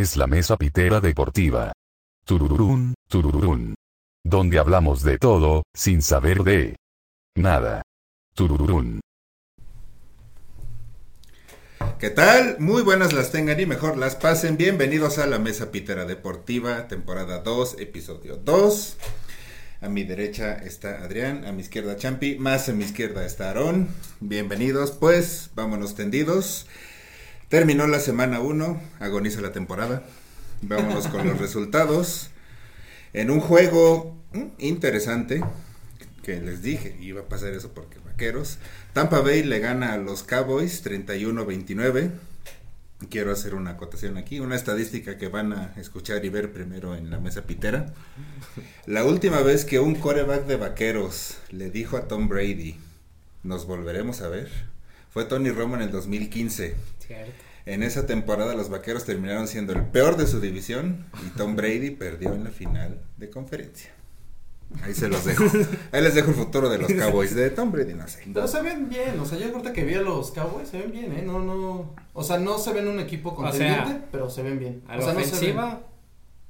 es 0.00 0.16
la 0.16 0.26
mesa 0.26 0.56
pitera 0.56 1.00
deportiva. 1.00 1.72
Turururún, 2.24 2.94
turururún. 3.06 3.74
Donde 4.24 4.58
hablamos 4.58 5.02
de 5.02 5.18
todo, 5.18 5.62
sin 5.74 6.00
saber 6.00 6.42
de 6.42 6.76
nada. 7.36 7.82
Turururún. 8.34 9.00
¿Qué 11.98 12.08
tal? 12.08 12.56
Muy 12.58 12.82
buenas 12.82 13.12
las 13.12 13.30
tengan 13.30 13.60
y 13.60 13.66
mejor 13.66 13.98
las 13.98 14.16
pasen. 14.16 14.56
Bienvenidos 14.56 15.18
a 15.18 15.26
la 15.26 15.38
Mesa 15.38 15.70
Pitera 15.70 16.06
Deportiva, 16.06 16.88
temporada 16.88 17.40
2, 17.40 17.76
episodio 17.78 18.36
2. 18.36 18.96
A 19.82 19.88
mi 19.90 20.04
derecha 20.04 20.54
está 20.54 21.02
Adrián, 21.02 21.44
a 21.44 21.52
mi 21.52 21.60
izquierda 21.60 21.96
Champi, 21.96 22.36
más 22.38 22.70
a 22.70 22.72
mi 22.72 22.84
izquierda 22.84 23.26
está 23.26 23.48
Aarón. 23.48 23.88
Bienvenidos, 24.20 24.92
pues 24.92 25.50
vámonos 25.54 25.94
tendidos. 25.94 26.66
Terminó 27.50 27.88
la 27.88 27.98
semana 27.98 28.38
1, 28.38 28.80
agoniza 29.00 29.40
la 29.40 29.50
temporada. 29.50 30.04
Vámonos 30.62 31.08
con 31.08 31.26
los 31.26 31.36
resultados. 31.40 32.30
En 33.12 33.28
un 33.28 33.40
juego 33.40 34.16
mm, 34.32 34.44
interesante, 34.58 35.42
que 36.22 36.40
les 36.40 36.62
dije, 36.62 36.96
iba 37.00 37.22
a 37.22 37.28
pasar 37.28 37.52
eso 37.52 37.72
porque 37.74 37.98
vaqueros. 37.98 38.58
Tampa 38.92 39.18
Bay 39.18 39.42
le 39.42 39.58
gana 39.58 39.94
a 39.94 39.98
los 39.98 40.22
Cowboys 40.22 40.84
31-29. 40.84 42.12
Quiero 43.10 43.32
hacer 43.32 43.56
una 43.56 43.70
acotación 43.70 44.16
aquí, 44.16 44.38
una 44.38 44.54
estadística 44.54 45.18
que 45.18 45.26
van 45.26 45.52
a 45.52 45.74
escuchar 45.76 46.24
y 46.24 46.28
ver 46.28 46.52
primero 46.52 46.94
en 46.94 47.10
la 47.10 47.18
mesa 47.18 47.48
pitera. 47.48 47.92
La 48.86 49.04
última 49.04 49.40
vez 49.40 49.64
que 49.64 49.80
un 49.80 49.96
coreback 49.96 50.46
de 50.46 50.54
vaqueros 50.54 51.38
le 51.50 51.68
dijo 51.68 51.96
a 51.96 52.06
Tom 52.06 52.28
Brady, 52.28 52.78
nos 53.42 53.66
volveremos 53.66 54.20
a 54.20 54.28
ver, 54.28 54.69
fue 55.10 55.24
Tony 55.24 55.50
Romo 55.50 55.76
en 55.76 55.82
el 55.82 55.90
2015. 55.90 56.74
Cierto. 56.98 57.32
En 57.66 57.82
esa 57.82 58.06
temporada 58.06 58.54
los 58.54 58.70
vaqueros 58.70 59.04
terminaron 59.04 59.46
siendo 59.46 59.72
el 59.72 59.84
peor 59.84 60.16
de 60.16 60.26
su 60.26 60.40
división 60.40 61.06
y 61.26 61.30
Tom 61.36 61.56
Brady 61.56 61.90
perdió 61.90 62.34
en 62.34 62.44
la 62.44 62.50
final 62.50 63.00
de 63.18 63.28
conferencia. 63.30 63.92
Ahí 64.82 64.94
se 64.94 65.08
los 65.08 65.24
dejo. 65.24 65.44
Ahí 65.92 66.02
les 66.02 66.14
dejo 66.14 66.30
el 66.30 66.36
futuro 66.36 66.68
de 66.68 66.78
los 66.78 66.92
Cowboys. 66.92 67.34
De 67.34 67.50
Tom 67.50 67.72
Brady 67.72 67.94
no 67.94 68.06
sé. 68.06 68.22
Pero 68.32 68.46
se 68.46 68.62
ven 68.62 68.88
bien, 68.88 69.18
o 69.18 69.26
sea, 69.26 69.36
yo 69.36 69.48
ahorita 69.48 69.72
que 69.72 69.84
vi 69.84 69.94
a 69.94 70.00
los 70.00 70.30
Cowboys 70.30 70.68
se 70.68 70.78
ven 70.78 70.92
bien, 70.92 71.12
¿eh? 71.12 71.22
No, 71.22 71.40
no, 71.40 71.94
o 72.12 72.22
sea, 72.22 72.38
no 72.38 72.58
se 72.58 72.72
ven 72.72 72.86
un 72.86 73.00
equipo 73.00 73.34
contendiente, 73.34 73.90
sea, 73.90 74.08
pero 74.12 74.30
se 74.30 74.42
ven 74.42 74.58
bien. 74.58 74.82
A 74.88 74.94
o 74.94 74.98
la 74.98 75.04
sea, 75.04 75.14
no 75.14 75.20
se 75.20 75.26
ofensiva, 75.26 75.82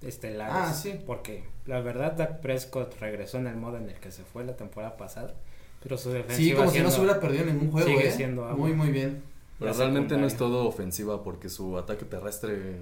estelares. 0.02 0.54
Ah, 0.54 0.74
sí. 0.74 1.00
Porque 1.06 1.44
la 1.64 1.80
verdad, 1.80 2.12
Dak 2.12 2.40
Prescott 2.40 2.98
regresó 3.00 3.38
en 3.38 3.46
el 3.46 3.56
modo 3.56 3.78
en 3.78 3.88
el 3.88 3.94
que 3.94 4.12
se 4.12 4.22
fue 4.22 4.44
la 4.44 4.56
temporada 4.56 4.96
pasada. 4.98 5.34
Pero 5.82 5.96
su 5.98 6.10
defensiva. 6.10 6.36
Sí, 6.38 6.52
como 6.54 6.62
si 6.62 6.66
no 6.66 6.72
siendo- 6.72 6.90
se 6.90 7.00
hubiera 7.00 7.20
perdido 7.20 7.44
ningún 7.46 7.70
juego, 7.72 7.88
sigue 7.88 8.08
¿eh? 8.08 8.12
siendo 8.12 8.44
agua. 8.44 8.56
muy, 8.56 8.72
muy 8.74 8.90
bien. 8.90 9.22
Pero 9.58 9.72
realmente 9.74 10.16
no 10.16 10.26
es 10.26 10.36
todo 10.36 10.66
ofensiva 10.66 11.22
porque 11.22 11.48
su 11.50 11.76
ataque 11.78 12.04
terrestre 12.06 12.76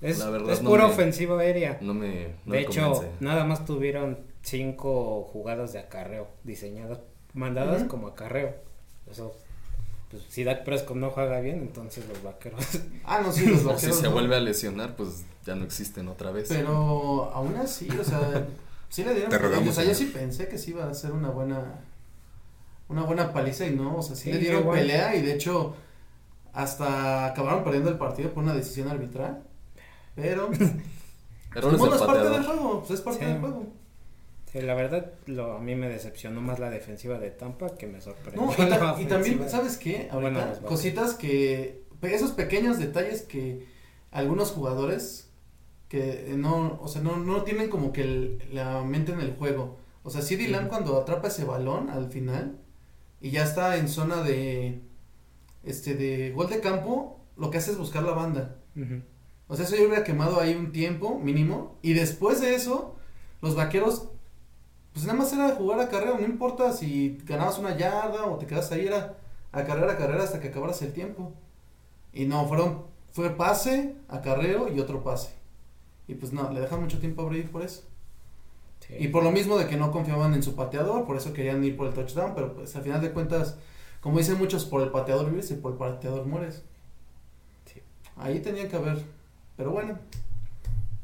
Es, 0.00 0.18
La 0.20 0.30
verdad 0.30 0.50
es 0.52 0.62
no 0.62 0.70
pura 0.70 0.86
me- 0.86 0.92
ofensiva 0.92 1.40
aérea. 1.40 1.78
no 1.80 1.92
me, 1.92 2.34
no 2.46 2.52
de 2.54 2.60
me 2.60 2.60
hecho, 2.60 2.92
convence. 2.92 3.10
nada 3.18 3.44
más 3.44 3.64
tuvieron 3.64 4.18
cinco 4.42 5.24
jugadas 5.32 5.72
de 5.72 5.80
acarreo 5.80 6.28
diseñadas, 6.44 7.00
mandadas 7.34 7.80
Ujú. 7.80 7.88
como 7.90 8.06
acarreo. 8.08 8.54
Eso, 9.10 9.34
pues 10.10 10.22
si 10.28 10.44
Dak 10.44 10.64
Prescott 10.64 10.96
no 10.96 11.10
juega 11.10 11.40
bien, 11.40 11.58
entonces 11.58 12.06
los 12.08 12.22
vaqueros. 12.22 12.64
Ah, 13.04 13.20
no, 13.24 13.32
sí, 13.32 13.46
los 13.46 13.58
O 13.58 13.60
si 13.70 13.74
vaqueros. 13.74 13.96
se 13.98 14.06
vuelve 14.08 14.36
a 14.36 14.40
lesionar, 14.40 14.94
pues 14.94 15.24
ya 15.44 15.56
no 15.56 15.64
existen 15.64 16.06
otra 16.06 16.30
vez. 16.30 16.46
Pero 16.48 17.30
aún 17.34 17.56
así, 17.56 17.88
o 17.90 18.04
sea, 18.04 18.46
sí 18.88 19.02
le 19.02 19.12
dieron. 19.14 19.30
Te 19.30 19.38
rogamos, 19.38 19.70
o 19.70 19.72
sea, 19.72 19.82
yo 19.84 19.94
sí 19.96 20.04
pensé 20.14 20.46
que 20.48 20.58
sí 20.58 20.70
iba 20.70 20.88
a 20.88 20.94
ser 20.94 21.10
una 21.10 21.30
buena. 21.30 21.80
Una 22.88 23.02
buena 23.02 23.32
paliza 23.32 23.66
y 23.66 23.74
no, 23.74 23.96
o 23.98 24.02
sea, 24.02 24.16
sí, 24.16 24.24
Sí, 24.24 24.32
le 24.32 24.38
dieron 24.38 24.60
igual. 24.62 24.78
pelea 24.80 25.14
y 25.14 25.22
de 25.22 25.34
hecho 25.34 25.74
hasta 26.52 27.26
acabaron 27.26 27.62
perdiendo 27.64 27.90
el 27.90 27.98
partido 27.98 28.30
por 28.32 28.42
una 28.42 28.54
decisión 28.54 28.88
arbitral. 28.88 29.42
Pero 30.14 30.50
Errores 31.54 31.78
bueno, 31.78 31.94
del 31.94 32.00
es 32.02 32.06
parte 32.06 32.28
del 32.30 32.44
juego, 32.44 32.78
pues 32.80 32.90
es 32.92 33.00
parte 33.00 33.20
Sí. 33.20 33.26
del 33.26 33.40
juego. 33.40 33.66
Sí, 34.52 34.60
la 34.62 34.74
verdad, 34.74 35.12
lo, 35.26 35.52
a 35.56 35.60
mí 35.60 35.74
me 35.74 35.88
decepcionó 35.88 36.40
más 36.40 36.58
la 36.58 36.70
defensiva 36.70 37.18
de 37.18 37.30
Tampa 37.30 37.76
que 37.76 37.86
me 37.86 38.00
sorprendió. 38.00 38.46
No, 38.46 38.52
y, 38.52 38.56
ta- 38.56 38.66
la 38.94 39.00
y 39.00 39.04
también. 39.04 39.48
¿sabes 39.50 39.76
qué? 39.76 40.08
Ahorita, 40.10 40.46
Bueno, 40.46 40.66
cositas 40.66 41.14
que, 41.14 41.82
esos 42.02 42.32
pequeños 42.32 42.78
detalles 42.78 43.22
que 43.22 43.66
algunos 44.10 44.50
jugadores 44.52 45.30
que 45.88 46.32
no, 46.36 46.78
o 46.82 46.88
sea, 46.88 47.02
no, 47.02 47.16
no 47.18 47.42
tienen 47.44 47.68
como 47.70 47.92
que 47.92 48.02
el- 48.02 48.42
la 48.52 48.82
mente 48.82 49.12
en 49.12 49.20
el 49.20 49.34
juego. 49.36 49.78
O 50.02 50.10
sea, 50.10 50.22
Lamb 50.22 50.62
Ujú. 50.62 50.68
cuando 50.70 50.98
atrapa 51.00 51.28
ese 51.28 51.44
balón 51.44 51.90
al 51.90 52.10
final 52.10 52.58
y 53.20 53.30
ya 53.30 53.42
está 53.42 53.76
en 53.76 53.88
zona 53.88 54.22
de, 54.22 54.80
este, 55.64 55.94
de 55.94 56.32
gol 56.32 56.48
de 56.48 56.60
campo, 56.60 57.20
lo 57.36 57.50
que 57.50 57.58
hace 57.58 57.72
es 57.72 57.78
buscar 57.78 58.02
la 58.02 58.12
banda. 58.12 58.56
O 59.48 59.56
sea, 59.56 59.64
eso 59.64 59.76
yo 59.76 59.86
hubiera 59.86 60.04
quemado 60.04 60.40
ahí 60.40 60.54
un 60.54 60.72
tiempo 60.72 61.18
mínimo. 61.18 61.78
Y 61.82 61.94
después 61.94 62.40
de 62.40 62.54
eso, 62.54 62.96
los 63.40 63.56
vaqueros, 63.56 64.08
pues 64.92 65.06
nada 65.06 65.18
más 65.18 65.32
era 65.32 65.54
jugar 65.56 65.80
a 65.80 65.88
carrera. 65.88 66.18
No 66.18 66.26
importa 66.26 66.72
si 66.72 67.18
ganabas 67.24 67.58
una 67.58 67.76
yarda 67.76 68.26
o 68.26 68.36
te 68.36 68.46
quedas 68.46 68.70
ahí, 68.72 68.86
era 68.86 69.18
a 69.52 69.64
carrera, 69.64 69.92
a 69.92 69.96
carrera 69.96 70.22
hasta 70.22 70.40
que 70.40 70.48
acabaras 70.48 70.82
el 70.82 70.92
tiempo. 70.92 71.32
Y 72.12 72.26
no, 72.26 72.46
fueron, 72.46 72.84
fue 73.12 73.30
pase, 73.30 73.96
acarreo 74.08 74.72
y 74.72 74.80
otro 74.80 75.02
pase. 75.02 75.30
Y 76.06 76.14
pues 76.14 76.32
no, 76.32 76.50
le 76.52 76.60
dejan 76.60 76.80
mucho 76.80 76.98
tiempo 76.98 77.22
a 77.22 77.24
Brady 77.26 77.44
por 77.44 77.62
eso. 77.62 77.82
Sí. 78.88 78.94
Y 78.98 79.08
por 79.08 79.22
lo 79.22 79.30
mismo 79.30 79.58
de 79.58 79.66
que 79.66 79.76
no 79.76 79.92
confiaban 79.92 80.34
en 80.34 80.42
su 80.42 80.56
pateador, 80.56 81.06
por 81.06 81.16
eso 81.16 81.32
querían 81.32 81.62
ir 81.62 81.76
por 81.76 81.86
el 81.86 81.94
touchdown. 81.94 82.34
Pero 82.34 82.54
pues 82.54 82.74
al 82.74 82.82
final 82.82 83.00
de 83.00 83.12
cuentas, 83.12 83.56
como 84.00 84.18
dicen 84.18 84.38
muchos, 84.38 84.64
por 84.64 84.82
el 84.82 84.90
pateador 84.90 85.30
vives 85.30 85.50
y 85.50 85.54
por 85.54 85.72
el 85.72 85.78
pateador 85.78 86.26
mueres. 86.26 86.62
Sí. 87.72 87.80
Ahí 88.16 88.40
tenía 88.40 88.68
que 88.68 88.76
haber. 88.76 89.02
Pero 89.56 89.70
bueno. 89.70 89.98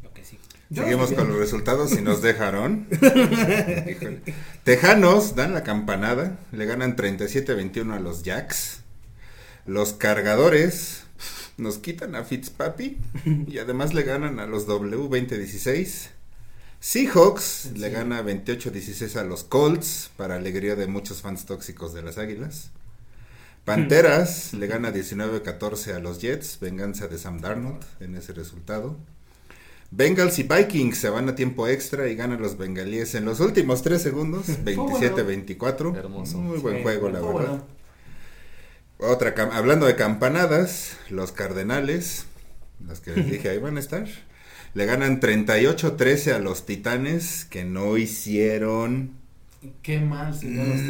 Lo 0.02 0.12
que 0.12 0.24
sí. 0.24 0.38
yo 0.70 0.82
Seguimos 0.82 1.12
con 1.12 1.28
los 1.28 1.38
resultados 1.38 1.92
y 1.92 2.02
nos 2.02 2.22
dejaron. 2.22 2.88
Tejanos 4.64 5.34
dan 5.36 5.52
la 5.52 5.62
campanada, 5.62 6.38
le 6.52 6.64
ganan 6.66 6.96
37-21 6.96 7.94
a 7.94 8.00
los 8.00 8.22
Jacks. 8.22 8.82
Los 9.66 9.92
cargadores 9.92 11.04
nos 11.56 11.78
quitan 11.78 12.14
a 12.14 12.24
Fitzpapi 12.24 12.98
y 13.48 13.58
además 13.58 13.94
le 13.94 14.02
ganan 14.02 14.40
a 14.40 14.46
los 14.46 14.66
W 14.66 15.08
20-16. 15.08 16.10
Seahawks 16.88 17.70
Sí. 17.72 17.78
le 17.78 17.88
gana 17.88 18.20
28-16 18.22 19.16
a 19.16 19.24
los 19.24 19.42
Colts 19.42 20.10
para 20.18 20.34
alegría 20.34 20.76
de 20.76 20.86
muchos 20.86 21.22
fans 21.22 21.46
tóxicos 21.46 21.94
de 21.94 22.02
las 22.02 22.18
Águilas. 22.18 22.72
Panteras 23.64 24.52
le 24.52 24.66
gana 24.66 24.92
19-14 24.92 25.94
a 25.94 25.98
los 25.98 26.20
Jets, 26.20 26.58
venganza 26.60 27.08
de 27.08 27.16
Sam 27.16 27.40
Darnold 27.40 27.82
en 28.00 28.14
ese 28.16 28.34
resultado. 28.34 28.98
Bengals 29.92 30.38
y 30.38 30.42
Vikings 30.42 30.98
se 30.98 31.08
van 31.08 31.26
a 31.30 31.34
tiempo 31.34 31.66
extra 31.68 32.06
y 32.08 32.16
ganan 32.16 32.42
los 32.42 32.58
bengalíes 32.58 33.14
en 33.14 33.24
los 33.24 33.40
últimos 33.40 33.80
3 33.80 34.02
segundos, 34.02 34.46
27-24. 34.64 35.96
Hermoso. 35.96 36.36
Muy 36.36 36.58
buen 36.58 36.82
juego, 36.82 37.08
la 37.08 37.22
verdad. 37.22 37.62
Otra, 38.98 39.34
hablando 39.52 39.86
de 39.86 39.96
campanadas, 39.96 40.98
los 41.08 41.32
Cardenales, 41.32 42.26
los 42.86 43.00
que 43.00 43.12
les 43.16 43.26
dije 43.30 43.48
ahí 43.48 43.58
van 43.58 43.78
a 43.78 43.80
estar, 43.80 44.06
le 44.74 44.86
ganan 44.86 45.20
38-13 45.20 46.32
a 46.34 46.38
los 46.38 46.66
Titanes 46.66 47.44
que 47.44 47.64
no 47.64 47.96
hicieron 47.96 49.12
Qué 49.82 49.98
mal 49.98 50.34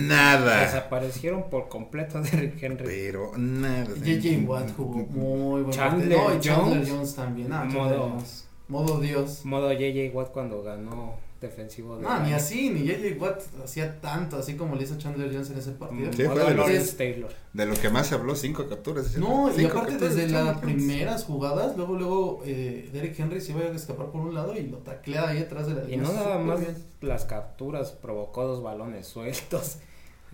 nada. 0.09 0.63
Desaparecieron 0.65 1.49
por 1.49 1.69
completo 1.69 2.21
de 2.21 2.31
Rick 2.31 2.61
Henry. 2.63 2.85
Pero 2.85 3.31
nada. 3.37 3.87
JJ 3.95 4.45
Watt 4.47 4.75
jugó 4.77 5.07
muy 5.07 5.63
buen 5.63 5.71
Chandler. 5.77 6.19
No, 6.19 6.35
y 6.35 6.41
Chandler 6.41 6.79
Jones. 6.79 6.89
Jones 6.91 7.15
también. 7.15 7.53
Ah, 7.53 7.65
Modo- 7.65 8.11
Jones. 8.11 8.49
Modo 8.67 9.01
Dios. 9.01 9.45
Modo 9.45 9.73
JJ 9.73 10.11
Watt 10.13 10.33
cuando 10.33 10.63
ganó 10.65 11.15
defensivo 11.45 11.97
de 11.97 12.03
No, 12.03 12.21
ni 12.21 12.33
así, 12.33 12.71
ni 12.71 12.85
JJ 12.85 13.19
Watt 13.21 13.41
hacía 13.65 14.01
tanto, 14.01 14.37
así 14.39 14.57
como 14.57 14.75
le 14.77 14.83
hizo 14.85 14.99
Chandler 14.99 15.33
Jones 15.33 15.51
en 15.51 15.59
ese 15.59 15.71
partido. 15.73 16.13
Sí, 16.13 16.25
fue 16.25 16.35
de 16.35 16.45
los- 16.45 16.57
Lawrence 16.57 16.97
Taylor. 16.97 17.31
De 17.53 17.67
lo 17.67 17.75
que 17.75 17.89
más 17.91 18.07
se 18.09 18.15
habló, 18.17 18.35
cinco 18.35 18.67
capturas. 18.69 19.17
No, 19.17 19.49
y 19.49 19.65
aparte 19.65 19.93
capturas 19.93 20.01
desde 20.17 20.27
de 20.27 20.33
las 20.33 20.59
primeras 20.59 21.25
jugadas, 21.25 21.77
luego, 21.77 21.95
luego, 21.97 22.43
eh, 22.45 22.91
Derrick 22.93 23.19
Henry 23.19 23.41
se 23.41 23.53
iba 23.53 23.61
a 23.63 23.69
escapar 23.69 24.07
por 24.11 24.21
un 24.23 24.35
lado 24.35 24.57
y 24.57 24.67
lo 24.67 24.79
taclea 24.79 25.29
ahí 25.29 25.39
atrás 25.39 25.67
de 25.69 25.75
la 25.75 25.89
Y 25.91 25.97
no 25.97 26.13
nada 26.13 26.39
más 26.39 26.61
bien. 26.61 26.77
las 27.01 27.25
capturas, 27.25 27.93
provocó 27.93 28.45
dos 28.45 28.63
balones 28.63 29.07
sueltos. 29.07 29.77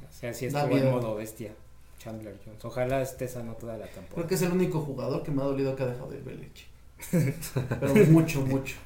O 0.02 0.12
sea, 0.20 0.34
sí 0.34 0.46
estuvo 0.46 0.76
en 0.76 0.90
modo 0.90 1.14
bestia. 1.14 1.52
Chandler 1.98 2.36
Jones. 2.44 2.62
Ojalá 2.64 3.00
esté 3.00 3.26
sano 3.26 3.54
toda 3.54 3.78
la 3.78 3.86
temporada. 3.86 4.14
Creo 4.16 4.26
que 4.26 4.34
es 4.34 4.42
el 4.42 4.52
único 4.52 4.80
jugador 4.80 5.22
que 5.22 5.30
me 5.30 5.40
ha 5.40 5.46
dolido 5.46 5.74
que 5.76 5.82
ha 5.82 5.86
dejado 5.86 6.10
de 6.10 6.18
ir 6.18 6.24
Belichick. 6.24 6.66
Pero 7.80 7.94
mucho, 8.10 8.42
mucho. 8.42 8.76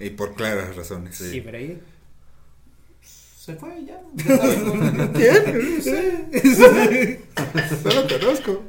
Y 0.00 0.10
por 0.10 0.34
claras 0.34 0.76
razones. 0.76 1.20
Y 1.20 1.40
Brady. 1.40 1.78
Se 3.02 3.54
fue 3.54 3.84
ya. 3.84 4.00
ya 4.14 4.36
sabes, 4.36 4.62
¿no? 4.62 5.12
¿Quién? 5.12 5.82
Sí. 5.82 7.18
No 7.84 8.02
lo 8.02 8.08
conozco. 8.08 8.64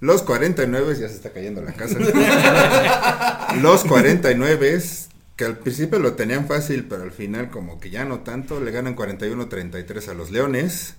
Los 0.00 0.22
49 0.22 0.96
ya 0.98 1.08
se 1.08 1.14
está 1.14 1.32
cayendo 1.32 1.62
la 1.62 1.72
casa. 1.74 1.98
Los 3.60 3.84
49 3.84 4.82
que 5.36 5.44
al 5.44 5.58
principio 5.58 5.98
lo 5.98 6.14
tenían 6.14 6.46
fácil, 6.46 6.86
pero 6.88 7.02
al 7.04 7.12
final 7.12 7.50
como 7.50 7.78
que 7.78 7.90
ya 7.90 8.04
no 8.04 8.20
tanto, 8.20 8.60
le 8.60 8.70
ganan 8.70 8.96
41-33 8.96 10.08
a 10.08 10.14
los 10.14 10.30
Leones. 10.30 10.94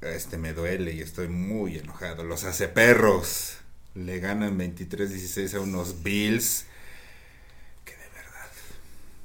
Este 0.00 0.38
me 0.38 0.52
duele 0.52 0.92
y 0.92 1.00
estoy 1.00 1.28
muy 1.28 1.78
enojado. 1.78 2.24
Los 2.24 2.44
hace 2.44 2.68
perros. 2.68 3.58
Le 3.94 4.20
ganan 4.20 4.58
23-16 4.58 5.54
a 5.54 5.60
unos 5.60 6.02
Bills 6.02 6.66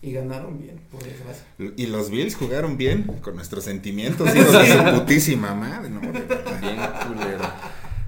Y 0.05 0.11
ganaron 0.11 0.59
bien, 0.59 0.79
por 0.91 1.03
desgracia. 1.03 1.43
Y 1.57 1.87
los 1.87 2.11
Bills 2.11 2.35
jugaron 2.35 2.77
bien 2.77 3.05
con 3.23 3.35
nuestros 3.35 3.63
sentimientos, 3.63 4.29
hijos 4.35 4.53
de 4.53 4.71
su 4.71 4.99
putísima 4.99 5.55
madre, 5.55 5.89
¿no? 5.89 5.99
Bien 5.99 6.79
culero. 7.07 7.51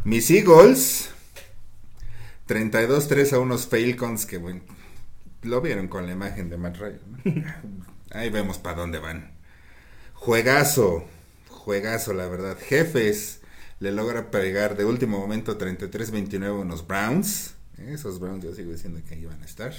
Mis 0.03 0.29
Eagles, 0.29 1.09
32-3 2.47 3.33
a 3.33 3.39
unos 3.39 3.65
Falcons 3.65 4.27
que, 4.27 4.37
bueno, 4.37 4.61
lo 5.41 5.59
vieron 5.59 5.87
con 5.87 6.05
la 6.05 6.11
imagen 6.11 6.51
de 6.51 6.57
Matt 6.57 6.77
Ryan. 6.77 6.99
¿no? 7.25 7.85
Ahí 8.11 8.29
vemos 8.29 8.59
para 8.59 8.77
dónde 8.77 8.99
van. 8.99 9.31
Juegazo, 10.13 11.03
juegazo, 11.49 12.13
la 12.13 12.27
verdad. 12.27 12.59
Jefes 12.59 13.41
le 13.79 13.91
logra 13.91 14.29
pegar 14.29 14.77
de 14.77 14.85
último 14.85 15.17
momento 15.17 15.57
33-29 15.57 16.45
a 16.45 16.53
unos 16.53 16.85
Browns. 16.85 17.55
Esos 17.79 18.19
Browns 18.19 18.43
yo 18.43 18.53
sigo 18.53 18.71
diciendo 18.71 19.01
que 19.09 19.17
iban 19.17 19.41
a 19.41 19.45
estar. 19.45 19.73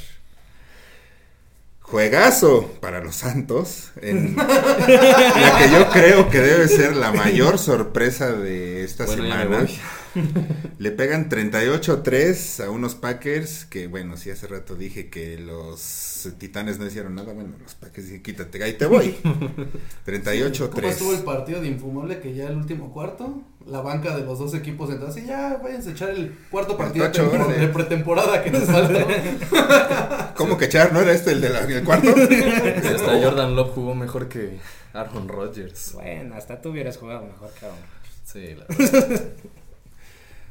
Juegazo 1.91 2.71
para 2.81 3.01
los 3.03 3.17
Santos. 3.17 3.93
En 4.03 4.37
la 4.37 5.57
que 5.59 5.71
yo 5.73 5.89
creo 5.91 6.29
que 6.29 6.41
debe 6.41 6.69
ser 6.69 6.95
la 6.95 7.13
mayor 7.13 7.59
sorpresa 7.59 8.33
de 8.33 8.85
esta 8.85 9.07
Bueno, 9.07 9.23
semana. 9.23 9.67
Le 10.79 10.91
pegan 10.91 11.29
38-3 11.29 12.65
a 12.65 12.71
unos 12.71 12.95
Packers 12.95 13.65
que, 13.65 13.87
bueno, 13.87 14.17
sí 14.17 14.31
hace 14.31 14.47
rato 14.47 14.75
dije 14.75 15.09
que 15.11 15.39
los 15.39 16.29
Titanes 16.39 16.79
no 16.79 16.87
hicieron 16.87 17.15
nada. 17.15 17.33
Bueno, 17.33 17.55
los 17.63 17.75
Packers 17.75 18.09
dije, 18.09 18.23
quítate, 18.23 18.63
ahí 18.63 18.75
te 18.75 18.87
voy. 18.87 19.17
38-3. 20.07 20.69
¿Cómo 20.71 20.89
estuvo 20.89 21.13
el 21.13 21.23
partido 21.23 21.61
de 21.61 21.69
Infumable 21.69 22.21
que 22.21 22.35
ya 22.35 22.49
el 22.49 22.57
último 22.57 22.93
cuarto? 22.93 23.43
La 23.67 23.81
banca 23.81 24.17
de 24.17 24.25
los 24.25 24.39
dos 24.39 24.55
equipos 24.55 24.89
entonces 24.91 25.27
ya 25.27 25.61
váyanse 25.63 25.91
a 25.91 25.93
echar 25.93 26.11
el 26.11 26.35
cuarto 26.51 26.77
partido 26.79 27.09
de, 27.09 27.59
de 27.59 27.69
pretemporada 27.69 28.43
que 28.43 28.51
nos 28.51 28.65
falta. 28.65 30.33
¿Cómo 30.37 30.57
que 30.57 30.69
Char 30.69 30.93
no 30.93 31.01
era 31.01 31.13
este 31.13 31.33
el 31.33 31.41
del 31.43 31.55
el 31.55 31.85
cuarto? 31.85 32.09
Y 32.09 32.87
hasta 32.87 33.23
Jordan 33.23 33.55
Love 33.55 33.73
jugó 33.75 33.95
mejor 33.95 34.29
que 34.29 34.59
Aaron 34.95 35.29
Rodgers. 35.29 35.93
Bueno, 35.93 36.35
hasta 36.35 36.61
tú 36.63 36.71
hubieras 36.71 36.97
jugado 36.97 37.27
mejor 37.27 37.51
que 37.51 37.67
Aaron. 37.67 37.79
Sí, 38.25 38.55
la 38.55 38.65
verdad. 38.69 39.23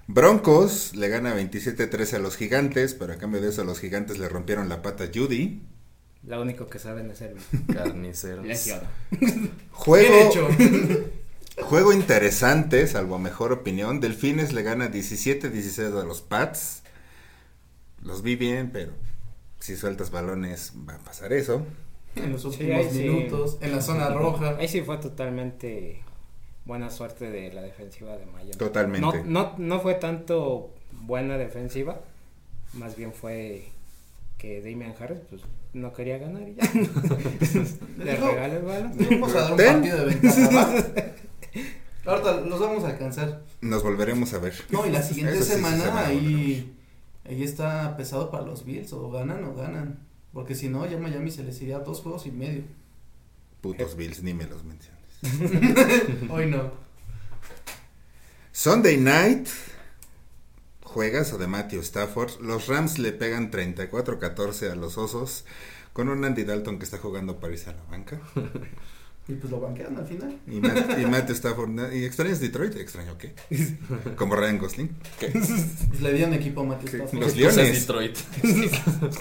Broncos 0.07 0.95
le 0.95 1.09
gana 1.09 1.36
27-13 1.36 2.13
a 2.13 2.19
los 2.19 2.38
Gigantes, 2.38 2.94
pero 2.94 3.13
a 3.13 3.18
cambio 3.18 3.42
de 3.42 3.50
eso 3.50 3.65
los 3.65 3.80
Gigantes 3.80 4.18
le 4.18 4.30
rompieron 4.30 4.69
la 4.69 4.81
pata 4.81 5.06
a 5.06 5.07
Judy. 5.13 5.62
Lo 6.25 6.42
único 6.42 6.68
que 6.68 6.80
saben 6.80 7.12
hacer 7.12 7.36
Carniceros. 7.74 8.45
Juego, 9.71 10.07
Bien 10.09 10.27
hecho. 10.27 10.48
juego 11.63 11.92
interesante, 11.92 12.88
salvo 12.88 13.19
mejor 13.19 13.51
opinión. 13.51 14.00
Delfines 14.00 14.54
le 14.54 14.63
gana 14.63 14.89
17-16 14.89 16.01
a 16.01 16.06
los 16.06 16.21
Pats. 16.21 16.83
Los 18.01 18.21
vi 18.21 18.36
bien, 18.38 18.69
pero 18.71 18.94
si 19.59 19.75
sueltas 19.75 20.12
balones 20.12 20.74
va 20.88 20.95
a 20.95 21.00
pasar 21.00 21.33
eso. 21.33 21.65
En 22.15 22.31
los 22.31 22.45
últimos 22.45 22.92
sí. 22.92 23.00
minutos, 23.00 23.57
en 23.62 23.71
la 23.74 23.81
zona 23.81 24.09
roja. 24.09 24.56
Ahí 24.57 24.68
sí 24.68 24.81
fue 24.81 24.98
totalmente 24.98 26.01
buena 26.68 26.90
suerte 26.90 27.31
de 27.31 27.52
la 27.54 27.62
defensiva 27.62 28.18
de 28.18 28.25
Miami. 28.25 28.52
Totalmente. 28.52 29.24
No, 29.24 29.24
no, 29.24 29.56
no 29.58 29.80
fue 29.80 29.96
tanto 29.96 30.69
buena 30.92 31.38
defensiva, 31.38 32.02
más 32.74 32.96
bien 32.96 33.14
fue 33.14 33.69
que 34.38 34.62
Damian 34.62 34.94
Harris 35.00 35.19
pues 35.30 35.42
no 35.74 35.94
quería 35.94 36.18
ganar 36.18 36.48
y 36.48 36.56
ya. 36.56 36.64
Le 37.98 38.12
Dijo, 38.12 38.28
regaló 38.28 38.58
el 38.58 38.64
balón. 38.64 38.98
Vamos 39.12 39.36
a 39.36 39.42
dar 39.42 39.52
un 39.52 39.58
Ten. 39.58 39.74
partido 39.74 39.98
de 39.98 40.06
ventaja. 40.06 40.86
Ahorita 42.06 42.42
los 42.42 42.60
vamos 42.60 42.84
a 42.84 42.90
alcanzar. 42.90 43.42
Nos 43.62 43.84
volveremos 43.84 44.34
a 44.34 44.40
ver. 44.40 44.54
No, 44.69 44.86
y 44.86 44.92
la 44.92 45.02
siguiente 45.02 45.42
sí, 45.42 45.54
semana 45.54 46.06
ahí, 46.06 46.74
ahí 47.25 47.44
está 47.44 47.98
pesado 47.98 48.30
para 48.31 48.46
los 48.46 48.64
Bills. 48.64 48.94
O 48.94 49.10
ganan 49.10 49.44
o 49.44 49.56
ganan. 49.56 50.00
Porque 50.34 50.56
si 50.56 50.69
no, 50.69 50.86
ya 50.86 50.98
Miami 50.98 51.31
se 51.31 51.44
les 51.44 51.62
iría 51.62 51.80
dos 51.80 52.02
juegos 52.02 52.25
y 52.25 52.31
medio. 52.31 52.64
Putos 53.62 53.96
Bills, 53.96 54.24
ni 54.24 54.34
me 54.34 54.46
los 54.46 54.64
menciones. 54.64 54.97
Hoy 56.30 56.46
no. 56.48 56.72
Sunday 58.52 58.98
night. 58.98 59.48
Juegas 60.84 61.32
o 61.34 61.38
de 61.38 61.48
Matthew 61.48 61.82
Stafford. 61.82 62.40
Los 62.42 62.68
Rams 62.68 62.98
le 62.98 63.12
pegan 63.12 63.52
34-14 63.52 64.72
a 64.72 64.76
los 64.76 64.98
Osos. 64.98 65.46
Con 65.94 66.10
un 66.10 66.24
Andy 66.26 66.44
Dalton 66.44 66.78
que 66.80 66.86
está 66.86 66.98
jugando 66.98 67.40
para 67.40 67.54
irse 67.54 67.70
a 67.70 67.74
la 67.74 67.84
banca. 67.90 68.20
Y 69.28 69.34
pues 69.34 69.52
lo 69.52 69.60
banquean 69.60 69.98
al 69.98 70.08
final. 70.08 70.40
Y, 70.48 70.60
Matt- 70.62 71.00
y 71.00 71.06
Matthew 71.06 71.36
Stafford. 71.36 71.94
¿Y 71.94 72.06
extrañas 72.06 72.40
Detroit? 72.40 72.76
¿Extraño 72.78 73.18
qué? 73.18 73.34
Como 74.16 74.36
Ryan 74.36 74.58
Gosling. 74.58 74.96
¿Qué? 75.20 75.28
Pues 75.30 76.02
le 76.02 76.14
dieron 76.14 76.34
equipo 76.34 76.62
a 76.62 76.66
Matthew 76.66 76.88
Stafford. 76.88 77.20
los 77.20 77.34
¿Qué 77.34 77.44
cosa 77.44 77.62
es 77.64 77.88
Leones. 77.88 77.88
Detroit? 77.88 78.18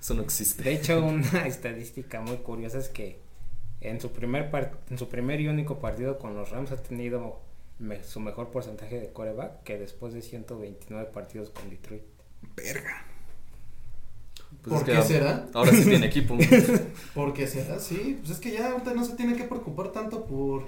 Eso 0.00 0.14
no 0.14 0.22
existe. 0.22 0.62
De 0.62 0.72
hecho, 0.74 1.04
una 1.04 1.46
estadística 1.46 2.20
muy 2.20 2.38
curiosa 2.38 2.78
es 2.78 2.88
que 2.88 3.18
en 3.84 4.00
su 4.00 4.10
primer 4.12 4.50
en 4.90 4.98
su 4.98 5.08
primer 5.08 5.40
y 5.40 5.48
único 5.48 5.78
partido 5.78 6.18
con 6.18 6.34
los 6.34 6.50
Rams 6.50 6.72
ha 6.72 6.76
tenido 6.82 7.40
me- 7.78 8.02
su 8.02 8.20
mejor 8.20 8.50
porcentaje 8.50 9.00
de 9.00 9.12
coreback 9.12 9.62
que 9.62 9.78
después 9.78 10.14
de 10.14 10.22
129 10.22 11.10
partidos 11.12 11.50
con 11.50 11.68
Detroit. 11.70 12.02
Verga. 12.56 13.04
Pues 14.62 14.74
¿Por 14.74 14.76
es 14.78 14.84
qué 14.84 14.92
que 15.02 15.02
será? 15.14 15.46
Ahora 15.52 15.72
sí 15.72 15.84
tiene 15.84 16.06
equipo. 16.06 16.36
¿Por 17.14 17.34
qué 17.34 17.46
será? 17.46 17.78
Sí, 17.78 18.18
pues 18.20 18.30
es 18.32 18.38
que 18.40 18.52
ya 18.52 18.70
ahorita 18.70 18.94
no 18.94 19.04
se 19.04 19.16
tiene 19.16 19.36
que 19.36 19.44
preocupar 19.44 19.88
tanto 19.92 20.24
por. 20.26 20.64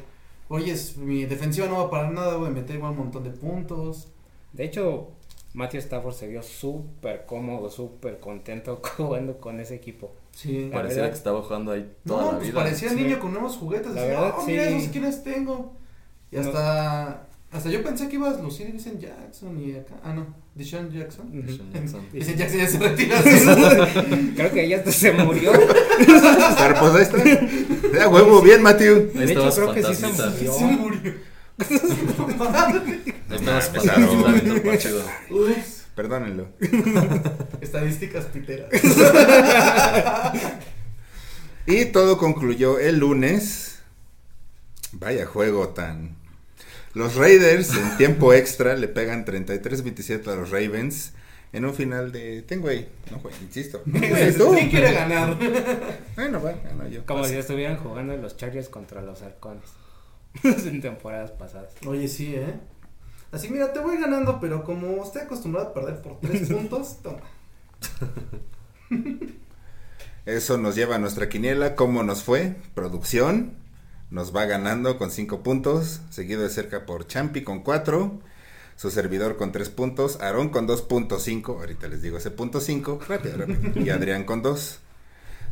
Oye, 0.48 0.74
mi 0.98 1.24
defensiva 1.24 1.66
no 1.66 1.78
va 1.78 1.84
a 1.84 1.90
parar 1.90 2.12
nada, 2.12 2.36
voy 2.36 2.48
a 2.48 2.50
meter 2.50 2.76
igual 2.76 2.92
un 2.92 2.98
montón 2.98 3.24
de 3.24 3.30
puntos. 3.30 4.08
De 4.52 4.64
hecho, 4.64 5.10
Matthew 5.54 5.80
Stafford 5.80 6.14
se 6.14 6.28
vio 6.28 6.42
súper 6.42 7.24
cómodo, 7.26 7.70
súper 7.70 8.18
contento 8.20 8.80
jugando 8.96 9.38
con 9.38 9.60
ese 9.60 9.74
equipo. 9.76 10.12
Sí. 10.36 10.68
Verdad- 10.70 11.08
que 11.10 11.16
estaba 11.16 11.40
jugando 11.42 11.72
ahí 11.72 11.90
toda 12.06 12.20
No, 12.20 12.26
la 12.32 12.38
pues 12.38 12.50
vida. 12.50 12.60
parecía 12.62 12.90
Sí. 12.90 12.94
niño 12.96 13.18
con 13.18 13.32
nuevos 13.32 13.56
juguetes. 13.56 13.92
La 13.94 14.02
verdad, 14.02 14.34
oh, 14.36 14.44
mira 14.46 14.68
sí. 14.68 14.74
esos 14.74 14.90
quiénes 14.90 15.24
tengo. 15.24 15.74
Y 16.30 16.36
No. 16.36 16.42
hasta. 16.42 17.22
Hasta 17.52 17.70
yo 17.70 17.82
pensé 17.82 18.08
que 18.08 18.16
ibas 18.16 18.36
a 18.36 18.42
lucir 18.42 18.70
Dicen 18.70 19.00
Jackson 19.00 19.58
y 19.58 19.76
acá. 19.76 19.94
Ah, 20.04 20.12
no. 20.12 20.26
Deshaun 20.54 20.90
Jackson. 20.92 21.30
Jackson. 21.72 22.06
Dicen 22.12 22.36
Jackson 22.36 22.58
ya 22.60 22.66
se 22.68 22.78
retira. 22.78 23.18
así. 23.18 24.32
Creo 24.36 24.52
que 24.52 24.68
ya 24.68 24.76
hasta 24.78 24.92
se 24.92 25.12
murió. 25.12 25.52
Pero 25.98 26.80
pues 26.80 26.94
ahí 26.94 27.02
está. 27.02 27.98
Ya 27.98 28.08
huevo, 28.08 28.42
bien, 28.42 28.60
Matthew. 28.62 29.10
Ahí 29.14 29.26
De 29.26 29.32
hecho, 29.32 29.50
creo 29.54 29.72
que 29.72 29.82
sí 29.84 29.94
se 29.94 30.06
murió. 30.08 30.52
se 30.52 30.58
el 34.50 34.62
partido. 34.62 35.02
Ups. 35.30 35.75
Perdónenlo. 35.96 36.48
Estadísticas 37.60 38.26
piteras. 38.26 38.70
Y 41.68 41.86
todo 41.86 42.16
concluyó 42.16 42.78
el 42.78 42.98
lunes. 42.98 43.80
Vaya 44.92 45.26
juego 45.26 45.70
tan. 45.70 46.14
Los 46.94 47.16
Raiders 47.16 47.76
en 47.76 47.96
tiempo 47.96 48.32
extra 48.32 48.76
le 48.76 48.86
pegan 48.86 49.26
33-27 49.26 50.28
a 50.28 50.36
los 50.36 50.50
Ravens 50.50 51.12
en 51.52 51.64
un 51.64 51.74
final 51.74 52.12
de. 52.12 52.42
Tengo 52.42 52.68
ahí. 52.68 52.88
No, 53.10 53.18
güey, 53.18 53.34
insisto. 53.42 53.82
¿Quién 53.90 54.70
quiere 54.70 54.92
ganar? 54.92 55.36
Bueno, 56.14 56.40
va, 56.40 56.52
gano 56.52 56.86
yo. 56.86 57.04
Como 57.04 57.24
si 57.24 57.34
estuvieran 57.34 57.78
jugando 57.78 58.16
los 58.16 58.36
Chargers 58.36 58.68
contra 58.68 59.02
los 59.02 59.22
Halcones. 59.22 59.68
en 60.44 60.80
temporadas 60.80 61.32
pasadas. 61.32 61.72
Oye, 61.84 62.06
sí, 62.06 62.36
¿eh? 62.36 62.54
Así, 63.36 63.50
mira, 63.50 63.70
te 63.70 63.80
voy 63.80 63.98
ganando, 63.98 64.40
pero 64.40 64.64
como 64.64 65.04
estoy 65.04 65.20
acostumbrado 65.20 65.68
a 65.68 65.74
perder 65.74 66.00
por 66.00 66.18
tres 66.20 66.48
puntos, 66.50 67.02
toma. 67.02 67.20
Eso 70.24 70.56
nos 70.56 70.74
lleva 70.74 70.96
a 70.96 70.98
nuestra 70.98 71.28
quiniela. 71.28 71.74
¿Cómo 71.74 72.02
nos 72.02 72.22
fue? 72.22 72.56
Producción. 72.72 73.58
Nos 74.10 74.34
va 74.34 74.46
ganando 74.46 74.96
con 74.96 75.10
5 75.10 75.42
puntos. 75.42 76.00
Seguido 76.08 76.42
de 76.42 76.48
cerca 76.48 76.86
por 76.86 77.06
Champi 77.06 77.42
con 77.42 77.62
4. 77.62 78.20
Su 78.74 78.90
servidor 78.90 79.36
con 79.36 79.52
3 79.52 79.68
puntos. 79.68 80.18
Aarón 80.22 80.48
con 80.48 80.66
2.5. 80.66 81.58
Ahorita 81.58 81.88
les 81.88 82.00
digo 82.00 82.16
ese 82.16 82.30
punto 82.30 82.62
5. 82.62 83.00
Rápido, 83.06 83.36
rápido. 83.46 83.82
Y 83.82 83.90
Adrián 83.90 84.24
con 84.24 84.40
2. 84.40 84.78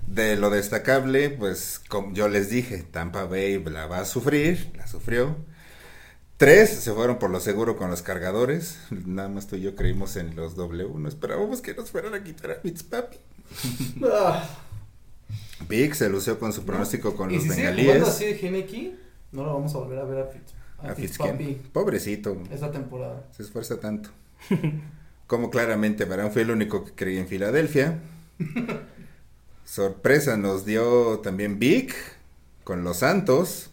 De 0.06 0.36
lo 0.36 0.48
destacable, 0.48 1.28
pues 1.28 1.82
como 1.86 2.14
yo 2.14 2.28
les 2.28 2.48
dije, 2.48 2.78
Tampa 2.78 3.24
Bay 3.24 3.62
la 3.62 3.86
va 3.86 3.98
a 3.98 4.04
sufrir. 4.06 4.72
La 4.74 4.86
sufrió. 4.86 5.36
Tres 6.36 6.70
se 6.70 6.92
fueron 6.92 7.18
por 7.18 7.30
lo 7.30 7.38
seguro 7.40 7.76
con 7.76 7.90
los 7.90 8.02
cargadores. 8.02 8.78
Nada 8.90 9.28
más 9.28 9.46
tú 9.46 9.56
y 9.56 9.60
yo 9.62 9.76
creímos 9.76 10.16
en 10.16 10.34
los 10.34 10.56
W. 10.56 10.90
No 10.98 11.08
esperábamos 11.08 11.60
que 11.60 11.74
nos 11.74 11.90
fueran 11.90 12.14
a 12.14 12.24
quitar 12.24 12.50
a 12.50 12.54
Fitzpapi. 12.56 13.16
Ah, 14.10 14.48
Vic 15.68 15.94
se 15.94 16.08
lució 16.10 16.38
con 16.38 16.52
su 16.52 16.64
pronóstico 16.64 17.14
con 17.14 17.30
y 17.30 17.34
los 17.34 17.42
si 17.44 17.48
bengalíes. 17.50 18.02
así 18.02 18.24
de 18.26 18.34
Geneki, 18.34 18.96
no 19.32 19.44
lo 19.44 19.54
vamos 19.54 19.74
a 19.74 19.78
volver 19.78 19.98
a 19.98 20.04
ver 20.04 20.18
a, 20.18 20.26
Fitz, 20.26 20.52
a, 20.78 20.90
A 20.90 20.94
Fitzpapi 20.94 21.44
Fitzpapi. 21.44 21.70
Pobrecito. 21.72 22.36
esta 22.50 22.70
temporada. 22.72 23.24
Se 23.36 23.42
esfuerza 23.44 23.78
tanto. 23.78 24.10
Como 25.26 25.50
claramente 25.50 26.04
Barán 26.04 26.32
fue 26.32 26.42
el 26.42 26.50
único 26.50 26.84
que 26.84 26.92
creía 26.92 27.20
en 27.20 27.28
Filadelfia. 27.28 28.00
Sorpresa 29.64 30.36
nos 30.36 30.64
dio 30.66 31.20
también 31.20 31.58
Vic 31.58 31.94
con 32.64 32.84
los 32.84 32.98
Santos. 32.98 33.70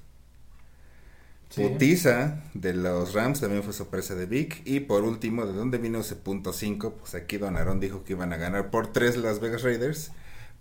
Sí. 1.52 1.62
Putiza 1.64 2.42
de 2.54 2.74
los 2.74 3.14
Rams 3.14 3.42
también 3.42 3.62
fue 3.62 3.74
sorpresa 3.74 4.16
de 4.16 4.26
Vic. 4.26 4.62
Y 4.66 4.80
por 4.82 5.04
último, 5.04 5.46
¿de 5.46 5.54
dónde 5.54 5.78
vino 5.78 6.00
ese 6.00 6.16
punto 6.16 6.54
5? 6.54 6.94
Pues 7.00 7.14
aquí 7.14 7.38
Don 7.38 7.58
Aaron 7.58 7.80
dijo 7.80 8.04
que 8.04 8.14
iban 8.14 8.32
a 8.34 8.38
ganar 8.38 8.72
por 8.72 8.88
3 8.94 9.18
Las 9.18 9.40
Vegas 9.42 9.62
Raiders. 9.64 10.12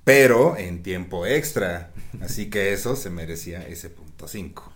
pero 0.05 0.57
en 0.57 0.83
tiempo 0.83 1.27
extra. 1.27 1.91
Así 2.21 2.51
que 2.51 2.73
eso 2.73 2.97
se 2.97 3.09
merecía 3.11 3.67
ese 3.67 3.89
punto 3.89 4.27
5. 4.29 4.73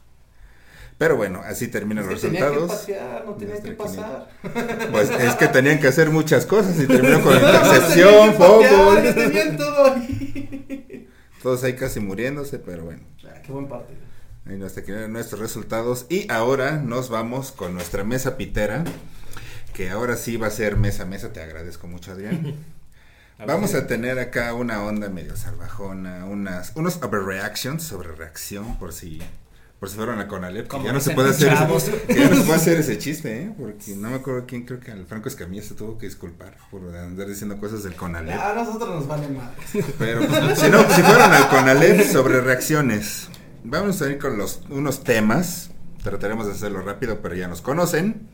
Pero 0.96 1.16
bueno, 1.16 1.40
así 1.44 1.66
terminan 1.66 2.08
los 2.08 2.20
tenía 2.20 2.42
que 2.42 2.46
resultados. 2.46 2.80
patear, 2.80 3.24
no 3.26 3.32
tenía 3.34 3.60
que 3.60 3.72
pasar. 3.72 4.28
Pues 4.92 5.10
es 5.10 5.34
que 5.34 5.48
tenían 5.48 5.80
que 5.80 5.88
hacer 5.88 6.10
muchas 6.10 6.46
cosas 6.46 6.78
y 6.80 6.86
terminó 6.86 7.20
con 7.20 7.34
intercepción, 7.34 8.34
tenían 9.14 9.56
todo 9.56 9.92
ahí. 9.92 11.08
Todos 11.42 11.64
ahí 11.64 11.74
casi 11.74 11.98
muriéndose, 11.98 12.60
pero 12.60 12.84
bueno. 12.84 13.02
Ah, 13.26 13.40
qué 13.44 13.50
buen 13.50 13.66
partido. 13.66 13.98
Ahí 14.46 14.56
nos 14.58 14.74
tenían 14.74 15.12
nuestros 15.12 15.40
resultados. 15.40 16.06
Y 16.08 16.30
ahora 16.30 16.72
nos 16.72 17.08
vamos 17.08 17.52
con 17.52 17.74
nuestra 17.74 18.04
mesa 18.04 18.36
pitera. 18.36 18.84
Que 19.72 19.90
ahora 19.90 20.16
sí 20.16 20.36
va 20.36 20.48
a 20.48 20.50
ser 20.50 20.76
mesa 20.76 21.02
a 21.04 21.06
mesa. 21.06 21.32
Te 21.32 21.42
agradezco 21.42 21.86
mucho, 21.86 22.12
Adrián. 22.12 22.54
Vamos 23.46 23.74
a 23.74 23.88
tener 23.88 24.20
acá 24.20 24.54
una 24.54 24.82
onda 24.84 25.08
medio 25.08 25.36
salvajona, 25.36 26.24
unas, 26.24 26.70
unos 26.76 27.02
overreactions, 27.02 27.82
sobre 27.82 28.12
reacción, 28.12 28.78
por 28.78 28.92
si, 28.92 29.20
por 29.80 29.90
si 29.90 29.96
fueron 29.96 30.20
a 30.20 30.28
Conalep. 30.28 30.68
que 30.68 30.82
Ya 30.84 30.92
no 30.92 31.00
se 31.00 31.10
puede 31.14 31.30
hacer, 31.30 31.48
chavos. 31.52 31.88
ese, 31.88 32.00
que 32.06 32.14
ya 32.14 32.28
no 32.28 32.36
se 32.36 32.42
puede 32.42 32.54
hacer 32.54 32.78
ese 32.78 32.96
chiste, 33.00 33.42
¿eh? 33.42 33.54
Porque 33.58 33.96
no 33.96 34.10
me 34.10 34.16
acuerdo 34.16 34.44
quién, 34.46 34.64
creo 34.64 34.78
que 34.78 34.92
al 34.92 35.04
Franco 35.06 35.28
Escamilla 35.28 35.64
se 35.64 35.74
tuvo 35.74 35.98
que 35.98 36.06
disculpar 36.06 36.56
por 36.70 36.94
andar 36.94 37.26
diciendo 37.26 37.58
cosas 37.58 37.82
del 37.82 37.96
Conalep. 37.96 38.38
A 38.38 38.54
nosotros 38.54 38.88
nos 38.88 39.08
vale 39.08 39.26
más. 39.28 39.50
Pero 39.98 40.20
pues, 40.28 40.58
si 40.60 40.70
no, 40.70 40.88
si 40.94 41.02
fueron 41.02 41.32
al 41.32 41.48
Conalep 41.48 42.06
sobre 42.12 42.40
reacciones, 42.40 43.28
vamos 43.64 44.00
a 44.02 44.10
ir 44.10 44.18
con 44.18 44.38
unos 44.70 45.02
temas. 45.02 45.70
Trataremos 46.02 46.46
de 46.46 46.52
hacerlo 46.52 46.82
rápido, 46.82 47.20
pero 47.20 47.34
ya 47.34 47.48
nos 47.48 47.62
conocen. 47.62 48.28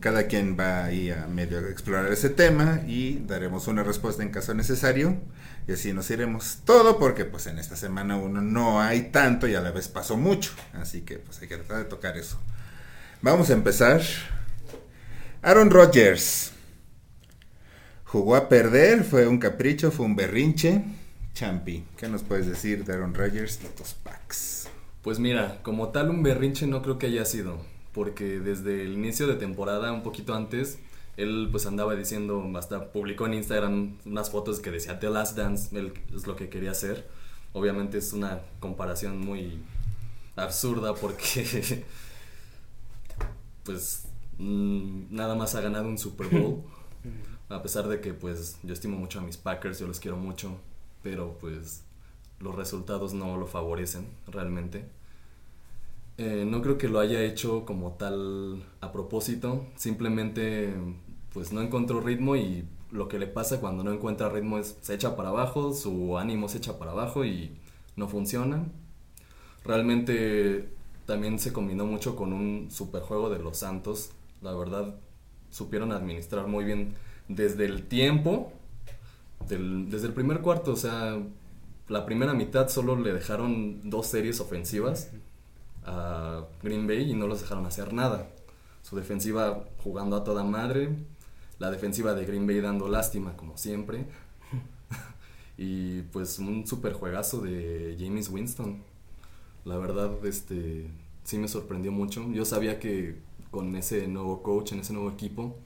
Cada 0.00 0.26
quien 0.26 0.58
va 0.58 0.84
ahí 0.84 1.10
a 1.10 1.26
medio 1.28 1.66
explorar 1.66 2.12
ese 2.12 2.28
tema 2.28 2.82
y 2.86 3.20
daremos 3.26 3.68
una 3.68 3.82
respuesta 3.82 4.22
en 4.22 4.30
caso 4.30 4.52
necesario. 4.52 5.16
Y 5.66 5.72
así 5.72 5.94
nos 5.94 6.10
iremos 6.10 6.58
todo 6.66 6.98
porque 6.98 7.24
pues 7.24 7.46
en 7.46 7.58
esta 7.58 7.74
semana 7.74 8.16
uno 8.16 8.42
no 8.42 8.82
hay 8.82 9.04
tanto 9.10 9.48
y 9.48 9.54
a 9.54 9.62
la 9.62 9.70
vez 9.70 9.88
pasó 9.88 10.18
mucho. 10.18 10.52
Así 10.74 11.02
que 11.02 11.18
pues 11.18 11.40
hay 11.40 11.48
que 11.48 11.56
tratar 11.56 11.78
de 11.78 11.84
tocar 11.84 12.18
eso. 12.18 12.38
Vamos 13.22 13.48
a 13.48 13.54
empezar. 13.54 14.02
Aaron 15.40 15.70
Rodgers. 15.70 16.52
Jugó 18.04 18.36
a 18.36 18.48
perder, 18.48 19.04
fue 19.04 19.26
un 19.26 19.38
capricho, 19.38 19.90
fue 19.90 20.04
un 20.04 20.16
berrinche. 20.16 20.84
Champi, 21.34 21.84
¿qué 21.96 22.08
nos 22.08 22.22
puedes 22.22 22.46
decir 22.46 22.84
de 22.84 22.92
Aaron 22.92 23.14
Rodgers 23.14 23.58
y 23.64 23.66
tus 23.76 23.94
packs? 23.94 24.63
Pues 25.04 25.18
mira, 25.18 25.60
como 25.62 25.90
tal 25.90 26.08
un 26.08 26.22
berrinche 26.22 26.66
no 26.66 26.80
creo 26.80 26.98
que 26.98 27.08
haya 27.08 27.26
sido, 27.26 27.58
porque 27.92 28.40
desde 28.40 28.80
el 28.80 28.94
inicio 28.94 29.26
de 29.26 29.34
temporada, 29.34 29.92
un 29.92 30.02
poquito 30.02 30.34
antes, 30.34 30.78
él 31.18 31.48
pues 31.50 31.66
andaba 31.66 31.94
diciendo, 31.94 32.42
hasta 32.56 32.90
publicó 32.90 33.26
en 33.26 33.34
Instagram 33.34 33.98
unas 34.06 34.30
fotos 34.30 34.60
que 34.60 34.70
decía 34.70 34.98
The 34.98 35.10
Last 35.10 35.36
Dance, 35.36 35.76
él 35.78 35.92
es 36.14 36.26
lo 36.26 36.36
que 36.36 36.48
quería 36.48 36.70
hacer. 36.70 37.06
Obviamente 37.52 37.98
es 37.98 38.14
una 38.14 38.40
comparación 38.60 39.18
muy 39.20 39.62
absurda 40.36 40.94
porque 40.94 41.84
pues 43.64 44.06
mm, 44.38 45.14
nada 45.14 45.34
más 45.34 45.54
ha 45.54 45.60
ganado 45.60 45.86
un 45.86 45.98
Super 45.98 46.28
Bowl. 46.28 46.62
A 47.50 47.62
pesar 47.62 47.88
de 47.88 48.00
que 48.00 48.14
pues 48.14 48.56
yo 48.62 48.72
estimo 48.72 48.96
mucho 48.96 49.18
a 49.18 49.22
mis 49.22 49.36
Packers, 49.36 49.78
yo 49.78 49.86
los 49.86 50.00
quiero 50.00 50.16
mucho, 50.16 50.58
pero 51.02 51.36
pues 51.38 51.84
los 52.44 52.54
resultados 52.54 53.14
no 53.14 53.36
lo 53.38 53.46
favorecen 53.46 54.06
realmente. 54.28 54.84
Eh, 56.18 56.44
no 56.46 56.62
creo 56.62 56.78
que 56.78 56.88
lo 56.88 57.00
haya 57.00 57.22
hecho 57.22 57.64
como 57.64 57.92
tal 57.92 58.62
a 58.80 58.92
propósito, 58.92 59.66
simplemente 59.74 60.74
pues 61.32 61.52
no 61.52 61.60
encontró 61.60 62.00
ritmo 62.00 62.36
y 62.36 62.64
lo 62.92 63.08
que 63.08 63.18
le 63.18 63.26
pasa 63.26 63.60
cuando 63.60 63.82
no 63.82 63.92
encuentra 63.92 64.28
ritmo 64.28 64.58
es 64.58 64.76
se 64.82 64.94
echa 64.94 65.16
para 65.16 65.30
abajo, 65.30 65.72
su 65.72 66.16
ánimo 66.18 66.48
se 66.48 66.58
echa 66.58 66.78
para 66.78 66.92
abajo 66.92 67.24
y 67.24 67.56
no 67.96 68.06
funciona. 68.06 68.64
Realmente 69.64 70.68
también 71.06 71.38
se 71.38 71.52
combinó 71.52 71.86
mucho 71.86 72.14
con 72.14 72.32
un 72.32 72.70
superjuego 72.70 73.30
de 73.30 73.38
los 73.40 73.56
Santos, 73.58 74.12
la 74.42 74.54
verdad 74.54 74.94
supieron 75.50 75.92
administrar 75.92 76.46
muy 76.46 76.64
bien 76.64 76.94
desde 77.28 77.64
el 77.64 77.86
tiempo, 77.88 78.52
desde 79.48 80.06
el 80.06 80.12
primer 80.12 80.40
cuarto, 80.40 80.72
o 80.72 80.76
sea, 80.76 81.18
la 81.88 82.06
primera 82.06 82.34
mitad 82.34 82.68
solo 82.68 82.96
le 82.96 83.12
dejaron 83.12 83.90
dos 83.90 84.06
series 84.06 84.40
ofensivas 84.40 85.10
a 85.84 86.44
Green 86.62 86.86
Bay 86.86 87.10
y 87.10 87.14
no 87.14 87.26
los 87.26 87.40
dejaron 87.40 87.66
hacer 87.66 87.92
nada. 87.92 88.28
Su 88.82 88.96
defensiva 88.96 89.64
jugando 89.82 90.16
a 90.16 90.24
toda 90.24 90.44
madre, 90.44 90.96
la 91.58 91.70
defensiva 91.70 92.14
de 92.14 92.24
Green 92.24 92.46
Bay 92.46 92.60
dando 92.60 92.88
lástima 92.88 93.36
como 93.36 93.56
siempre. 93.56 94.06
y 95.58 96.02
pues 96.02 96.38
un 96.38 96.66
super 96.66 96.92
juegazo 96.94 97.40
de 97.40 97.96
James 97.98 98.28
Winston. 98.30 98.82
La 99.64 99.76
verdad, 99.76 100.24
este 100.24 100.90
sí 101.24 101.38
me 101.38 101.48
sorprendió 101.48 101.92
mucho. 101.92 102.30
Yo 102.30 102.44
sabía 102.44 102.78
que 102.78 103.18
con 103.50 103.74
ese 103.76 104.06
nuevo 104.08 104.42
coach, 104.42 104.72
en 104.72 104.80
ese 104.80 104.92
nuevo 104.92 105.10
equipo, 105.10 105.56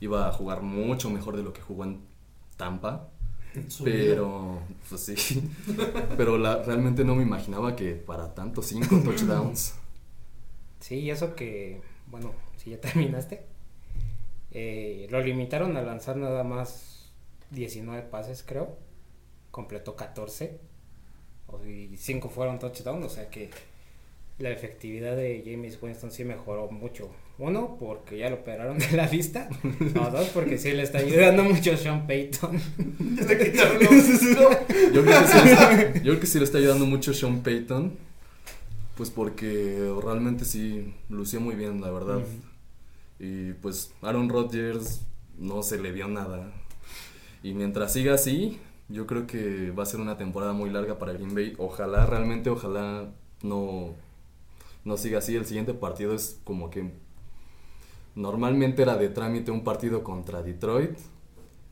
iba 0.00 0.28
a 0.28 0.32
jugar 0.32 0.62
mucho 0.62 1.10
mejor 1.10 1.36
de 1.36 1.42
lo 1.42 1.52
que 1.52 1.60
jugó 1.60 1.84
en 1.84 2.00
Tampa. 2.56 3.08
Su 3.68 3.84
Pero, 3.84 4.60
pues 4.88 5.02
sí. 5.04 5.50
Pero 6.16 6.38
la, 6.38 6.62
realmente 6.62 7.04
no 7.04 7.14
me 7.14 7.22
imaginaba 7.22 7.74
que 7.76 7.92
para 7.94 8.34
tanto, 8.34 8.62
cinco 8.62 8.98
touchdowns. 9.00 9.74
Sí, 10.80 11.00
y 11.00 11.10
eso 11.10 11.34
que, 11.34 11.80
bueno, 12.06 12.32
si 12.56 12.70
ya 12.70 12.80
terminaste, 12.80 13.44
eh, 14.52 15.08
lo 15.10 15.20
limitaron 15.20 15.76
a 15.76 15.82
lanzar 15.82 16.16
nada 16.16 16.44
más 16.44 17.10
19 17.50 18.02
pases, 18.04 18.44
creo. 18.46 18.78
Completó 19.50 19.96
14. 19.96 20.60
O- 21.48 21.64
Y 21.64 21.96
5 21.96 22.28
fueron 22.28 22.58
touchdown, 22.60 23.02
o 23.02 23.08
sea 23.08 23.28
que 23.28 23.50
la 24.38 24.50
efectividad 24.50 25.16
de 25.16 25.42
James 25.44 25.78
Winston 25.82 26.12
sí 26.12 26.24
mejoró 26.24 26.70
mucho. 26.70 27.10
Uno, 27.38 27.76
porque 27.78 28.18
ya 28.18 28.30
lo 28.30 28.36
operaron 28.36 28.78
de 28.78 28.90
la 28.92 29.06
vista. 29.06 29.48
O 30.00 30.10
dos, 30.10 30.28
porque 30.30 30.58
sí 30.58 30.72
le 30.72 30.82
está 30.82 30.98
ayudando 30.98 31.44
mucho 31.44 31.76
Sean 31.76 32.06
Payton. 32.06 32.60
Yo 32.98 33.26
creo, 33.26 33.38
que 33.38 34.02
sí 34.02 34.18
le 35.44 35.52
está, 35.52 35.92
yo 35.94 36.02
creo 36.02 36.20
que 36.20 36.26
sí 36.26 36.38
le 36.38 36.44
está 36.44 36.58
ayudando 36.58 36.84
mucho 36.84 37.14
Sean 37.14 37.40
Payton. 37.42 37.92
Pues 38.96 39.10
porque 39.10 39.88
realmente 40.04 40.44
sí 40.44 40.92
lució 41.08 41.40
muy 41.40 41.54
bien, 41.54 41.80
la 41.80 41.90
verdad. 41.92 42.20
Y 43.20 43.52
pues 43.52 43.92
Aaron 44.02 44.28
Rodgers 44.28 45.02
no 45.38 45.62
se 45.62 45.78
le 45.78 45.92
vio 45.92 46.08
nada. 46.08 46.50
Y 47.44 47.52
mientras 47.54 47.92
siga 47.92 48.14
así, 48.14 48.58
yo 48.88 49.06
creo 49.06 49.28
que 49.28 49.70
va 49.70 49.84
a 49.84 49.86
ser 49.86 50.00
una 50.00 50.16
temporada 50.16 50.52
muy 50.52 50.70
larga 50.70 50.98
para 50.98 51.12
Green 51.12 51.36
Bay. 51.36 51.54
Ojalá, 51.58 52.04
realmente, 52.06 52.50
ojalá 52.50 53.08
no, 53.42 53.94
no 54.84 54.96
siga 54.96 55.18
así. 55.18 55.36
El 55.36 55.46
siguiente 55.46 55.74
partido 55.74 56.14
es 56.14 56.40
como 56.42 56.70
que 56.70 56.90
normalmente 58.18 58.82
era 58.82 58.96
de 58.96 59.08
trámite 59.08 59.50
un 59.50 59.62
partido 59.62 60.02
contra 60.02 60.42
Detroit. 60.42 60.98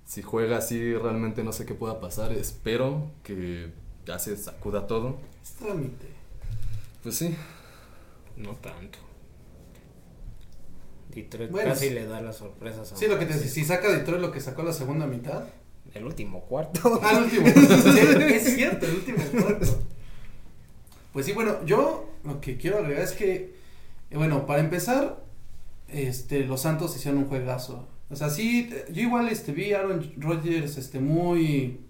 Si 0.04 0.22
juega 0.22 0.58
así, 0.58 0.94
realmente 0.94 1.42
no 1.42 1.52
sé 1.52 1.66
qué 1.66 1.74
pueda 1.74 2.00
pasar. 2.00 2.32
Espero 2.32 3.10
que 3.24 3.72
ya 4.06 4.18
se 4.20 4.36
sacuda 4.36 4.86
todo. 4.86 5.18
Es 5.42 5.54
trámite. 5.54 6.06
Pues 7.02 7.16
sí. 7.16 7.36
No 8.36 8.52
tanto. 8.54 8.98
Detroit 11.12 11.50
Bueno, 11.50 11.70
casi 11.70 11.90
le 11.90 12.06
da 12.06 12.20
las 12.20 12.36
sorpresas 12.36 12.92
a 12.92 12.96
Sí, 12.96 13.06
lo 13.08 13.18
que 13.18 13.26
te 13.26 13.34
decía, 13.34 13.50
si 13.50 13.64
saca 13.64 13.90
Detroit 13.90 14.20
lo 14.20 14.30
que 14.30 14.40
sacó 14.40 14.62
la 14.62 14.72
segunda 14.72 15.06
mitad. 15.06 15.44
El 15.94 16.04
último 16.04 16.42
cuarto. 16.42 17.00
Ah, 17.02 17.18
el 17.18 17.24
último. 17.24 17.46
Sí, 17.56 17.98
es 17.98 18.54
cierto, 18.54 18.86
el 18.86 18.94
último 18.94 19.18
cuarto. 19.42 19.66
Pues 21.12 21.26
sí, 21.26 21.32
bueno, 21.32 21.64
yo 21.64 22.08
lo 22.22 22.40
que 22.40 22.56
quiero 22.56 22.78
agregar 22.78 23.02
es 23.02 23.12
que, 23.12 23.56
eh, 24.10 24.16
bueno, 24.16 24.46
para 24.46 24.60
empezar, 24.60 25.25
este, 25.88 26.44
los 26.44 26.62
Santos 26.62 26.96
hicieron 26.96 27.22
un 27.22 27.28
juegazo. 27.28 27.88
O 28.10 28.16
sea, 28.16 28.30
sí, 28.30 28.70
yo 28.92 29.02
igual 29.02 29.28
este, 29.28 29.52
vi 29.52 29.72
a 29.72 29.80
Aaron 29.80 30.12
Rodgers 30.16 30.76
este, 30.78 31.00
muy, 31.00 31.80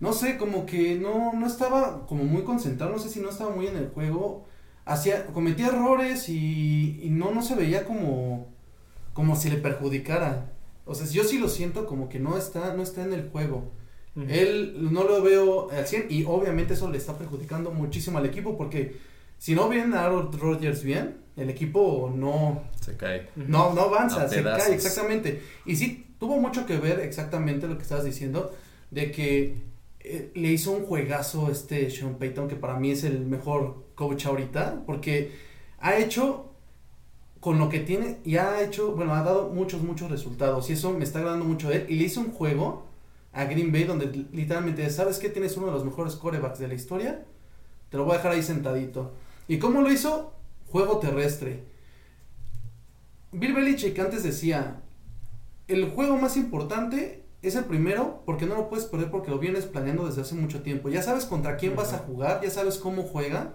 no 0.00 0.12
sé, 0.12 0.36
como 0.38 0.66
que 0.66 0.96
no, 0.96 1.32
no 1.32 1.46
estaba 1.46 2.06
como 2.06 2.24
muy 2.24 2.42
concentrado, 2.42 2.92
no 2.92 2.98
sé 2.98 3.08
si 3.08 3.20
no 3.20 3.30
estaba 3.30 3.54
muy 3.54 3.66
en 3.66 3.76
el 3.76 3.88
juego. 3.88 4.44
Hacía, 4.84 5.26
cometía 5.26 5.68
errores 5.68 6.28
y, 6.28 7.00
y 7.02 7.10
no, 7.10 7.32
no 7.32 7.42
se 7.42 7.56
veía 7.56 7.84
como, 7.84 8.48
como 9.12 9.36
si 9.36 9.50
le 9.50 9.56
perjudicara. 9.56 10.52
O 10.84 10.94
sea, 10.94 11.06
yo 11.08 11.24
sí 11.24 11.38
lo 11.38 11.48
siento 11.48 11.86
como 11.86 12.08
que 12.08 12.20
no 12.20 12.36
está, 12.38 12.74
no 12.74 12.82
está 12.82 13.02
en 13.04 13.12
el 13.12 13.28
juego. 13.30 13.72
Él 14.28 14.76
no 14.92 15.04
lo 15.04 15.20
veo 15.20 15.70
al 15.70 15.86
100 15.86 16.06
y 16.08 16.24
obviamente 16.24 16.72
eso 16.72 16.90
le 16.90 16.96
está 16.96 17.18
perjudicando 17.18 17.70
muchísimo 17.70 18.16
al 18.16 18.24
equipo 18.24 18.56
porque 18.56 18.96
si 19.38 19.54
no 19.54 19.68
ven 19.68 19.94
a 19.94 20.04
Aaron 20.04 20.32
Rodgers 20.38 20.82
bien, 20.82 21.18
el 21.36 21.50
equipo 21.50 22.12
no, 22.14 22.62
Se 22.80 22.96
cae. 22.96 23.28
No, 23.36 23.74
no 23.74 23.82
avanza, 23.82 24.28
se 24.28 24.36
pedazos. 24.36 24.64
cae 24.64 24.74
exactamente. 24.74 25.42
Y 25.64 25.76
sí, 25.76 26.14
tuvo 26.18 26.40
mucho 26.40 26.66
que 26.66 26.78
ver 26.78 27.00
exactamente 27.00 27.68
lo 27.68 27.76
que 27.76 27.82
estabas 27.82 28.04
diciendo, 28.04 28.54
de 28.90 29.10
que 29.10 29.62
eh, 30.00 30.30
le 30.34 30.48
hizo 30.52 30.72
un 30.72 30.86
juegazo 30.86 31.50
este 31.50 31.90
Sean 31.90 32.14
Payton, 32.14 32.48
que 32.48 32.56
para 32.56 32.78
mí 32.78 32.90
es 32.90 33.04
el 33.04 33.20
mejor 33.26 33.84
coach 33.94 34.26
ahorita, 34.26 34.82
porque 34.86 35.32
ha 35.78 35.96
hecho 35.96 36.52
con 37.40 37.58
lo 37.58 37.68
que 37.68 37.80
tiene 37.80 38.18
y 38.24 38.38
ha 38.38 38.62
hecho, 38.62 38.92
bueno, 38.92 39.14
ha 39.14 39.22
dado 39.22 39.50
muchos, 39.50 39.82
muchos 39.82 40.10
resultados 40.10 40.68
y 40.70 40.72
eso 40.72 40.90
me 40.92 41.04
está 41.04 41.18
agradando 41.18 41.44
mucho 41.44 41.68
de 41.68 41.76
él. 41.76 41.86
Y 41.88 41.96
le 41.96 42.04
hizo 42.04 42.20
un 42.20 42.32
juego 42.32 42.86
a 43.32 43.44
Green 43.44 43.70
Bay, 43.70 43.84
donde 43.84 44.06
literalmente, 44.32 44.88
¿sabes 44.90 45.18
que 45.18 45.28
Tienes 45.28 45.56
uno 45.56 45.66
de 45.66 45.72
los 45.72 45.84
mejores 45.84 46.16
corebacks 46.16 46.58
de 46.58 46.68
la 46.68 46.74
historia. 46.74 47.24
Te 47.90 47.98
lo 47.98 48.04
voy 48.04 48.14
a 48.14 48.16
dejar 48.16 48.32
ahí 48.32 48.42
sentadito. 48.42 49.12
¿Y 49.48 49.58
cómo 49.58 49.82
lo 49.82 49.92
hizo? 49.92 50.34
Juego 50.66 50.98
terrestre. 50.98 51.64
Bill 53.32 53.54
Belichick 53.54 53.98
antes 53.98 54.22
decía, 54.22 54.82
el 55.68 55.90
juego 55.90 56.16
más 56.16 56.36
importante 56.36 57.24
es 57.42 57.54
el 57.54 57.64
primero 57.64 58.22
porque 58.24 58.46
no 58.46 58.54
lo 58.54 58.68
puedes 58.68 58.86
perder 58.86 59.10
porque 59.10 59.30
lo 59.30 59.38
vienes 59.38 59.66
planeando 59.66 60.06
desde 60.06 60.22
hace 60.22 60.34
mucho 60.34 60.62
tiempo. 60.62 60.88
Ya 60.88 61.02
sabes 61.02 61.26
contra 61.26 61.56
quién 61.56 61.76
vas 61.76 61.92
a 61.92 61.98
jugar, 61.98 62.40
ya 62.42 62.50
sabes 62.50 62.78
cómo 62.78 63.02
juega. 63.02 63.54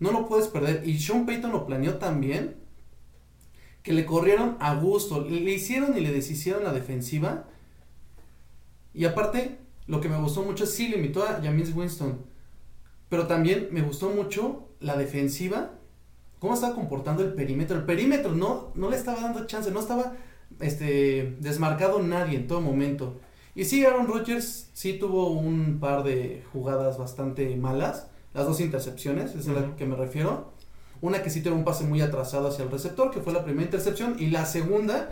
No 0.00 0.12
lo 0.12 0.28
puedes 0.28 0.48
perder. 0.48 0.86
Y 0.86 0.98
Sean 0.98 1.26
Payton 1.26 1.50
lo 1.50 1.66
planeó 1.66 1.98
también 1.98 2.56
que 3.82 3.92
le 3.92 4.04
corrieron 4.04 4.56
a 4.60 4.74
gusto, 4.74 5.24
le 5.24 5.50
hicieron 5.50 5.96
y 5.96 6.00
le 6.00 6.12
deshicieron 6.12 6.62
la 6.62 6.72
defensiva. 6.72 7.46
Y 8.92 9.06
aparte, 9.06 9.58
lo 9.86 10.00
que 10.00 10.08
me 10.08 10.20
gustó 10.20 10.42
mucho, 10.42 10.66
sí 10.66 10.88
limitó 10.88 11.24
a 11.24 11.40
James 11.42 11.74
Winston. 11.74 12.24
Pero 13.08 13.26
también 13.26 13.68
me 13.72 13.82
gustó 13.82 14.10
mucho 14.10 14.67
la 14.80 14.96
defensiva, 14.96 15.72
cómo 16.38 16.54
estaba 16.54 16.74
comportando 16.74 17.22
el 17.22 17.34
perímetro. 17.34 17.76
El 17.76 17.84
perímetro 17.84 18.32
no, 18.34 18.72
no 18.74 18.90
le 18.90 18.96
estaba 18.96 19.20
dando 19.20 19.46
chance, 19.46 19.70
no 19.70 19.80
estaba 19.80 20.14
este, 20.60 21.36
desmarcado 21.40 22.00
nadie 22.00 22.36
en 22.36 22.46
todo 22.46 22.60
momento. 22.60 23.20
Y 23.54 23.64
sí, 23.64 23.84
Aaron 23.84 24.06
Rodgers 24.06 24.70
sí 24.72 24.94
tuvo 24.94 25.30
un 25.30 25.80
par 25.80 26.04
de 26.04 26.44
jugadas 26.52 26.96
bastante 26.96 27.56
malas, 27.56 28.08
las 28.34 28.46
dos 28.46 28.60
intercepciones, 28.60 29.34
es 29.34 29.48
a 29.48 29.52
la 29.52 29.76
que 29.76 29.86
me 29.86 29.96
refiero. 29.96 30.52
Una 31.00 31.22
que 31.22 31.30
sí 31.30 31.42
tuvo 31.42 31.54
un 31.54 31.64
pase 31.64 31.84
muy 31.84 32.00
atrasado 32.00 32.48
hacia 32.48 32.64
el 32.64 32.70
receptor, 32.70 33.10
que 33.10 33.20
fue 33.20 33.32
la 33.32 33.44
primera 33.44 33.64
intercepción, 33.64 34.16
y 34.18 34.28
la 34.28 34.46
segunda, 34.46 35.10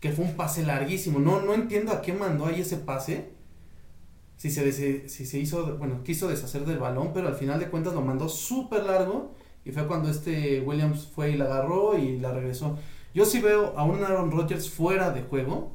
que 0.00 0.12
fue 0.12 0.24
un 0.24 0.34
pase 0.34 0.64
larguísimo. 0.64 1.18
No, 1.18 1.40
no 1.40 1.54
entiendo 1.54 1.92
a 1.92 2.02
qué 2.02 2.12
mandó 2.12 2.46
ahí 2.46 2.60
ese 2.60 2.76
pase. 2.76 3.30
Si 4.38 4.50
se, 4.50 4.72
si 4.72 5.26
se 5.26 5.38
hizo, 5.38 5.76
bueno, 5.76 6.02
quiso 6.02 6.28
deshacer 6.28 6.64
del 6.64 6.78
balón, 6.78 7.12
pero 7.12 7.28
al 7.28 7.34
final 7.34 7.60
de 7.60 7.68
cuentas 7.68 7.92
lo 7.92 8.00
mandó 8.00 8.30
súper 8.30 8.84
largo. 8.84 9.34
Y 9.66 9.72
fue 9.72 9.86
cuando 9.86 10.08
este 10.08 10.62
Williams 10.62 11.10
fue 11.14 11.32
y 11.32 11.36
la 11.36 11.44
agarró 11.44 11.98
y 11.98 12.18
la 12.18 12.32
regresó. 12.32 12.78
Yo 13.12 13.26
sí 13.26 13.40
veo 13.40 13.76
a 13.76 13.84
un 13.84 14.02
Aaron 14.02 14.30
Rodgers 14.30 14.70
fuera 14.70 15.10
de 15.10 15.22
juego. 15.22 15.72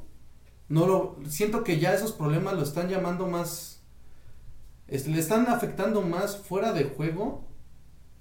No 0.67 0.87
lo 0.87 1.17
siento 1.27 1.63
que 1.63 1.77
ya 1.77 1.93
esos 1.93 2.13
problemas 2.13 2.55
lo 2.55 2.63
están 2.63 2.89
llamando 2.89 3.27
más 3.27 3.73
le 4.87 5.19
están 5.19 5.47
afectando 5.47 6.01
más 6.01 6.37
fuera 6.37 6.73
de 6.73 6.83
juego 6.83 7.47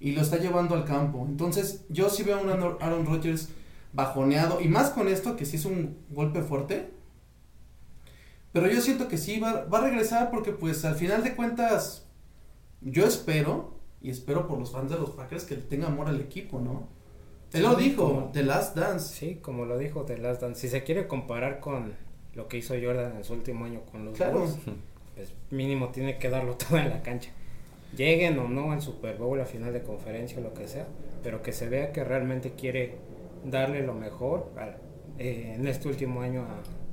y 0.00 0.12
lo 0.12 0.22
está 0.22 0.38
llevando 0.38 0.74
al 0.74 0.84
campo. 0.84 1.24
Entonces, 1.28 1.84
yo 1.88 2.08
sí 2.08 2.22
veo 2.22 2.38
a 2.38 2.40
un 2.40 2.50
Aaron 2.50 3.06
Rodgers 3.06 3.50
bajoneado 3.92 4.60
y 4.60 4.68
más 4.68 4.90
con 4.90 5.08
esto 5.08 5.36
que 5.36 5.44
sí 5.44 5.56
es 5.56 5.64
un 5.64 5.98
golpe 6.10 6.42
fuerte. 6.42 6.90
Pero 8.52 8.68
yo 8.68 8.80
siento 8.80 9.08
que 9.08 9.16
sí 9.18 9.40
va, 9.40 9.64
va 9.64 9.78
a 9.78 9.82
regresar 9.82 10.30
porque 10.30 10.52
pues 10.52 10.84
al 10.84 10.94
final 10.94 11.22
de 11.24 11.34
cuentas 11.34 12.06
yo 12.80 13.06
espero 13.06 13.78
y 14.00 14.10
espero 14.10 14.46
por 14.46 14.58
los 14.58 14.72
fans 14.72 14.90
de 14.90 14.98
los 14.98 15.10
Packers 15.10 15.44
que 15.44 15.56
tenga 15.56 15.86
amor 15.86 16.08
al 16.08 16.20
equipo, 16.20 16.60
¿no? 16.60 16.88
Él 17.52 17.62
lo 17.62 17.74
dijo, 17.74 18.30
The 18.32 18.42
Last 18.42 18.76
Dance. 18.76 19.14
Sí, 19.14 19.36
como 19.36 19.64
lo 19.66 19.76
dijo 19.78 20.02
The 20.04 20.18
Last 20.18 20.40
Dance. 20.42 20.60
Si 20.60 20.68
se 20.68 20.82
quiere 20.84 21.06
comparar 21.06 21.60
con 21.60 21.94
lo 22.34 22.48
que 22.48 22.56
hizo 22.58 22.74
Jordan 22.82 23.16
en 23.16 23.24
su 23.24 23.34
último 23.34 23.64
año 23.66 23.82
con 23.90 24.04
los 24.06 24.16
Claro. 24.16 24.38
Bulls, 24.40 24.56
pues 25.14 25.32
mínimo 25.50 25.88
tiene 25.90 26.18
que 26.18 26.30
darlo 26.30 26.56
todo 26.56 26.78
en 26.78 26.88
la 26.90 27.02
cancha. 27.02 27.30
Lleguen 27.96 28.38
o 28.38 28.48
no 28.48 28.72
al 28.72 28.80
Super 28.80 29.16
Bowl, 29.18 29.38
a 29.40 29.44
final 29.44 29.72
de 29.72 29.82
conferencia 29.82 30.38
o 30.38 30.40
lo 30.42 30.54
que 30.54 30.66
sea, 30.66 30.86
pero 31.22 31.42
que 31.42 31.52
se 31.52 31.68
vea 31.68 31.92
que 31.92 32.02
realmente 32.04 32.52
quiere 32.52 32.96
darle 33.44 33.82
lo 33.82 33.92
mejor 33.94 34.50
a- 34.58 34.76
eh, 35.18 35.52
en 35.56 35.66
este 35.68 35.88
último 35.88 36.22
año 36.22 36.46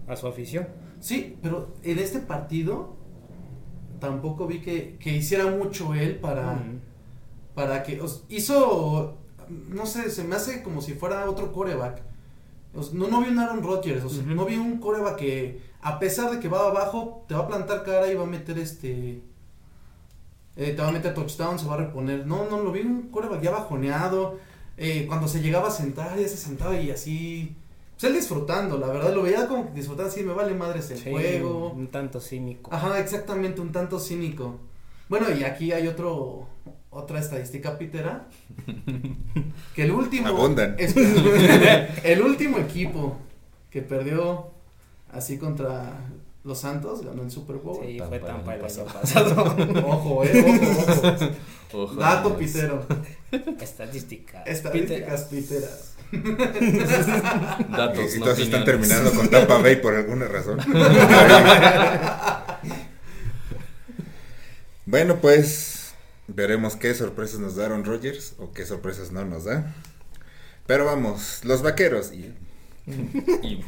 a, 0.07 0.11
a 0.11 0.15
su 0.17 0.27
afición. 0.27 0.67
Sí, 0.99 1.37
pero 1.41 1.73
en 1.83 1.99
este 1.99 2.19
partido 2.19 2.95
tampoco 3.99 4.47
vi 4.47 4.59
que, 4.61 4.97
que 4.99 5.15
hiciera 5.15 5.47
mucho 5.47 5.93
él 5.93 6.15
para, 6.19 6.57
para 7.55 7.83
que 7.83 8.01
os- 8.01 8.23
hizo 8.29 9.17
no 9.69 9.85
sé, 9.87 10.11
se 10.11 10.23
me 10.23 10.35
hace 10.35 10.61
como 10.61 10.81
si 10.81 10.93
fuera 10.93 11.27
otro 11.29 11.51
coreback. 11.51 12.03
No, 12.93 13.07
no 13.07 13.21
vi 13.21 13.29
un 13.29 13.39
Aaron 13.39 13.63
Rodgers, 13.63 14.03
o 14.03 14.09
sea, 14.09 14.23
Ujú. 14.23 14.35
no 14.35 14.45
vi 14.45 14.55
un 14.57 14.77
coreback 14.79 15.15
que 15.17 15.61
a 15.81 15.97
pesar 15.97 16.29
de 16.31 16.39
que 16.39 16.47
va 16.47 16.67
abajo, 16.67 17.25
te 17.27 17.33
va 17.33 17.41
a 17.41 17.47
plantar 17.47 17.83
cara 17.83 18.11
y 18.11 18.15
va 18.15 18.23
a 18.23 18.27
meter 18.27 18.59
este 18.59 19.23
eh, 20.55 20.73
te 20.73 20.81
va 20.81 20.89
a 20.89 20.91
meter 20.91 21.13
touchdown, 21.13 21.57
se 21.57 21.65
va 21.67 21.75
a 21.75 21.77
reponer. 21.77 22.25
No, 22.27 22.45
no, 22.49 22.59
lo 22.61 22.71
vi 22.71 22.81
un 22.81 23.09
coreback 23.09 23.41
ya 23.41 23.51
bajoneado. 23.51 24.37
eh, 24.77 25.05
cuando 25.07 25.27
se 25.27 25.41
llegaba 25.41 25.67
a 25.69 25.71
sentar, 25.71 26.17
ya 26.17 26.27
se 26.27 26.37
sentaba 26.37 26.79
y 26.79 26.91
así. 26.91 27.55
Pues 27.99 28.11
él 28.13 28.13
disfrutando, 28.19 28.77
la 28.77 28.87
verdad, 28.87 29.13
lo 29.13 29.23
veía 29.23 29.45
como 29.47 29.65
que 29.67 29.71
disfrutando 29.73 30.11
así, 30.11 30.23
me 30.23 30.33
vale 30.33 30.53
madres 30.55 30.89
el 30.91 30.99
Sí, 30.99 31.11
juego. 31.11 31.71
Un 31.71 31.87
tanto 31.87 32.21
cínico. 32.21 32.73
Ajá, 32.73 32.97
exactamente, 32.99 33.59
un 33.59 33.71
tanto 33.73 33.99
cínico. 33.99 34.57
Bueno, 35.09 35.25
y 35.31 35.43
aquí 35.43 35.71
hay 35.73 35.87
otro 35.87 36.47
otra 36.91 37.19
estadística 37.19 37.77
pitera 37.77 38.27
que 39.75 39.83
el 39.83 39.91
último 39.91 40.27
Abundan. 40.27 40.75
es- 40.79 40.95
el 42.03 42.21
último 42.21 42.57
equipo 42.57 43.17
que 43.69 43.81
perdió 43.81 44.51
así 45.11 45.37
contra 45.37 45.99
los 46.43 46.57
Santos 46.59 47.03
ganó 47.03 47.21
el 47.23 47.31
Super 47.31 47.57
Bowl. 47.57 47.85
Sí, 47.85 47.97
Tampa 47.97 48.17
fue 48.19 48.27
Tampa 48.27 48.55
el 48.55 48.61
año 48.65 48.85
pasado. 48.85 48.87
pasado. 49.01 49.55
Ojo, 49.87 50.23
eh, 50.23 50.45
ojo, 50.47 50.81
ojo. 51.01 51.83
Ojo, 51.83 51.95
Dato 51.95 52.37
pitero. 52.37 52.85
Estadística. 53.59 54.41
Estadísticas 54.43 55.23
piteras. 55.25 55.88
Datos, 57.69 58.15
y 58.15 58.19
no 58.19 58.25
todos 58.25 58.39
están 58.39 58.65
terminando 58.65 59.11
con 59.11 59.29
Tampa 59.29 59.59
Bay 59.59 59.75
por 59.75 59.93
alguna 59.95 60.27
razón. 60.27 60.59
bueno, 64.85 65.17
pues 65.21 65.93
veremos 66.27 66.75
qué 66.75 66.95
sorpresas 66.95 67.39
nos 67.39 67.55
da 67.55 67.65
Aaron 67.65 67.85
Rodgers 67.85 68.33
o 68.39 68.51
qué 68.51 68.65
sorpresas 68.65 69.11
no 69.11 69.23
nos 69.25 69.45
da. 69.45 69.73
Pero 70.65 70.85
vamos, 70.85 71.41
los 71.43 71.61
vaqueros 71.61 72.11
y 72.11 72.33
Y 73.43 73.63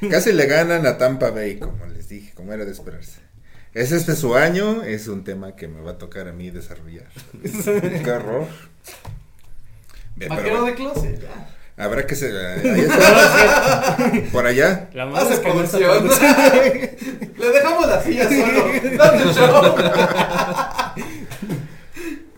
casi 0.10 0.32
le 0.32 0.46
ganan 0.46 0.86
a 0.86 0.98
Tampa 0.98 1.30
Bay, 1.30 1.58
como 1.58 1.86
les 1.86 2.08
dije, 2.08 2.32
como 2.34 2.52
era 2.52 2.64
de 2.64 2.72
esperarse. 2.72 3.20
Es 3.72 3.92
este 3.92 4.14
su 4.14 4.36
año, 4.36 4.82
es 4.82 5.08
un 5.08 5.24
tema 5.24 5.56
que 5.56 5.68
me 5.68 5.80
va 5.80 5.92
a 5.92 5.98
tocar 5.98 6.28
a 6.28 6.32
mí 6.32 6.50
desarrollar. 6.50 7.08
qué 7.42 8.10
horror. 8.10 8.46
Bien, 10.16 10.28
Vaquero 10.28 10.60
bueno, 10.60 10.66
de 10.66 10.74
closet, 10.74 11.20
ya. 11.20 11.53
Habrá 11.76 12.06
que 12.06 12.14
se 12.14 12.26
ahí 12.26 12.80
está. 12.80 13.96
por 14.32 14.46
allá. 14.46 14.88
La 14.94 15.04
Hace 15.10 15.38
producción. 15.38 16.08
Le 17.38 17.50
dejamos 17.50 17.86
la 17.88 18.02
silla 18.02 18.28
solo. 18.28 18.96
Dame 18.96 19.22
el 19.22 19.34
show. 19.34 19.74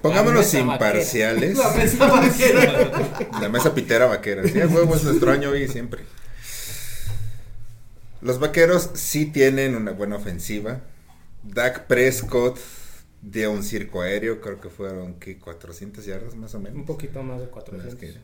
Pongámonos 0.03 0.45
vaquera. 0.47 0.63
imparciales. 0.73 1.59
La 1.59 1.71
mesa 1.71 2.07
vaquera. 2.07 2.91
La 3.41 3.49
mesa 3.49 3.75
pitera 3.75 4.07
vaquera. 4.07 4.47
Sí, 4.47 4.61
a 4.61 4.67
huevo 4.67 4.95
es 4.95 5.05
nuestro 5.05 5.31
año 5.33 5.51
hoy 5.51 5.63
y 5.65 5.69
siempre. 5.69 6.03
Los 8.23 8.39
vaqueros 8.39 8.91
sí 8.95 9.27
tienen 9.27 9.77
una 9.77 9.93
buena 9.93 10.17
ofensiva. 10.17 10.81
Dak 11.43 11.87
Prescott 11.87 12.59
dio 13.23 13.51
un 13.53 13.63
circo 13.63 14.03
aéreo, 14.03 14.41
creo 14.41 14.61
que 14.61 14.69
fueron 14.69 15.15
¿qué? 15.15 15.39
400 15.39 16.05
yardas 16.05 16.35
más 16.35 16.55
o 16.55 16.61
menos. 16.61 16.77
Un 16.79 16.87
poquito 16.87 17.23
más 17.23 17.39
de 17.41 17.47
No, 17.47 17.51
400. 17.53 18.17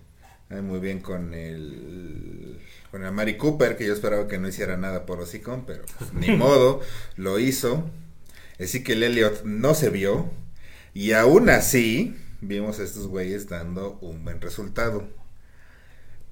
Muy 0.60 0.80
bien 0.80 1.00
con 1.00 1.32
el 1.34 2.58
con 2.90 3.04
el 3.04 3.12
Mari 3.12 3.38
Cooper, 3.38 3.76
que 3.76 3.86
yo 3.86 3.94
esperaba 3.94 4.28
que 4.28 4.38
no 4.38 4.48
hiciera 4.48 4.76
nada 4.76 5.06
por 5.06 5.18
Osicon, 5.18 5.64
pero 5.64 5.82
pues, 5.98 6.12
ni 6.12 6.30
modo, 6.36 6.80
lo 7.16 7.38
hizo. 7.38 7.88
Así 8.60 8.84
que 8.84 8.92
el 8.92 9.02
Elliot 9.02 9.44
no 9.44 9.74
se 9.74 9.88
vio. 9.88 10.30
Y 10.92 11.12
aún 11.12 11.48
así, 11.48 12.14
vimos 12.42 12.78
a 12.78 12.84
estos 12.84 13.06
güeyes 13.06 13.48
dando 13.48 13.98
un 14.02 14.24
buen 14.24 14.42
resultado. 14.42 15.08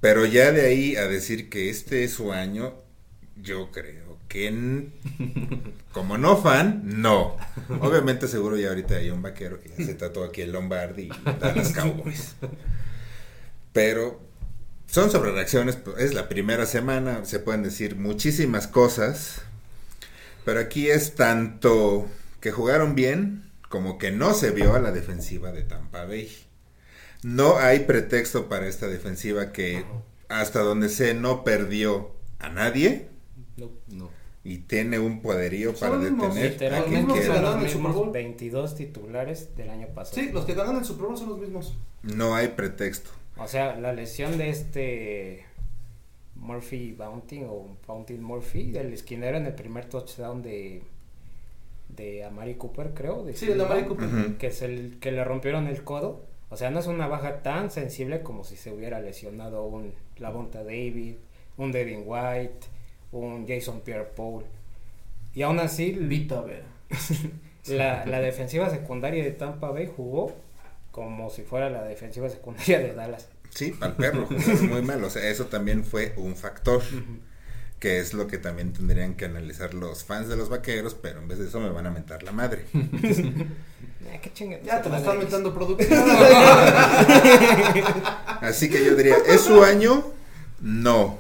Pero 0.00 0.26
ya 0.26 0.52
de 0.52 0.66
ahí 0.66 0.96
a 0.96 1.08
decir 1.08 1.48
que 1.48 1.70
este 1.70 2.04
es 2.04 2.12
su 2.12 2.32
año, 2.32 2.74
yo 3.36 3.70
creo 3.70 4.18
que 4.28 4.90
como 5.92 6.18
no 6.18 6.36
fan, 6.36 6.82
no. 6.84 7.36
Obviamente 7.80 8.28
seguro 8.28 8.56
ya 8.58 8.68
ahorita 8.68 8.96
hay 8.96 9.10
un 9.10 9.22
vaquero 9.22 9.60
que 9.60 9.70
ya 9.70 9.84
se 9.84 9.94
tatuó 9.94 10.24
aquí 10.24 10.42
el 10.42 10.52
Lombardi 10.52 11.04
y 11.04 11.38
Dallas 11.40 11.72
Cowboys. 11.74 12.36
Pero 13.72 14.20
son 14.86 15.10
sobre 15.10 15.32
reacciones, 15.32 15.78
es 15.98 16.14
la 16.14 16.28
primera 16.28 16.66
semana, 16.66 17.24
se 17.24 17.38
pueden 17.38 17.62
decir 17.62 17.96
muchísimas 17.96 18.66
cosas. 18.66 19.42
Pero 20.44 20.60
aquí 20.60 20.88
es 20.90 21.14
tanto 21.14 22.08
que 22.40 22.50
jugaron 22.50 22.94
bien 22.94 23.50
como 23.68 23.98
que 23.98 24.10
no 24.10 24.34
se 24.34 24.50
vio 24.50 24.74
a 24.74 24.80
la 24.80 24.90
defensiva 24.90 25.52
de 25.52 25.62
Tampa 25.62 26.04
Bay. 26.06 26.28
No 27.22 27.58
hay 27.58 27.80
pretexto 27.80 28.48
para 28.48 28.66
esta 28.66 28.88
defensiva 28.88 29.52
que 29.52 29.84
hasta 30.28 30.60
donde 30.60 30.88
sé 30.88 31.14
no 31.14 31.44
perdió 31.44 32.12
a 32.38 32.48
nadie 32.48 33.08
No, 33.56 33.70
no. 33.88 34.10
y 34.42 34.58
tiene 34.58 34.98
un 34.98 35.20
poderío 35.20 35.74
para 35.74 35.96
mismos, 35.98 36.34
detener 36.34 36.74
a 36.74 36.84
quien 36.84 37.06
quiera. 37.06 37.34
ganaron 37.34 37.60
los 37.60 37.64
el 37.64 37.70
Super 37.70 37.88
mismos 37.88 37.94
Bowl. 37.94 38.12
22 38.12 38.74
titulares 38.74 39.54
del 39.56 39.70
año 39.70 39.88
pasado. 39.94 40.14
Sí, 40.16 40.30
los 40.32 40.46
que 40.46 40.54
ganan 40.54 40.76
el 40.78 40.84
Super 40.84 41.06
Bowl 41.06 41.18
son 41.18 41.28
los 41.28 41.38
mismos. 41.38 41.76
No 42.02 42.34
hay 42.34 42.48
pretexto. 42.48 43.10
O 43.40 43.48
sea, 43.48 43.76
la 43.76 43.92
lesión 43.92 44.36
de 44.36 44.50
este 44.50 45.46
Murphy 46.36 46.92
Bounty 46.92 47.42
o 47.44 47.68
Bounty 47.86 48.14
Murphy, 48.14 48.70
del 48.70 48.92
esquinero 48.92 49.38
en 49.38 49.46
el 49.46 49.54
primer 49.54 49.86
touchdown 49.86 50.42
de, 50.42 50.82
de 51.88 52.24
Amari 52.24 52.54
Cooper, 52.56 52.92
creo. 52.92 53.24
De 53.24 53.34
Sí, 53.34 53.50
el 53.50 53.58
de 53.58 53.64
Amari 53.64 53.84
Cooper. 53.84 54.36
Que, 54.38 54.48
es 54.48 54.60
el, 54.60 54.98
que 55.00 55.10
le 55.10 55.24
rompieron 55.24 55.68
el 55.68 55.82
codo. 55.84 56.26
O 56.50 56.56
sea, 56.56 56.70
no 56.70 56.80
es 56.80 56.86
una 56.86 57.06
baja 57.06 57.42
tan 57.42 57.70
sensible 57.70 58.22
como 58.22 58.44
si 58.44 58.56
se 58.56 58.72
hubiera 58.72 59.00
lesionado 59.00 59.64
un 59.64 59.92
Lavonta 60.18 60.62
David, 60.62 61.14
un 61.56 61.72
Devin 61.72 62.02
White, 62.04 62.66
un 63.12 63.46
Jason 63.48 63.80
Pierre-Paul. 63.80 64.44
Y 65.34 65.42
aún 65.42 65.60
así, 65.60 65.92
Vita, 65.92 66.44
la, 67.68 68.04
la 68.04 68.20
defensiva 68.20 68.68
secundaria 68.68 69.24
de 69.24 69.30
Tampa 69.30 69.70
Bay 69.70 69.90
jugó 69.94 70.34
como 70.90 71.30
si 71.30 71.42
fuera 71.42 71.70
la 71.70 71.84
defensiva 71.84 72.28
secundaria 72.28 72.78
de 72.80 72.94
Dallas. 72.94 73.28
Sí, 73.50 73.74
al 73.80 73.96
perro, 73.96 74.26
jugaron 74.26 74.68
muy 74.68 74.82
mal. 74.82 75.02
O 75.04 75.10
sea, 75.10 75.28
eso 75.28 75.46
también 75.46 75.84
fue 75.84 76.12
un 76.16 76.36
factor. 76.36 76.82
Que 77.78 77.98
es 77.98 78.12
lo 78.12 78.26
que 78.26 78.36
también 78.36 78.74
tendrían 78.74 79.14
que 79.14 79.24
analizar 79.24 79.72
los 79.72 80.04
fans 80.04 80.28
de 80.28 80.36
los 80.36 80.50
vaqueros, 80.50 80.94
pero 80.94 81.20
en 81.20 81.28
vez 81.28 81.38
de 81.38 81.48
eso 81.48 81.60
me 81.60 81.70
van 81.70 81.86
a 81.86 81.90
mentar 81.90 82.22
la 82.22 82.32
madre. 82.32 82.66
Ah, 84.12 84.18
qué 84.20 84.32
chingada. 84.32 84.62
Ya 84.64 84.80
te 84.82 84.88
la 84.88 84.98
están 84.98 85.18
metiendo 85.18 85.54
producción. 85.54 86.02
Así 88.40 88.68
que 88.70 88.84
yo 88.84 88.96
diría, 88.96 89.16
¿es 89.28 89.42
su 89.42 89.62
año? 89.62 90.04
No. 90.60 91.18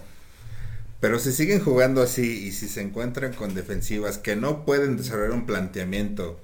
Pero 0.98 1.18
si 1.18 1.32
siguen 1.32 1.60
jugando 1.60 2.02
así 2.02 2.46
y 2.46 2.52
si 2.52 2.68
se 2.68 2.82
encuentran 2.82 3.32
con 3.32 3.54
defensivas 3.54 4.18
que 4.18 4.34
no 4.34 4.64
pueden 4.64 4.96
desarrollar 4.96 5.32
un 5.32 5.46
planteamiento 5.46 6.40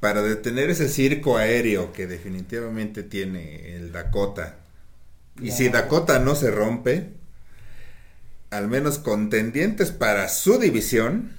para 0.00 0.22
detener 0.22 0.70
ese 0.70 0.88
circo 0.88 1.36
aéreo 1.36 1.92
que 1.92 2.06
definitivamente 2.06 3.02
tiene 3.02 3.76
el 3.76 3.92
Dakota. 3.92 4.56
Y 5.40 5.50
si 5.50 5.68
Dakota 5.68 6.18
no 6.18 6.34
se 6.34 6.50
rompe, 6.50 7.12
al 8.50 8.68
menos 8.68 8.98
contendientes 8.98 9.90
para 9.90 10.28
su 10.28 10.58
división, 10.58 11.32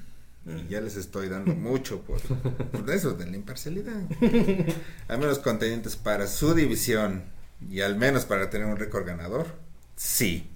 y 0.45 0.69
ya 0.69 0.81
les 0.81 0.95
estoy 0.95 1.29
dando 1.29 1.55
mucho 1.55 2.01
por, 2.01 2.21
por 2.21 2.89
eso 2.89 3.13
de 3.13 3.27
la 3.27 3.35
imparcialidad, 3.35 4.01
al 5.07 5.19
menos 5.19 5.39
contendientes 5.39 5.95
para 5.95 6.27
su 6.27 6.53
división 6.53 7.23
y 7.69 7.81
al 7.81 7.97
menos 7.97 8.25
para 8.25 8.49
tener 8.49 8.67
un 8.67 8.77
récord 8.77 9.05
ganador, 9.05 9.47
sí. 9.95 10.49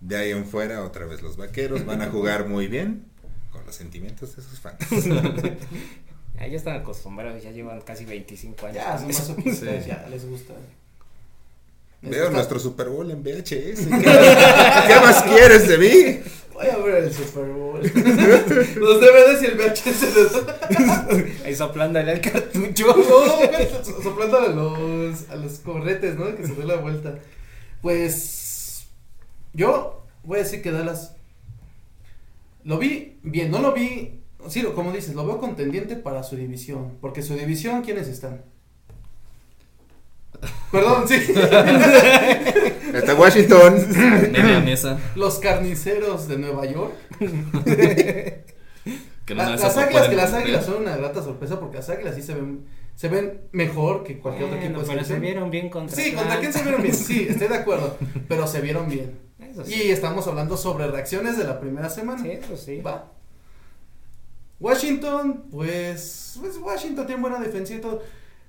De 0.00 0.16
ahí 0.16 0.30
en 0.30 0.46
fuera, 0.46 0.82
otra 0.82 1.04
vez 1.04 1.20
los 1.20 1.36
vaqueros 1.36 1.84
van 1.84 2.00
a 2.00 2.06
jugar 2.08 2.48
muy 2.48 2.68
bien 2.68 3.04
con 3.52 3.66
los 3.66 3.74
sentimientos 3.74 4.34
de 4.34 4.42
sus 4.42 4.58
fans. 4.58 4.78
Ah, 6.40 6.46
ya 6.46 6.56
están 6.56 6.76
acostumbrados, 6.80 7.42
ya 7.42 7.50
llevan 7.50 7.80
casi 7.82 8.04
25 8.06 8.66
años. 8.66 8.76
Ya, 8.76 8.98
son 8.98 9.08
más 9.44 9.58
Sí. 9.58 9.66
ya 9.86 10.06
les 10.10 10.26
gusta. 10.28 10.54
Les 12.02 12.10
Veo 12.12 12.20
gusta- 12.22 12.36
nuestro 12.36 12.58
Super 12.58 12.88
Bowl 12.88 13.10
en 13.10 13.22
VHS. 13.22 13.86
¿Qué, 13.90 13.90
qué 14.00 14.94
más 15.04 15.22
quieres 15.24 15.68
de 15.68 15.76
mí? 15.78 16.20
Voy 16.54 16.66
a 16.66 16.76
ver 16.78 17.04
el 17.04 17.12
Super 17.12 17.44
Bowl. 17.44 17.80
Los 18.76 19.00
DVDs 19.00 19.42
y 19.42 19.46
el 19.46 19.56
VHS. 19.58 21.44
Ahí 21.44 21.54
soplándole 21.54 22.12
el 22.12 22.20
cartucho. 22.22 22.86
No, 22.86 23.84
so- 23.84 24.02
soplando 24.02 24.38
a 24.38 24.48
los, 24.48 25.28
a 25.30 25.36
los 25.36 25.58
corretes, 25.60 26.16
¿no? 26.16 26.34
Que 26.34 26.46
se 26.46 26.54
dé 26.54 26.64
la 26.64 26.76
vuelta. 26.76 27.18
Pues 27.82 28.86
yo 29.52 30.06
voy 30.22 30.38
a 30.40 30.42
decir 30.42 30.62
que 30.62 30.70
Dallas 30.72 31.14
lo 32.64 32.78
vi 32.78 33.18
bien, 33.22 33.50
no 33.50 33.58
lo 33.60 33.72
vi, 33.72 34.19
sí, 34.48 34.62
como 34.74 34.92
dices, 34.92 35.14
lo 35.14 35.26
veo 35.26 35.38
contendiente 35.38 35.96
para 35.96 36.22
su 36.22 36.36
división, 36.36 36.96
porque 37.00 37.22
su 37.22 37.34
división, 37.34 37.82
¿quiénes 37.82 38.08
están? 38.08 38.42
Perdón, 40.72 41.06
sí. 41.08 41.16
Está 42.94 43.14
Washington. 43.14 43.74
Media 44.32 44.60
mesa. 44.60 44.98
Los 45.14 45.38
carniceros 45.38 46.28
de 46.28 46.38
Nueva 46.38 46.66
York. 46.66 46.92
Que 49.26 49.34
La- 49.36 49.44
no 49.44 49.50
las 49.56 49.76
águilas, 49.76 50.08
que 50.08 50.16
las 50.16 50.32
águilas 50.34 50.64
son 50.66 50.78
una 50.82 50.96
grata 50.96 51.22
sorpresa 51.22 51.60
porque 51.60 51.76
las 51.76 51.88
águilas 51.88 52.16
sí 52.16 52.22
se 52.22 52.34
ven, 52.34 52.64
se 52.96 53.08
ven 53.08 53.42
mejor 53.52 54.02
que 54.02 54.18
cualquier 54.18 54.46
otro 54.46 54.58
equipo. 54.58 54.80
de 54.80 54.86
pero 54.88 55.04
se 55.04 55.20
vieron 55.20 55.50
bien 55.52 55.70
contra 55.70 55.94
Sí, 55.94 56.12
contra 56.14 56.40
quién 56.40 56.52
se 56.52 56.62
vieron 56.64 56.82
bien, 56.82 56.94
sí, 56.96 57.26
estoy 57.30 57.46
de 57.46 57.54
acuerdo, 57.54 57.96
pero 58.26 58.48
se 58.48 58.60
vieron 58.60 58.88
bien. 58.88 59.20
Eso 59.38 59.64
sí. 59.64 59.74
Y 59.84 59.90
estamos 59.92 60.26
hablando 60.26 60.56
sobre 60.56 60.88
reacciones 60.88 61.38
de 61.38 61.44
la 61.44 61.60
primera 61.60 61.88
semana. 61.90 62.20
Sí, 62.24 62.30
eso 62.30 62.56
sí. 62.56 62.80
Va. 62.80 63.12
Washington, 64.60 65.44
pues, 65.50 66.36
pues 66.40 66.58
Washington 66.58 67.06
tiene 67.06 67.20
buena 67.22 67.40
defensiva 67.40 67.78
y 67.78 67.82
todo. 67.82 68.02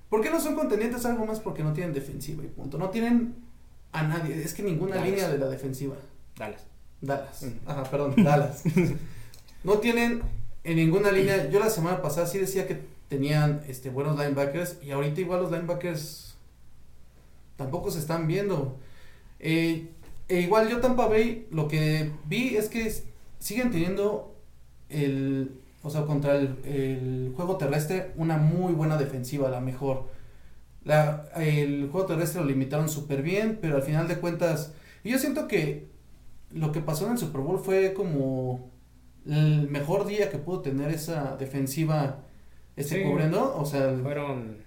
¿Por 0.10 0.22
qué 0.22 0.30
no 0.30 0.42
son 0.42 0.56
contendientes? 0.56 1.06
Algo 1.06 1.26
más 1.26 1.40
porque 1.40 1.64
no 1.64 1.72
tienen 1.72 1.94
defensiva 1.94 2.44
y 2.44 2.48
punto. 2.48 2.78
No 2.78 2.90
tienen 2.90 3.36
a 3.94 4.04
nadie, 4.04 4.42
es 4.42 4.54
que 4.54 4.62
ninguna 4.62 4.96
Dallas. 4.96 5.10
línea 5.10 5.30
de 5.30 5.38
la 5.38 5.48
defensiva. 5.48 5.96
Dallas. 6.38 6.64
Dallas. 7.00 7.44
Mm. 7.44 7.70
Ajá, 7.70 7.84
perdón, 7.84 8.14
Dallas. 8.24 8.64
No 9.64 9.78
tienen 9.78 10.22
en 10.66 10.76
ninguna 10.76 11.12
línea. 11.12 11.50
Yo 11.50 11.60
la 11.60 11.70
semana 11.70 12.02
pasada 12.02 12.28
sí 12.28 12.38
decía 12.38 12.68
que 12.68 12.82
tenían 13.08 13.62
este 13.68 13.90
buenos 13.90 14.18
linebackers 14.18 14.78
y 14.84 14.92
ahorita 14.92 15.22
igual 15.22 15.42
los 15.42 15.52
linebackers 15.52 16.36
tampoco 17.56 17.90
se 17.90 18.00
están 18.00 18.28
viendo. 18.28 18.78
Eh, 19.40 19.88
e 20.28 20.42
igual 20.42 20.70
yo 20.70 20.80
Tampa 20.80 21.08
Bay 21.08 21.48
lo 21.52 21.68
que 21.68 22.12
vi 22.26 22.56
es 22.56 22.70
que 22.70 22.94
siguen 23.40 23.72
teniendo 23.72 24.34
el 24.90 25.61
o 25.84 25.90
sea, 25.90 26.04
contra 26.04 26.36
el, 26.36 26.58
el 26.66 27.34
juego 27.36 27.58
terrestre 27.58 28.12
una 28.18 28.38
muy 28.38 28.74
buena 28.74 28.98
defensiva, 28.98 29.50
la 29.50 29.60
mejor. 29.62 30.10
La, 30.84 31.26
el 31.36 31.90
juego 31.92 32.08
terrestre 32.08 32.42
lo 32.42 32.48
limitaron 32.48 32.90
súper 32.90 33.22
bien, 33.22 33.60
pero 33.62 33.76
al 33.76 33.84
final 33.84 34.08
de 34.08 34.18
cuentas, 34.18 34.74
yo 35.04 35.18
siento 35.20 35.48
que 35.48 35.90
lo 36.52 36.72
que 36.72 36.82
pasó 36.82 37.06
en 37.06 37.14
el 37.14 37.18
Super 37.18 37.42
Bowl 37.42 37.60
fue 37.60 37.94
como 37.94 38.70
el 39.26 39.70
mejor 39.70 40.06
día 40.08 40.30
que 40.32 40.38
pudo 40.40 40.62
tener 40.62 40.90
esa 40.92 41.36
defensiva 41.38 42.20
este 42.76 43.04
Sí. 43.04 43.04
cubriendo, 43.10 43.56
o 43.58 43.66
sea, 43.66 43.94
Fueron 44.02 44.58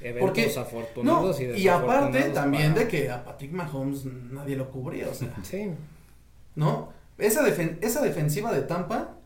eventos 0.00 0.20
Porque- 0.20 0.52
no, 0.54 0.60
afortunados 0.60 1.40
y 1.40 1.44
y 1.46 1.68
aparte 1.68 2.22
también 2.30 2.72
para- 2.74 2.84
de 2.84 2.88
que 2.90 3.10
a 3.10 3.24
Patrick 3.24 3.52
Mahomes 3.52 4.04
nadie 4.04 4.56
lo 4.56 4.70
cubría, 4.70 5.08
o 5.08 5.14
sea, 5.14 5.34
Sí. 5.42 5.70
¿no? 6.54 6.90
Esa, 7.18 7.42
defen- 7.42 7.78
esa 7.80 8.02
defensiva 8.02 8.52
de 8.52 8.62
Tampa 8.62 9.16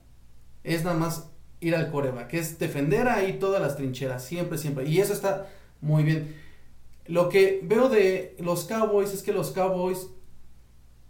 es 0.75 0.85
nada 0.85 0.97
más 0.97 1.31
ir 1.61 1.75
al 1.75 1.91
coreback, 1.91 2.29
que 2.29 2.39
es 2.39 2.59
defender 2.59 3.09
ahí 3.09 3.39
todas 3.39 3.61
las 3.61 3.77
trincheras, 3.77 4.25
siempre, 4.25 4.59
siempre. 4.59 4.87
Y 4.87 5.01
eso 5.01 5.13
está 5.13 5.49
muy 5.81 6.03
bien. 6.03 6.37
Lo 7.07 7.29
que 7.29 7.61
veo 7.63 7.89
de 7.89 8.37
los 8.39 8.65
Cowboys 8.65 9.13
es 9.13 9.23
que 9.23 9.33
los 9.33 9.51
Cowboys, 9.51 10.09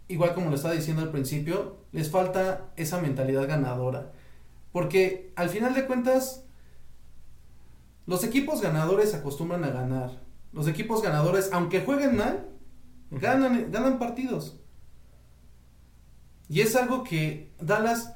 igual 0.07 0.33
como 0.33 0.49
lo 0.49 0.55
estaba 0.55 0.73
diciendo 0.73 1.01
al 1.01 1.11
principio, 1.11 1.77
les 1.91 2.09
falta 2.09 2.71
esa 2.77 2.99
mentalidad 3.01 3.47
ganadora. 3.47 4.11
Porque 4.71 5.31
al 5.35 5.49
final 5.49 5.73
de 5.73 5.85
cuentas, 5.85 6.45
los 8.05 8.23
equipos 8.23 8.61
ganadores 8.61 9.13
acostumbran 9.13 9.63
a 9.63 9.69
ganar. 9.69 10.11
Los 10.51 10.67
equipos 10.67 11.01
ganadores, 11.01 11.49
aunque 11.51 11.81
jueguen 11.81 12.15
mal, 12.15 12.47
ganan, 13.11 13.71
ganan 13.71 13.99
partidos. 13.99 14.59
Y 16.47 16.61
es 16.61 16.75
algo 16.75 17.03
que 17.03 17.51
Dallas 17.59 18.15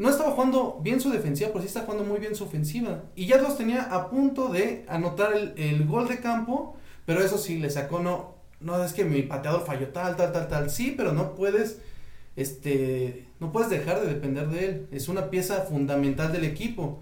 no 0.00 0.08
estaba 0.08 0.30
jugando 0.30 0.80
bien 0.82 0.98
su 0.98 1.10
defensiva, 1.10 1.50
pero 1.50 1.60
sí 1.60 1.66
está 1.66 1.82
jugando 1.82 2.04
muy 2.04 2.20
bien 2.20 2.34
su 2.34 2.44
ofensiva. 2.44 3.02
Y 3.14 3.26
ya 3.26 3.36
los 3.36 3.58
tenía 3.58 3.82
a 3.82 4.08
punto 4.08 4.48
de 4.48 4.86
anotar 4.88 5.34
el, 5.34 5.52
el 5.58 5.86
gol 5.86 6.08
de 6.08 6.20
campo, 6.20 6.74
pero 7.04 7.22
eso 7.22 7.36
sí, 7.36 7.58
le 7.58 7.68
sacó, 7.68 8.00
no, 8.00 8.34
no 8.60 8.82
es 8.82 8.94
que 8.94 9.04
mi 9.04 9.20
pateador 9.20 9.66
falló 9.66 9.88
tal, 9.88 10.16
tal, 10.16 10.32
tal, 10.32 10.48
tal. 10.48 10.70
Sí, 10.70 10.94
pero 10.96 11.12
no 11.12 11.34
puedes, 11.34 11.82
este, 12.34 13.26
no 13.40 13.52
puedes 13.52 13.68
dejar 13.68 14.00
de 14.00 14.06
depender 14.06 14.48
de 14.48 14.64
él. 14.64 14.88
Es 14.90 15.08
una 15.08 15.28
pieza 15.28 15.64
fundamental 15.64 16.32
del 16.32 16.44
equipo. 16.44 17.00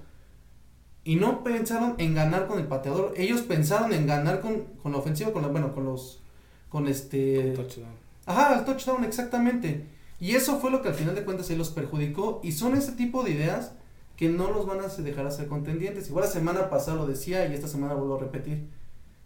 Y 1.04 1.14
no 1.14 1.44
pensaron 1.44 1.94
en 1.98 2.16
ganar 2.16 2.48
con 2.48 2.58
el 2.58 2.66
pateador, 2.66 3.14
ellos 3.16 3.42
pensaron 3.42 3.92
en 3.92 4.08
ganar 4.08 4.40
con, 4.40 4.64
con 4.82 4.90
la 4.90 4.98
ofensiva, 4.98 5.32
con 5.32 5.42
la, 5.42 5.48
bueno, 5.48 5.72
con 5.72 5.84
los, 5.84 6.20
con 6.68 6.88
este... 6.88 7.52
Touchdown. 7.52 7.94
Ajá, 8.26 8.58
el 8.58 8.64
touchdown, 8.64 9.04
exactamente. 9.04 9.86
Y 10.20 10.34
eso 10.34 10.58
fue 10.58 10.70
lo 10.70 10.82
que 10.82 10.88
al 10.88 10.94
final 10.94 11.14
de 11.14 11.24
cuentas 11.24 11.46
se 11.46 11.56
los 11.56 11.70
perjudicó. 11.70 12.40
Y 12.42 12.52
son 12.52 12.76
ese 12.76 12.92
tipo 12.92 13.22
de 13.22 13.30
ideas 13.30 13.72
que 14.16 14.28
no 14.28 14.50
los 14.50 14.66
van 14.66 14.80
a 14.80 14.88
dejar 14.88 15.26
a 15.26 15.30
ser 15.30 15.46
contendientes. 15.46 16.08
Igual 16.08 16.24
la 16.24 16.30
semana 16.30 16.70
pasada 16.70 16.96
lo 16.96 17.06
decía 17.06 17.46
y 17.46 17.54
esta 17.54 17.68
semana 17.68 17.94
vuelvo 17.94 18.16
a 18.16 18.20
repetir. 18.20 18.68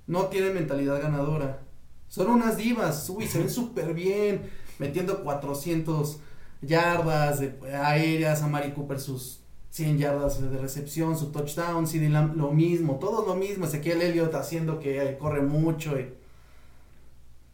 No 0.06 0.26
tienen 0.26 0.54
mentalidad 0.54 1.00
ganadora. 1.00 1.60
Son 2.08 2.28
unas 2.28 2.58
divas. 2.58 3.08
Uy, 3.08 3.26
se 3.26 3.38
ven 3.38 3.50
súper 3.50 3.94
bien. 3.94 4.42
Metiendo 4.78 5.22
400 5.24 6.18
yardas 6.60 7.40
de 7.40 7.58
aéreas. 7.74 8.42
A 8.42 8.48
Mari 8.48 8.72
Cooper 8.72 9.00
sus 9.00 9.40
100 9.70 9.96
yardas 9.96 10.42
de 10.42 10.58
recepción. 10.58 11.16
Su 11.16 11.32
touchdown. 11.32 11.86
CD 11.86 12.10
Lamb 12.10 12.36
lo 12.36 12.50
mismo. 12.50 12.98
Todo 12.98 13.26
lo 13.26 13.34
mismo. 13.34 13.64
Ezequiel 13.64 14.02
Elliott 14.02 14.34
haciendo 14.34 14.78
que 14.78 15.02
eh, 15.02 15.16
corre 15.16 15.40
mucho. 15.40 15.98
Y... 15.98 16.12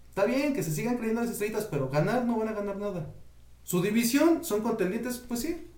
Está 0.08 0.24
bien 0.24 0.54
que 0.54 0.64
se 0.64 0.72
sigan 0.72 0.96
creyendo 0.96 1.20
las 1.20 1.30
estrellitas, 1.30 1.66
pero 1.66 1.88
ganar 1.88 2.24
no 2.24 2.36
van 2.36 2.48
a 2.48 2.52
ganar 2.52 2.76
nada. 2.78 3.14
Su 3.68 3.82
división 3.82 4.42
son 4.46 4.62
contendientes, 4.62 5.18
pues 5.18 5.40
sí. 5.40 5.68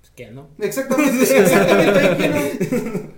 Pues 0.00 0.10
que 0.10 0.32
no. 0.32 0.48
Exactamente, 0.58 1.22
exactamente. 1.40 2.00
ahí 2.00 2.16
quiero. 2.16 3.10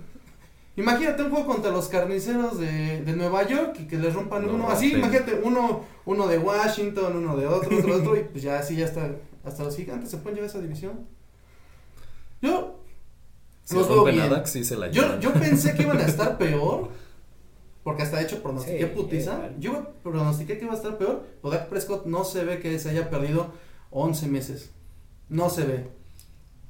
Imagínate 0.75 1.23
un 1.23 1.31
juego 1.31 1.47
contra 1.47 1.71
los 1.71 1.87
carniceros 1.87 2.59
de, 2.59 3.01
de 3.01 3.15
Nueva 3.15 3.47
York 3.47 3.77
y 3.79 3.87
que 3.87 3.97
les 3.97 4.13
rompan 4.13 4.47
uno. 4.47 4.69
Así, 4.69 4.91
imagínate, 4.91 5.41
uno, 5.43 5.85
uno 6.05 6.27
de 6.27 6.37
Washington, 6.37 7.17
uno 7.17 7.35
de 7.35 7.47
otro, 7.47 7.75
otro, 7.75 7.95
otro, 7.95 8.15
y 8.15 8.25
pues 8.25 8.43
ya 8.43 8.59
así 8.59 8.75
ya 8.75 8.85
hasta, 8.85 9.09
hasta 9.43 9.63
los 9.63 9.75
gigantes 9.75 10.11
se 10.11 10.17
pueden 10.17 10.35
llevar 10.35 10.51
esa 10.51 10.61
división. 10.61 11.07
Yo 12.43 12.79
Si 13.63 13.73
Los 13.73 13.89
veo 13.89 14.03
bien. 14.03 14.31
Sí 14.45 14.63
se 14.63 14.77
la 14.77 14.91
Yo, 14.91 15.19
yo 15.19 15.33
pensé 15.33 15.73
que 15.73 15.81
iban 15.81 15.97
a 15.97 16.05
estar 16.05 16.37
peor. 16.37 16.91
Porque 17.83 18.03
hasta 18.03 18.17
de 18.17 18.23
hecho 18.23 18.41
pronostiqué 18.41 18.79
Sí, 18.79 18.85
putiza. 18.95 19.49
Yo 19.59 19.93
pronostiqué 20.03 20.57
que 20.57 20.65
iba 20.65 20.73
a 20.73 20.77
estar 20.77 20.97
peor. 20.97 21.25
O 21.41 21.49
Dak 21.49 21.67
Prescott 21.67 22.05
no 22.05 22.23
se 22.23 22.43
ve 22.45 22.59
que 22.59 22.79
se 22.79 22.89
haya 22.89 23.09
perdido 23.09 23.51
11 23.91 24.27
meses. 24.27 24.71
No 25.29 25.49
se 25.49 25.63
ve. 25.65 25.87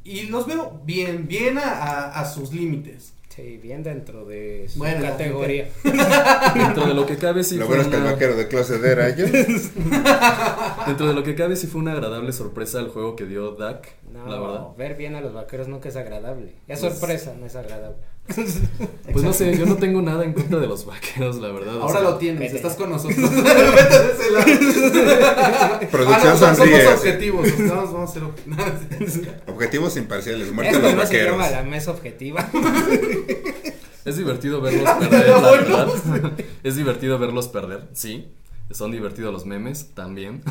Y 0.03 0.23
los 0.23 0.47
veo 0.47 0.81
bien, 0.85 1.27
bien 1.27 1.57
a, 1.57 1.61
a- 1.71 2.19
a 2.21 2.25
sus 2.25 2.51
límites. 2.51 3.13
Sí, 3.29 3.57
bien 3.57 3.81
dentro 3.81 4.25
de 4.25 4.67
su 4.69 4.77
Bueno, 4.77 5.01
categoría. 5.01 5.67
Dentro 6.55 6.85
de 6.85 6.93
lo 6.93 7.05
que 7.07 7.17
cabe 7.17 7.43
sí 7.43 7.55
Lo 7.57 7.65
fue 7.65 7.77
bueno 7.77 7.89
es 7.89 7.95
que 7.95 8.05
el 8.07 8.13
vaquero 8.13 8.35
de 8.35 8.47
closet 8.47 8.83
era 8.83 9.09
yo. 9.15 9.25
Dentro 10.87 11.07
de 11.07 11.13
lo 11.13 11.23
que 11.23 11.33
cabe 11.35 11.55
sí 11.55 11.65
fue 11.67 11.81
una 11.81 11.93
agradable 11.93 12.31
sorpresa 12.31 12.79
el 12.79 12.89
juego 12.89 13.15
que 13.15 13.25
dio 13.25 13.53
Dak, 13.55 13.87
No, 14.11 14.27
la 14.27 14.39
verdad. 14.39 14.67
ver 14.77 14.95
bien 14.95 15.15
a 15.15 15.21
los 15.21 15.33
vaqueros 15.33 15.67
nunca 15.67 15.89
es 15.89 15.95
agradable. 15.95 16.55
Es 16.67 16.79
Pues- 16.79 16.93
sorpresa, 16.93 17.33
no 17.39 17.45
es 17.47 17.55
agradable. 17.55 17.97
Pues 18.25 19.23
no 19.23 19.33
sé, 19.33 19.55
yo 19.57 19.65
no 19.65 19.75
tengo 19.75 20.01
nada 20.01 20.23
en 20.23 20.33
contra 20.33 20.59
de 20.59 20.67
los 20.67 20.85
vaqueros, 20.85 21.35
la 21.37 21.49
verdad. 21.49 21.75
o 21.77 21.81
Ahora 21.83 21.93
sea, 21.99 22.01
lo 22.09 22.17
tienes, 22.17 22.39
vete. 22.39 22.55
estás 22.55 22.75
con 22.75 22.89
nosotros. 22.89 23.17
Producción 25.91 26.31
Ah, 26.31 26.37
no, 26.39 26.55
somos 26.55 26.85
objetivos. 26.95 27.47
Vamos, 27.69 27.93
vamos 27.93 28.09
a 28.09 28.13
ser 28.13 28.23
ob- 28.23 29.41
Objetivos 29.47 29.97
imparciales. 29.97 30.51
Muerte 30.51 30.73
los 30.73 30.81
no 30.83 30.89
se 30.89 30.95
vaqueros. 30.95 31.31
llama 31.31 31.49
la 31.49 31.63
mesa 31.63 31.91
objetiva. 31.91 32.49
Es 34.05 34.17
divertido 34.17 34.59
verlos 34.59 34.89
perder, 34.99 35.29
la 35.29 35.51
verdad. 35.51 35.87
Es 36.61 36.75
divertido 36.75 37.17
verlos 37.19 37.47
perder, 37.47 37.87
sí. 37.93 38.33
Son 38.69 38.91
divertidos 38.91 39.31
los 39.31 39.45
memes 39.45 39.91
también. 39.93 40.43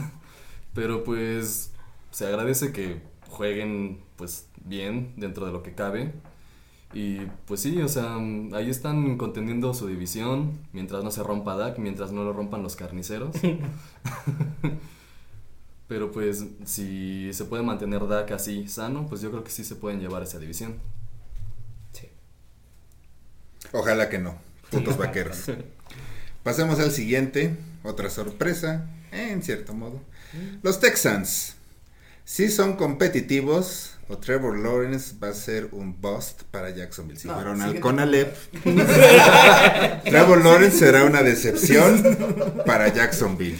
Pero 0.72 1.04
pues 1.04 1.70
se 2.12 2.26
agradece 2.26 2.72
que 2.72 3.02
jueguen 3.28 4.00
pues 4.16 4.46
bien 4.64 5.12
dentro 5.18 5.44
de 5.44 5.52
lo 5.52 5.62
que 5.62 5.74
cabe. 5.74 6.12
Y 6.94 7.20
pues 7.46 7.60
sí, 7.60 7.80
o 7.80 7.88
sea, 7.88 8.16
ahí 8.16 8.68
están 8.68 9.16
contendiendo 9.16 9.72
su 9.72 9.86
división 9.86 10.58
mientras 10.72 11.02
no 11.02 11.10
se 11.10 11.22
rompa 11.22 11.56
Dak, 11.56 11.78
mientras 11.78 12.12
no 12.12 12.22
lo 12.22 12.32
rompan 12.32 12.62
los 12.62 12.76
carniceros. 12.76 13.34
Pero 15.88 16.12
pues 16.12 16.44
si 16.64 17.32
se 17.32 17.44
puede 17.44 17.62
mantener 17.62 18.06
Dak 18.06 18.30
así 18.32 18.68
sano, 18.68 19.06
pues 19.08 19.20
yo 19.20 19.30
creo 19.30 19.44
que 19.44 19.50
sí 19.50 19.64
se 19.64 19.76
pueden 19.76 20.00
llevar 20.00 20.22
esa 20.22 20.38
división. 20.38 20.76
Sí. 21.92 22.08
Ojalá 23.72 24.08
que 24.08 24.18
no. 24.18 24.36
Putos 24.70 24.96
vaqueros. 24.96 25.50
Pasemos 26.42 26.80
al 26.80 26.90
siguiente. 26.90 27.56
Otra 27.84 28.10
sorpresa, 28.10 28.88
en 29.12 29.42
cierto 29.42 29.74
modo. 29.74 30.00
Los 30.62 30.80
Texans. 30.80 31.56
Si 32.24 32.48
son 32.48 32.76
competitivos, 32.76 33.98
o 34.08 34.18
Trevor 34.18 34.58
Lawrence 34.58 35.16
va 35.22 35.28
a 35.28 35.34
ser 35.34 35.68
un 35.72 36.00
bust 36.00 36.42
para 36.44 36.70
Jacksonville. 36.70 37.18
Si 37.18 37.28
No, 37.28 37.34
fueron 37.34 37.54
al 37.60 37.72
siguiente 37.72 37.80
Conalep, 37.80 38.36
Trevor 40.04 40.44
Lawrence 40.44 40.78
será 40.78 41.04
una 41.04 41.22
decepción 41.22 42.02
para 42.64 42.88
Jacksonville. 42.88 43.58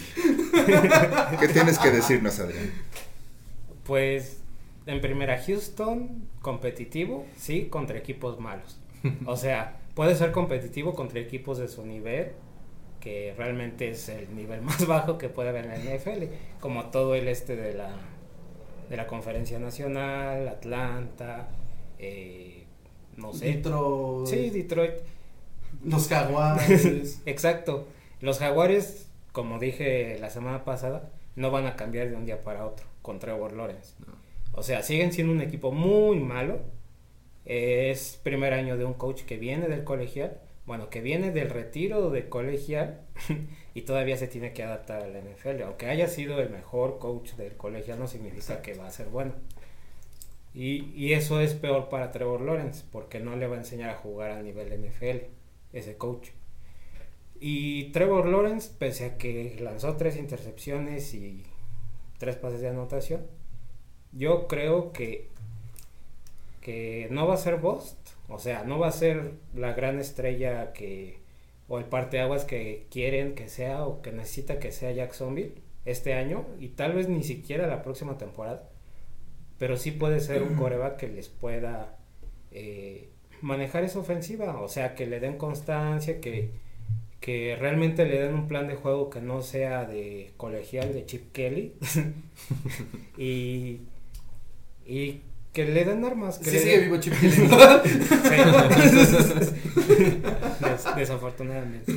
¿Qué 1.41 1.49
tienes 1.49 1.79
que 1.79 1.91
decirnos, 1.91 2.39
Adrián? 2.39 2.71
Pues 3.85 4.39
en 4.87 5.01
primera 5.01 5.43
Houston, 5.43 6.29
competitivo, 6.41 7.27
sí, 7.37 7.67
contra 7.67 7.99
equipos 7.99 8.39
malos. 8.39 8.79
O 9.27 9.37
sea, 9.37 9.81
puede 9.95 10.15
ser 10.15 10.33
competitivo 10.33 10.95
contra 10.95 11.19
equipos 11.19 11.59
de 11.59 11.69
su 11.69 11.85
nivel, 11.85 12.33
que 13.01 13.35
realmente 13.37 13.91
es 13.91 14.09
el 14.09 14.35
nivel 14.35 14.63
más 14.63 14.87
bajo 14.87 15.19
que 15.19 15.29
puede 15.29 15.49
haber 15.49 15.67
en 15.67 15.85
la 15.85 15.97
NFL, 15.97 16.25
como 16.61 16.91
todo 16.91 17.15
el 17.15 17.29
este 17.29 17.57
de 17.57 17.75
la, 17.75 17.91
de 18.93 18.99
la 18.99 19.07
conferencia 19.07 19.59
nacional, 19.59 20.47
Atlanta, 20.49 21.49
eh, 21.99 22.65
no 23.17 23.33
sé. 23.33 23.47
Detroit, 23.55 24.27
Sí, 24.27 24.51
Detroit. 24.51 24.93
los 25.83 26.09
jaguares. 26.09 27.23
Exacto. 27.27 27.89
Los 28.21 28.39
jaguares, 28.39 29.09
como 29.33 29.59
dije 29.59 30.19
la 30.21 30.29
semana 30.29 30.65
pasada, 30.67 31.09
no 31.37 31.51
van 31.51 31.67
a 31.67 31.75
cambiar 31.75 32.11
de 32.11 32.17
un 32.17 32.27
día 32.27 32.45
para 32.45 32.67
otro 32.67 32.85
con 33.01 33.19
Trevor 33.19 33.55
Lawrence. 33.55 33.95
O 34.53 34.63
sea, 34.63 34.83
siguen 34.83 35.11
siendo 35.15 35.33
un 35.33 35.41
equipo 35.41 35.73
muy 35.73 36.21
malo. 36.21 36.61
Es 37.47 38.21
primer 38.23 38.53
año 38.53 38.77
de 38.77 38.85
un 38.85 38.93
coach 38.93 39.23
que 39.23 39.39
viene 39.39 39.69
del 39.69 39.85
colegial, 39.85 40.39
bueno, 40.67 40.91
que 40.91 41.01
viene 41.01 41.33
del 41.33 41.51
retiro 41.51 42.11
de 42.11 42.29
colegial 42.29 43.01
y 43.75 43.83
todavía 43.83 44.17
se 44.17 44.29
tiene 44.29 44.53
que 44.53 44.63
adaptar 44.63 45.03
a 45.03 45.09
la 45.09 45.21
NFL. 45.21 45.63
Aunque 45.63 45.87
haya 45.87 46.09
sido 46.09 46.41
el 46.41 46.51
mejor 46.51 46.99
coach 46.99 47.33
del 47.33 47.57
colegial, 47.57 47.99
no 47.99 48.07
significa 48.07 48.63
que 48.63 48.75
va 48.75 48.87
a 48.87 48.91
ser 48.91 49.09
bueno. 49.09 49.33
Y, 50.55 50.93
y 50.95 51.15
eso 51.15 51.41
es 51.41 51.55
peor 51.55 51.89
para 51.89 52.11
Trevor 52.13 52.43
Lawrence, 52.43 52.85
porque 52.93 53.21
no 53.21 53.37
le 53.37 53.47
va 53.47 53.57
a 53.57 53.61
enseñar 53.61 53.91
a 53.91 53.97
jugar 53.97 54.31
al 54.31 54.45
nivel 54.45 54.69
NFL, 54.69 55.27
ese 55.73 55.97
coach. 55.97 56.29
Y 57.41 57.91
Trevor 57.91 58.27
Lawrence, 58.27 58.71
pese 58.79 59.05
a 59.05 59.19
que 59.19 59.57
lanzó 59.61 59.97
tres 59.97 60.17
intercepciones 60.17 61.13
y 61.13 61.45
tres 62.19 62.37
pases 62.37 62.61
de 62.61 62.69
anotación, 62.69 63.27
yo 64.13 64.47
creo 64.47 64.93
que, 64.93 65.29
que 66.61 67.09
no 67.11 67.27
va 67.27 67.35
a 67.35 67.39
ser 67.39 67.57
Bost, 67.57 68.12
o 68.29 68.39
sea, 68.39 68.65
no 68.65 68.79
va 68.79 68.89
a 68.89 68.93
ser 68.93 69.35
la 69.55 69.73
gran 69.73 69.99
estrella 69.99 70.73
que 70.73 71.21
o 71.69 71.79
el 71.79 71.85
parteaguas 71.85 72.45
que 72.45 72.87
quieren 72.91 73.35
que 73.35 73.49
sea 73.49 73.87
o 73.87 74.03
que 74.03 74.13
necesita 74.13 74.59
que 74.59 74.73
sea 74.73 74.93
Jacksonville 74.93 75.55
este 75.85 76.15
año 76.15 76.47
y 76.61 76.69
tal 76.69 76.93
vez 76.93 77.09
ni 77.09 77.23
siquiera 77.23 77.67
la 77.67 77.83
próxima 77.83 78.19
temporada, 78.19 78.69
pero 79.59 79.77
sí 79.77 79.91
puede 79.91 80.21
ser 80.21 80.43
un 80.43 80.55
coreback 80.57 80.97
que 80.97 81.09
les 81.09 81.29
pueda 81.29 81.99
eh, 82.51 83.09
manejar 83.41 83.85
esa 83.85 83.99
ofensiva, 83.99 84.61
o 84.61 84.69
sea, 84.69 84.95
que 84.95 85.07
le 85.07 85.21
den 85.21 85.37
constancia, 85.37 86.21
que, 86.21 86.51
que 87.21 87.57
realmente 87.59 88.05
le 88.05 88.21
den 88.21 88.35
un 88.35 88.49
plan 88.49 88.69
de 88.69 88.77
juego 88.77 89.11
que 89.11 89.21
no 89.21 89.43
sea 89.43 89.85
de 89.85 90.33
colegial 90.37 90.93
de 90.93 91.07
Chip 91.07 91.33
Kelly. 91.33 91.75
Y, 93.19 93.83
y 94.87 95.21
que 95.53 95.65
le 95.67 95.85
den 95.85 96.05
armas. 96.05 96.39
Que 96.39 96.47
Sí, 96.51 96.57
le 96.57 96.59
sigue 96.63 96.79
den- 96.79 96.85
vivo 96.91 96.97
Chip 97.01 97.15
Kelly. 97.21 97.33
Sí. 97.33 97.47
Des- 100.61 100.97
desafortunadamente. 100.97 101.93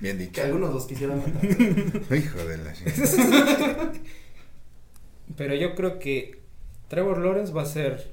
Bien 0.00 0.16
que 0.18 0.24
dicho. 0.24 0.42
algunos 0.42 0.74
los 0.74 0.86
quisieran 0.86 1.18
matar. 1.18 1.44
Hijo 2.16 2.38
de 2.44 2.58
la. 2.58 2.72
Pero 5.36 5.54
yo 5.54 5.74
creo 5.74 5.98
que 5.98 6.40
Trevor 6.88 7.18
Lawrence 7.18 7.52
va 7.52 7.62
a 7.62 7.66
ser, 7.66 8.12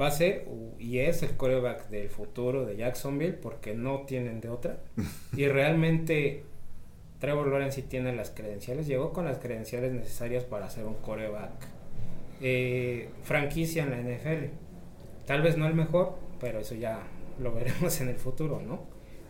va 0.00 0.08
a 0.08 0.10
ser 0.10 0.46
y 0.78 0.98
es 0.98 1.22
el 1.22 1.36
coreback 1.36 1.88
del 1.88 2.08
futuro 2.08 2.64
de 2.66 2.76
Jacksonville 2.76 3.32
porque 3.34 3.74
no 3.74 4.02
tienen 4.06 4.40
de 4.40 4.48
otra. 4.48 4.78
Y 5.36 5.46
realmente 5.48 6.44
Trevor 7.20 7.46
Lawrence 7.48 7.80
sí 7.80 7.86
tiene 7.88 8.14
las 8.14 8.30
credenciales, 8.30 8.86
llegó 8.86 9.12
con 9.12 9.24
las 9.24 9.38
credenciales 9.38 9.92
necesarias 9.92 10.44
para 10.44 10.68
ser 10.70 10.84
un 10.84 10.94
coreback 10.94 11.52
eh, 12.40 13.10
franquicia 13.22 13.84
en 13.84 13.90
la 13.90 13.98
NFL. 13.98 14.46
Tal 15.26 15.42
vez 15.42 15.56
no 15.56 15.66
el 15.66 15.74
mejor, 15.74 16.16
pero 16.40 16.60
eso 16.60 16.74
ya 16.74 17.00
lo 17.40 17.52
veremos 17.52 18.00
en 18.00 18.08
el 18.08 18.16
futuro, 18.16 18.60
¿no? 18.60 18.80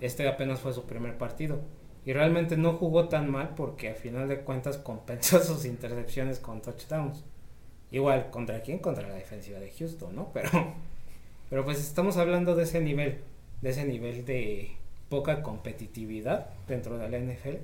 Este 0.01 0.29
apenas 0.29 0.61
fue 0.61 0.73
su 0.73 0.85
primer 0.85 1.17
partido. 1.17 1.61
Y 2.05 2.13
realmente 2.13 2.57
no 2.57 2.75
jugó 2.75 3.09
tan 3.09 3.29
mal 3.31 3.55
porque 3.57 3.91
a 3.91 3.95
final 3.95 4.29
de 4.29 4.41
cuentas 4.41 4.79
compensó 4.79 5.41
sus 5.43 5.65
intercepciones 5.65 6.39
con 6.39 6.63
touchdowns. 6.63 7.25
Igual, 7.91 8.31
¿contra 8.31 8.63
quién? 8.63 8.79
Contra 8.79 9.09
la 9.09 9.15
defensiva 9.15 9.59
de 9.59 9.71
Houston, 9.71 10.15
¿no? 10.15 10.33
Pero, 10.33 10.51
pero 11.51 11.65
pues 11.65 11.79
estamos 11.79 12.17
hablando 12.17 12.55
de 12.55 12.65
ese 12.65 12.81
nivel, 12.81 13.21
de 13.63 13.71
ese 13.71 13.85
nivel 13.85 14.25
de 14.25 14.77
poca 15.09 15.43
competitividad 15.43 16.51
dentro 16.69 16.99
de 16.99 17.09
la 17.09 17.19
NFL. 17.19 17.57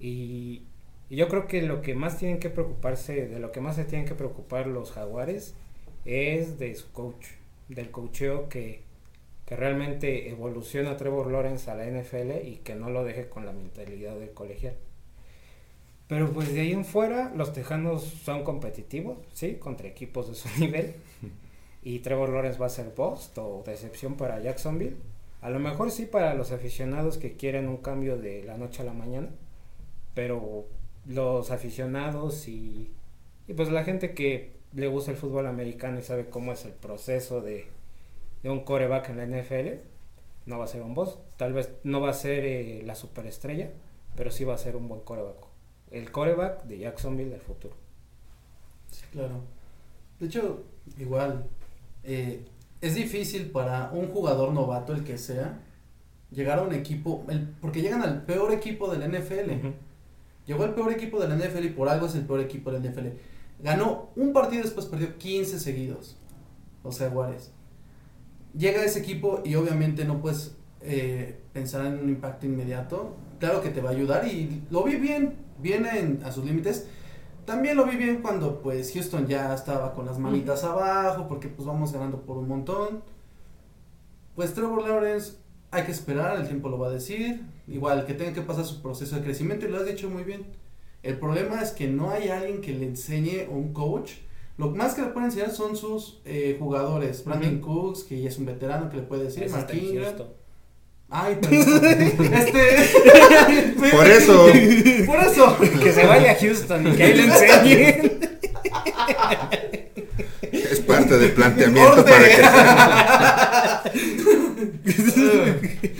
Y, 0.00 0.62
y 1.10 1.16
yo 1.16 1.28
creo 1.28 1.48
que 1.48 1.60
lo 1.62 1.82
que 1.82 1.96
más 1.96 2.18
tienen 2.18 2.38
que 2.38 2.50
preocuparse, 2.50 3.26
de 3.26 3.40
lo 3.40 3.50
que 3.50 3.60
más 3.60 3.74
se 3.74 3.84
tienen 3.84 4.06
que 4.06 4.14
preocupar 4.14 4.68
los 4.68 4.92
jaguares 4.92 5.56
es 6.04 6.60
de 6.60 6.72
su 6.76 6.92
coach, 6.92 7.26
del 7.68 7.90
coacheo 7.90 8.48
que, 8.48 8.84
que 9.44 9.56
realmente 9.56 10.30
evoluciona 10.30 10.96
Trevor 10.96 11.32
Lawrence 11.32 11.68
a 11.68 11.74
la 11.74 11.84
NFL 11.84 12.46
y 12.46 12.60
que 12.62 12.76
no 12.76 12.90
lo 12.90 13.02
deje 13.02 13.28
con 13.28 13.44
la 13.44 13.52
mentalidad 13.52 14.14
del 14.14 14.30
colegial. 14.30 14.76
Pero 16.06 16.30
pues 16.30 16.54
de 16.54 16.60
ahí 16.60 16.72
en 16.72 16.84
fuera, 16.84 17.32
los 17.34 17.52
Tejanos 17.52 18.04
son 18.04 18.44
competitivos, 18.44 19.18
¿sí? 19.32 19.56
Contra 19.56 19.88
equipos 19.88 20.28
de 20.28 20.36
su 20.36 20.48
nivel. 20.60 20.94
Y 21.82 22.00
Trevor 22.00 22.30
Lawrence 22.30 22.58
va 22.58 22.66
a 22.66 22.68
ser 22.68 22.92
bust 22.96 23.36
o 23.38 23.64
decepción 23.66 24.14
para 24.14 24.40
Jacksonville. 24.40 24.96
A 25.40 25.50
lo 25.50 25.58
mejor 25.58 25.90
sí 25.90 26.06
para 26.06 26.34
los 26.34 26.52
aficionados 26.52 27.18
que 27.18 27.32
quieren 27.36 27.68
un 27.68 27.78
cambio 27.78 28.16
de 28.16 28.44
la 28.44 28.56
noche 28.56 28.82
a 28.82 28.84
la 28.84 28.92
mañana. 28.92 29.28
Pero 30.14 30.66
los 31.06 31.50
aficionados 31.50 32.48
y, 32.48 32.90
y 33.48 33.54
pues 33.54 33.70
la 33.70 33.84
gente 33.84 34.14
que 34.14 34.52
le 34.72 34.86
gusta 34.86 35.10
el 35.10 35.16
fútbol 35.16 35.46
americano 35.46 35.98
y 35.98 36.02
sabe 36.02 36.28
cómo 36.28 36.52
es 36.52 36.64
el 36.64 36.72
proceso 36.72 37.40
de, 37.40 37.66
de 38.42 38.50
un 38.50 38.60
coreback 38.60 39.10
en 39.10 39.16
la 39.16 39.26
NFL, 39.26 39.80
no 40.46 40.58
va 40.58 40.64
a 40.64 40.68
ser 40.68 40.82
un 40.82 40.94
boss. 40.94 41.18
Tal 41.36 41.52
vez 41.52 41.72
no 41.84 42.00
va 42.00 42.10
a 42.10 42.14
ser 42.14 42.44
eh, 42.44 42.82
la 42.84 42.94
superestrella, 42.94 43.70
pero 44.16 44.30
sí 44.30 44.44
va 44.44 44.54
a 44.54 44.58
ser 44.58 44.76
un 44.76 44.88
buen 44.88 45.00
coreback. 45.00 45.36
El 45.90 46.10
coreback 46.12 46.64
de 46.64 46.78
Jacksonville 46.78 47.30
del 47.30 47.40
futuro. 47.40 47.74
Sí, 48.90 49.02
claro. 49.12 49.40
De 50.18 50.26
hecho, 50.26 50.62
igual, 50.98 51.46
eh, 52.04 52.44
es 52.80 52.94
difícil 52.94 53.50
para 53.50 53.90
un 53.92 54.08
jugador 54.08 54.52
novato, 54.52 54.92
el 54.92 55.04
que 55.04 55.18
sea, 55.18 55.60
llegar 56.30 56.58
a 56.58 56.62
un 56.62 56.72
equipo, 56.72 57.24
el, 57.28 57.48
porque 57.60 57.82
llegan 57.82 58.02
al 58.02 58.24
peor 58.24 58.52
equipo 58.52 58.94
del 58.94 59.10
NFL. 59.10 59.66
Llegó 60.50 60.64
al 60.64 60.74
peor 60.74 60.90
equipo 60.90 61.20
de 61.20 61.28
la 61.28 61.36
NFL 61.36 61.64
y 61.64 61.68
por 61.68 61.88
algo 61.88 62.06
es 62.06 62.16
el 62.16 62.22
peor 62.26 62.40
equipo 62.40 62.72
de 62.72 62.80
la 62.80 62.90
NFL. 62.90 63.06
Ganó 63.62 64.08
un 64.16 64.32
partido 64.32 64.62
y 64.62 64.64
después 64.64 64.86
perdió 64.86 65.16
15 65.16 65.60
seguidos. 65.60 66.16
Los 66.82 66.98
Jaguares. 66.98 67.52
Llega 68.58 68.80
a 68.80 68.84
ese 68.84 68.98
equipo 68.98 69.42
y 69.44 69.54
obviamente 69.54 70.04
no 70.04 70.20
puedes 70.20 70.56
eh, 70.80 71.38
pensar 71.52 71.86
en 71.86 72.00
un 72.00 72.08
impacto 72.08 72.46
inmediato. 72.46 73.14
Claro 73.38 73.62
que 73.62 73.68
te 73.68 73.80
va 73.80 73.90
a 73.90 73.92
ayudar 73.92 74.26
y 74.26 74.64
lo 74.70 74.82
vi 74.82 74.96
bien, 74.96 75.34
bien 75.62 75.86
en- 75.86 76.20
a 76.24 76.32
sus 76.32 76.44
límites. 76.44 76.88
También 77.44 77.76
lo 77.76 77.84
vi 77.86 77.94
bien 77.96 78.20
cuando 78.20 78.60
pues 78.60 78.92
Houston 78.92 79.28
ya 79.28 79.54
estaba 79.54 79.94
con 79.94 80.04
las 80.06 80.18
manitas 80.18 80.64
abajo 80.64 81.28
porque 81.28 81.46
pues 81.46 81.64
vamos 81.64 81.92
ganando 81.92 82.22
por 82.22 82.38
un 82.38 82.48
montón. 82.48 83.04
Pues 84.34 84.52
Trevor 84.52 84.82
Lawrence 84.88 85.34
hay 85.70 85.84
que 85.84 85.92
esperar, 85.92 86.40
el 86.40 86.46
tiempo 86.48 86.68
lo 86.68 86.76
va 86.78 86.88
a 86.88 86.90
decir. 86.90 87.40
Igual 87.70 88.04
que 88.04 88.14
tenga 88.14 88.32
que 88.32 88.42
pasar 88.42 88.64
su 88.64 88.82
proceso 88.82 89.14
de 89.16 89.22
crecimiento 89.22 89.66
y 89.66 89.70
lo 89.70 89.78
has 89.78 89.86
dicho 89.86 90.10
muy 90.10 90.24
bien. 90.24 90.44
El 91.02 91.18
problema 91.18 91.62
es 91.62 91.70
que 91.70 91.86
no 91.86 92.10
hay 92.10 92.28
alguien 92.28 92.60
que 92.60 92.72
le 92.72 92.84
enseñe 92.84 93.46
o 93.48 93.52
un 93.52 93.72
coach. 93.72 94.10
Lo 94.58 94.70
más 94.70 94.94
que 94.94 95.02
le 95.02 95.08
pueden 95.08 95.30
enseñar 95.30 95.52
son 95.52 95.76
sus 95.76 96.20
eh, 96.24 96.56
jugadores. 96.58 97.24
Brandon 97.24 97.60
Cooks, 97.60 98.02
que 98.02 98.20
ya 98.20 98.28
es 98.28 98.38
un 98.38 98.46
veterano 98.46 98.90
que 98.90 98.96
le 98.98 99.04
puede 99.04 99.24
decir. 99.24 99.48
Houston. 99.48 100.28
Ay, 101.08 101.38
perdón. 101.40 101.84
este. 102.34 103.74
Por 103.90 104.06
eso. 104.06 104.46
Por 105.06 105.20
eso. 105.20 105.56
Que 105.82 105.92
se 105.92 106.06
vaya 106.06 106.32
a 106.32 106.34
Houston 106.34 106.86
y 106.86 106.96
que 106.96 107.02
ahí 107.02 107.14
le 107.14 107.24
enseñen. 107.24 108.20
Es 110.52 110.80
parte 110.80 111.18
del 111.18 111.32
planteamiento 111.32 112.04
para 112.04 113.82
que 113.82 114.00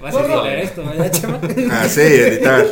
Vas 0.00 0.14
No, 0.14 0.20
a 0.20 0.22
no. 0.28 0.46
editar 0.46 0.58
esto, 0.58 0.84
¿verdad, 0.84 1.10
chama? 1.12 1.40
Ah, 1.72 1.88
sí, 1.88 2.00
editar. 2.00 2.66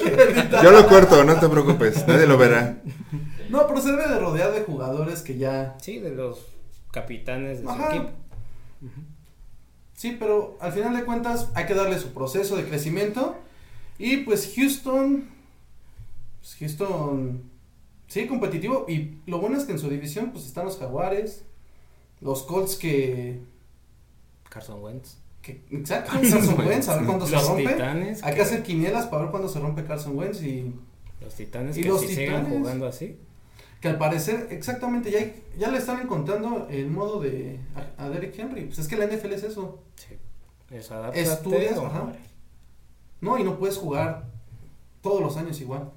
Yo 0.62 0.70
lo 0.70 0.86
corto, 0.88 1.24
no 1.24 1.38
te 1.38 1.48
preocupes, 1.48 2.06
nadie 2.06 2.26
lo 2.26 2.38
verá. 2.38 2.80
No, 3.50 3.66
pero 3.66 3.80
se 3.80 3.90
debe 3.92 4.08
de 4.08 4.18
rodear 4.18 4.52
de 4.52 4.62
jugadores 4.62 5.22
que 5.22 5.36
ya. 5.38 5.76
Sí, 5.80 5.98
de 5.98 6.10
los 6.10 6.46
capitanes 6.90 7.62
de 7.62 7.64
su 7.66 7.82
equipo. 7.82 8.10
Sí, 9.94 10.16
pero 10.18 10.56
al 10.60 10.72
final 10.72 10.94
de 10.96 11.04
cuentas 11.04 11.48
hay 11.54 11.66
que 11.66 11.74
darle 11.74 11.98
su 11.98 12.12
proceso 12.12 12.56
de 12.56 12.64
crecimiento. 12.64 13.36
Y 13.98 14.18
pues 14.18 14.52
Houston. 14.56 15.28
Pues 16.40 16.56
Houston. 16.60 17.42
Sí, 18.06 18.26
competitivo. 18.26 18.86
Y 18.88 19.18
lo 19.26 19.38
bueno 19.38 19.58
es 19.58 19.64
que 19.64 19.72
en 19.72 19.78
su 19.78 19.88
división 19.90 20.30
pues 20.32 20.46
están 20.46 20.66
los 20.66 20.78
Jaguares. 20.78 21.42
Los 22.20 22.42
Colts 22.44 22.76
que. 22.76 23.40
Carson 24.48 24.82
Wentz. 24.82 25.16
Que 25.68 25.76
exacto, 25.76 26.12
Carson 26.20 26.58
Wentz. 26.66 26.88
A 26.88 26.96
ver 26.96 27.06
cuándo 27.06 27.26
se 27.26 27.36
rompe. 27.38 27.66
Titanes. 27.66 28.22
Hay 28.22 28.34
que 28.34 28.42
hacer 28.42 28.62
quinielas 28.62 29.06
para 29.06 29.22
ver 29.22 29.30
cuándo 29.30 29.48
se 29.48 29.58
rompe 29.60 29.84
Carson 29.84 30.16
Wentz 30.16 30.42
y 30.42 30.74
Los 31.20 31.34
titanes 31.34 31.76
¿Y 31.78 31.82
que 31.82 31.88
los 31.88 32.00
si 32.02 32.26
jugando 32.26 32.86
así. 32.86 33.18
que 33.80 33.88
al 33.88 33.98
parecer 33.98 34.48
exactamente 34.50 35.10
ya, 35.10 35.18
hay- 35.18 35.42
ya 35.58 35.68
le 35.70 35.78
están 35.78 36.00
encontrando 36.00 36.66
el 36.70 36.88
modo 36.90 37.20
de 37.20 37.60
a, 37.98 38.04
a 38.04 38.08
Derrick 38.10 38.38
Henry. 38.38 38.64
Pues 38.66 38.78
es 38.78 38.88
que 38.88 38.96
la 38.96 39.06
NFL 39.06 39.32
es 39.32 39.42
eso. 39.44 39.82
Sí. 39.96 40.16
Es 40.70 40.90
Estudias, 41.14 41.78
ajá. 41.78 42.12
No, 43.20 43.38
y 43.38 43.42
no 43.44 43.58
puedes 43.58 43.76
jugar 43.78 44.26
todos 45.00 45.20
los 45.20 45.36
años 45.36 45.60
igual. 45.60 45.90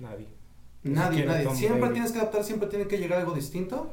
Nadie. 0.00 0.26
Nadie, 0.82 1.24
nadie. 1.24 1.44
Tom 1.44 1.54
Siempre 1.56 1.90
tienes 1.90 2.12
que 2.12 2.18
adaptar, 2.18 2.44
siempre 2.44 2.68
tiene 2.68 2.86
que 2.86 2.98
llegar 2.98 3.20
algo 3.20 3.32
distinto. 3.34 3.92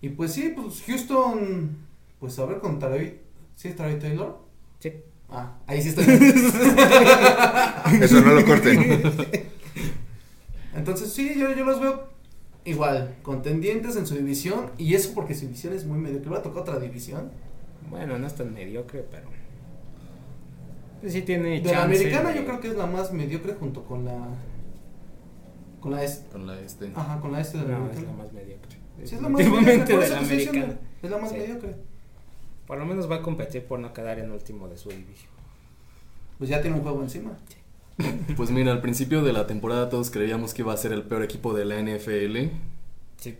Y 0.00 0.10
pues 0.10 0.32
sí, 0.32 0.52
pues 0.54 0.82
Houston, 0.86 1.76
pues 2.20 2.38
a 2.38 2.46
ver 2.46 2.58
con 2.60 2.78
Travis, 2.78 3.12
¿sí 3.60 3.68
es 3.68 3.76
Travis 3.76 3.98
Taylor? 3.98 4.38
Sí. 4.78 4.92
Ah, 5.28 5.58
ahí 5.66 5.82
sí 5.82 5.90
está. 5.90 6.00
Eso 8.04 8.20
no 8.22 8.32
lo 8.32 8.44
corten. 8.46 9.02
Entonces 10.74 11.12
sí, 11.12 11.34
yo, 11.38 11.52
yo 11.54 11.64
los 11.64 11.80
veo 11.80 12.08
igual, 12.64 13.16
contendientes 13.22 13.96
en 13.96 14.06
su 14.06 14.14
división. 14.14 14.70
Y 14.78 14.94
eso 14.94 15.12
porque 15.14 15.34
su 15.34 15.42
división 15.42 15.74
es 15.74 15.84
muy 15.84 15.98
medio. 15.98 16.22
Que 16.22 16.28
va 16.30 16.38
a 16.38 16.42
tocar 16.42 16.62
otra 16.62 16.78
división. 16.78 17.30
Bueno, 17.90 18.18
no 18.18 18.26
es 18.26 18.34
tan 18.34 18.52
mediocre, 18.54 19.04
pero. 19.10 19.28
Pues 21.00 21.12
sí 21.12 21.22
tiene 21.22 21.60
De 21.60 21.72
la 21.72 21.84
americana 21.84 22.30
de- 22.30 22.36
yo 22.36 22.44
creo 22.46 22.60
que 22.60 22.68
es 22.68 22.76
la 22.76 22.86
más 22.86 23.12
mediocre 23.12 23.54
junto 23.54 23.84
con 23.84 24.04
la... 24.04 24.28
Con 25.80 25.92
la 25.92 26.04
este. 26.04 26.28
Con 26.30 26.46
la 26.46 26.60
este. 26.60 26.92
Ajá, 26.94 27.20
con 27.20 27.32
la 27.32 27.40
este 27.40 27.58
de 27.58 27.64
la 27.64 27.78
No, 27.78 27.86
es 27.86 27.90
americana. 27.92 28.16
la 28.18 28.24
más 28.24 28.32
mediocre. 28.32 28.76
Sí, 29.04 29.14
es 29.14 29.22
la 29.22 29.28
más 29.28 29.40
mediocre. 29.40 29.74
Eso 29.74 29.96
la 29.96 30.04
estoy 30.04 30.18
americana. 30.24 30.78
Es 31.02 31.10
la 31.10 31.18
más 31.18 31.30
Sí. 31.30 31.36
mediocre. 31.38 31.76
Por 32.70 32.78
lo 32.78 32.86
menos 32.86 33.10
va 33.10 33.16
a 33.16 33.22
competir 33.22 33.66
por 33.66 33.80
no 33.80 33.92
quedar 33.92 34.20
en 34.20 34.30
último 34.30 34.68
de 34.68 34.78
su 34.78 34.90
división. 34.90 35.32
Pues 36.38 36.48
ya 36.48 36.62
tiene 36.62 36.76
un 36.76 36.84
juego 36.84 37.02
encima. 37.02 37.36
Pues 38.36 38.52
mira, 38.52 38.70
al 38.70 38.80
principio 38.80 39.24
de 39.24 39.32
la 39.32 39.48
temporada 39.48 39.88
todos 39.88 40.08
creíamos 40.12 40.54
que 40.54 40.62
iba 40.62 40.72
a 40.72 40.76
ser 40.76 40.92
el 40.92 41.02
peor 41.02 41.24
equipo 41.24 41.52
de 41.52 41.64
la 41.64 41.82
NFL. 41.82 42.54
Sí. 43.16 43.36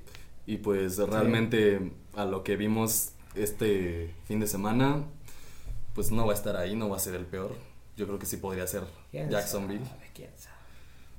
Y 0.47 0.57
pues 0.57 0.99
realmente 0.99 1.93
a 2.16 2.25
lo 2.25 2.43
que 2.43 2.57
vimos 2.57 3.12
este 3.37 4.12
fin 4.25 4.40
de 4.40 4.49
semana, 4.49 5.05
pues 5.95 6.11
no 6.11 6.27
va 6.27 6.33
a 6.33 6.35
estar 6.35 6.57
ahí, 6.57 6.75
no 6.75 6.88
va 6.88 6.97
a 6.97 6.99
ser 6.99 7.14
el 7.14 7.25
peor. 7.25 7.55
Yo 7.97 8.09
creo 8.09 8.19
que 8.19 8.27
sí 8.27 8.37
podría 8.37 8.66
ser 8.66 8.83
¿Quién 9.12 9.31
Jacksonville. 9.31 9.87
sabe? 9.87 10.11
¿Quién 10.12 10.31
sabe? 10.37 10.57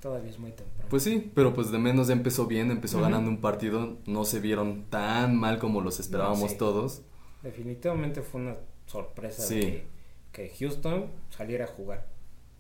Todavía 0.02 0.32
es 0.32 0.38
muy 0.38 0.52
temprano. 0.52 0.90
Pues 0.90 1.04
sí, 1.04 1.32
pero 1.34 1.54
pues 1.54 1.72
de 1.72 1.80
menos 1.80 2.08
ya 2.10 2.14
empezó 2.14 2.46
bien, 2.46 2.72
empezó 2.72 3.00
ganando 3.00 3.30
un 3.30 3.40
partido, 3.40 4.00
no 4.06 4.26
se 4.26 4.42
vieron 4.42 4.84
tan 4.90 5.38
mal 5.38 5.60
como 5.60 5.80
los 5.80 6.02
esperábamos 6.02 6.52
sí. 6.52 6.58
todos. 6.58 7.04
Definitivamente 7.44 8.22
fue 8.22 8.42
una 8.42 8.56
sorpresa 8.86 9.42
Sí. 9.44 9.56
de 9.60 9.62
que, 10.32 10.50
que 10.50 10.56
Houston 10.60 11.08
saliera 11.30 11.66
a 11.66 11.68
jugar. 11.68 12.06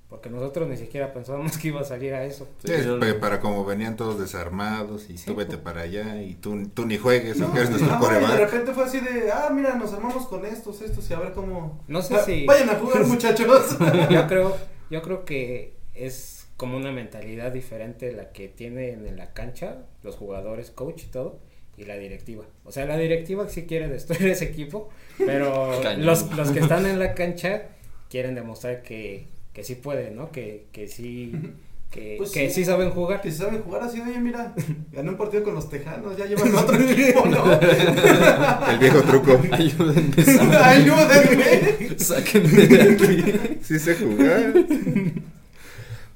Porque 0.09 0.29
nosotros 0.29 0.67
ni 0.67 0.75
siquiera 0.75 1.13
pensábamos 1.13 1.57
que 1.57 1.69
iba 1.69 1.81
a 1.81 1.85
salir 1.85 2.13
a 2.13 2.25
eso. 2.25 2.47
Sí, 2.65 2.73
Sí, 2.73 3.13
para 3.21 3.39
como 3.39 3.63
venían 3.63 3.95
todos 3.95 4.19
desarmados 4.19 5.09
y 5.09 5.17
Sí, 5.17 5.25
tú 5.27 5.35
vete 5.35 5.51
pues. 5.57 5.61
para 5.61 5.81
allá 5.81 6.21
y 6.21 6.35
tú, 6.35 6.67
tú 6.73 6.85
ni 6.85 6.97
juegues, 6.97 7.37
No, 7.37 7.45
aunque 7.45 7.59
eres 7.61 7.71
nuestro 7.71 7.97
y 8.19 8.25
de 8.31 8.37
repente 8.37 8.73
fue 8.73 8.83
así 8.83 8.99
de, 8.99 9.31
ah, 9.31 9.49
mira, 9.53 9.75
nos 9.75 9.93
armamos 9.93 10.27
con 10.27 10.45
estos, 10.45 10.81
estos, 10.81 11.09
y 11.09 11.13
a 11.13 11.19
ver 11.19 11.31
cómo... 11.31 11.81
No 11.87 12.01
sé 12.01 12.15
Va- 12.15 12.23
si- 12.25 12.45
Vayan 12.45 12.69
a 12.71 12.75
jugar, 12.75 13.05
muchachos. 13.07 13.77
yo 14.09 14.27
creo, 14.27 14.57
yo 14.89 15.01
creo 15.01 15.23
que 15.23 15.77
es 15.93 16.47
como 16.57 16.75
una 16.77 16.91
mentalidad 16.91 17.51
diferente 17.53 18.11
la 18.11 18.31
que 18.33 18.47
tienen 18.49 19.07
en 19.07 19.17
la 19.17 19.33
cancha 19.33 19.77
los 20.03 20.15
jugadores, 20.17 20.71
coach 20.71 21.03
y 21.03 21.07
todo, 21.07 21.39
y 21.77 21.85
la 21.85 21.97
directiva. 21.97 22.43
O 22.65 22.71
sea, 22.71 22.85
la 22.85 22.97
directiva 22.97 23.47
sí 23.49 23.63
quiere 23.63 23.87
destruir 23.87 24.29
ese 24.31 24.45
equipo, 24.45 24.89
pero 25.17 25.81
los, 25.97 26.31
los 26.35 26.51
que 26.51 26.59
están 26.59 26.85
en 26.85 26.99
la 26.99 27.13
cancha 27.13 27.63
quieren 28.09 28.35
demostrar 28.35 28.81
que, 28.83 29.25
que 29.53 29.63
sí 29.63 29.75
pueden, 29.75 30.15
¿no? 30.15 30.31
Que, 30.31 30.65
que 30.71 30.87
sí, 30.87 31.33
que, 31.89 32.15
Pues 32.17 32.31
que 32.31 32.49
sí. 32.49 32.55
sí 32.55 32.65
saben 32.65 32.91
jugar. 32.91 33.21
Que 33.21 33.31
si 33.31 33.37
saben 33.37 33.61
jugar 33.61 33.83
así, 33.83 33.99
oye, 34.01 34.19
mira, 34.19 34.53
gané 34.91 35.09
un 35.09 35.17
partido 35.17 35.43
con 35.43 35.55
los 35.55 35.69
tejanos, 35.69 36.15
ya 36.17 36.25
llevan 36.25 36.55
otro 36.55 36.77
equipo, 36.89 37.25
¿no? 37.25 37.51
El 38.69 38.79
viejo 38.79 39.01
truco. 39.03 39.39
Ayúdenme, 39.51 40.57
Ayúdenme. 40.63 41.99
sáquenme 41.99 42.67
de 42.67 42.81
aquí. 42.93 43.57
Sí 43.63 43.79
sé 43.79 43.95
jugar. 43.95 44.53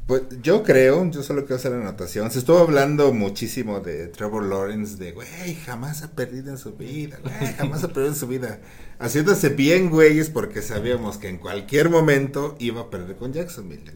Pues 0.07 0.21
yo 0.43 0.61
creo, 0.61 1.09
yo 1.09 1.23
solo 1.23 1.41
quiero 1.41 1.55
hacer 1.55 1.71
la 1.71 1.79
anotación. 1.79 2.29
Se 2.29 2.37
estuvo 2.37 2.59
hablando 2.59 3.11
muchísimo 3.11 3.79
de 3.79 4.07
Trevor 4.07 4.43
Lawrence, 4.45 4.97
de 4.97 5.13
güey, 5.13 5.55
jamás 5.65 6.03
ha 6.03 6.11
perdido 6.11 6.51
en 6.51 6.59
su 6.59 6.75
vida, 6.75 7.17
güey, 7.23 7.53
jamás 7.53 7.83
ha 7.83 7.87
perdido 7.87 8.09
en 8.09 8.15
su 8.15 8.27
vida. 8.27 8.59
Haciéndose 8.99 9.49
bien, 9.49 9.89
güeyes, 9.89 10.29
porque 10.29 10.61
sabíamos 10.61 11.17
que 11.17 11.29
en 11.29 11.37
cualquier 11.39 11.89
momento 11.89 12.55
iba 12.59 12.81
a 12.81 12.89
perder 12.91 13.15
con 13.15 13.33
Jacksonville. 13.33 13.93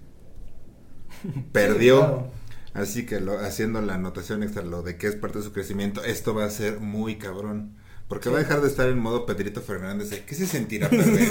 Perdió. 1.52 2.00
Claro. 2.00 2.32
Así 2.74 3.06
que 3.06 3.20
lo, 3.20 3.38
haciendo 3.40 3.82
la 3.82 3.96
anotación 3.96 4.42
extra, 4.44 4.64
lo 4.64 4.82
de 4.84 4.98
que 4.98 5.08
es 5.08 5.16
parte 5.16 5.40
de 5.40 5.44
su 5.44 5.52
crecimiento, 5.54 6.04
esto 6.04 6.34
va 6.34 6.46
a 6.46 6.50
ser 6.50 6.80
muy 6.80 7.18
cabrón. 7.18 7.76
Porque 8.08 8.30
va 8.30 8.38
a 8.38 8.40
dejar 8.42 8.62
de 8.62 8.68
estar 8.68 8.90
en 8.90 8.98
modo 8.98 9.28
Pedrito 9.28 9.62
Fernández. 9.62 10.10
de, 10.10 10.24
¿Qué 10.24 10.34
se 10.34 10.48
sentirá 10.48 10.90
perder? 10.90 11.30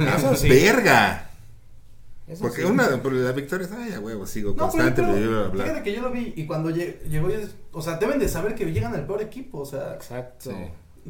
¡Ah, 0.00 0.16
Eso 0.18 0.36
sí. 0.36 0.48
verga! 0.48 1.29
Eso 2.30 2.42
Porque 2.42 2.62
sí. 2.62 2.68
una, 2.68 3.02
por 3.02 3.12
la 3.12 3.32
victoria 3.32 3.66
es, 3.66 3.72
ay, 3.72 3.92
a 3.92 4.00
huevo, 4.00 4.24
sigo 4.26 4.50
No, 4.50 4.56
pero, 4.56 4.68
constante, 4.70 5.02
pero, 5.02 5.12
bla, 5.12 5.28
bla, 5.40 5.48
bla, 5.48 5.64
fíjate 5.64 5.82
que 5.82 5.92
yo 5.94 6.02
lo 6.02 6.10
vi 6.12 6.32
y 6.36 6.46
cuando 6.46 6.70
lle- 6.70 7.00
llegó, 7.08 7.28
o 7.72 7.82
sea, 7.82 7.96
deben 7.98 8.18
de 8.20 8.28
saber 8.28 8.54
que 8.54 8.64
llegan 8.72 8.94
al 8.94 9.06
peor 9.06 9.20
equipo, 9.22 9.58
o 9.58 9.66
sea, 9.66 9.94
Exacto. 9.94 10.50
Sí. 10.50 10.56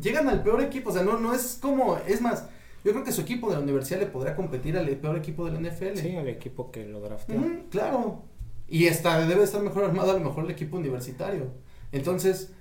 llegan 0.00 0.28
al 0.28 0.42
peor 0.42 0.62
equipo, 0.62 0.90
o 0.90 0.92
sea, 0.92 1.02
no, 1.02 1.18
no 1.18 1.34
es 1.34 1.58
como, 1.60 1.98
es 2.06 2.20
más, 2.22 2.46
yo 2.84 2.92
creo 2.92 3.04
que 3.04 3.12
su 3.12 3.20
equipo 3.20 3.50
de 3.50 3.56
la 3.56 3.62
universidad 3.62 4.00
le 4.00 4.06
podría 4.06 4.34
competir 4.34 4.78
al 4.78 4.88
peor 4.88 5.16
equipo 5.18 5.44
de 5.44 5.52
la 5.52 5.58
NFL. 5.70 5.96
Sí, 5.98 6.08
el 6.16 6.28
equipo 6.28 6.70
que 6.70 6.86
lo 6.86 7.00
drafteó. 7.00 7.38
Claro. 7.70 8.22
Y 8.66 8.86
está, 8.86 9.26
debe 9.26 9.42
estar 9.44 9.60
mejor 9.62 9.84
armado 9.84 10.12
a 10.12 10.14
lo 10.14 10.20
mejor 10.20 10.44
el 10.46 10.50
equipo 10.52 10.78
universitario. 10.78 11.48
Entonces, 11.92 12.52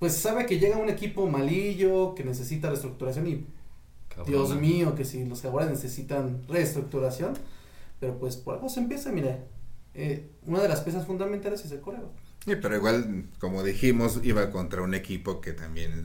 pues 0.00 0.16
sabe 0.16 0.46
que 0.46 0.58
llega 0.58 0.78
un 0.78 0.88
equipo 0.88 1.28
malillo, 1.28 2.16
que 2.16 2.24
necesita 2.24 2.68
reestructuración 2.70 3.28
y 3.28 3.46
Cabrón. 4.08 4.26
Dios 4.26 4.56
mío, 4.56 4.94
que 4.96 5.04
si 5.04 5.24
los 5.24 5.42
jaguares 5.42 5.70
necesitan 5.70 6.42
reestructuración, 6.48 7.34
pero 8.02 8.18
pues 8.18 8.36
por 8.36 8.56
algo 8.56 8.68
se 8.68 8.80
empieza, 8.80 9.12
mira, 9.12 9.38
eh, 9.94 10.28
una 10.44 10.60
de 10.60 10.68
las 10.68 10.80
piezas 10.80 11.06
fundamentales 11.06 11.64
es 11.64 11.70
el 11.70 11.80
coreo. 11.80 12.10
Sí, 12.44 12.56
pero 12.60 12.74
igual, 12.74 13.26
como 13.38 13.62
dijimos, 13.62 14.18
iba 14.24 14.50
contra 14.50 14.82
un 14.82 14.94
equipo 14.94 15.40
que 15.40 15.52
también 15.52 16.02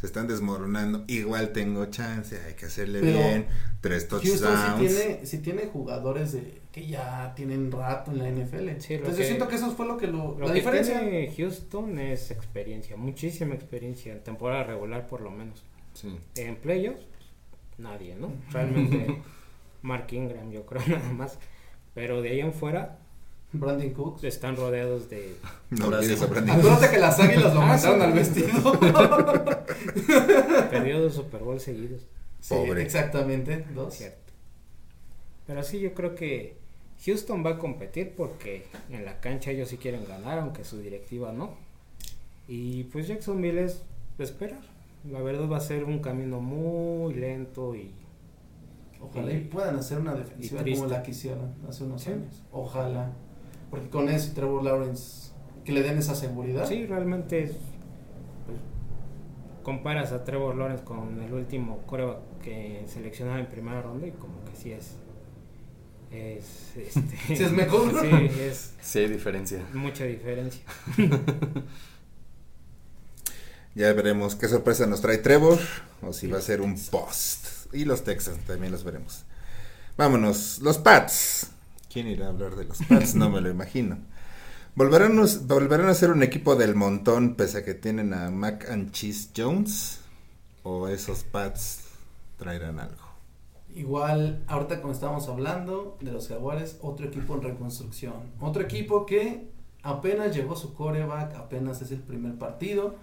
se 0.00 0.04
están 0.06 0.26
desmoronando. 0.26 1.04
Igual 1.06 1.52
tengo 1.52 1.86
chance, 1.86 2.36
hay 2.44 2.54
que 2.54 2.66
hacerle 2.66 2.98
Pero 2.98 3.16
bien. 3.16 3.46
Tres 3.80 4.08
touchdowns. 4.08 4.80
tiene, 4.80 5.24
sí 5.24 5.38
tiene 5.38 5.66
jugadores 5.66 6.32
de, 6.32 6.60
que 6.72 6.88
ya 6.88 7.32
tienen 7.36 7.70
rato 7.70 8.10
en 8.10 8.18
la 8.18 8.28
NFL. 8.28 8.80
Sí, 8.80 8.94
Entonces 8.94 9.16
que- 9.18 9.22
yo 9.22 9.26
siento 9.28 9.46
que 9.46 9.54
eso 9.54 9.70
fue 9.70 9.86
lo 9.86 9.96
que 9.96 10.08
lo, 10.08 10.36
Lo 10.36 10.40
la 10.40 10.52
que 10.52 10.54
diferencia. 10.54 10.98
tiene 10.98 11.32
Houston 11.36 12.00
es 12.00 12.32
experiencia, 12.32 12.96
muchísima 12.96 13.54
experiencia, 13.54 14.12
en 14.12 14.24
temporada 14.24 14.64
regular 14.64 15.06
por 15.06 15.20
lo 15.20 15.30
menos. 15.30 15.62
Sí. 15.94 16.18
En 16.34 16.56
playoffs, 16.56 17.06
nadie, 17.78 18.16
¿no? 18.16 18.32
Realmente 18.50 19.22
Mark 19.86 20.06
Ingram, 20.12 20.50
yo 20.50 20.66
creo 20.66 20.82
nada 20.88 21.12
más. 21.12 21.38
Pero 21.94 22.20
de 22.20 22.30
ahí 22.30 22.40
en 22.40 22.52
fuera 22.52 22.98
Brandon 23.52 23.90
Cooks. 23.90 24.24
están 24.24 24.56
rodeados 24.56 25.08
de... 25.08 25.36
No 25.70 26.02
sí. 26.02 26.12
a 26.22 26.26
Brandon 26.26 26.58
Acuérdate 26.58 26.90
que 26.90 26.98
las 26.98 27.18
águilas 27.20 27.54
lo 27.54 27.60
Ah, 27.62 27.66
mandaron 27.66 27.98
sí. 28.00 28.04
al 28.04 28.12
vestido. 28.12 28.80
perdió 30.70 31.00
dos 31.00 31.14
Super 31.14 31.42
Bowl 31.42 31.60
seguidos. 31.60 32.02
Sí, 32.40 32.54
Pobre. 32.54 32.82
exactamente, 32.82 33.64
dos. 33.74 33.94
Cierto. 33.94 34.32
Pero 35.46 35.62
sí, 35.62 35.80
yo 35.80 35.94
creo 35.94 36.14
que 36.14 36.56
Houston 37.04 37.44
va 37.44 37.50
a 37.50 37.58
competir 37.58 38.12
porque 38.16 38.66
en 38.90 39.04
la 39.04 39.20
cancha 39.20 39.50
ellos 39.50 39.68
sí 39.68 39.76
quieren 39.78 40.04
ganar, 40.06 40.38
aunque 40.38 40.64
su 40.64 40.78
directiva 40.78 41.32
no. 41.32 41.54
Y 42.48 42.84
pues 42.84 43.08
Jacksonville 43.08 43.64
es 43.64 43.82
de 44.18 44.24
esperar. 44.24 44.60
La 45.10 45.20
verdad 45.22 45.48
va 45.48 45.58
a 45.58 45.60
ser 45.60 45.84
un 45.84 46.00
camino 46.00 46.40
muy 46.40 47.14
lento 47.14 47.74
y 47.74 47.92
Ojalá 49.00 49.32
y 49.32 49.40
puedan 49.44 49.76
hacer 49.76 49.98
una 49.98 50.14
defensiva 50.14 50.62
como 50.64 50.86
la 50.86 51.02
que 51.02 51.10
hicieron 51.12 51.54
hace 51.68 51.84
unos 51.84 52.02
Sí. 52.02 52.10
años. 52.10 52.42
Ojalá. 52.50 53.12
Porque 53.70 53.88
con 53.88 54.08
eso 54.08 54.30
y 54.30 54.34
Trevor 54.34 54.62
Lawrence, 54.64 55.32
que 55.64 55.72
le 55.72 55.82
den 55.82 55.98
esa 55.98 56.14
seguridad. 56.14 56.66
sí, 56.66 56.86
realmente 56.86 57.42
es, 57.42 57.50
pues, 58.46 58.58
comparas 59.62 60.12
a 60.12 60.24
Trevor 60.24 60.56
Lawrence 60.56 60.84
con 60.84 61.20
el 61.22 61.32
último 61.32 61.78
coreback 61.86 62.18
que 62.42 62.84
seleccionaba 62.86 63.38
en 63.40 63.46
primera 63.46 63.82
ronda 63.82 64.06
y 64.06 64.12
como 64.12 64.44
que 64.44 64.54
sí 64.56 64.70
es 64.72 64.96
es 66.12 66.76
este 66.76 67.00
Sí 67.36 67.42
es 67.42 67.52
mejor. 67.52 67.90
sí 68.00 68.40
es 68.40 68.74
Sí 68.80 69.00
hay 69.00 69.08
diferencia. 69.08 69.60
mucha 69.74 70.04
diferencia 70.04 70.62
Ya 73.74 73.92
veremos 73.92 74.36
qué 74.36 74.48
sorpresa 74.48 74.86
nos 74.86 75.02
trae 75.02 75.18
Trevor 75.18 75.58
o 76.00 76.12
si 76.12 76.28
va 76.28 76.38
a 76.38 76.40
ser 76.40 76.60
un 76.62 76.76
post. 76.90 77.46
Y 77.72 77.84
los 77.84 78.04
Texans 78.04 78.38
también 78.44 78.72
los 78.72 78.84
veremos. 78.84 79.24
Vámonos, 79.96 80.58
los 80.60 80.78
Pats. 80.78 81.50
¿Quién 81.92 82.08
irá 82.08 82.26
a 82.26 82.28
hablar 82.28 82.56
de 82.56 82.64
los 82.64 82.78
Pats? 82.88 83.14
No 83.14 83.30
me 83.30 83.40
lo 83.40 83.48
imagino. 83.48 83.98
¿Volverán, 84.74 85.18
¿Volverán 85.46 85.88
a 85.88 85.94
ser 85.94 86.10
un 86.10 86.22
equipo 86.22 86.54
del 86.54 86.74
montón 86.74 87.34
pese 87.34 87.58
a 87.58 87.64
que 87.64 87.72
tienen 87.72 88.12
a 88.12 88.30
Mac 88.30 88.68
and 88.70 88.92
Cheese 88.92 89.30
Jones? 89.34 90.00
¿O 90.62 90.88
esos 90.88 91.24
Pats 91.24 91.84
traerán 92.36 92.78
algo? 92.78 93.06
Igual, 93.74 94.42
ahorita 94.46 94.80
como 94.80 94.92
estábamos 94.92 95.28
hablando 95.28 95.96
de 96.00 96.12
los 96.12 96.28
Jaguares, 96.28 96.78
otro 96.82 97.06
equipo 97.06 97.34
en 97.34 97.42
reconstrucción. 97.42 98.14
Otro 98.40 98.62
equipo 98.62 99.06
que 99.06 99.48
apenas 99.82 100.34
llegó 100.34 100.56
su 100.56 100.74
coreback, 100.74 101.34
apenas 101.36 101.80
es 101.80 101.90
el 101.90 102.00
primer 102.00 102.34
partido. 102.34 102.96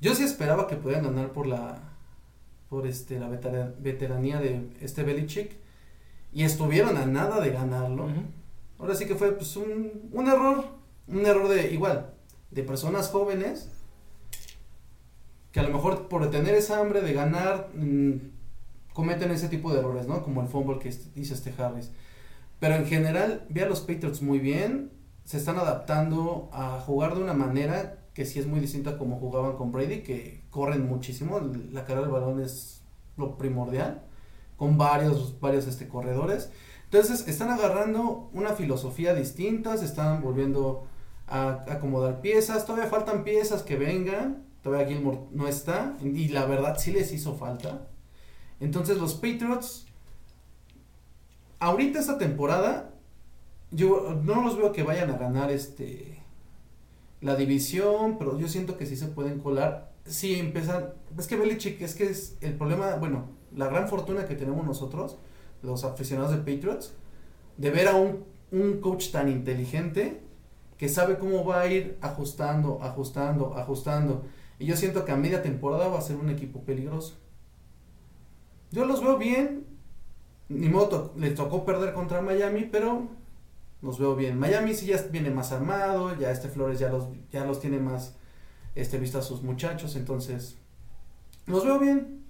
Yo 0.00 0.14
sí 0.14 0.22
esperaba 0.22 0.68
que 0.68 0.76
pudieran 0.76 1.04
ganar 1.04 1.32
por 1.32 1.46
la 1.46 1.80
por 2.68 2.86
este 2.86 3.18
la 3.18 3.28
vetera- 3.28 3.74
veteranía 3.78 4.38
de 4.40 4.68
este 4.80 5.02
Belichick 5.02 5.52
y 6.32 6.42
estuvieron 6.44 6.96
a 6.96 7.06
nada 7.06 7.40
de 7.40 7.50
ganarlo. 7.50 8.04
Ujú. 8.04 8.22
Ahora 8.78 8.94
sí 8.94 9.06
que 9.06 9.14
fue 9.14 9.32
pues 9.32 9.56
un, 9.56 10.08
un 10.12 10.28
error, 10.28 10.64
un 11.08 11.24
error 11.26 11.48
de 11.48 11.72
igual, 11.72 12.10
de 12.50 12.62
personas 12.62 13.08
jóvenes 13.08 13.70
que 15.52 15.60
a 15.60 15.62
lo 15.62 15.70
mejor 15.70 16.08
por 16.08 16.30
tener 16.30 16.54
esa 16.54 16.78
hambre 16.78 17.00
de 17.00 17.12
ganar 17.14 17.70
mm, 17.74 18.12
cometen 18.92 19.30
ese 19.30 19.48
tipo 19.48 19.72
de 19.72 19.80
errores, 19.80 20.06
¿no? 20.06 20.22
Como 20.22 20.42
el 20.42 20.48
fumble 20.48 20.78
que 20.78 20.88
hizo 20.88 21.34
este 21.34 21.54
Harris. 21.56 21.90
Pero 22.60 22.74
en 22.74 22.86
general, 22.86 23.46
vi 23.48 23.60
a 23.60 23.68
los 23.68 23.80
Patriots 23.80 24.20
muy 24.20 24.38
bien, 24.40 24.90
se 25.24 25.36
están 25.38 25.56
adaptando 25.58 26.50
a 26.52 26.80
jugar 26.80 27.14
de 27.14 27.22
una 27.22 27.34
manera 27.34 27.97
que 28.18 28.26
sí 28.26 28.40
es 28.40 28.48
muy 28.48 28.58
distinta 28.58 28.90
a 28.90 28.98
como 28.98 29.20
jugaban 29.20 29.54
con 29.54 29.70
Brady, 29.70 30.02
que 30.02 30.42
corren 30.50 30.88
muchísimo, 30.88 31.38
la 31.70 31.84
carrera 31.84 32.00
del 32.00 32.10
balón 32.10 32.40
es 32.40 32.82
lo 33.16 33.38
primordial, 33.38 34.02
con 34.56 34.76
varios, 34.76 35.38
varios 35.38 35.68
este, 35.68 35.86
corredores. 35.86 36.50
Entonces, 36.86 37.28
están 37.28 37.50
agarrando 37.50 38.28
una 38.32 38.54
filosofía 38.54 39.14
distinta, 39.14 39.76
se 39.76 39.84
están 39.84 40.20
volviendo 40.20 40.88
a 41.28 41.64
acomodar 41.68 42.20
piezas, 42.20 42.66
todavía 42.66 42.90
faltan 42.90 43.22
piezas 43.22 43.62
que 43.62 43.76
vengan, 43.76 44.42
todavía 44.64 44.88
Gilmore 44.88 45.20
no 45.30 45.46
está, 45.46 45.96
y 46.02 46.26
la 46.26 46.44
verdad 46.44 46.76
sí 46.76 46.90
les 46.90 47.12
hizo 47.12 47.36
falta. 47.36 47.86
Entonces, 48.58 48.98
los 48.98 49.14
Patriots, 49.14 49.86
ahorita 51.60 52.00
esta 52.00 52.18
temporada, 52.18 52.90
yo 53.70 54.20
no 54.24 54.42
los 54.42 54.56
veo 54.56 54.72
que 54.72 54.82
vayan 54.82 55.08
a 55.08 55.18
ganar 55.18 55.52
este 55.52 56.17
la 57.20 57.36
división, 57.36 58.18
pero 58.18 58.38
yo 58.38 58.48
siento 58.48 58.76
que 58.76 58.86
sí 58.86 58.96
se 58.96 59.08
pueden 59.08 59.40
colar. 59.40 59.92
Sí, 60.04 60.36
empiezan. 60.36 60.94
Es 61.18 61.26
que 61.26 61.36
Belichick, 61.36 61.80
es 61.82 61.94
que 61.94 62.04
es 62.04 62.36
el 62.40 62.54
problema, 62.56 62.96
bueno, 62.96 63.26
la 63.54 63.66
gran 63.68 63.88
fortuna 63.88 64.26
que 64.26 64.34
tenemos 64.36 64.64
nosotros, 64.66 65.18
los 65.62 65.84
aficionados 65.84 66.30
de 66.32 66.38
Patriots, 66.38 66.94
de 67.56 67.70
ver 67.70 67.88
a 67.88 67.96
un, 67.96 68.24
un 68.52 68.80
coach 68.80 69.10
tan 69.10 69.28
inteligente 69.28 70.22
que 70.78 70.88
sabe 70.88 71.18
cómo 71.18 71.44
va 71.44 71.62
a 71.62 71.66
ir 71.72 71.98
ajustando, 72.00 72.80
ajustando, 72.82 73.54
ajustando. 73.56 74.24
Y 74.58 74.66
yo 74.66 74.76
siento 74.76 75.04
que 75.04 75.12
a 75.12 75.16
media 75.16 75.42
temporada 75.42 75.88
va 75.88 75.98
a 75.98 76.02
ser 76.02 76.16
un 76.16 76.30
equipo 76.30 76.62
peligroso. 76.64 77.16
Yo 78.70 78.84
los 78.84 79.02
veo 79.02 79.16
bien. 79.18 79.66
Ni 80.48 80.68
modo, 80.68 80.88
to- 80.88 81.14
les 81.16 81.34
tocó 81.34 81.64
perder 81.64 81.94
contra 81.94 82.22
Miami, 82.22 82.64
pero 82.64 83.08
los 83.82 83.98
veo 83.98 84.16
bien. 84.16 84.38
Miami 84.38 84.74
sí 84.74 84.86
ya 84.86 85.00
viene 85.10 85.30
más 85.30 85.52
armado, 85.52 86.16
ya 86.18 86.30
este 86.30 86.48
Flores 86.48 86.78
ya 86.78 86.88
los, 86.88 87.08
ya 87.32 87.44
los 87.44 87.60
tiene 87.60 87.78
más 87.78 88.14
este, 88.74 88.98
visto 88.98 89.18
a 89.18 89.22
sus 89.22 89.42
muchachos, 89.42 89.96
entonces 89.96 90.56
los 91.46 91.64
veo 91.64 91.78
bien. 91.78 92.24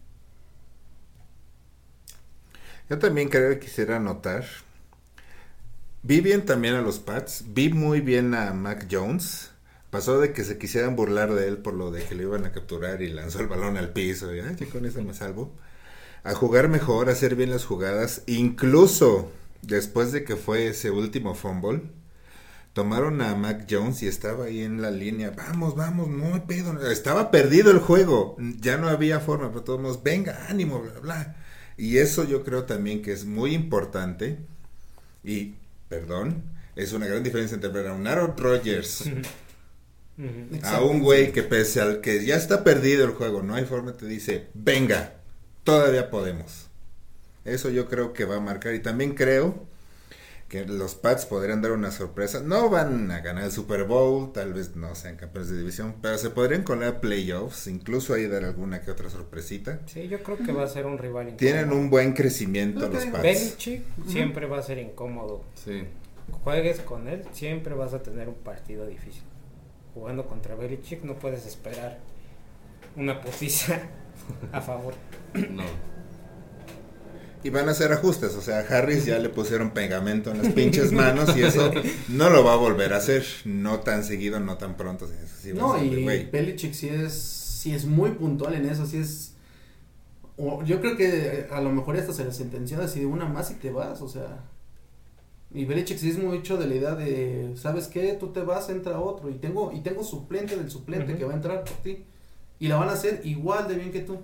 Yo 2.89 2.99
también 2.99 3.29
creo 3.29 3.51
que 3.51 3.61
quisiera 3.61 3.97
anotar. 3.97 4.45
Vi 6.03 6.21
bien 6.21 6.47
también 6.47 6.75
a 6.75 6.81
los 6.81 6.99
Pats. 6.99 7.45
Vi 7.49 7.71
muy 7.71 8.01
bien 8.01 8.35
a 8.35 8.55
Mac 8.55 8.87
Jones. 8.91 9.51
Pasó 9.91 10.21
de 10.21 10.33
que 10.33 10.45
se 10.45 10.59
quisieran 10.59 10.97
burlar 10.97 11.35
de 11.35 11.49
él 11.49 11.59
por 11.59 11.75
lo 11.75 11.91
de 11.91 12.03
que 12.05 12.15
le 12.15 12.23
iban 12.23 12.47
a 12.47 12.53
capturar 12.53 13.03
y 13.03 13.09
lanzó 13.09 13.41
el 13.41 13.49
balón 13.49 13.77
al 13.77 13.91
piso. 13.93 14.35
Y, 14.35 14.41
"Ay, 14.41 14.57
ya 14.59 14.67
con 14.71 14.87
eso 14.87 15.03
me 15.03 15.13
salvo. 15.13 15.53
A 16.25 16.35
jugar 16.35 16.69
mejor, 16.69 17.09
a 17.09 17.13
hacer 17.13 17.37
bien 17.37 17.51
las 17.51 17.65
jugadas. 17.65 18.23
Incluso 18.27 19.31
después 19.63 20.13
de 20.13 20.25
que 20.25 20.37
fue 20.37 20.69
ese 20.69 20.91
último 20.91 21.35
fumble, 21.35 21.83
tomaron 22.73 23.21
a 23.23 23.35
Mac 23.35 23.67
Jones 23.69 24.03
y 24.03 24.07
estaba 24.07 24.45
ahí 24.45 24.63
en 24.63 24.81
la 24.81 24.91
línea. 24.91 25.31
Vamos, 25.31 25.75
vamos, 25.75 26.09
no 26.09 26.35
hay 26.35 26.41
pedo. 26.41 26.91
Estaba 26.91 27.31
perdido 27.31 27.71
el 27.71 27.79
juego. 27.79 28.37
Ya 28.61 28.77
no 28.77 28.89
había 28.89 29.21
forma, 29.21 29.49
pero 29.51 29.65
todos 29.65 30.03
venga, 30.03 30.47
ánimo, 30.49 30.81
bla, 30.81 31.01
bla. 31.01 31.37
Y 31.77 31.99
eso 31.99 32.25
yo 32.25 32.45
creo 32.45 32.65
también 32.65 33.03
que 33.03 33.13
es 33.13 33.25
muy 33.25 33.55
importante. 33.55 34.39
Y, 35.25 35.55
perdón, 35.89 36.45
es 36.77 36.93
una 36.93 37.07
gran 37.07 37.23
diferencia 37.23 37.57
entre 37.57 37.71
ver 37.71 37.89
a 37.89 37.93
un 37.93 38.07
Aaron 38.07 38.37
Rodgers, 38.37 39.11
a 40.63 40.81
un 40.83 41.01
güey 41.01 41.33
que 41.33 41.43
pese 41.43 41.81
al 41.81 42.01
que 42.01 42.25
ya 42.25 42.37
está 42.37 42.63
perdido 42.63 43.05
el 43.05 43.11
juego, 43.11 43.43
no 43.43 43.57
hay 43.57 43.65
forma, 43.65 43.93
te 43.95 44.07
dice, 44.07 44.49
venga, 44.55 45.15
todavía 45.65 46.11
podemos. 46.11 46.68
Eso 47.49 47.71
yo 47.71 47.89
creo 47.89 48.13
que 48.13 48.25
va 48.25 48.37
a 48.37 48.41
marcar. 48.41 48.75
Y 48.75 48.81
también 48.81 49.15
creo 49.15 49.67
que 50.49 50.65
los 50.65 50.95
Pats 50.95 51.27
podrían 51.27 51.61
dar 51.61 51.73
una 51.73 51.91
sorpresa. 51.91 52.41
No 52.41 52.71
van 52.71 53.11
a 53.11 53.21
ganar 53.21 53.45
el 53.45 53.53
Super 53.53 53.85
Bowl, 53.85 54.33
tal 54.33 54.55
vez 54.55 54.77
no 54.77 54.95
sean 54.95 55.17
campeones 55.17 55.51
de 55.51 55.59
división, 55.59 55.97
pero 56.01 56.17
se 56.17 56.31
podrían 56.31 56.63
colar 56.63 57.01
playoffs, 57.01 57.67
incluso 57.67 58.15
ahí 58.15 58.27
dar 58.27 58.45
alguna 58.45 58.81
que 58.81 58.91
otra 58.91 59.11
sorpresita. 59.11 59.81
Sí, 59.87 60.09
yo 60.09 60.23
creo 60.23 60.39
que 60.39 60.53
va 60.53 60.65
a 60.65 60.69
ser 60.69 60.87
un 60.87 60.97
rival 60.97 61.37
Tienen 61.37 61.67
incómodo. 61.67 61.81
un 61.83 61.91
buen 61.91 62.13
crecimiento 62.15 62.89
los. 62.89 63.05
Pats. 63.07 63.23
Belichick 63.23 63.83
siempre 64.07 64.47
va 64.47 64.59
a 64.59 64.63
ser 64.63 64.79
incómodo. 64.79 65.45
Sí. 65.55 65.85
Juegues 66.45 66.81
con 66.81 67.09
él, 67.09 67.25
siempre 67.33 67.75
vas 67.75 67.93
a 67.93 68.03
tener 68.03 68.29
un 68.29 68.35
partido 68.37 68.87
difícil. 68.87 69.23
Jugando 69.93 70.27
contra 70.27 70.55
Belichick 70.55 71.03
no 71.03 71.19
puedes 71.19 71.45
esperar 71.47 71.99
una 72.97 73.21
putiza 73.21 73.81
a 74.53 74.61
favor. 74.63 74.95
No. 75.51 75.65
Y 77.45 77.51
van 77.51 77.69
a 77.69 77.73
hacer 77.73 77.93
ajustes, 77.93 78.35
o 78.35 78.41
sea, 78.41 78.59
a 78.59 78.61
Harris 78.63 79.07
ya 79.07 79.19
le 79.19 79.29
pusieron 79.29 79.71
pegamento 79.71 80.31
en 80.31 80.43
las 80.43 80.53
pinches 80.53 80.93
manos 80.93 81.37
y 81.37 81.43
eso 81.43 81.71
no 82.09 82.31
lo 82.31 82.45
va 82.45 82.55
a 82.55 82.57
volver 82.57 82.93
a 82.93 82.97
hacer, 82.97 83.25
no 83.45 83.81
tan 83.81 84.05
seguido, 84.05 84.41
no 84.41 84.59
tan 84.59 84.77
pronto. 84.77 85.09
No, 85.55 85.83
y. 85.83 86.05
Belichick 86.31 86.73
sí 86.73 86.89
es, 86.89 87.13
sí 87.15 87.75
es 87.75 87.85
muy 87.85 88.11
puntual 88.11 88.55
en 88.55 88.67
eso, 88.67 88.87
sí 88.87 88.99
es... 88.99 89.35
o 90.37 90.65
yo 90.65 90.81
creo 90.81 90.97
que 90.97 91.47
a 91.51 91.61
lo 91.61 91.71
mejor 91.71 91.97
hasta 91.97 92.13
se 92.13 92.25
le 92.25 92.33
sentenció 92.33 92.83
así 92.83 93.01
de 93.01 93.07
una 93.07 93.27
más 93.27 93.51
y 93.51 93.55
te 93.55 93.71
vas, 93.71 94.03
o 94.03 94.09
sea... 94.09 94.45
Y 95.51 95.65
Belichick 95.65 95.99
sí 95.99 96.11
es 96.11 96.19
mucho 96.19 96.59
de 96.59 96.67
la 96.67 96.75
idea 96.75 96.95
de, 96.95 97.55
¿sabes 97.57 97.87
qué? 97.87 98.13
Tú 98.15 98.33
te 98.33 98.43
vas, 98.43 98.69
entra 98.69 99.01
otro. 99.01 99.31
Y 99.31 99.35
tengo, 99.35 99.73
y 99.73 99.81
tengo 99.81 100.05
suplente 100.05 100.57
del 100.57 100.71
suplente 100.71 101.17
que 101.17 101.25
va 101.25 101.33
a 101.33 101.37
entrar 101.37 101.65
por 101.65 101.77
ti. 101.79 102.05
Y 102.59 102.69
la 102.69 102.77
van 102.77 102.91
a 102.91 102.93
hacer 102.93 103.23
igual 103.25 103.67
de 103.67 103.77
bien 103.77 103.91
que 103.91 104.01
tú. 104.01 104.19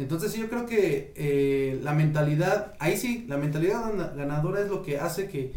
Entonces 0.00 0.32
sí, 0.32 0.40
yo 0.40 0.48
creo 0.48 0.66
que 0.66 1.12
eh, 1.16 1.78
la 1.82 1.92
mentalidad, 1.92 2.74
ahí 2.78 2.96
sí, 2.96 3.26
la 3.28 3.36
mentalidad 3.36 3.82
gana- 3.90 4.08
ganadora 4.16 4.60
es 4.60 4.68
lo 4.68 4.82
que 4.82 4.98
hace 4.98 5.28
que, 5.28 5.52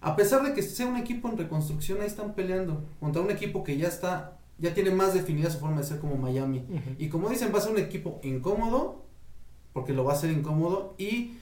a 0.00 0.16
pesar 0.16 0.42
de 0.44 0.54
que 0.54 0.62
sea 0.62 0.86
un 0.86 0.96
equipo 0.96 1.28
en 1.28 1.38
reconstrucción, 1.38 2.00
ahí 2.00 2.06
están 2.06 2.34
peleando 2.34 2.84
contra 2.98 3.22
un 3.22 3.30
equipo 3.30 3.62
que 3.62 3.76
ya 3.76 3.88
está, 3.88 4.38
ya 4.58 4.74
tiene 4.74 4.90
más 4.90 5.14
definida 5.14 5.50
su 5.50 5.58
forma 5.58 5.78
de 5.78 5.84
ser 5.84 5.98
como 6.00 6.16
Miami. 6.16 6.64
Y 6.98 7.08
como 7.08 7.28
dicen, 7.28 7.52
va 7.54 7.58
a 7.58 7.62
ser 7.62 7.72
un 7.72 7.78
equipo 7.78 8.18
incómodo, 8.22 9.04
porque 9.72 9.92
lo 9.92 10.04
va 10.04 10.14
a 10.14 10.16
ser 10.16 10.30
incómodo, 10.32 10.94
y 10.98 11.38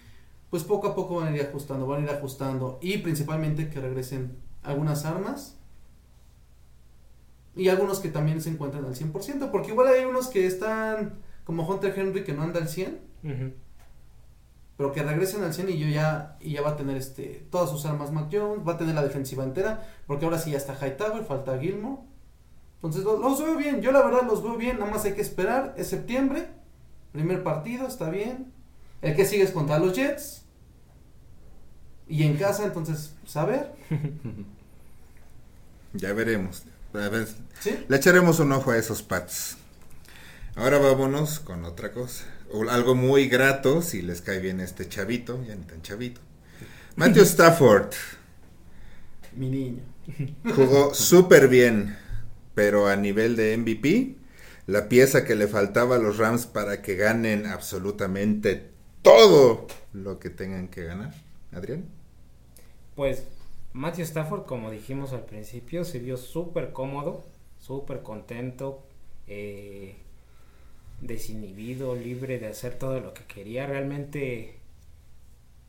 pues 0.51 0.65
poco 0.65 0.89
a 0.89 0.95
poco 0.95 1.17
van 1.17 1.33
a 1.33 1.37
ir 1.37 1.43
ajustando, 1.43 1.87
van 1.87 2.01
a 2.03 2.05
ir 2.05 2.11
ajustando, 2.11 2.79
y 2.83 2.99
principalmente 2.99 3.71
que 3.71 3.81
regresen 3.81 4.37
algunas 4.63 5.05
armas, 5.05 5.57
y 7.57 7.69
algunos 7.69 7.99
que 8.01 8.09
también 8.09 8.41
se 8.41 8.51
encuentran 8.51 8.85
al 8.85 8.95
100%, 8.95 9.51
porque 9.51 9.71
igual 9.71 9.89
hay 9.89 10.05
unos 10.05 10.29
que 10.29 10.47
están, 10.47 11.15
como 11.49 11.67
Hunter 11.67 11.99
Henry, 11.99 12.25
que 12.25 12.35
no 12.35 12.43
anda 12.43 12.61
al 12.61 12.69
100, 12.69 13.01
Ujú. 13.25 13.53
pero 14.77 14.93
que 14.93 15.03
regresen 15.03 15.43
al 15.45 15.55
100 15.55 15.71
y 15.71 15.79
yo 15.79 15.89
ya, 15.89 16.37
y 16.41 16.53
ya 16.53 16.61
va 16.61 16.71
a 16.73 16.77
tener 16.77 16.99
este, 16.99 17.47
todas 17.51 17.71
sus 17.71 17.87
armas 17.87 18.13
Mac 18.13 18.29
Jones, 18.31 18.69
va 18.69 18.75
a 18.75 18.77
tener 18.77 18.95
la 18.95 19.03
defensiva 19.03 19.45
entera, 19.45 19.83
porque 20.07 20.27
ahora 20.27 20.39
sí 20.39 20.51
ya 20.51 20.59
está 20.59 20.75
Hightower, 20.75 21.25
falta 21.25 21.59
Gilmore. 21.59 22.03
Entonces 22.77 23.03
lo- 23.03 23.17
los, 23.19 23.43
veo 23.43 23.57
bien, 23.57 23.81
yo 23.81 23.93
la 23.93 24.03
verdad 24.03 24.25
los 24.27 24.43
veo 24.43 24.57
bien, 24.59 24.79
nada 24.79 24.91
más 24.91 25.07
hay 25.07 25.15
que 25.15 25.23
esperar, 25.23 25.75
es 25.79 25.89
septiembre, 25.89 26.49
primer 27.13 27.43
partido, 27.43 27.87
está 27.89 28.11
bien. 28.11 28.53
El 29.01 29.17
que 29.17 29.25
sigue 29.25 29.45
es 29.45 29.53
contra 29.53 29.79
los 29.79 29.95
Jets. 29.97 30.43
Y 32.09 32.25
en 32.25 32.37
casa, 32.37 32.65
entonces, 32.67 33.15
pues, 33.23 33.37
a 33.37 33.45
ver. 33.47 33.73
Ya 35.95 36.13
veremos. 36.13 36.65
A 36.95 37.09
ver, 37.09 37.27
¿Sí? 37.61 37.85
le 37.89 37.97
echaremos 37.97 38.39
un 38.41 38.53
ojo 38.53 38.71
a 38.71 38.77
esos 38.77 39.03
Pats. 39.03 39.57
Ahora 40.59 40.79
vámonos 40.79 41.39
con 41.41 41.65
otra 41.65 41.93
cosa. 41.93 42.25
O 42.53 42.69
algo 42.69 42.95
muy 42.95 43.29
grato, 43.29 43.81
si 43.83 44.03
les 44.03 44.23
cae 44.23 44.41
bien 44.41 44.61
este 44.61 44.89
chavito, 44.89 45.43
ya 45.47 45.55
ni 45.55 45.65
tan 45.65 45.83
chavito. 45.83 46.21
Matthew 46.97 47.23
Stafford 47.27 47.93
Mi 49.33 49.49
niño. 49.49 49.83
jugó 50.55 50.95
súper 50.95 51.49
bien, 51.49 51.97
pero 52.55 52.89
a 52.89 52.97
nivel 52.97 53.37
de 53.37 53.57
MVP, 53.57 54.17
la 54.67 54.89
pieza 54.89 55.25
que 55.25 55.37
le 55.37 55.49
faltaba 55.49 55.97
a 55.97 55.99
los 55.99 56.19
Rams 56.19 56.47
para 56.47 56.83
que 56.83 56.97
ganen 56.97 57.47
absolutamente 57.47 58.71
todo 59.03 59.67
lo 59.93 60.19
que 60.19 60.31
tengan 60.31 60.69
que 60.69 60.85
ganar. 60.85 61.15
Adrián. 61.53 61.85
Pues 62.95 63.25
Matthew 63.73 64.05
Stafford, 64.05 64.45
como 64.47 64.71
dijimos 64.71 65.13
al 65.13 65.25
principio, 65.25 65.85
se 65.85 65.99
vio 65.99 66.17
súper 66.17 66.73
cómodo, 66.73 67.25
súper 67.59 68.03
contento, 68.03 68.83
eh, 69.27 69.97
desinhibido, 71.01 71.95
libre 71.95 72.39
de 72.39 72.49
hacer 72.49 72.75
todo 72.79 73.01
lo 73.01 73.15
que 73.15 73.25
quería. 73.25 73.67
Realmente, 73.67 74.55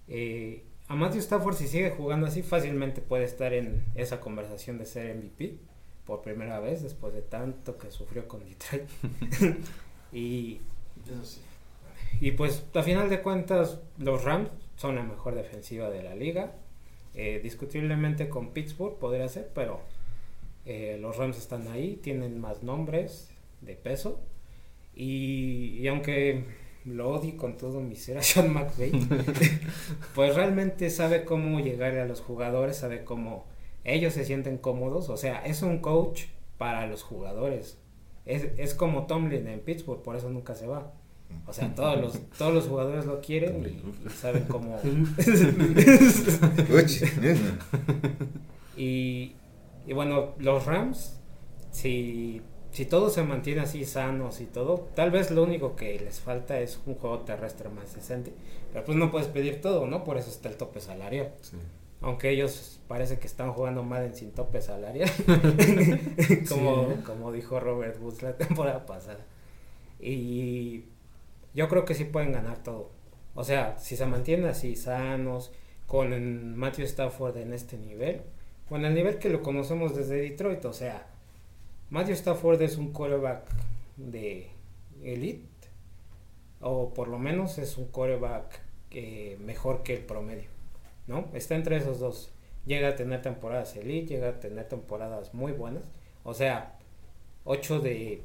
eh, 0.08 0.64
a 0.88 0.96
Matthew 0.96 1.20
Stafford, 1.20 1.56
si 1.56 1.68
sigue 1.68 1.92
jugando 1.92 2.28
así, 2.28 2.42
fácilmente 2.42 3.02
puede 3.02 3.26
estar 3.26 3.54
en 3.54 3.86
esa 3.96 4.20
conversación 4.20 4.78
de 4.78 4.86
ser 4.86 5.16
MVP 5.16 5.58
por 6.06 6.22
primera 6.22 6.60
vez 6.60 6.82
después 6.82 7.14
de 7.14 7.22
tanto 7.22 7.78
que 7.78 7.92
sufrió 7.92 8.28
con 8.28 8.44
Detroit. 8.44 8.90
y 10.12 10.60
Eso 11.06 11.24
sí. 11.24 11.42
y 12.20 12.32
pues 12.32 12.66
a 12.74 12.84
final 12.84 13.10
de 13.10 13.22
cuentas 13.22 13.80
los 13.98 14.24
Rams 14.24 14.50
son 14.76 14.96
la 14.96 15.04
mejor 15.04 15.36
defensiva 15.36 15.90
de 15.90 16.04
la 16.04 16.16
liga. 16.16 16.54
Eh, 17.16 17.40
discutiblemente 17.44 18.30
con 18.30 18.52
Pittsburgh 18.52 18.98
podría 18.98 19.28
ser, 19.28 19.50
pero 19.54 19.82
eh, 20.66 20.98
los 21.02 21.18
Rams 21.18 21.38
están 21.38 21.68
ahí, 21.68 21.98
tienen 21.98 22.40
más 22.40 22.64
nombres 22.64 23.30
de 23.62 23.76
peso. 23.76 24.20
Y, 25.00 25.78
y 25.80 25.88
aunque 25.88 26.43
lo 26.84 27.10
odie 27.10 27.38
con 27.38 27.56
todo 27.56 27.80
mi 27.80 27.95
ser 27.95 28.18
a 28.18 28.22
Sean 28.22 28.54
McVay, 28.54 28.91
pues 30.14 30.36
realmente 30.36 30.89
sabe 30.89 31.24
cómo 31.24 31.62
llegar 31.62 31.97
a 31.97 32.06
los 32.06 32.20
jugadores, 32.20 32.76
sabe 32.76 33.06
cómo 33.06 33.45
ellos 33.86 34.14
se 34.14 34.26
sienten 34.26 34.58
cómodos. 34.58 35.08
O 35.08 35.16
sea, 35.16 35.39
es 35.45 35.62
un 35.62 35.80
coach 35.80 36.24
para 36.58 36.86
los 36.86 37.04
jugadores. 37.04 37.78
Es, 38.26 38.50
es 38.58 38.74
como 38.74 39.08
Tomlin 39.08 39.47
en 39.47 39.62
Pittsburgh, 39.62 40.02
por 40.02 40.18
eso 40.18 40.30
nunca 40.30 40.54
se 40.54 40.68
va. 40.68 40.91
O 41.47 41.54
sea, 41.54 41.74
todos 41.74 42.02
los, 42.02 42.20
todos 42.38 42.54
los 42.54 42.68
jugadores 42.68 43.06
lo 43.06 43.22
quieren 43.22 43.64
y, 43.66 44.10
saben 44.10 44.43
cómo... 44.50 44.78
Y, 48.76 49.36
y 49.86 49.93
bueno, 49.93 50.36
los 50.39 50.66
Rams, 50.66 51.20
si, 51.70 52.41
si 52.80 52.86
todo 52.86 53.10
se 53.10 53.24
mantiene 53.24 53.60
así 53.60 53.84
sanos 53.84 54.40
y 54.40 54.46
todo, 54.46 54.88
tal 54.96 55.12
vez 55.12 55.32
lo 55.32 55.44
único 55.44 55.76
que 55.76 56.00
les 56.00 56.22
falta 56.22 56.62
es 56.62 56.80
un 56.86 56.96
juego 56.96 57.20
terrestre 57.20 57.68
más 57.68 57.94
decente. 57.94 58.32
Pero 58.72 58.86
pues 58.86 58.98
no 58.98 59.12
puedes 59.12 59.28
pedir 59.28 59.60
todo, 59.60 59.86
¿no? 59.86 60.06
Por 60.06 60.16
eso 60.16 60.30
está 60.30 60.48
el 60.48 60.56
tope 60.56 60.80
salarial. 60.80 61.34
Sí. 61.42 61.58
Aunque 62.00 62.30
ellos 62.30 62.80
parece 62.88 63.20
que 63.20 63.28
están 63.28 63.52
jugando 63.52 63.84
Madden 63.84 64.16
sin 64.16 64.32
tope 64.32 64.62
salarial. 64.62 65.12
como, 66.48 66.88
Sí. 66.88 67.02
como 67.06 67.34
dijo 67.34 67.60
Robert 67.60 68.02
Woods 68.02 68.24
la 68.24 68.38
temporada 68.38 68.86
pasada. 68.86 69.26
Y 70.00 70.86
yo 71.54 71.68
creo 71.68 71.84
que 71.84 71.96
sí 71.96 72.06
pueden 72.06 72.32
ganar 72.32 72.64
todo. 72.64 72.92
O 73.36 73.44
sea, 73.44 73.78
si 73.78 73.98
se 73.98 74.06
mantienen 74.06 74.46
así 74.46 74.78
sanos, 74.78 75.52
con 75.86 76.56
Matthew 76.56 76.86
Stafford 76.86 77.36
en 77.36 77.52
este 77.52 77.78
nivel, 77.78 78.22
en 78.72 78.86
el 78.86 78.94
nivel 78.94 79.18
que 79.18 79.28
lo 79.28 79.44
conocemos 79.44 79.98
desde 79.98 80.22
Detroit, 80.22 80.64
o 80.64 80.72
sea, 80.72 81.09
Matthew 81.90 82.14
Stafford 82.16 82.62
es 82.62 82.78
un 82.78 82.92
quarterback 82.92 83.44
de 83.98 84.48
elite, 85.04 85.48
o 86.62 86.94
por 86.94 87.08
lo 87.08 87.18
menos 87.18 87.58
es 87.58 87.78
un 87.78 87.86
quarterback 87.86 88.60
eh, 88.92 89.38
mejor 89.40 89.84
que 89.84 89.96
el 89.96 90.04
promedio, 90.06 90.50
¿no? 91.08 91.28
Está 91.34 91.56
entre 91.56 91.78
esos 91.78 92.00
dos. 92.00 92.32
Llega 92.66 92.90
a 92.90 92.96
tener 92.96 93.22
temporadas 93.22 93.76
elite, 93.76 94.14
llega 94.16 94.30
a 94.30 94.40
tener 94.40 94.68
temporadas 94.68 95.34
muy 95.34 95.52
buenas, 95.52 95.84
o 96.24 96.34
sea, 96.34 96.78
8 97.46 97.80
de 97.80 98.22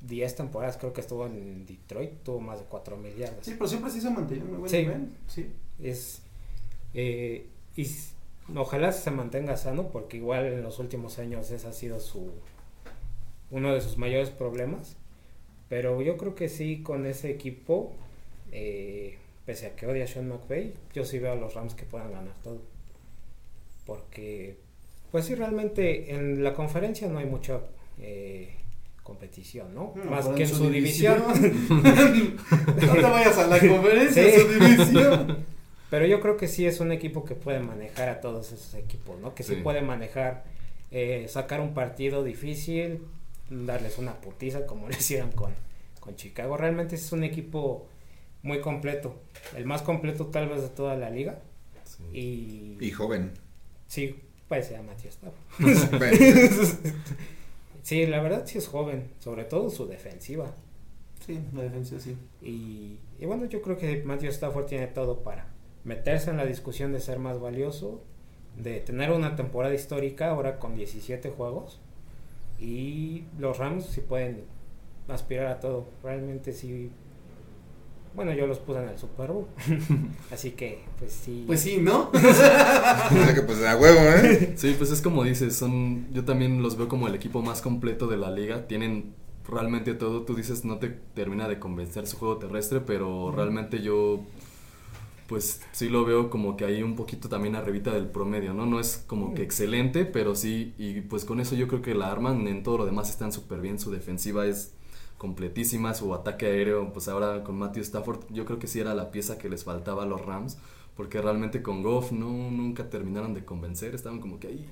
10 0.00 0.34
temporadas 0.36 0.76
creo 0.76 0.92
que 0.92 1.00
estuvo 1.00 1.26
en 1.26 1.64
Detroit, 1.66 2.22
tuvo 2.24 2.40
más 2.40 2.58
de 2.58 2.64
4 2.66 2.96
mil 2.96 3.14
yardas. 3.16 3.44
Sí, 3.44 3.52
pero 3.52 3.68
siempre 3.68 3.90
sí 3.90 4.00
se 4.00 4.10
mantiene 4.10 4.44
muy 4.44 4.56
buen 4.58 4.70
Sí. 4.70 4.78
nivel. 4.78 5.08
Sí. 5.28 5.52
Es, 5.80 6.22
eh, 6.94 7.46
y 7.76 7.86
ojalá 8.56 8.90
se 8.92 9.10
mantenga 9.10 9.56
sano 9.56 9.88
porque 9.90 10.16
igual 10.16 10.46
en 10.46 10.62
los 10.62 10.78
últimos 10.78 11.18
años 11.18 11.50
ese 11.50 11.66
ha 11.68 11.72
sido 11.72 12.00
su 12.00 12.32
uno 13.50 13.74
de 13.74 13.80
sus 13.80 13.98
mayores 13.98 14.30
problemas. 14.30 14.96
Pero 15.68 16.00
yo 16.02 16.16
creo 16.16 16.34
que 16.34 16.48
sí, 16.48 16.82
con 16.82 17.06
ese 17.06 17.30
equipo, 17.30 17.92
eh, 18.52 19.16
pese 19.44 19.66
a 19.66 19.76
que 19.76 19.86
odia 19.86 20.04
a 20.04 20.06
Sean 20.06 20.28
McVay, 20.28 20.74
yo 20.94 21.04
sí 21.04 21.18
veo 21.18 21.32
a 21.32 21.36
los 21.36 21.54
Rams 21.54 21.74
que 21.74 21.84
puedan 21.84 22.12
ganar 22.12 22.34
todo. 22.42 22.60
Porque, 23.84 24.56
pues 25.12 25.24
sí, 25.26 25.34
realmente 25.34 26.14
en 26.14 26.42
la 26.42 26.54
conferencia 26.54 27.08
no 27.08 27.18
hay 27.18 27.26
mucha 27.26 27.60
eh, 28.00 28.50
competición, 29.02 29.74
¿no? 29.74 29.92
No, 29.96 30.10
Más 30.10 30.28
que 30.28 30.42
en 30.42 30.48
su 30.48 30.68
división. 30.70 31.22
no 31.70 31.82
te 32.94 33.02
vayas 33.02 33.38
a 33.38 33.46
la 33.46 33.58
conferencia, 33.58 34.22
Sí. 34.24 34.40
su 34.40 34.48
división. 34.48 35.38
Pero 35.90 36.04
yo 36.06 36.20
creo 36.20 36.36
que 36.36 36.48
sí 36.48 36.66
es 36.66 36.80
un 36.80 36.90
equipo 36.90 37.24
que 37.24 37.36
puede 37.36 37.60
manejar 37.60 38.08
a 38.08 38.20
todos 38.20 38.50
esos 38.52 38.74
equipos, 38.74 39.20
¿no? 39.20 39.34
Que 39.36 39.44
sí, 39.44 39.54
Sí. 39.54 39.60
puede 39.62 39.82
manejar, 39.82 40.42
eh, 40.90 41.26
sacar 41.28 41.60
un 41.60 41.74
partido 41.74 42.24
difícil, 42.24 43.02
darles 43.50 43.98
una 43.98 44.20
putiza 44.20 44.66
como 44.66 44.88
lo 44.88 44.92
hicieron 44.94 45.32
con, 45.32 45.54
con 46.00 46.16
Chicago. 46.16 46.56
Realmente 46.56 46.94
es 46.96 47.12
un 47.12 47.24
equipo 47.24 47.86
muy 48.42 48.60
completo, 48.60 49.16
el 49.56 49.64
más 49.66 49.82
completo 49.82 50.26
tal 50.26 50.48
vez 50.48 50.62
de 50.62 50.68
toda 50.68 50.96
la 50.96 51.10
liga. 51.10 51.40
Sí. 51.84 52.04
Y, 52.12 52.84
Y 52.86 52.90
joven. 52.90 53.32
sí, 53.88 54.16
parece 54.48 54.76
a 54.76 54.82
Matías 54.82 55.18
Sí, 57.82 58.04
la 58.06 58.20
verdad 58.20 58.44
sí 58.46 58.58
es 58.58 58.66
joven, 58.66 59.10
sobre 59.20 59.44
todo 59.44 59.70
su 59.70 59.86
defensiva. 59.86 60.52
Sí, 61.24 61.40
la 61.54 61.62
defensa 61.62 61.98
sí. 62.00 62.16
Y, 62.42 62.98
y 63.18 63.26
bueno, 63.26 63.46
yo 63.46 63.62
creo 63.62 63.78
que 63.78 64.02
Matthew 64.04 64.30
Stafford 64.30 64.66
tiene 64.66 64.88
todo 64.88 65.22
para 65.22 65.46
meterse 65.84 66.30
en 66.30 66.36
la 66.36 66.46
discusión 66.46 66.92
de 66.92 67.00
ser 67.00 67.18
más 67.20 67.40
valioso, 67.40 68.02
de 68.56 68.80
tener 68.80 69.12
una 69.12 69.36
temporada 69.36 69.74
histórica 69.74 70.30
ahora 70.30 70.58
con 70.58 70.74
17 70.74 71.30
juegos. 71.30 71.80
Y 72.58 73.24
los 73.38 73.58
Rams 73.58 73.86
sí 73.86 74.00
pueden 74.00 74.44
aspirar 75.08 75.46
a 75.48 75.60
todo. 75.60 75.86
Realmente 76.02 76.52
sí. 76.52 76.90
Bueno, 78.14 78.32
yo 78.32 78.46
los 78.46 78.58
puse 78.58 78.82
en 78.82 78.88
el 78.88 78.98
Super 78.98 79.30
Bowl. 79.30 79.46
Así 80.32 80.52
que, 80.52 80.84
pues 80.98 81.12
sí. 81.12 81.44
Pues 81.46 81.60
sí, 81.60 81.78
¿no? 81.78 82.10
o 82.14 82.18
sea 82.18 83.34
que 83.34 83.42
pues 83.42 83.62
a 83.62 83.76
huevo, 83.76 84.00
¿eh? 84.00 84.54
Sí, 84.56 84.74
pues 84.78 84.90
es 84.90 85.02
como 85.02 85.22
dices, 85.22 85.54
son, 85.54 86.10
yo 86.12 86.24
también 86.24 86.62
los 86.62 86.76
veo 86.78 86.88
como 86.88 87.08
el 87.08 87.14
equipo 87.14 87.42
más 87.42 87.60
completo 87.60 88.06
de 88.06 88.16
la 88.16 88.30
liga. 88.30 88.66
Tienen 88.66 89.14
realmente 89.48 89.94
todo. 89.94 90.22
Tú 90.22 90.34
dices 90.34 90.64
no 90.64 90.78
te 90.78 90.88
termina 90.88 91.46
de 91.48 91.58
convencer 91.58 92.06
su 92.06 92.16
juego 92.16 92.38
terrestre, 92.38 92.80
pero 92.80 93.32
realmente 93.32 93.82
yo 93.82 94.22
pues 95.26 95.62
sí 95.72 95.88
lo 95.88 96.04
veo 96.04 96.30
como 96.30 96.56
que 96.56 96.64
hay 96.64 96.82
un 96.82 96.96
poquito 96.96 97.28
también 97.28 97.56
arribita 97.56 97.92
del 97.92 98.06
promedio, 98.06 98.54
¿no? 98.54 98.66
No 98.66 98.80
es 98.80 99.04
como 99.06 99.34
que 99.34 99.42
excelente, 99.42 100.04
pero 100.04 100.34
sí, 100.34 100.74
y 100.78 101.00
pues 101.00 101.24
con 101.24 101.40
eso 101.40 101.54
yo 101.54 101.68
creo 101.68 101.82
que 101.82 101.94
la 101.94 102.10
arman, 102.10 102.46
en 102.46 102.62
todo 102.62 102.78
lo 102.78 102.86
demás 102.86 103.10
están 103.10 103.32
súper 103.32 103.60
bien, 103.60 103.78
su 103.78 103.90
defensiva 103.90 104.46
es 104.46 104.72
completísima, 105.18 105.94
su 105.94 106.14
ataque 106.14 106.46
aéreo, 106.46 106.92
pues 106.92 107.08
ahora 107.08 107.42
con 107.42 107.58
Matthew 107.58 107.82
Stafford, 107.82 108.20
yo 108.30 108.44
creo 108.44 108.58
que 108.58 108.66
sí 108.66 108.80
era 108.80 108.94
la 108.94 109.10
pieza 109.10 109.38
que 109.38 109.48
les 109.48 109.64
faltaba 109.64 110.04
a 110.04 110.06
los 110.06 110.24
Rams, 110.24 110.58
porque 110.96 111.20
realmente 111.20 111.62
con 111.62 111.82
Goff 111.82 112.12
no, 112.12 112.50
nunca 112.50 112.88
terminaron 112.88 113.34
de 113.34 113.44
convencer, 113.44 113.94
estaban 113.94 114.20
como 114.20 114.38
que 114.38 114.48
ahí, 114.48 114.66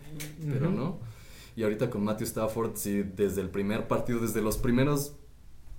pero 0.47 0.71
no. 0.71 0.99
Y 1.57 1.63
ahorita 1.63 1.89
con 1.89 2.03
Matthew 2.05 2.27
Stafford, 2.27 2.73
sí, 2.75 3.03
desde 3.03 3.41
el 3.41 3.49
primer 3.49 3.87
partido, 3.87 4.21
desde 4.21 4.43
los 4.43 4.57
primeros 4.57 5.15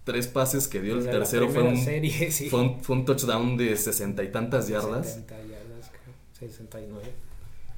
tres 0.06 0.28
pases 0.28 0.70
que 0.70 0.82
dio, 0.82 0.94
el 0.94 1.00
Desde 1.00 1.12
tercero 1.12 1.50
fue 1.50 1.64
un, 1.64 1.78
serie, 1.78 2.32
sí. 2.32 2.50
fue 2.50 2.62
un, 2.62 2.80
fue 2.82 2.96
un 2.96 3.06
touchdown 3.06 3.58
de 3.58 3.76
sesenta 3.76 4.24
y 4.24 4.32
tantas 4.32 4.70
yardas. 4.70 5.16
70 5.16 5.36
yardas, 5.38 5.92
creo, 5.92 6.16
69. 6.40 7.26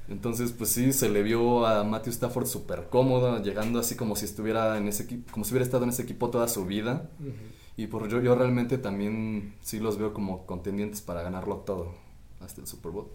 Entonces, 0.08 0.52
pues 0.52 0.70
sí, 0.70 0.92
se 0.92 1.08
le 1.08 1.22
vio 1.22 1.66
a 1.66 1.84
Matthew 1.84 2.12
Stafford 2.12 2.46
súper 2.46 2.88
cómodo, 2.88 3.42
llegando 3.42 3.78
así 3.78 3.94
como 3.94 4.16
si 4.16 4.24
estuviera 4.24 4.78
en 4.78 4.88
ese 4.88 5.02
equipo, 5.02 5.32
como 5.32 5.44
si 5.44 5.52
hubiera 5.52 5.64
estado 5.64 5.84
en 5.84 5.90
ese 5.90 6.02
equipo 6.02 6.30
toda 6.30 6.48
su 6.48 6.64
vida. 6.64 7.10
Y 7.76 7.88
por 7.88 8.08
yo, 8.08 8.20
yo 8.20 8.34
realmente 8.34 8.78
también 8.78 9.54
sí 9.60 9.80
los 9.80 9.98
veo 9.98 10.14
como 10.14 10.46
contendientes 10.46 11.02
para 11.02 11.22
ganarlo 11.22 11.56
todo 11.58 11.94
hasta 12.40 12.60
el 12.60 12.66
Super 12.66 12.92
Bowl. 12.92 13.08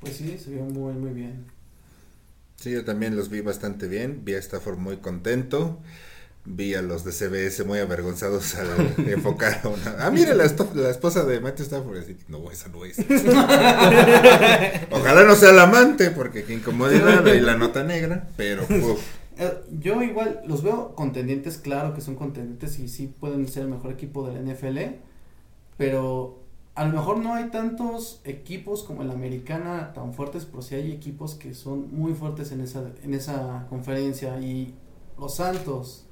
Pues 0.00 0.16
sí, 0.16 0.36
se 0.38 0.50
vio 0.50 0.64
muy, 0.64 0.92
muy 0.94 1.12
bien. 1.12 1.46
Sí, 2.56 2.70
yo 2.72 2.84
también 2.84 3.16
los 3.16 3.30
vi 3.30 3.40
bastante 3.40 3.88
bien. 3.88 4.22
Vi 4.22 4.34
a 4.34 4.38
Stafford 4.38 4.76
muy 4.78 4.98
contento. 4.98 5.80
Vi 6.44 6.74
a 6.74 6.80
los 6.80 7.04
de 7.04 7.12
CBS 7.12 7.64
muy 7.64 7.78
avergonzados 7.80 8.54
al 8.54 8.94
enfocar 9.08 9.60
a 9.62 9.68
una. 9.68 9.96
Ah, 10.06 10.10
mire, 10.10 10.34
la, 10.34 10.44
esposa 10.44 11.24
de 11.24 11.40
Matthew 11.40 11.64
Stafford. 11.66 11.98
Así, 11.98 12.16
no, 12.28 12.50
esa 12.50 12.68
no 12.68 12.84
es. 12.84 12.98
Ojalá 14.90 15.24
no 15.24 15.34
sea 15.36 15.52
la 15.52 15.64
amante, 15.64 16.10
porque 16.10 16.44
qué 16.44 16.54
incomodidad. 16.54 17.26
Ahí 17.28 17.40
la 17.40 17.56
nota 17.56 17.84
negra. 17.84 18.28
Pero, 18.36 18.62
uf, 18.62 19.00
Eh, 19.40 19.58
yo 19.80 20.02
igual 20.02 20.42
los 20.46 20.62
veo 20.62 20.94
contendientes, 20.94 21.56
claro 21.56 21.94
que 21.94 22.02
son 22.02 22.14
contendientes 22.14 22.78
y 22.78 22.88
sí 22.88 23.06
pueden 23.06 23.48
ser 23.48 23.62
el 23.62 23.70
mejor 23.70 23.90
equipo 23.92 24.28
de 24.28 24.34
la 24.34 24.40
NFL, 24.40 24.78
pero 25.78 26.40
a 26.74 26.84
lo 26.84 26.92
mejor 26.92 27.18
no 27.18 27.34
hay 27.34 27.50
tantos 27.50 28.20
equipos 28.24 28.82
como 28.82 29.02
la 29.02 29.14
americana 29.14 29.92
tan 29.94 30.12
fuertes, 30.12 30.44
pero 30.44 30.62
sí 30.62 30.74
hay 30.74 30.92
equipos 30.92 31.36
que 31.36 31.54
son 31.54 31.94
muy 31.94 32.12
fuertes 32.12 32.52
en 32.52 32.60
esa, 32.60 32.82
en 33.02 33.14
esa 33.14 33.66
conferencia 33.70 34.38
y 34.40 34.74
los 35.18 35.36
Santos 35.36 36.06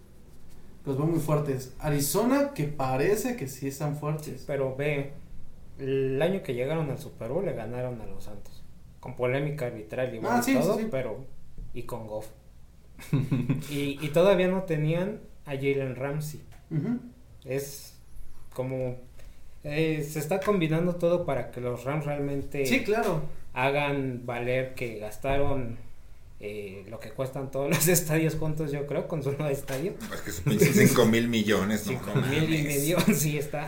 los 0.89 0.97
veo 0.99 1.07
muy 1.07 1.21
fuertes. 1.21 1.75
Arizona 1.79 2.53
que 2.55 2.65
parece 2.65 3.37
que 3.37 3.47
sí 3.47 3.69
están 3.69 3.97
fuertes. 3.97 4.45
Pero 4.47 4.75
ve, 4.75 5.13
el 5.79 6.21
año 6.21 6.43
que 6.43 6.55
llegaron 6.55 6.91
al 6.91 6.99
Super 6.99 7.29
Bowl 7.29 7.45
le 7.45 7.53
ganaron 7.53 8.01
a 8.01 8.07
los 8.07 8.25
Santos. 8.25 8.65
Con 9.01 9.15
polémica 9.15 9.67
arbitral 9.67 10.13
y 10.15 10.21
Ah, 10.25 10.39
y 10.41 10.43
sí, 10.43 10.55
todo, 10.55 10.75
sí, 10.75 10.83
sí. 10.83 10.89
pero. 10.91 11.25
Y 11.73 11.83
con 11.85 12.07
Goff. 12.09 12.27
y, 13.71 13.99
y 14.05 14.09
todavía 14.13 14.49
no 14.49 14.63
tenían 14.65 15.21
a 15.47 15.53
Jalen 15.53 15.95
Ramsey. 15.95 16.41
Es 17.45 17.95
como. 18.55 18.97
eh, 19.65 20.03
se 20.09 20.19
está 20.19 20.41
combinando 20.41 20.97
todo 20.97 21.25
para 21.25 21.51
que 21.51 21.61
los 21.61 21.85
Rams 21.85 22.05
realmente 22.07 22.67
Sí, 22.67 22.83
claro. 22.83 23.23
hagan 23.55 24.23
valer 24.27 24.75
que 24.75 24.99
gastaron 24.99 25.79
eh, 26.41 26.85
lo 26.89 27.01
que 27.01 27.11
cuestan 27.11 27.51
todos 27.51 27.69
los 27.71 27.89
estadios 27.89 28.37
juntos, 28.37 28.71
yo 28.73 28.87
creo, 28.87 29.09
con 29.09 29.23
su 29.23 29.31
nuevo 29.33 29.49
estadio. 29.49 29.95
es 30.15 30.21
que 30.21 30.31
son 30.33 30.59
5 30.59 31.07
mil 31.07 31.29
millones. 31.29 31.87
No, 31.87 31.93
Cinco 31.93 32.11
no 32.15 32.27
mil 32.27 32.55
y 32.55 32.63
medio, 32.63 32.99
sí 33.15 33.39
está. 33.39 33.67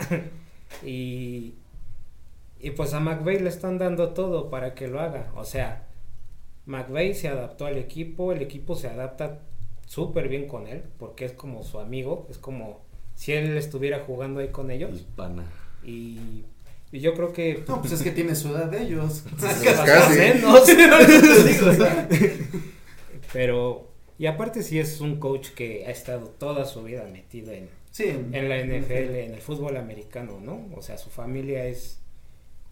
Y, 0.85 1.55
y 2.61 2.71
pues 2.73 2.95
a 2.95 3.01
McVeigh 3.01 3.41
le 3.41 3.49
están 3.49 3.79
dando 3.79 4.11
todo 4.11 4.51
para 4.51 4.75
que 4.75 4.89
lo 4.89 5.01
haga. 5.01 5.33
O 5.35 5.45
sea, 5.45 5.89
McVeigh 6.66 7.14
se 7.14 7.29
adaptó 7.29 7.66
al 7.66 7.79
equipo, 7.79 8.33
el 8.33 8.43
equipo 8.43 8.77
se 8.77 8.89
adapta 8.89 9.41
súper 9.87 10.29
bien 10.29 10.47
con 10.47 10.66
él, 10.68 10.85
porque 10.99 11.25
es 11.25 11.33
como 11.33 11.64
su 11.64 11.81
amigo, 11.81 12.27
es 12.31 12.39
como 12.39 12.81
si 13.16 13.33
él 13.33 13.57
estuviera 13.57 14.05
jugando 14.05 14.41
ahí 14.41 14.49
con 14.49 14.71
El 14.71 14.77
ellos. 14.77 15.07
pana. 15.16 15.51
Y, 15.83 16.45
y 16.93 17.01
yo 17.01 17.14
creo 17.14 17.32
que... 17.32 17.62
No, 17.68 17.80
pues 17.80 17.93
es 17.93 18.03
que 18.03 18.11
tiene 18.11 18.34
su 18.34 18.49
edad 18.49 18.66
de 18.66 18.82
ellos. 18.82 19.24
Casi. 19.41 20.18
menos. 20.18 20.66
Sea, 20.66 22.09
Pero, 23.32 23.88
y 24.18 24.26
aparte 24.26 24.62
sí 24.62 24.78
es 24.78 25.01
un 25.01 25.18
coach 25.20 25.51
que 25.51 25.84
ha 25.86 25.91
estado 25.91 26.28
toda 26.28 26.64
su 26.64 26.82
vida 26.82 27.05
metido 27.05 27.53
en, 27.53 27.68
sí, 27.91 28.05
en 28.09 28.49
la 28.49 28.59
NFL, 28.59 29.14
en 29.14 29.34
el 29.34 29.41
fútbol 29.41 29.76
americano, 29.76 30.41
¿no? 30.41 30.68
O 30.76 30.82
sea, 30.82 30.99
su 30.99 31.11
familia 31.11 31.64
es... 31.66 32.01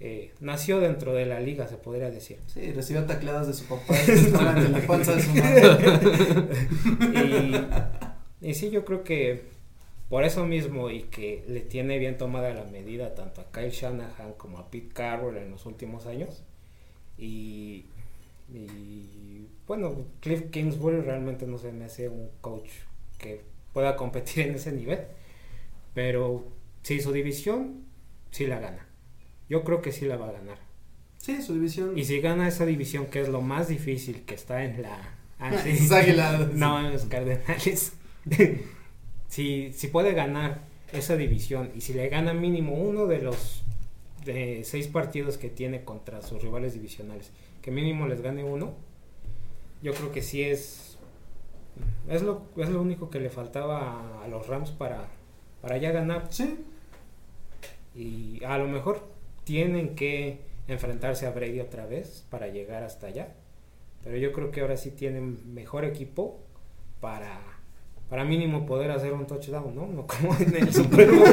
eh, 0.01 0.33
nació 0.41 0.81
dentro 0.81 1.15
de 1.15 1.27
la 1.27 1.41
liga, 1.41 1.69
se 1.69 1.77
podría 1.77 2.11
decir. 2.11 2.39
Sí, 2.47 2.73
recibió 2.73 3.05
tacleadas 3.05 3.47
de 3.47 3.55
su 3.55 3.65
papá 3.67 3.97
en 4.07 4.73
la 4.73 4.81
panza 4.87 5.15
de 5.15 5.23
su 5.23 5.31
madre. 5.35 6.49
Y, 8.41 8.51
y 8.51 8.55
sí, 8.55 8.71
yo 8.71 8.85
creo 8.85 9.03
que 9.05 9.58
por 10.09 10.25
eso 10.25 10.47
mismo 10.47 10.91
y 10.91 11.03
que 11.03 11.45
le 11.49 11.61
tiene 11.61 11.99
bien 11.99 12.17
tomada 12.17 12.55
la 12.55 12.65
medida 12.65 13.15
tanto 13.15 13.43
a 13.43 13.53
Kyle 13.53 13.71
Shanahan 13.71 14.33
como 14.35 14.59
a 14.59 14.71
Pete 14.71 14.89
Carroll 14.95 15.37
en 15.37 15.51
los 15.51 15.67
últimos 15.67 16.07
años. 16.07 16.43
Y, 17.19 17.85
y, 18.51 19.47
bueno, 19.67 20.07
Cliff 20.21 20.51
Kingsbury 20.51 21.01
realmente 21.03 21.47
no 21.47 21.59
se 21.59 21.73
me 21.73 21.85
hace 21.85 22.09
un 22.09 22.31
coach 22.41 22.71
que 23.19 23.43
pueda 23.75 23.97
competir 23.97 24.47
en 24.47 24.55
ese 24.55 24.73
nivel. 24.73 25.01
Pero 25.93 26.47
sí, 26.83 27.01
su 27.01 27.13
división 27.13 27.85
sí 28.31 28.47
la 28.47 28.61
gana. 28.61 28.87
Yo 29.51 29.63
creo 29.63 29.83
que 29.83 29.93
sí 29.93 30.07
la 30.07 30.17
va 30.17 30.29
a 30.29 30.33
ganar. 30.33 30.59
Sí, 31.19 31.43
su 31.43 31.53
división. 31.53 31.99
Y 31.99 32.05
si 32.05 32.21
gana 32.21 32.49
esa 32.49 32.65
división, 32.65 33.07
que 33.07 33.21
es 33.21 33.29
lo 33.29 33.43
más 33.43 33.69
difícil 33.69 34.23
que 34.23 34.35
está 34.35 34.65
en 34.65 34.83
la... 34.83 35.15
Ah, 35.41 35.53
sí. 35.63 35.89
No, 36.55 36.85
en 36.85 36.93
los 36.93 37.05
Cardenales. 37.05 37.93
si, 39.29 39.73
si 39.73 39.89
puede 39.89 40.13
ganar 40.15 40.61
esa 40.93 41.17
división 41.17 41.71
y 41.75 41.83
si 41.83 41.93
le 41.93 42.09
gana 42.09 42.35
mínimo 42.35 42.75
uno 42.75 43.07
de 43.07 43.21
los 43.21 43.63
de 44.25 44.63
seis 44.65 44.89
partidos 44.89 45.39
que 45.39 45.49
tiene 45.49 45.85
contra 45.85 46.23
sus 46.23 46.43
rivales 46.43 46.75
divisionales, 46.75 47.31
que 47.63 47.71
mínimo 47.71 48.07
les 48.07 48.21
gane 48.21 48.45
uno, 48.45 48.75
yo 49.83 49.95
creo 49.95 50.13
que 50.13 50.23
sí 50.23 50.43
es 50.43 50.99
es 52.09 52.23
lo, 52.23 52.43
es 52.57 52.69
lo 52.71 52.81
único 52.81 53.11
que 53.11 53.21
le 53.21 53.31
faltaba 53.31 53.81
a, 54.21 54.25
a 54.25 54.29
los 54.29 54.47
Rams 54.47 54.71
para, 54.71 55.09
para 55.61 55.77
ya 55.79 55.93
ganar. 55.93 56.27
Sí, 56.31 56.59
Y 57.95 58.43
a 58.45 58.59
lo 58.59 58.69
mejor 58.69 59.07
tienen 59.45 59.95
que 59.95 60.41
enfrentarse 60.69 61.27
a 61.27 61.31
Brady 61.33 61.61
otra 61.61 61.87
vez 61.87 62.25
para 62.31 62.49
llegar 62.49 62.83
hasta 62.83 63.09
allá. 63.09 63.35
Pero 64.05 64.17
yo 64.17 64.33
creo 64.33 64.51
que 64.51 64.61
ahora 64.61 64.77
sí 64.77 64.91
tienen 64.91 65.55
mejor 65.55 65.85
equipo 65.85 66.39
para, 67.01 67.41
para 68.09 68.25
mínimo 68.25 68.65
poder 68.65 68.91
hacer 68.91 69.13
un 69.13 69.27
touchdown, 69.27 69.75
¿no? 69.75 69.87
No 69.87 70.07
como 70.07 70.35
en 70.39 70.57
el 70.57 70.73
Super 70.73 71.11
Bowl. 71.13 71.29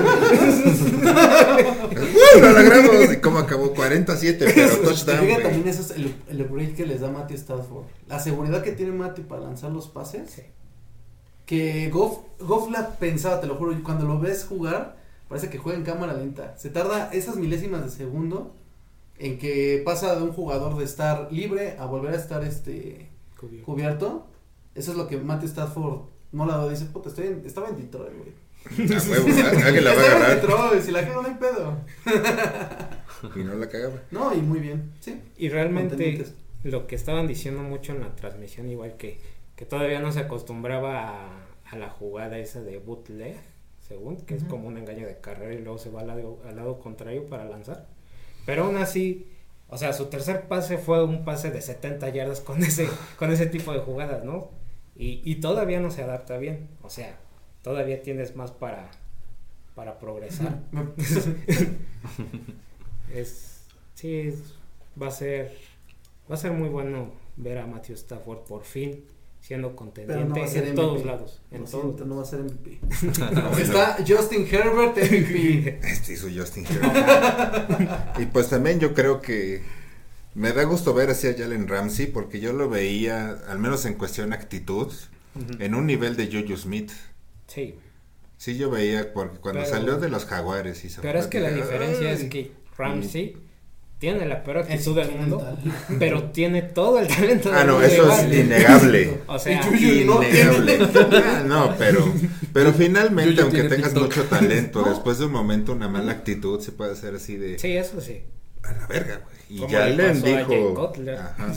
¡Uh, 1.96 2.40
lo 2.42 2.52
logramos! 2.52 3.14
¿Y 3.14 3.18
cómo 3.22 3.40
acabó? 3.40 3.74
47, 3.74 4.46
pero 4.54 4.78
touchdown, 4.80 5.20
fíjate, 5.20 5.44
también 5.44 5.68
eso 5.68 5.82
es 5.82 5.92
el, 5.92 6.14
el 6.28 6.42
upgrade 6.42 6.74
que 6.74 6.86
les 6.86 7.00
da 7.00 7.10
Matthew 7.10 7.38
Stafford. 7.38 7.86
La 8.08 8.20
seguridad 8.20 8.62
que 8.62 8.74
tiene 8.74 8.92
Matthew 8.92 9.26
para 9.26 9.42
lanzar 9.42 9.72
los 9.72 9.88
pases. 9.88 10.30
Sí. 10.30 10.42
Que 11.46 11.90
Goff, 11.90 12.18
Goff 12.40 12.70
la 12.70 12.92
pensaba, 12.98 13.40
te 13.40 13.48
lo 13.48 13.56
juro, 13.56 13.72
y 13.72 13.82
cuando 13.82 14.06
lo 14.06 14.20
ves 14.20 14.44
jugar, 14.44 14.98
parece 15.30 15.50
que 15.50 15.58
juega 15.58 15.78
en 15.78 15.86
cámara 15.86 16.14
lenta. 16.14 16.58
Se 16.58 16.70
tarda 16.70 17.10
esas 17.14 17.38
milésimas 17.38 17.86
de 17.86 17.90
segundo 17.90 18.54
en 19.18 19.38
que 19.38 19.82
pasa 19.86 20.16
de 20.16 20.24
un 20.24 20.34
jugador 20.34 20.78
de 20.78 20.84
estar 20.84 21.32
libre 21.32 21.78
a 21.80 21.86
volver 21.86 22.16
a 22.16 22.18
estar 22.18 22.44
este 22.44 23.12
cubierto. 23.64 24.28
Eso 24.74 24.92
es 24.92 24.98
lo 24.98 25.08
que 25.08 25.16
Matthew 25.16 25.48
Stafford 25.50 26.15
no 26.36 26.46
la 26.46 26.68
dice, 26.68 26.86
puta, 26.86 27.10
estoy 27.10 27.28
en, 27.28 27.44
estaba 27.46 27.70
en 27.70 27.78
Detroit, 27.78 28.14
güey. 28.18 28.46
A 28.98 29.02
huevo, 29.10 29.28
alguien 29.64 29.84
la 29.84 29.94
va 29.94 30.02
a 30.02 30.06
agarrar. 30.06 30.42
Detroit, 30.42 30.82
si 30.82 30.92
la 30.92 31.06
cago 31.06 31.22
no 31.22 31.28
hay 31.28 31.36
pedo. 31.36 31.78
Y 33.36 33.44
no 33.44 33.56
la 33.56 33.70
cagaba. 33.70 34.02
No, 34.12 34.34
y 34.34 34.42
muy 34.42 34.60
bien, 34.60 34.92
sí. 35.00 35.22
Y 35.38 35.50
realmente 35.50 36.26
lo 36.64 36.88
que 36.88 36.96
estaban 36.96 37.28
diciendo 37.28 37.62
mucho 37.62 37.94
en 37.94 38.02
la 38.02 38.16
transmisión, 38.16 38.70
igual 38.70 38.98
que, 38.98 39.20
que 39.56 39.66
todavía 39.66 40.00
no 40.00 40.12
se 40.12 40.20
acostumbraba 40.20 41.10
a, 41.10 41.46
a 41.72 41.78
la 41.78 41.90
jugada 41.90 42.38
esa 42.38 42.62
de 42.62 42.80
bootleg, 42.80 43.38
según, 43.88 44.18
que 44.18 44.36
es 44.36 44.44
como 44.44 44.68
un 44.68 44.78
engaño 44.78 45.06
de 45.06 45.20
carrera 45.20 45.54
y 45.54 45.60
luego 45.60 45.78
se 45.78 45.90
va 45.92 46.02
al 46.02 46.08
lado, 46.08 46.40
al 46.48 46.56
lado 46.56 46.80
contrario 46.80 47.28
para 47.28 47.46
lanzar. 47.46 47.88
Pero 48.46 48.66
aún 48.66 48.78
así, 48.78 49.28
o 49.70 49.78
sea, 49.78 49.94
su 49.94 50.06
tercer 50.08 50.48
pase 50.48 50.78
fue 50.78 51.04
un 51.04 51.24
pase 51.26 51.52
de 51.52 51.62
70 51.62 52.10
yardas 52.10 52.42
con 52.42 52.64
ese, 52.64 52.88
con 53.18 53.32
ese 53.32 53.46
tipo 53.48 53.74
de 53.74 53.80
jugadas, 53.80 54.24
¿no? 54.24 54.50
Y, 54.96 55.22
y 55.30 55.36
todavía 55.42 55.80
no 55.80 55.92
se 55.92 56.04
adapta 56.04 56.38
bien, 56.38 56.70
o 56.82 56.90
sea, 56.90 57.18
todavía 57.62 58.02
tienes 58.02 58.36
más 58.36 58.52
para, 58.52 58.90
para 59.76 60.00
progresar. 60.00 60.60
Es, 63.14 63.62
sí, 63.94 64.14
es- 64.20 64.56
va 65.02 65.08
a 65.08 65.12
ser, 65.12 65.56
va 66.30 66.36
a 66.36 66.38
ser 66.38 66.52
muy 66.52 66.70
bueno 66.70 67.12
ver 67.38 67.58
a 67.60 67.68
Matthew 67.68 67.96
Stafford 67.96 68.40
por 68.48 68.64
fin 68.64 69.04
siendo 69.42 69.70
no 69.70 69.76
contendiente 69.76 70.40
en 70.40 70.48
MVP. 70.64 70.72
todos 70.74 71.06
lados. 71.06 71.42
En 71.52 71.62
Lo 71.62 71.68
todos 71.68 71.84
siento, 71.84 72.06
no 72.06 72.16
va 72.18 72.24
a 72.24 72.26
ser 72.26 72.40
MVP. 72.40 72.80
Está 73.62 73.98
Justin 74.08 74.48
Herbert 74.50 74.98
MVP. 74.98 75.80
Este 75.84 76.14
hizo 76.14 76.28
Justin 76.36 76.66
Herbert. 76.66 78.20
y 78.20 78.26
pues 78.26 78.50
también 78.50 78.80
yo 78.80 78.94
creo 78.96 79.22
que 79.22 79.62
me 80.36 80.52
da 80.54 80.64
gusto 80.64 80.94
ver 80.94 81.10
así 81.10 81.28
a 81.28 81.34
Jalen 81.38 81.68
Ramsey 81.68 82.08
porque 82.08 82.40
yo 82.40 82.54
lo 82.54 82.70
veía, 82.70 83.38
al 83.48 83.58
menos 83.60 83.86
en 83.86 83.96
cuestión 83.96 84.32
actitud, 84.34 84.92
en 85.60 85.76
un 85.76 85.86
nivel 85.86 86.16
de 86.16 86.28
Juju 86.28 86.56
Smith. 86.58 86.92
Sí, 87.48 87.76
Sí, 88.38 88.58
yo 88.58 88.70
veía 88.70 89.14
porque 89.14 89.40
cuando 89.40 89.62
Pero- 89.62 89.74
salió 89.74 89.98
de 89.98 90.10
los 90.10 90.26
Jaguares 90.26 90.84
y 90.84 90.90
se 90.90 91.02
pero 91.02 91.18
es 91.20 91.28
que 91.28 91.40
la 91.40 91.52
diferencia 91.52 92.12
es 92.12 92.26
que 92.26 92.52
Ramsey 92.78 93.38
tiene 93.98 94.26
la 94.26 94.44
peor 94.44 94.58
actitud 94.60 94.94
del 94.94 95.10
mundo, 95.14 95.38
mental. 95.38 95.74
pero 96.00 96.24
tiene 96.32 96.62
todo 96.62 97.00
el 97.00 97.08
talento 97.08 97.50
Ah, 97.54 97.60
del 97.60 97.68
no, 97.68 97.74
mundo 97.80 97.88
eso 97.88 98.12
es 98.12 98.38
innegable. 98.38 99.22
O 99.28 99.40
sea, 99.40 99.54
Y 99.54 99.64
Juju 99.64 100.06
no 100.06 100.22
Innegable. 100.22 100.80
Ah, 101.24 101.44
no, 101.48 101.76
pero, 101.78 102.14
pero 102.52 102.74
finalmente, 102.74 103.42
aunque 103.42 103.64
tengas 103.64 103.94
TikTok. 103.94 104.04
mucho 104.04 104.24
talento, 104.26 104.82
No. 104.82 104.90
después 104.90 105.18
de 105.18 105.26
un 105.28 105.32
momento, 105.32 105.72
una 105.72 105.88
mala 105.88 106.12
actitud 106.12 106.60
se 106.60 106.74
puede 106.74 106.92
hacer 106.92 107.16
así 107.16 107.38
de 107.38 107.58
sí, 107.58 107.72
eso 107.72 108.02
sí. 108.02 108.22
A 108.66 108.74
la 108.74 108.88
verga, 108.88 109.22
güey. 109.24 109.36
Y 109.50 109.68
ya 109.68 109.88
le 109.88 110.10
pasó 110.10 110.26
dijo. 110.26 110.94
Ajá. 111.18 111.54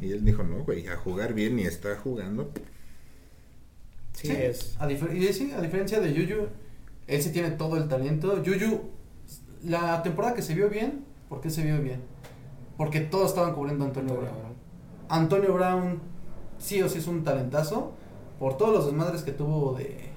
Y 0.00 0.12
él 0.12 0.24
dijo, 0.24 0.42
no, 0.42 0.64
güey, 0.64 0.86
a 0.88 0.96
jugar 0.96 1.34
bien 1.34 1.58
y 1.58 1.62
está 1.62 1.96
jugando. 1.96 2.50
Sí, 4.14 4.28
Sí, 4.28 4.32
es. 4.32 4.76
A, 4.78 4.90
y 4.90 5.32
sí, 5.32 5.52
a 5.52 5.60
diferencia 5.60 6.00
de 6.00 6.12
Yuyu, 6.12 6.48
él 7.06 7.22
sí 7.22 7.30
tiene 7.32 7.50
todo 7.52 7.76
el 7.76 7.88
talento. 7.88 8.42
Yuyu, 8.42 8.80
la 9.64 10.02
temporada 10.02 10.34
que 10.34 10.42
se 10.42 10.54
vio 10.54 10.68
bien, 10.68 11.04
¿por 11.28 11.40
qué 11.40 11.50
se 11.50 11.62
vio 11.62 11.80
bien? 11.80 12.02
Porque 12.76 13.00
todos 13.00 13.30
estaban 13.30 13.54
cubriendo 13.54 13.84
a 13.84 13.88
Antonio 13.88 14.14
Brown. 14.14 14.54
Antonio 15.08 15.52
Brown 15.54 16.00
sí 16.58 16.82
o 16.82 16.88
sí 16.88 16.98
es 16.98 17.06
un 17.06 17.24
talentazo. 17.24 17.92
Por 18.38 18.56
todos 18.56 18.72
los 18.72 18.86
desmadres 18.86 19.22
que 19.22 19.32
tuvo 19.32 19.74
de 19.74 20.10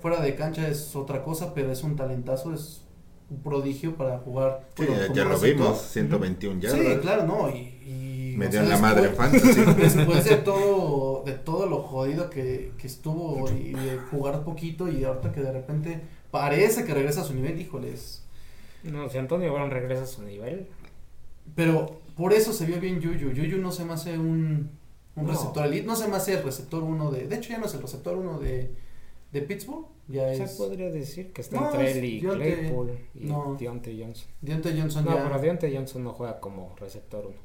fuera 0.00 0.20
de 0.20 0.34
cancha 0.34 0.66
es 0.66 0.96
otra 0.96 1.22
cosa, 1.22 1.52
pero 1.54 1.70
es 1.70 1.82
un 1.82 1.96
talentazo, 1.96 2.54
es 2.54 2.82
un 3.30 3.42
prodigio 3.42 3.94
para 3.96 4.18
jugar. 4.18 4.66
Sí, 4.76 4.84
bueno, 4.86 5.14
ya, 5.14 5.24
lo 5.24 5.38
vimos, 5.38 5.80
121 5.80 6.60
yardas. 6.60 6.80
Sí, 6.80 6.98
claro, 7.00 7.26
no, 7.26 7.48
y... 7.48 8.32
y 8.32 8.34
Me 8.36 8.46
o 8.46 8.50
dio 8.50 8.60
sea, 8.60 8.68
la 8.68 8.78
madre 8.78 9.08
después- 9.08 9.30
fantasy. 9.30 9.60
Después 9.96 10.24
de 10.24 10.36
todo, 10.36 11.22
de 11.24 11.32
todo 11.34 11.66
lo 11.66 11.82
jodido 11.82 12.28
que, 12.30 12.72
que 12.78 12.86
estuvo 12.86 13.48
y 13.50 13.72
de 13.72 13.98
jugar 14.10 14.42
poquito 14.44 14.88
y 14.88 15.04
ahorita 15.04 15.32
que 15.32 15.40
de 15.40 15.52
repente 15.52 16.00
parece 16.30 16.84
que 16.84 16.92
regresa 16.94 17.20
a 17.22 17.24
su 17.24 17.34
nivel, 17.34 17.60
híjoles. 17.60 18.24
No, 18.82 19.08
si 19.08 19.18
Antonio 19.18 19.52
Brown 19.52 19.70
regresa 19.70 20.02
a 20.02 20.06
su 20.06 20.22
nivel, 20.22 20.66
Pero 21.54 22.00
por 22.16 22.32
eso 22.32 22.52
se 22.52 22.66
vio 22.66 22.80
bien 22.80 23.00
Yuyu. 23.00 23.30
Yuyu 23.32 23.58
no 23.58 23.72
se 23.72 23.84
me 23.84 23.92
hace 23.94 24.18
un, 24.18 24.70
un 25.16 25.24
No. 25.26 25.32
receptor 25.32 25.66
elite, 25.66 25.86
no 25.86 25.96
se 25.96 26.08
me 26.08 26.16
hace 26.16 26.34
el 26.34 26.42
receptor 26.42 26.82
uno 26.82 27.10
de... 27.10 27.26
De 27.26 27.36
hecho 27.36 27.50
ya 27.50 27.58
no 27.58 27.66
es 27.66 27.74
el 27.74 27.82
receptor 27.82 28.16
uno 28.16 28.38
de, 28.38 28.70
de 29.32 29.42
Pittsburgh, 29.42 29.86
ya 30.08 30.34
se 30.34 30.42
es... 30.44 30.52
podría 30.52 30.90
decir 30.90 31.32
que 31.32 31.40
está 31.42 31.60
No, 31.60 31.66
entre 31.70 31.92
él 31.92 32.04
y 32.04 32.20
Deontay- 32.20 32.36
Claypool 32.58 32.98
y 33.14 33.24
no. 33.26 33.56
Deontay 33.58 34.00
Johnson. 34.02 34.28
Deontay 34.40 34.80
Johnson 34.80 35.04
No, 35.04 35.14
ya... 35.14 35.22
pero 35.24 35.38
Deontay 35.40 35.74
Johnson 35.76 36.04
no 36.04 36.12
juega 36.12 36.40
como 36.40 36.74
receptor 36.80 37.26
uno. 37.26 37.38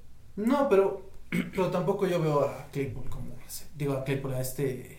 No, 0.48 0.68
pero, 0.70 1.02
pero 1.30 1.68
tampoco 1.70 2.08
yo 2.08 2.20
veo 2.22 2.42
a 2.42 2.68
Claypool 2.72 3.10
como 3.10 3.36
digo 3.78 3.94
a 3.94 4.04
Claypool 4.04 4.34
a 4.34 4.42
este 4.42 4.98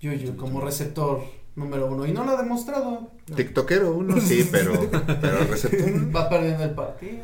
Yuyu 0.00 0.36
como 0.36 0.60
receptor 0.60 1.22
número 1.56 1.86
uno 1.86 2.06
y 2.06 2.12
no 2.12 2.24
lo 2.24 2.32
ha 2.32 2.42
demostrado. 2.42 3.10
No. 3.28 3.36
TikTokero 3.36 3.92
uno, 3.92 4.20
sí, 4.20 4.48
pero, 4.52 4.72
pero 5.20 5.38
receptor. 5.44 6.14
Va 6.16 6.28
perdiendo 6.28 6.62
el 6.64 6.70
partido. 6.70 7.18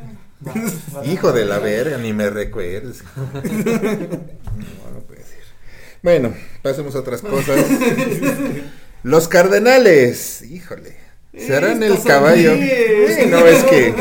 va- 0.45 0.53
va- 0.97 1.05
Hijo 1.11 1.31
de 1.31 1.45
la 1.45 1.59
verga, 1.59 1.97
ni 1.97 2.11
me 2.13 2.29
recuerdes. 2.29 3.03
No, 4.59 4.91
no 4.93 4.99
puede 5.07 5.23
ser. 5.23 5.39
Bueno, 6.03 6.33
pasemos 6.61 6.95
a 6.95 6.99
otras 6.99 7.21
cosas. 7.21 7.65
Los 9.03 9.27
Cardenales, 9.27 10.41
híjole. 10.43 10.97
Serán 11.37 11.81
el 11.83 12.01
caballo. 12.03 12.53
Sí, 12.55 13.25
no, 13.29 13.45
es 13.45 13.63
que 13.63 13.93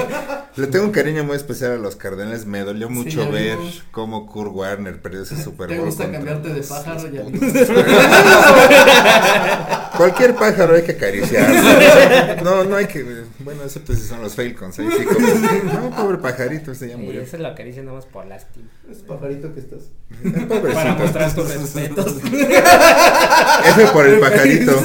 le 0.57 0.67
tengo 0.67 0.87
un 0.87 0.91
cariño 0.93 1.23
muy 1.25 1.37
especial 1.37 1.73
a 1.73 1.77
los 1.77 1.95
Cardenales. 1.95 2.47
Me 2.47 2.61
dolió 2.61 2.89
mucho 2.91 3.31
ver 3.31 3.59
vimos. 3.59 3.85
cómo 3.93 4.27
Kurt 4.27 4.51
Warner 4.53 5.01
perdió 5.01 5.23
ese 5.23 5.37
Super 5.43 5.69
¿Te 5.69 5.77
Bowl. 5.77 5.87
gusta 5.87 6.05
contra- 6.11 6.19
cambiarte 6.41 6.61
de 6.61 6.67
pájaro? 6.67 7.09
Ya 7.11 7.23
Cualquier 9.99 10.35
pájaro 10.37 10.77
hay 10.77 10.83
que 10.83 10.93
acariciar. 10.93 12.43
No, 12.43 12.65
no 12.65 12.77
hay 12.77 12.87
que. 12.87 13.05
Bueno, 13.41 13.65
excepto 13.65 13.95
si 13.95 14.03
son 14.03 14.23
los 14.23 14.35
Falcons. 14.35 14.79
Ahí 14.79 14.89
sí, 14.97 15.05
como. 15.05 15.29
No, 15.29 15.91
pobre 15.97 16.19
pajarito, 16.19 16.73
ese 16.73 16.89
ya 16.89 16.97
murió. 16.97 17.21
esa 17.21 17.37
es 17.37 17.43
la 17.43 17.55
caricia 17.55 17.83
nada 17.83 17.97
más 17.97 18.07
por 18.07 18.25
lástima. 18.27 18.69
Es 18.91 18.99
pajarito 18.99 19.53
que 19.53 19.61
estás. 19.61 19.91
Pobrecito. 20.23 20.73
Para 20.73 20.95
mostrar 20.95 21.35
tus 21.35 21.53
respetos. 21.53 22.17
F 22.23 23.87
por 23.93 24.07
el 24.07 24.21
pajarito. 24.21 24.81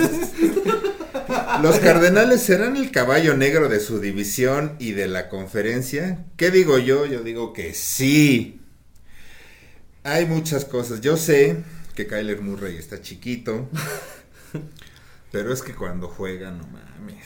Los 1.61 1.79
Cardenales 1.79 2.41
serán 2.41 2.75
el 2.75 2.91
caballo 2.91 3.37
negro 3.37 3.69
de 3.69 3.79
su 3.79 3.99
división 3.99 4.75
y 4.79 4.93
de 4.93 5.07
la 5.07 5.29
conferencia. 5.29 6.25
¿Qué 6.35 6.49
digo 6.51 6.79
yo? 6.79 7.05
Yo 7.05 7.21
digo 7.21 7.53
que 7.53 7.73
sí. 7.73 8.59
Hay 10.03 10.25
muchas 10.25 10.65
cosas. 10.65 11.01
Yo 11.01 11.15
sé 11.17 11.57
que 11.95 12.07
Kyler 12.07 12.41
Murray 12.41 12.75
está 12.77 12.99
chiquito. 12.99 13.69
Pero 15.33 15.51
es 15.51 15.61
que 15.63 15.73
cuando 15.75 16.07
juega, 16.07 16.49
no 16.51 16.63
mames. 16.67 17.17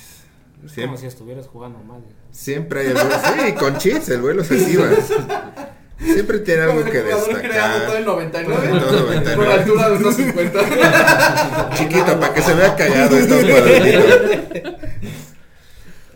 Es 0.66 0.72
Siempre, 0.72 0.86
como 0.86 0.97
si 0.97 1.05
estuvieras 1.05 1.45
jugando 1.47 1.78
mal. 1.84 2.01
siempre 2.32 2.80
hay 2.80 2.88
algo. 2.88 3.01
Sí, 3.03 3.53
con 3.53 3.78
chips, 3.78 4.10
el 4.10 4.22
vuelo 4.22 4.43
se 4.43 4.55
activa. 4.60 4.88
Siempre 5.99 6.39
tiene 6.39 6.62
algo 6.64 6.84
que 6.84 6.89
creado 6.91 7.20
todo 7.22 7.32
el 7.38 7.41
destacar. 7.43 8.01
99. 8.05 8.68
Todo 8.80 8.89
el 8.99 9.05
99. 9.05 9.36
Por 9.36 9.47
la 9.47 9.53
altura 9.55 9.89
de 9.89 9.97
unos 9.97 10.16
50. 10.16 11.70
Chiquito, 11.76 12.20
para 12.20 12.34
que 12.34 12.41
se 12.41 12.53
vea 12.55 12.76
callado, 12.76 13.18
está 13.18 13.36
un. 13.36 13.47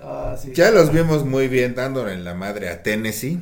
Ah, 0.04 0.36
sí. 0.42 0.52
Ya 0.54 0.72
los 0.72 0.92
vimos 0.92 1.26
muy 1.26 1.48
bien 1.48 1.76
dándole 1.76 2.14
en 2.14 2.24
la 2.24 2.34
madre 2.34 2.70
a 2.70 2.84
Tennessee. 2.84 3.39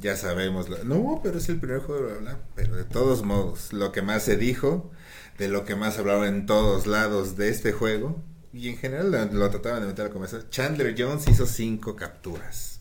Ya 0.00 0.16
sabemos. 0.16 0.68
lo- 0.68 0.82
no, 0.84 1.20
pero 1.22 1.38
es 1.38 1.48
el 1.48 1.56
primer 1.60 1.80
juego, 1.80 2.06
bla, 2.08 2.14
bla. 2.18 2.38
Pero 2.54 2.74
de 2.76 2.84
todos 2.84 3.22
modos, 3.22 3.72
lo 3.72 3.92
que 3.92 4.02
más 4.02 4.22
se 4.22 4.36
dijo, 4.36 4.90
de 5.38 5.48
lo 5.48 5.64
que 5.64 5.74
más 5.76 5.98
hablaron 5.98 6.26
en 6.26 6.46
todos 6.46 6.86
lados 6.86 7.36
de 7.36 7.48
este 7.48 7.72
juego, 7.72 8.22
y 8.52 8.68
en 8.68 8.76
general 8.76 9.10
lo, 9.32 9.50
trataban 9.50 9.80
de 9.82 9.88
meter 9.88 10.06
al 10.06 10.12
comienzo, 10.12 10.42
Chandler 10.48 10.94
Jones 10.96 11.26
hizo 11.28 11.46
cinco 11.46 11.96
capturas. 11.96 12.80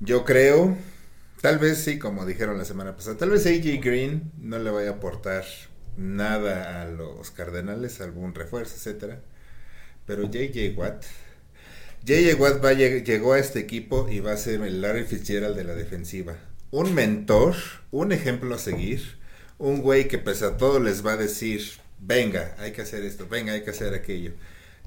Yo 0.00 0.24
creo, 0.24 0.76
tal 1.40 1.58
vez 1.58 1.78
sí, 1.78 1.98
como 1.98 2.26
dijeron 2.26 2.58
la 2.58 2.64
semana 2.64 2.96
pasada, 2.96 3.16
tal 3.16 3.30
vez 3.30 3.46
AJ 3.46 3.80
Green 3.82 4.32
no 4.38 4.58
le 4.58 4.70
vaya 4.70 4.90
a 4.90 4.92
aportar 4.94 5.44
nada 5.96 6.82
a 6.82 6.86
los 6.86 7.30
Cardenales, 7.30 8.00
algún 8.00 8.34
refuerzo, 8.34 8.74
etcétera. 8.74 9.20
Pero 10.06 10.24
JJ 10.28 10.76
Watt, 10.76 11.04
JJ 12.04 12.34
Watt 12.40 12.64
va 12.64 12.70
a 12.70 12.72
lleg- 12.72 13.04
llegó 13.04 13.34
a 13.34 13.38
este 13.38 13.60
equipo 13.60 14.08
y 14.08 14.18
va 14.20 14.32
a 14.32 14.36
ser 14.36 14.62
el 14.62 14.80
Larry 14.80 15.04
Fitzgerald 15.04 15.56
de 15.56 15.64
la 15.64 15.74
defensiva. 15.74 16.36
Un 16.72 16.94
mentor, 16.94 17.54
un 17.92 18.10
ejemplo 18.10 18.54
a 18.54 18.58
seguir, 18.58 19.18
un 19.62 19.80
güey 19.80 20.08
que 20.08 20.18
pese 20.18 20.44
a 20.44 20.56
todo 20.56 20.80
les 20.80 21.06
va 21.06 21.12
a 21.12 21.16
decir, 21.16 21.62
venga, 22.00 22.56
hay 22.58 22.72
que 22.72 22.82
hacer 22.82 23.04
esto, 23.04 23.28
venga, 23.28 23.52
hay 23.52 23.62
que 23.62 23.70
hacer 23.70 23.94
aquello. 23.94 24.32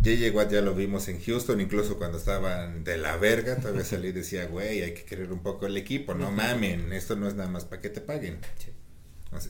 JJ 0.01 0.35
Watt 0.35 0.51
ya 0.51 0.61
lo 0.61 0.75
vimos 0.75 1.07
en 1.07 1.21
Houston, 1.21 1.61
incluso 1.61 1.97
cuando 1.97 2.17
estaban 2.17 2.83
de 2.83 2.97
la 2.97 3.15
verga, 3.15 3.55
todavía 3.55 3.85
salí 3.85 4.09
y 4.09 4.11
decía, 4.11 4.47
güey, 4.47 4.81
hay 4.81 4.93
que 4.93 5.05
querer 5.05 5.31
un 5.31 5.39
poco 5.39 5.65
el 5.65 5.77
equipo, 5.77 6.13
no 6.13 6.29
mamen, 6.29 6.91
esto 6.91 7.15
no 7.15 7.29
es 7.29 7.35
nada 7.35 7.49
más 7.49 7.63
para 7.63 7.81
que 7.81 7.89
te 7.89 8.01
paguen. 8.01 8.39
Sí. 8.57 8.71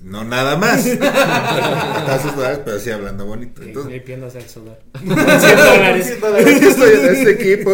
No 0.03 0.23
nada 0.23 0.57
más. 0.57 0.83
Pero 2.65 2.79
sí 2.79 2.91
hablando 2.91 3.25
bonito. 3.25 3.63
Y 3.63 3.67
Entonces, 3.67 3.91
limpiándose 3.91 4.39
el 4.39 4.49
sudor. 4.49 4.79
Estoy 4.93 6.93
en 6.93 7.15
este 7.15 7.31
equipo. 7.31 7.71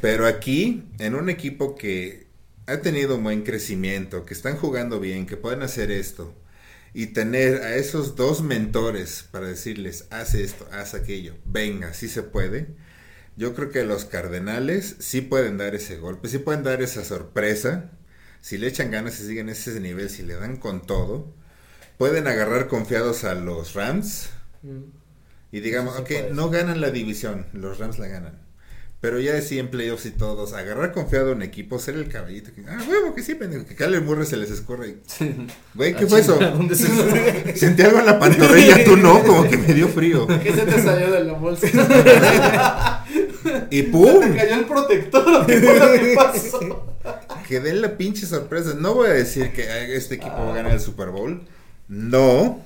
Pero 0.00 0.26
aquí, 0.26 0.84
en 0.98 1.14
un 1.14 1.28
equipo 1.28 1.74
que 1.74 2.23
ha 2.66 2.78
tenido 2.78 3.16
un 3.16 3.24
buen 3.24 3.42
crecimiento, 3.42 4.24
que 4.24 4.34
están 4.34 4.56
jugando 4.56 5.00
bien, 5.00 5.26
que 5.26 5.36
pueden 5.36 5.62
hacer 5.62 5.90
esto, 5.90 6.34
y 6.92 7.08
tener 7.08 7.62
a 7.62 7.76
esos 7.76 8.16
dos 8.16 8.42
mentores 8.42 9.26
para 9.30 9.46
decirles, 9.46 10.06
haz 10.10 10.34
esto, 10.34 10.66
haz 10.72 10.94
aquello, 10.94 11.34
venga, 11.44 11.92
sí 11.92 12.08
se 12.08 12.22
puede. 12.22 12.68
Yo 13.36 13.54
creo 13.54 13.70
que 13.70 13.84
los 13.84 14.04
Cardenales 14.04 14.96
sí 15.00 15.20
pueden 15.20 15.58
dar 15.58 15.74
ese 15.74 15.98
golpe, 15.98 16.28
sí 16.28 16.38
pueden 16.38 16.62
dar 16.62 16.82
esa 16.82 17.04
sorpresa. 17.04 17.90
Si 18.40 18.58
le 18.58 18.68
echan 18.68 18.92
ganas 18.92 19.18
y 19.20 19.26
siguen 19.26 19.48
ese 19.48 19.80
nivel, 19.80 20.08
si 20.08 20.22
le 20.22 20.34
dan 20.34 20.56
con 20.56 20.86
todo, 20.86 21.34
pueden 21.98 22.28
agarrar 22.28 22.68
confiados 22.68 23.24
a 23.24 23.34
los 23.34 23.74
Rams. 23.74 24.30
Mm. 24.62 24.84
Y 25.50 25.60
digamos, 25.60 25.96
sí 25.96 25.98
ok, 25.98 26.10
puede 26.10 26.30
no 26.32 26.50
ganan 26.50 26.80
la 26.80 26.90
división, 26.90 27.46
los 27.52 27.78
Rams 27.78 27.98
la 27.98 28.06
ganan. 28.06 28.43
Pero 29.04 29.20
ya 29.20 29.34
decía 29.34 29.60
en 29.60 29.68
playoffs 29.68 30.06
y 30.06 30.12
todos, 30.12 30.54
agarrar 30.54 30.92
confiado 30.92 31.32
en 31.32 31.42
equipo, 31.42 31.78
ser 31.78 31.96
el 31.96 32.08
caballito. 32.08 32.54
Que, 32.54 32.62
ah, 32.66 32.78
huevo, 32.88 33.14
que 33.14 33.22
sí, 33.22 33.34
pendejo, 33.34 33.66
que 33.66 33.76
Kyler 33.76 34.00
Murray 34.00 34.24
se 34.24 34.38
les 34.38 34.50
escorre. 34.50 34.96
Güey, 35.74 35.94
¿qué 35.94 36.06
fue 36.06 36.20
eso? 36.20 36.36
¿Dónde 36.36 36.74
se? 36.74 36.86
Sentí 37.54 37.82
algo 37.82 37.98
en 37.98 38.06
la 38.06 38.18
pantorrilla, 38.18 38.82
tú 38.82 38.96
no, 38.96 39.22
como 39.22 39.46
que 39.46 39.58
me 39.58 39.74
dio 39.74 39.88
frío. 39.88 40.26
¿Qué 40.42 40.54
se 40.54 40.62
te 40.62 40.82
salió 40.82 41.12
de 41.12 41.22
la 41.22 41.34
bolsa? 41.34 41.66
Y 43.68 43.82
Se 43.82 43.88
¡pum! 43.88 44.20
te 44.22 44.36
cayó 44.38 44.54
el 44.54 44.64
protector. 44.64 45.46
¿Qué 45.48 45.60
fue 45.60 45.78
lo 45.78 45.92
que 45.92 46.14
pasó? 46.14 46.96
que 47.46 47.60
den 47.60 47.82
la 47.82 47.98
pinche 47.98 48.24
sorpresa. 48.24 48.72
No 48.72 48.94
voy 48.94 49.08
a 49.08 49.12
decir 49.12 49.52
que 49.52 49.94
este 49.94 50.14
equipo 50.14 50.34
va 50.34 50.52
a 50.52 50.56
ganar 50.56 50.72
el 50.72 50.80
Super 50.80 51.10
Bowl. 51.10 51.42
No. 51.88 52.58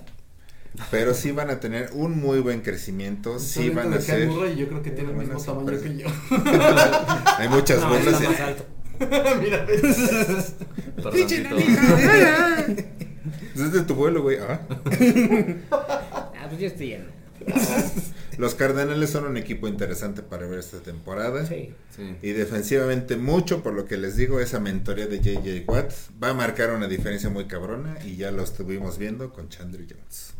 Pero 0.90 1.14
sí 1.14 1.32
van 1.32 1.50
a 1.50 1.60
tener 1.60 1.90
un 1.92 2.18
muy 2.18 2.40
buen 2.40 2.60
crecimiento. 2.60 3.38
Sí 3.38 3.70
van 3.70 3.92
a 3.92 4.00
ser. 4.00 4.28
y 4.28 4.56
yo 4.56 4.68
creo 4.68 4.82
que 4.82 4.90
tiene 4.90 5.10
el 5.10 5.16
mismo 5.16 5.42
tamaño 5.42 5.80
que 5.80 5.96
yo. 5.96 6.06
Hay 7.38 7.48
muchas 7.48 7.80
No, 7.80 7.88
burlas. 7.88 8.14
está 8.14 8.30
más 8.30 8.40
alto. 8.40 8.64
Mira. 9.40 9.66
Es 13.54 13.72
de 13.72 13.82
tu 13.82 13.94
vuelo, 13.94 14.22
güey. 14.22 14.38
Ah. 14.38 14.60
Ah, 15.70 16.46
pues 16.48 16.60
yo 16.60 16.66
estoy 16.68 16.88
lleno. 16.88 17.04
Los 18.36 18.54
Cardenales 18.54 19.10
son 19.10 19.24
un 19.24 19.36
equipo 19.36 19.66
interesante 19.68 20.22
para 20.22 20.46
ver 20.46 20.60
esta 20.60 20.78
temporada. 20.78 21.44
Sí. 21.44 21.74
Sí. 21.94 22.16
Y 22.22 22.30
defensivamente 22.32 23.16
mucho, 23.16 23.62
por 23.62 23.74
lo 23.74 23.84
que 23.84 23.96
les 23.96 24.16
digo, 24.16 24.38
esa 24.40 24.60
mentoría 24.60 25.06
de 25.08 25.18
JJ 25.20 25.64
Watt 25.68 25.92
va 26.22 26.30
a 26.30 26.34
marcar 26.34 26.70
una 26.72 26.86
diferencia 26.86 27.28
muy 27.30 27.46
cabrona 27.46 27.96
y 28.04 28.16
ya 28.16 28.30
lo 28.30 28.42
estuvimos 28.44 28.96
viendo 28.98 29.32
con 29.32 29.48
Chandler 29.48 29.86
Jones. 29.90 30.34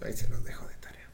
Ahí 0.00 0.12
se 0.12 0.28
los 0.28 0.44
dejo 0.44 0.66
de 0.66 0.74
tarea. 0.76 1.08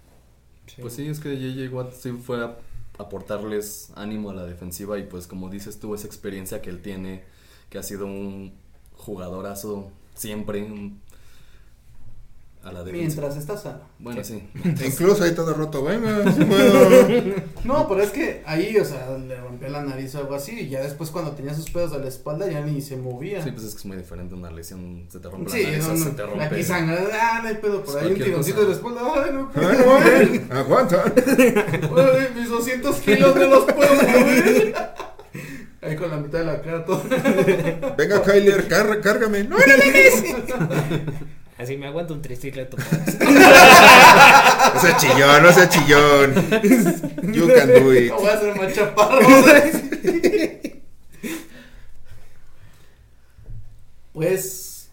Sí. 0.67 0.77
Pues 0.83 0.95
sí, 0.95 1.07
es 1.09 1.21
que 1.21 1.37
JJ 1.37 1.73
Watt 1.73 1.93
sí 1.93 2.13
fue 2.13 2.45
a 2.45 2.57
aportarles 2.99 3.91
ánimo 3.97 4.31
a 4.31 4.35
la 4.35 4.45
defensiva 4.45 4.99
y 4.99 5.05
pues 5.05 5.27
como 5.27 5.49
dices 5.51 5.79
tú, 5.81 5.95
esa 5.95 6.07
experiencia 6.07 6.63
que 6.63 6.71
él 6.71 6.81
tiene, 6.83 7.25
que 7.71 7.79
ha 7.79 7.83
sido 7.83 8.07
un 8.07 8.53
jugadorazo 8.97 9.91
siempre 10.15 10.63
un- 10.63 11.01
a 12.65 12.73
la 12.73 12.83
defensa. 12.85 13.21
Mientras 13.21 13.37
está 13.37 13.57
sano. 13.59 13.81
Bueno, 13.99 14.25
sí. 14.25 14.43
Incluso 14.85 15.23
ahí 15.25 15.33
todo 15.35 15.53
roto, 15.55 15.83
venga, 15.85 16.23
puedo. 16.49 17.23
No, 17.65 17.87
pero 17.89 18.03
es 18.03 18.11
que 18.11 18.43
ahí, 18.47 18.77
o 18.79 18.85
sea, 18.85 19.17
le 19.19 19.37
rompió 19.41 19.69
la 19.69 19.83
nariz 19.83 20.15
o 20.15 20.19
algo 20.19 20.35
así. 20.35 20.53
Y 20.61 20.69
ya 20.71 20.81
después, 20.83 21.11
cuando 21.11 21.33
tenía 21.33 21.55
sus 21.55 21.71
pedos 21.71 21.93
a 21.93 21.99
la 21.99 22.09
espalda, 22.09 22.51
ya 22.51 22.61
ni 22.63 22.81
se 22.81 22.97
movía. 22.97 23.43
Sí, 23.43 23.51
pues 23.53 23.65
es 23.65 23.73
que 23.75 23.79
es 23.81 23.85
muy 23.87 23.97
diferente 23.97 24.35
una 24.35 24.51
lesión, 24.51 25.07
se 25.11 25.21
te 25.21 25.29
rompe 25.29 25.51
Sí, 25.51 25.63
la 25.63 25.71
nariz, 25.71 25.87
no, 25.89 25.93
o 25.93 25.97
se 25.97 26.05
no, 26.07 26.11
te 26.17 26.23
rompe. 26.27 26.45
aquí 26.45 26.63
sangra, 26.63 26.99
ah, 27.21 27.41
no 27.43 27.49
hay 27.49 27.55
pedo 27.57 27.83
por 27.85 27.99
ahí, 27.99 28.09
un 28.13 28.15
tironcito 28.15 28.57
cosa. 28.57 28.69
de 28.69 28.73
la 28.73 28.77
espalda, 28.77 29.25
ay, 29.25 29.31
no, 29.33 29.51
Ay, 29.55 30.29
güey, 30.29 30.41
Aguanta. 30.59 31.05
ay, 31.17 32.29
mis 32.35 32.49
200 32.49 32.97
kilos 33.01 33.35
no 33.37 33.47
los 33.47 33.65
puedo 33.73 33.95
mover. 33.95 34.75
Ahí 35.83 35.97
con 35.97 36.11
la 36.11 36.17
mitad 36.17 36.39
de 36.39 36.45
la 36.47 36.63
cara 36.63 36.83
todo. 36.87 37.03
Venga, 37.99 38.23
Kyler, 38.23 38.67
car- 38.69 39.01
cárgame. 39.03 39.45
No, 39.45 39.59
no, 39.59 39.65
no. 39.67 41.13
Así 41.57 41.77
me 41.77 41.87
aguanto 41.87 42.15
un 42.15 42.23
triciclo. 42.23 42.67
No 42.75 42.81
sea 44.81 44.97
chillón, 44.99 45.43
no 45.43 45.53
sea 45.53 45.69
chillón. 45.69 46.35
You 47.33 47.47
can 47.55 47.69
do 47.69 47.95
it. 47.95 48.11
No 48.11 48.17
voy 48.19 48.29
a 48.29 48.35
hacer 48.35 48.57
más 48.57 48.73
chaparro. 48.75 49.21
pues, 54.13 54.91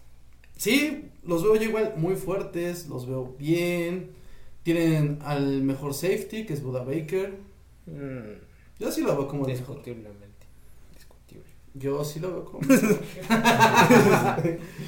sí, 0.58 1.10
los 1.24 1.44
veo 1.44 1.56
yo 1.56 1.64
igual 1.64 1.94
muy 1.98 2.16
fuertes, 2.16 2.88
los 2.88 3.08
veo 3.08 3.36
bien. 3.38 4.12
Tienen 4.64 5.20
al 5.24 5.62
mejor 5.64 5.94
safety, 5.94 6.46
que 6.46 6.54
es 6.54 6.62
Buda 6.62 6.84
Baker. 6.84 7.34
Mm, 7.88 8.40
Yo 8.80 8.92
sí 8.92 9.02
lo 9.02 9.16
veo 9.18 9.28
como 9.28 9.48
el 9.48 9.54
mejor. 9.54 9.82
Yo 11.74 12.04
sí 12.04 12.20
lo 12.20 12.32
veo 12.32 12.44
como. 12.46 12.62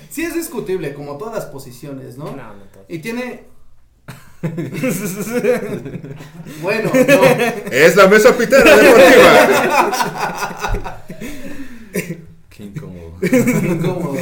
sí 0.10 0.24
es 0.24 0.36
discutible, 0.36 0.94
como 0.94 1.18
todas 1.18 1.36
las 1.36 1.46
posiciones, 1.46 2.18
¿no? 2.18 2.26
No, 2.26 2.56
no 2.56 2.64
todo. 2.66 2.84
Y 2.90 3.00
tiene. 3.00 3.46
bueno, 6.62 6.92
no. 6.94 7.24
Es 7.72 7.96
la 7.96 8.08
mesa 8.08 8.38
pitera 8.38 8.76
deportiva. 8.76 11.06
Qué 12.50 12.64
incómodo. 12.64 13.14
Incómodo. 13.22 14.18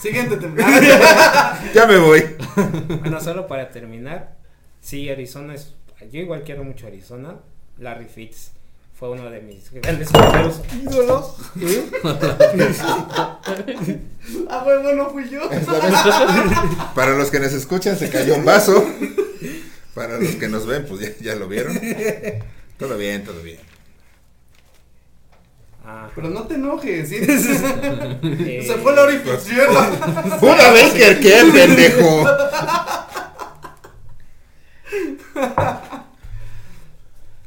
Siguiente 0.00 0.38
temporada. 0.38 1.60
Ya 1.74 1.86
me 1.86 1.98
voy. 1.98 2.24
Bueno, 3.00 3.20
solo 3.20 3.46
para 3.46 3.70
terminar, 3.70 4.38
sí, 4.80 5.10
Arizona 5.10 5.52
es. 5.54 5.74
Yo 6.10 6.20
igual 6.20 6.44
quiero 6.44 6.64
mucho 6.64 6.86
Arizona. 6.86 7.36
Larry 7.78 8.06
Fitz 8.06 8.52
fue 8.98 9.10
uno 9.10 9.28
de 9.30 9.40
mis 9.42 9.70
grandes 9.70 10.08
primeros 10.10 10.60
ídolos. 10.82 11.36
ah, 14.48 14.62
bueno, 14.64 14.94
no 14.94 15.10
fui 15.10 15.28
yo. 15.28 15.42
Para 16.94 17.14
los 17.14 17.30
que 17.30 17.38
nos 17.38 17.52
escuchan, 17.52 17.98
se 17.98 18.08
cayó 18.08 18.34
un 18.34 18.46
vaso. 18.46 18.82
Para 19.94 20.18
los 20.18 20.36
que 20.36 20.48
nos 20.48 20.66
ven, 20.66 20.86
pues 20.88 21.00
ya, 21.00 21.10
ya 21.20 21.34
lo 21.34 21.46
vieron. 21.46 21.78
Todo 22.78 22.96
bien, 22.96 23.22
todo 23.24 23.42
bien. 23.42 23.58
Ah, 25.84 26.08
Pero 26.14 26.30
no 26.30 26.44
te 26.46 26.54
enojes, 26.54 27.10
¿sí? 27.10 27.16
eh, 27.20 28.62
Se 28.66 28.76
fue 28.78 28.94
la 28.94 29.02
orificio. 29.02 29.62
¡Buda 30.40 30.72
Baker, 30.72 31.20
qué 31.20 31.42
pendejo! 31.52 32.26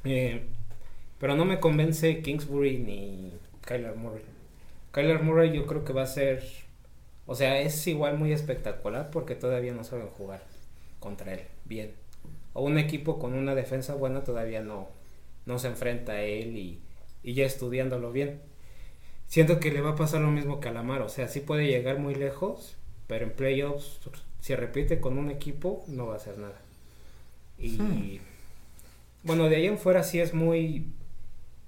eh, 0.05 0.45
pero 1.19 1.35
no 1.35 1.45
me 1.45 1.59
convence 1.59 2.21
Kingsbury 2.21 2.77
ni 2.77 3.33
Kyler 3.65 3.95
Murray. 3.95 4.23
Kyler 4.91 5.21
Murray 5.21 5.51
yo 5.53 5.65
creo 5.65 5.83
que 5.83 5.93
va 5.93 6.03
a 6.03 6.07
ser. 6.07 6.43
O 7.25 7.35
sea, 7.35 7.59
es 7.59 7.85
igual 7.87 8.17
muy 8.17 8.31
espectacular 8.31 9.11
porque 9.11 9.35
todavía 9.35 9.73
no 9.73 9.83
saben 9.83 10.07
jugar 10.07 10.41
contra 10.99 11.33
él 11.33 11.41
bien. 11.65 11.93
O 12.53 12.63
un 12.63 12.77
equipo 12.79 13.19
con 13.19 13.33
una 13.33 13.53
defensa 13.53 13.93
buena 13.93 14.23
todavía 14.23 14.61
no, 14.61 14.87
no 15.45 15.59
se 15.59 15.67
enfrenta 15.67 16.13
a 16.13 16.21
él 16.21 16.57
y, 16.57 16.79
y 17.23 17.33
ya 17.33 17.45
estudiándolo 17.45 18.11
bien. 18.11 18.41
Siento 19.27 19.59
que 19.59 19.71
le 19.71 19.81
va 19.81 19.91
a 19.91 19.95
pasar 19.95 20.21
lo 20.21 20.31
mismo 20.31 20.59
que 20.59 20.69
a 20.69 20.71
Lamar. 20.71 21.01
O 21.01 21.09
sea, 21.09 21.27
sí 21.27 21.41
puede 21.41 21.67
llegar 21.67 21.99
muy 21.99 22.15
lejos, 22.15 22.75
pero 23.07 23.25
en 23.25 23.31
playoffs, 23.31 23.99
si 24.39 24.55
repite 24.55 24.99
con 24.99 25.17
un 25.19 25.29
equipo, 25.29 25.83
no 25.87 26.07
va 26.07 26.13
a 26.15 26.17
hacer 26.17 26.37
nada. 26.39 26.59
Y 27.59 28.19
bueno, 29.23 29.49
de 29.49 29.57
ahí 29.57 29.67
en 29.67 29.77
fuera 29.77 30.01
sí 30.03 30.19
es 30.19 30.33
muy 30.33 30.87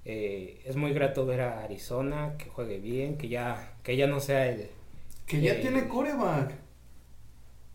eh, 0.04 0.60
es 0.64 0.76
muy 0.76 0.92
grato 0.92 1.24
ver 1.26 1.40
a 1.42 1.62
Arizona 1.64 2.34
que 2.38 2.46
juegue 2.50 2.78
bien, 2.78 3.16
que 3.18 3.28
ya 3.28 3.74
que 3.82 3.96
ya 3.96 4.06
no 4.06 4.20
sea 4.20 4.46
el 4.48 4.68
Que 5.26 5.40
ya 5.40 5.52
Eh, 5.52 5.58
tiene 5.60 5.86
coreback. 5.88 6.52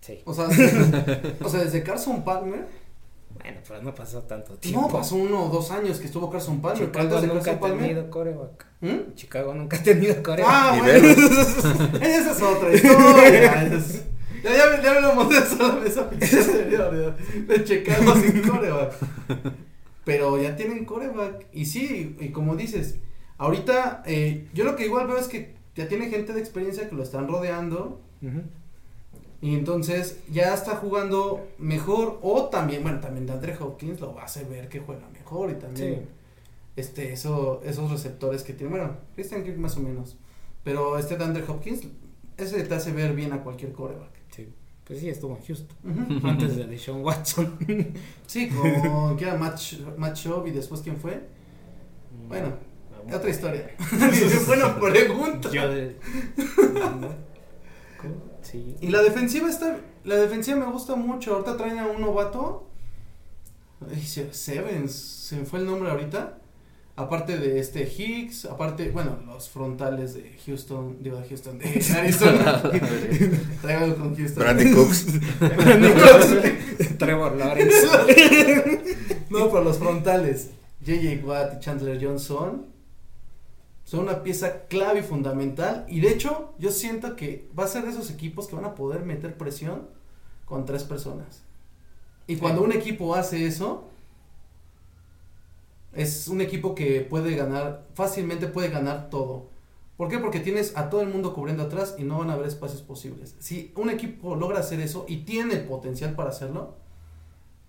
sí. 0.02 0.22
O 0.26 0.34
sea, 0.34 0.48
desde, 0.48 1.36
o 1.44 1.50
sea, 1.50 1.62
desde 1.64 1.84
Carson 1.84 2.24
Palmer. 2.24 2.66
Bueno, 3.42 3.60
pero 3.68 3.82
no 3.84 3.94
pasó 3.94 4.24
tanto 4.24 4.56
tiempo. 4.58 4.82
No, 4.82 4.88
pasó 4.88 5.16
uno 5.16 5.46
o 5.46 5.50
dos 5.50 5.70
años 5.72 6.00
que 6.00 6.06
estuvo 6.08 6.30
Carson 6.30 6.60
Palmer. 6.60 6.86
Chicago 6.88 7.22
nunca 7.22 7.52
ha 7.52 7.60
tenido 7.60 8.10
coreback. 8.10 8.66
¿Mm? 8.82 9.14
Chicago 9.16 9.54
nunca 9.54 9.78
ha 9.78 9.84
tenido 9.84 10.24
coreback. 10.24 10.52
Ah, 10.52 10.76
bueno. 10.80 11.08
Esa 12.02 12.32
es 12.32 12.42
otra 12.42 12.74
historia. 12.74 13.64
Es- 13.74 14.04
Ya, 14.44 14.52
ya, 14.56 14.82
ya 14.82 14.92
hablamos 14.92 15.30
de 15.30 15.38
eso 15.40 15.58
la 15.58 15.76
vez 15.76 15.98
anterior. 15.98 17.16
De, 17.18 17.58
de 17.58 17.64
Chicago 17.64 18.16
sin 18.16 18.42
coreback. 18.48 18.94
Pero 20.08 20.42
ya 20.42 20.56
tienen 20.56 20.86
coreback. 20.86 21.48
Y 21.52 21.66
sí, 21.66 22.16
y 22.20 22.30
como 22.30 22.56
dices, 22.56 22.96
ahorita 23.38 24.04
eh, 24.06 24.48
yo 24.54 24.64
lo 24.64 24.78
que 24.78 24.86
igual 24.86 25.06
veo 25.06 25.18
es 25.18 25.28
que 25.28 25.54
ya 25.76 25.90
tiene 25.90 26.08
gente 26.10 26.32
de 26.32 26.40
experiencia 26.40 26.88
que 26.88 26.96
lo 26.96 27.04
están 27.04 27.28
rodeando. 27.28 28.00
Y 29.42 29.54
entonces 29.54 30.18
ya 30.32 30.54
está 30.54 30.78
jugando 30.78 31.46
mejor. 31.60 32.20
O 32.22 32.46
también, 32.46 32.84
bueno, 32.84 33.02
también 33.02 33.26
de 33.28 33.34
Andre 33.34 33.56
Hopkins 33.60 34.00
lo 34.00 34.16
va 34.16 34.22
a 34.22 34.26
hacer 34.26 34.46
ver 34.48 34.70
que 34.70 34.80
juega 34.80 35.08
mejor. 35.10 35.52
Y 35.52 35.56
también 35.56 35.96
Sí. 35.96 36.02
este, 36.78 37.12
eso, 37.12 37.62
esos 37.66 37.92
receptores 37.92 38.44
que 38.44 38.54
tiene. 38.54 38.72
Bueno, 38.78 38.96
Christian 39.14 39.44
Kirk 39.44 39.58
más 39.58 39.76
o 39.76 39.82
menos. 39.82 40.18
Pero 40.64 40.98
este 40.98 41.18
de 41.18 41.24
Andre 41.26 41.44
Hopkins, 41.48 41.82
ese 42.38 42.64
te 42.64 42.74
hace 42.74 42.94
ver 42.94 43.14
bien 43.14 43.34
a 43.34 43.44
cualquier 43.44 43.74
coreback. 43.74 44.17
Pues 44.88 45.00
sí, 45.02 45.10
estuvo 45.10 45.36
en 45.38 45.44
Houston. 45.46 45.78
Antes 46.26 46.56
de 46.56 46.66
Deshaun 46.66 47.04
Watson. 47.04 47.58
Sí, 48.26 48.50
con 48.50 49.16
que 49.18 49.26
era 49.26 49.36
Matt, 49.36 49.56
Sh- 49.58 49.96
Matt 49.98 50.16
Schaub 50.18 50.48
y 50.48 50.52
después 50.52 50.82
quién 50.82 50.98
fue. 50.98 51.28
Bueno, 52.28 52.54
otra 53.14 53.30
historia. 53.30 53.70
Buena 54.48 54.80
pregunta. 54.80 55.50
Yo 55.52 55.70
de... 55.70 55.98
¿Cómo? 58.02 58.16
Sí. 58.42 58.76
Y 58.82 58.88
la 58.90 59.02
defensiva 59.02 59.50
está, 59.50 59.78
la 60.04 60.16
defensiva 60.16 60.58
me 60.58 60.72
gusta 60.72 60.96
mucho. 60.96 61.34
Ahorita 61.36 61.58
traen 61.58 61.80
a 61.80 61.88
un 61.88 62.02
novato. 62.02 62.68
Ay, 63.94 64.02
Sevens, 64.02 64.92
se 64.94 65.38
me 65.38 65.46
fue 65.46 65.60
el 65.60 65.66
nombre 65.66 65.90
ahorita. 65.90 66.38
Aparte 67.00 67.38
de 67.38 67.60
este 67.60 67.84
Higgs, 67.84 68.46
aparte, 68.46 68.90
bueno, 68.90 69.20
los 69.28 69.50
frontales 69.50 70.16
de 70.16 70.36
Houston, 70.48 70.98
digo 71.00 71.20
de 71.20 71.28
Houston, 71.28 71.60
de 71.60 71.66
Arizona. 71.96 72.60
Traigo 73.62 73.96
con 73.98 74.16
Houston. 74.16 74.44
Brandy 74.44 74.72
Cooks. 74.74 75.06
Trevor 76.98 77.36
Lawrence. 77.38 77.88
No, 79.30 79.48
pero 79.52 79.64
los 79.64 79.78
frontales, 79.78 80.50
JJ 80.82 81.24
Watt 81.24 81.54
y 81.58 81.60
Chandler 81.60 82.04
Johnson, 82.04 82.66
son 83.84 84.00
una 84.00 84.24
pieza 84.24 84.64
clave 84.68 85.02
y 85.02 85.04
fundamental. 85.04 85.86
Y 85.88 86.00
de 86.00 86.10
hecho, 86.10 86.56
yo 86.58 86.72
siento 86.72 87.16
que 87.16 87.48
va 87.58 87.66
a 87.66 87.68
ser 87.68 87.84
de 87.84 87.92
esos 87.92 88.10
equipos 88.10 88.48
que 88.48 88.56
van 88.56 88.66
a 88.66 88.74
poder 88.74 89.04
meter 89.04 89.38
presión 89.38 89.88
con 90.46 90.66
tres 90.66 90.84
personas. 90.84 91.44
Y 92.26 92.38
cuando 92.38 92.64
un 92.64 92.72
equipo 92.72 93.14
hace 93.14 93.46
eso, 93.46 93.88
es 95.98 96.28
un 96.28 96.42
equipo 96.42 96.76
que 96.76 97.02
puede 97.02 97.36
ganar, 97.36 97.88
fácilmente 97.96 98.48
puede 98.48 98.70
ganar 98.70 99.10
todo. 99.10 99.50
¿Por 99.98 100.10
qué? 100.10 100.20
Porque 100.20 100.40
tienes 100.40 100.78
a 100.78 100.92
todo 100.92 101.02
el 101.02 101.10
mundo 101.10 101.34
cubriendo 101.34 101.64
atrás 101.64 101.96
y 101.98 102.04
no 102.04 102.20
van 102.20 102.30
a 102.30 102.34
haber 102.34 102.46
espacios 102.46 102.84
posibles. 102.84 103.36
Si 103.40 103.74
un 103.76 103.90
equipo 103.90 104.36
logra 104.36 104.60
hacer 104.60 104.80
eso 104.80 105.06
y 105.08 105.24
tiene 105.24 105.56
el 105.56 105.66
potencial 105.66 106.14
para 106.14 106.30
hacerlo, 106.30 106.76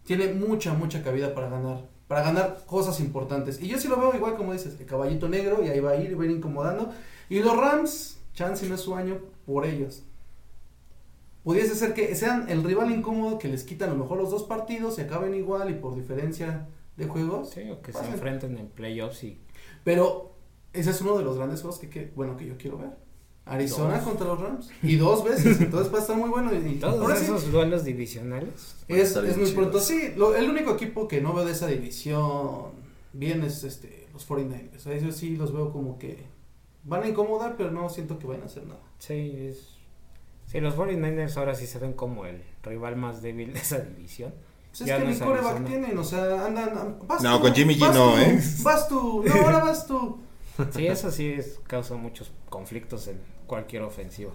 tiene 0.04 0.34
mucha, 0.34 0.74
mucha 0.74 1.02
cabida 1.02 1.34
para 1.34 1.48
ganar. 1.48 1.88
Para 2.06 2.22
ganar 2.22 2.64
cosas 2.66 3.00
importantes. 3.00 3.62
Y 3.62 3.68
yo 3.68 3.78
sí 3.78 3.88
lo 3.88 3.98
veo 3.98 4.14
igual 4.14 4.36
como 4.36 4.52
dices, 4.52 4.78
el 4.78 4.84
caballito 4.84 5.26
negro 5.28 5.64
y 5.64 5.68
ahí 5.68 5.80
va 5.80 5.92
a 5.92 5.96
ir 5.96 6.18
va 6.18 6.24
a 6.24 6.26
ir 6.26 6.32
incomodando. 6.32 6.92
Y 7.30 7.40
los 7.40 7.56
Rams, 7.56 8.18
chance 8.34 8.68
no 8.68 8.74
es 8.74 8.82
su 8.82 8.94
año 8.94 9.20
por 9.46 9.64
ellos. 9.64 10.02
Pudiese 11.44 11.74
ser 11.74 11.94
que 11.94 12.14
sean 12.14 12.50
el 12.50 12.62
rival 12.62 12.90
incómodo 12.90 13.38
que 13.38 13.48
les 13.48 13.64
quitan 13.64 13.88
a 13.88 13.94
lo 13.94 14.00
mejor 14.00 14.18
los 14.18 14.30
dos 14.30 14.42
partidos 14.42 14.98
y 14.98 15.02
acaben 15.02 15.34
igual 15.34 15.70
y 15.70 15.74
por 15.74 15.94
diferencia 15.94 16.68
de 16.98 17.06
juegos. 17.06 17.50
Sí, 17.50 17.62
o 17.70 17.80
que 17.80 17.92
se 17.92 18.04
enfrenten 18.04 18.58
en 18.58 18.68
playoffs 18.68 19.24
y 19.24 19.38
Pero 19.84 20.34
ese 20.72 20.90
es 20.90 21.00
uno 21.00 21.16
de 21.16 21.24
los 21.24 21.36
grandes 21.36 21.62
juegos 21.62 21.78
que, 21.80 21.88
que- 21.88 22.12
bueno, 22.14 22.36
que 22.36 22.46
yo 22.46 22.56
quiero 22.58 22.76
ver. 22.78 22.90
Arizona 23.46 23.94
Dos. 23.96 24.04
contra 24.04 24.26
los 24.26 24.38
Rams. 24.40 24.70
Y 24.82 24.96
dos 24.96 25.24
veces. 25.24 25.58
Entonces 25.62 25.90
va 25.92 25.98
a 25.98 26.00
estar 26.02 26.16
muy 26.16 26.28
bueno. 26.28 26.52
Y, 26.52 26.72
y 26.72 26.74
todos 26.78 27.00
ahora 27.00 27.16
sí, 27.16 27.24
esos 27.24 27.50
duelos 27.50 27.82
divisionales. 27.84 28.76
es, 28.88 29.16
es 29.16 29.36
muy 29.38 29.50
pronto. 29.52 29.80
Sí, 29.80 30.12
lo- 30.16 30.36
el 30.36 30.50
único 30.50 30.72
equipo 30.74 31.08
que 31.08 31.22
no 31.22 31.32
veo 31.32 31.46
de 31.46 31.52
esa 31.52 31.66
división 31.66 32.72
bien 33.14 33.42
es 33.42 33.64
este 33.64 34.06
los 34.12 34.28
49ers. 34.28 34.86
A 34.86 34.92
ellos 34.92 35.16
sí 35.16 35.36
los 35.36 35.52
veo 35.54 35.72
como 35.72 35.98
que 35.98 36.26
van 36.84 37.04
a 37.04 37.08
incomodar, 37.08 37.56
pero 37.56 37.70
no 37.70 37.88
siento 37.88 38.18
que 38.18 38.26
vayan 38.26 38.42
a 38.42 38.46
hacer 38.46 38.66
nada. 38.66 38.80
Sí, 38.98 39.34
es... 39.48 39.76
Sí, 40.46 40.60
los 40.60 40.74
49ers 40.76 41.36
ahora 41.36 41.54
sí 41.54 41.66
se 41.66 41.78
ven 41.78 41.92
como 41.94 42.26
el 42.26 42.42
rival 42.62 42.96
más 42.96 43.22
débil 43.22 43.52
de 43.54 43.60
esa 43.60 43.78
división. 43.80 44.34
Pues 44.78 44.82
es 44.82 44.86
Ya 44.86 44.98
que 44.98 45.04
no 45.04 45.10
ni 45.10 45.18
coreback 45.18 45.64
tienen, 45.66 45.98
o 45.98 46.04
sea, 46.04 46.46
andan. 46.46 46.68
an- 46.78 46.98
vas 47.06 47.22
No, 47.22 47.36
tú, 47.36 47.42
con 47.42 47.54
Jimmy 47.54 47.74
G 47.76 47.92
no, 47.92 48.12
tú, 48.12 48.16
¿eh? 48.18 48.40
Vas 48.62 48.88
tú, 48.88 49.24
no, 49.26 49.34
ahora 49.44 49.58
vas 49.64 49.86
tú. 49.86 50.18
Sí, 50.74 50.86
eso 50.86 51.10
sí 51.10 51.32
es, 51.32 51.60
causa 51.66 51.94
muchos 51.94 52.30
conflictos 52.48 53.06
en 53.08 53.20
cualquier 53.46 53.82
ofensiva. 53.82 54.32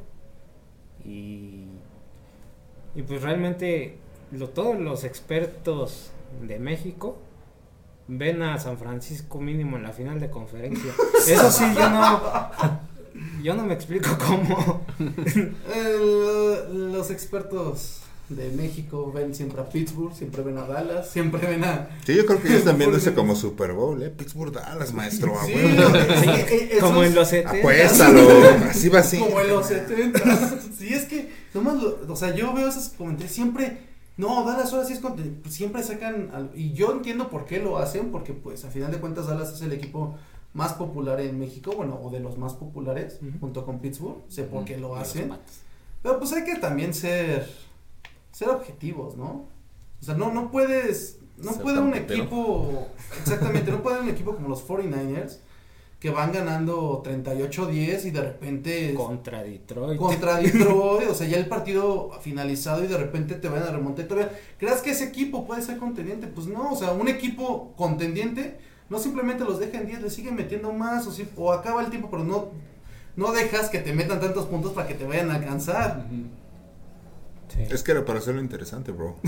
Y, 1.06 1.66
y 2.96 3.02
pues 3.04 3.22
realmente 3.22 3.98
lo, 4.32 4.50
todos 4.50 4.80
los 4.80 5.04
expertos 5.04 6.12
de 6.42 6.60
México 6.60 7.18
ven 8.08 8.42
a 8.42 8.58
San 8.60 8.78
Francisco 8.78 9.40
mínimo 9.40 9.78
en 9.78 9.84
la 9.84 9.92
final 9.94 10.20
de 10.20 10.30
conferencia. 10.30 10.94
Eso 11.28 11.52
sí, 11.52 11.66
yo 11.76 11.90
no, 11.90 12.22
yo 13.42 13.54
no 13.56 13.66
me 13.66 13.74
explico 13.74 14.10
cómo. 14.18 14.82
El- 15.76 16.92
los 16.94 17.12
expertos 17.12 18.02
de 18.36 18.50
México 18.52 19.12
ven 19.14 19.34
siempre 19.36 19.62
a 19.62 19.70
Pittsburgh, 19.70 20.14
siempre 20.14 20.42
ven 20.44 20.58
a 20.58 20.66
Dallas, 20.66 21.10
siempre 21.10 21.46
ven 21.48 21.64
a. 21.64 21.90
Sí, 22.06 22.16
yo 22.16 22.26
creo 22.26 22.42
que 22.42 22.50
ya 22.50 22.56
están 22.56 22.78
viendo 22.78 22.98
ese 22.98 23.14
como 23.14 23.36
Super 23.36 23.74
Bowl, 23.74 24.02
¿eh? 24.04 24.10
Pittsburgh 24.10 24.52
Dallas, 24.54 24.94
maestro. 24.94 25.34
Sí, 25.46 25.54
huevo. 25.54 25.96
sí, 26.22 26.30
eh, 26.30 26.70
esos- 26.72 26.84
Como 26.84 27.04
en 27.04 27.16
los 27.16 27.28
70. 27.28 27.60
Apuéstalo. 27.60 28.28
Así 28.70 28.90
va 28.90 29.00
así. 29.00 29.18
Como 29.20 29.40
en 29.42 29.48
los 29.50 29.68
70. 29.68 30.20
sí, 30.78 30.94
es 30.94 31.06
que, 31.06 31.32
nomás, 31.54 31.82
lo- 31.82 32.00
o 32.08 32.16
sea, 32.16 32.34
yo 32.36 32.54
veo 32.54 32.68
esos 32.68 32.90
comentarios 32.90 33.32
siempre. 33.34 33.92
No, 34.18 34.44
Dallas 34.46 34.72
ahora 34.74 34.86
sí 34.86 34.94
es 34.94 35.00
contra- 35.00 35.26
Siempre 35.50 35.82
sacan. 35.84 36.30
al- 36.34 36.52
y 36.56 36.74
yo 36.74 36.92
entiendo 36.92 37.30
por 37.30 37.46
qué 37.46 37.60
lo 37.60 37.78
hacen, 37.80 38.12
porque, 38.12 38.34
pues, 38.34 38.64
a 38.66 38.70
final 38.70 38.92
de 38.92 38.98
cuentas, 39.00 39.28
Dallas 39.28 39.54
es 39.54 39.62
el 39.62 39.72
equipo 39.74 40.16
más 40.54 40.74
popular 40.74 41.20
en 41.20 41.40
México, 41.40 41.72
bueno, 41.76 42.00
o 42.04 42.12
de 42.12 42.20
los 42.20 42.38
más 42.38 42.54
populares, 42.54 43.18
junto 43.40 43.66
con 43.66 43.80
Pittsburgh. 43.80 44.18
Sé 44.30 44.44
por 44.44 44.66
qué 44.66 44.78
lo 44.78 44.96
hacen. 44.96 45.32
Pero 46.04 46.20
pues 46.20 46.32
hay 46.34 46.44
que 46.44 46.58
también 46.58 46.94
ser 46.94 47.48
ser 48.34 48.50
objetivos, 48.50 49.16
¿no? 49.16 49.46
O 50.02 50.04
sea, 50.06 50.16
no 50.16 50.32
no 50.34 50.52
puedes 50.52 51.20
no 51.38 51.54
Ser 51.54 51.62
puede 51.64 51.80
un 51.80 51.94
equipo 51.96 52.88
exactamente, 53.22 53.72
no 53.72 53.82
puede 53.82 54.02
un 54.02 54.10
equipo 54.10 54.36
como 54.36 54.50
los 54.50 54.68
49ers 54.68 55.38
que 56.00 56.10
van 56.10 56.34
ganando 56.34 57.02
38-10 57.06 58.06
y 58.06 58.12
de 58.12 58.22
repente 58.22 58.94
Contra 58.94 59.42
Detroit. 59.42 59.98
contra 59.98 60.36
Detroit, 60.42 61.10
o 61.10 61.14
sea, 61.16 61.26
ya 61.28 61.38
el 61.38 61.48
partido 61.48 62.12
finalizado 62.22 62.84
y 62.84 62.88
de 62.88 62.98
repente 62.98 63.36
te 63.36 63.48
van 63.48 63.64
a 63.64 63.68
remontar 63.72 64.04
y 64.06 64.08
todavía 64.10 64.38
¿crees 64.58 64.82
que 64.82 64.92
ese 64.92 65.06
equipo 65.06 65.46
puede 65.48 65.62
ser 65.62 65.78
contendiente? 65.78 66.28
Pues 66.28 66.48
no, 66.48 66.74
o 66.74 66.76
sea, 66.76 66.92
un 66.92 67.08
equipo 67.08 67.72
contendiente 67.78 68.58
no 68.90 69.00
simplemente 69.00 69.46
los 69.46 69.60
deja 69.60 69.80
en 69.80 69.88
10, 69.88 70.02
le 70.02 70.10
siguen 70.10 70.36
metiendo 70.36 70.74
más 70.74 71.08
o, 71.08 71.12
si- 71.14 71.28
o 71.38 71.54
acaba 71.54 71.82
el 71.82 71.90
tiempo, 71.90 72.10
pero 72.12 72.24
no 72.26 72.50
no 73.16 73.32
dejas 73.32 73.70
que 73.70 73.80
te 73.80 73.94
metan 73.94 74.20
tantos 74.20 74.46
puntos 74.48 74.74
para 74.74 74.88
que 74.88 74.96
te 74.96 75.06
vayan 75.06 75.32
a 75.32 75.36
alcanzar. 75.36 76.06
Sí. 77.54 77.62
Es 77.70 77.84
que 77.84 77.92
era 77.92 78.06
para 78.06 78.20
hacerlo 78.20 78.42
interesante, 78.42 78.92
bro. 78.92 79.18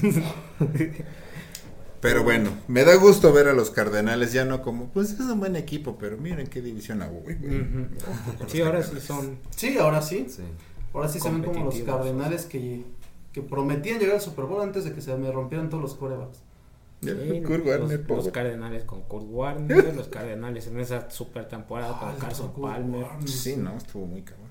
Pero 2.02 2.24
bueno, 2.24 2.52
me 2.68 2.84
da 2.84 2.96
gusto 2.96 3.34
ver 3.34 3.48
a 3.48 3.54
los 3.54 3.72
Cardenales 3.72 4.32
ya 4.32 4.46
no 4.46 4.62
como, 4.62 4.90
pues 4.90 5.12
es 5.12 5.20
un 5.22 5.40
buen 5.40 5.56
equipo, 5.56 5.98
pero 5.98 6.18
miren 6.18 6.46
qué 6.48 6.62
división 6.62 7.02
hago, 7.02 7.22
güey. 7.22 7.36
güey. 7.38 7.66
Sí, 8.48 8.62
ahora 8.62 8.84
sí 8.84 9.00
son. 9.00 9.40
Sí, 9.56 9.78
ahora 9.80 10.02
sí. 10.04 10.28
Sí. 10.30 10.44
Ahora 10.94 11.08
sí 11.10 11.20
se 11.20 11.32
ven 11.32 11.42
como 11.44 11.66
los. 11.66 11.76
Cardenales 11.80 12.46
que, 12.46 12.84
que 13.34 13.42
prometían 13.42 14.00
llegar 14.00 14.16
al 14.16 14.22
Super 14.22 14.46
Bowl 14.46 14.62
antes 14.62 14.84
de 14.84 14.94
que 14.94 15.02
se 15.02 15.16
me 15.18 15.32
rompieran 15.32 15.70
todos 15.70 15.82
los 15.82 15.96
corebacks. 15.96 16.40
Ya, 17.02 17.14
Sí, 17.14 17.42
Kurt 17.42 17.66
los, 17.66 17.80
Warner, 17.80 18.00
los 18.00 18.08
pobre. 18.08 18.32
Cardenales 18.32 18.84
con 18.84 19.02
Kurt 19.04 19.26
Warner, 19.28 19.94
los 19.96 20.08
Cardenales 20.08 20.68
en 20.68 20.80
esa 20.80 21.10
super 21.10 21.48
temporada 21.48 22.00
con 22.00 22.10
Ah, 22.10 22.16
Carson 22.20 22.54
Palmer. 22.54 23.04
Warner. 23.04 23.28
Sí, 23.30 23.56
no, 23.58 23.76
estuvo 23.78 24.06
muy 24.06 24.22
cabrón. 24.22 24.45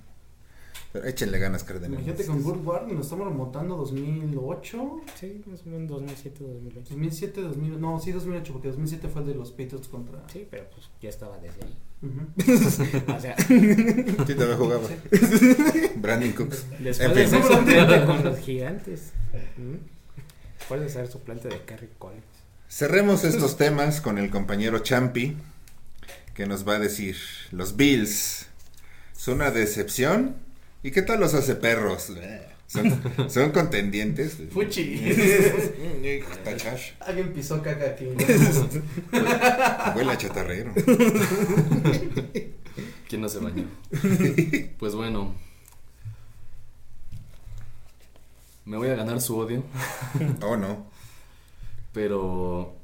Pero 0.94 1.06
échenle 1.08 1.40
ganas, 1.40 1.64
Cardenales. 1.64 2.06
Imagínate 2.06 2.24
con 2.24 2.40
Kurt 2.40 2.64
Warner, 2.64 2.94
nos 2.94 3.06
estamos 3.06 3.26
remontando 3.26 3.74
2008, 3.78 5.00
Sí, 5.18 5.42
más 5.46 5.60
o 5.66 5.68
menos 5.68 5.88
2007, 5.90 6.44
2008. 6.44 6.86
2007, 6.90 7.40
2000, 7.42 7.80
no, 7.80 7.98
sí 7.98 8.12
2008, 8.12 8.52
porque 8.52 8.68
2007 8.68 9.08
fue 9.08 9.22
el 9.22 9.26
de 9.26 9.34
los 9.34 9.50
Patriots 9.50 9.88
contra... 9.88 10.22
Sí, 10.32 10.46
pero 10.48 10.70
pues 10.70 10.86
ya 11.02 11.08
estaba 11.08 11.36
desde 11.38 11.64
ahí. 11.64 11.76
Ujú. 12.02 13.12
O 13.16 13.20
sea, 13.20 13.36
Sí, 13.38 14.34
todavía 14.34 14.56
jugaba. 14.56 14.88
Brandon 15.96 16.30
Cooks. 16.32 16.64
después 16.78 17.00
En 17.00 17.14
de 17.14 17.26
fin. 17.26 17.30
ser 17.42 17.42
suplente 17.56 18.06
con 18.06 18.24
los 18.24 18.38
gigantes. 18.38 19.12
¿Mm? 19.56 19.74
Después 20.58 20.80
de 20.80 20.88
ser 20.90 21.08
suplente 21.08 21.48
de 21.48 21.60
Kerry 21.64 21.88
Collins. 21.98 22.22
Cerremos 22.68 23.24
estos 23.24 23.56
temas 23.56 24.00
con 24.00 24.16
el 24.18 24.30
compañero 24.30 24.78
Champi, 24.78 25.36
que 26.34 26.46
nos 26.46 26.66
va 26.68 26.76
a 26.76 26.78
decir, 26.78 27.16
los 27.50 27.74
Bills, 27.76 28.46
¿son 29.12 29.34
una 29.34 29.50
decepción? 29.50 30.36
¿Y 30.84 30.90
qué 30.92 31.02
tal 31.02 31.18
los 31.18 31.34
hace 31.34 31.56
perros? 31.56 32.12
¿Son, 32.66 33.02
son 33.28 33.50
contendientes? 33.52 34.36
Fuchi. 34.52 35.00
Tachash. 36.44 36.90
Alguien 37.00 37.32
pisó 37.32 37.60
caca 37.62 37.86
aquí. 37.86 38.04
Huele 39.96 40.12
a 40.12 40.18
chatarrero. 40.18 40.72
¿Quién 43.08 43.20
no 43.20 43.28
se 43.28 43.38
bañó? 43.38 43.64
pues 44.78 44.94
bueno. 44.94 45.34
Me 48.66 48.76
voy 48.76 48.88
a 48.88 48.94
ganar 48.94 49.20
su 49.20 49.36
odio, 49.38 49.62
Oh, 50.40 50.56
no. 50.56 50.86
pero 51.92 52.74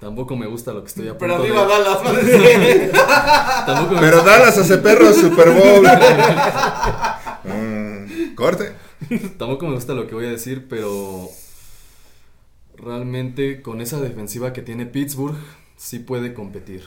tampoco 0.00 0.34
me 0.36 0.46
gusta 0.46 0.72
lo 0.72 0.82
que 0.82 0.88
estoy 0.88 1.06
a 1.08 1.16
punto 1.16 1.26
Pero 1.26 1.36
arriba 1.36 1.62
de... 1.62 1.68
Dallas. 1.68 3.66
Tampoco 3.66 3.94
me, 3.94 4.00
Pero 4.00 4.22
Dallas 4.24 4.58
hace 4.58 4.78
perros 4.78 5.16
Super 5.16 5.50
Bowl. 5.50 5.86
Mm, 7.48 8.34
corte. 8.34 8.72
tampoco 9.38 9.66
me 9.66 9.74
gusta 9.74 9.94
lo 9.94 10.06
que 10.06 10.14
voy 10.14 10.26
a 10.26 10.30
decir, 10.30 10.66
pero 10.68 11.28
realmente 12.76 13.60
con 13.62 13.80
esa 13.80 14.00
defensiva 14.00 14.52
que 14.52 14.62
tiene 14.62 14.86
Pittsburgh 14.86 15.36
sí 15.76 15.98
puede 15.98 16.32
competir. 16.34 16.84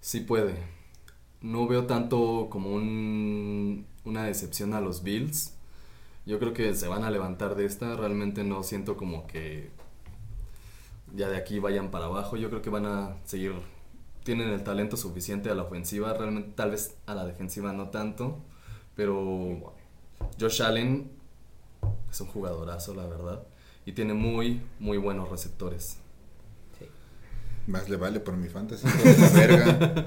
Sí 0.00 0.20
puede. 0.20 0.54
No 1.42 1.66
veo 1.68 1.86
tanto 1.86 2.48
como 2.50 2.74
un- 2.74 3.86
una 4.04 4.24
decepción 4.24 4.74
a 4.74 4.80
los 4.80 5.02
Bills. 5.02 5.54
Yo 6.26 6.38
creo 6.40 6.54
que 6.54 6.74
se 6.74 6.88
van 6.88 7.04
a 7.04 7.10
levantar 7.10 7.56
de 7.56 7.66
esta. 7.66 7.96
Realmente 7.96 8.44
no 8.44 8.62
siento 8.62 8.96
como 8.96 9.26
que 9.28 9.70
ya 11.14 11.28
de 11.28 11.36
aquí 11.36 11.58
vayan 11.58 11.90
para 11.90 12.06
abajo. 12.06 12.36
Yo 12.36 12.48
creo 12.48 12.62
que 12.62 12.70
van 12.70 12.86
a 12.86 13.16
seguir. 13.24 13.52
Tienen 14.24 14.48
el 14.50 14.64
talento 14.64 14.96
suficiente 14.96 15.50
a 15.50 15.54
la 15.54 15.62
ofensiva. 15.62 16.12
Realmente, 16.14 16.52
tal 16.54 16.72
vez 16.72 16.96
a 17.06 17.14
la 17.14 17.24
defensiva 17.24 17.72
no 17.72 17.90
tanto. 17.90 18.38
Pero 18.96 19.74
Josh 20.40 20.62
Allen 20.62 21.10
es 22.10 22.20
un 22.20 22.26
jugadorazo, 22.28 22.94
la 22.94 23.06
verdad. 23.06 23.46
Y 23.84 23.92
tiene 23.92 24.14
muy, 24.14 24.62
muy 24.80 24.96
buenos 24.98 25.28
receptores. 25.30 25.98
Sí. 26.78 26.86
Más 27.66 27.88
le 27.88 27.96
vale 27.96 28.20
por 28.20 28.36
mi 28.36 28.48
fantasy. 28.48 28.86
por 28.88 29.32
verga. 29.34 30.06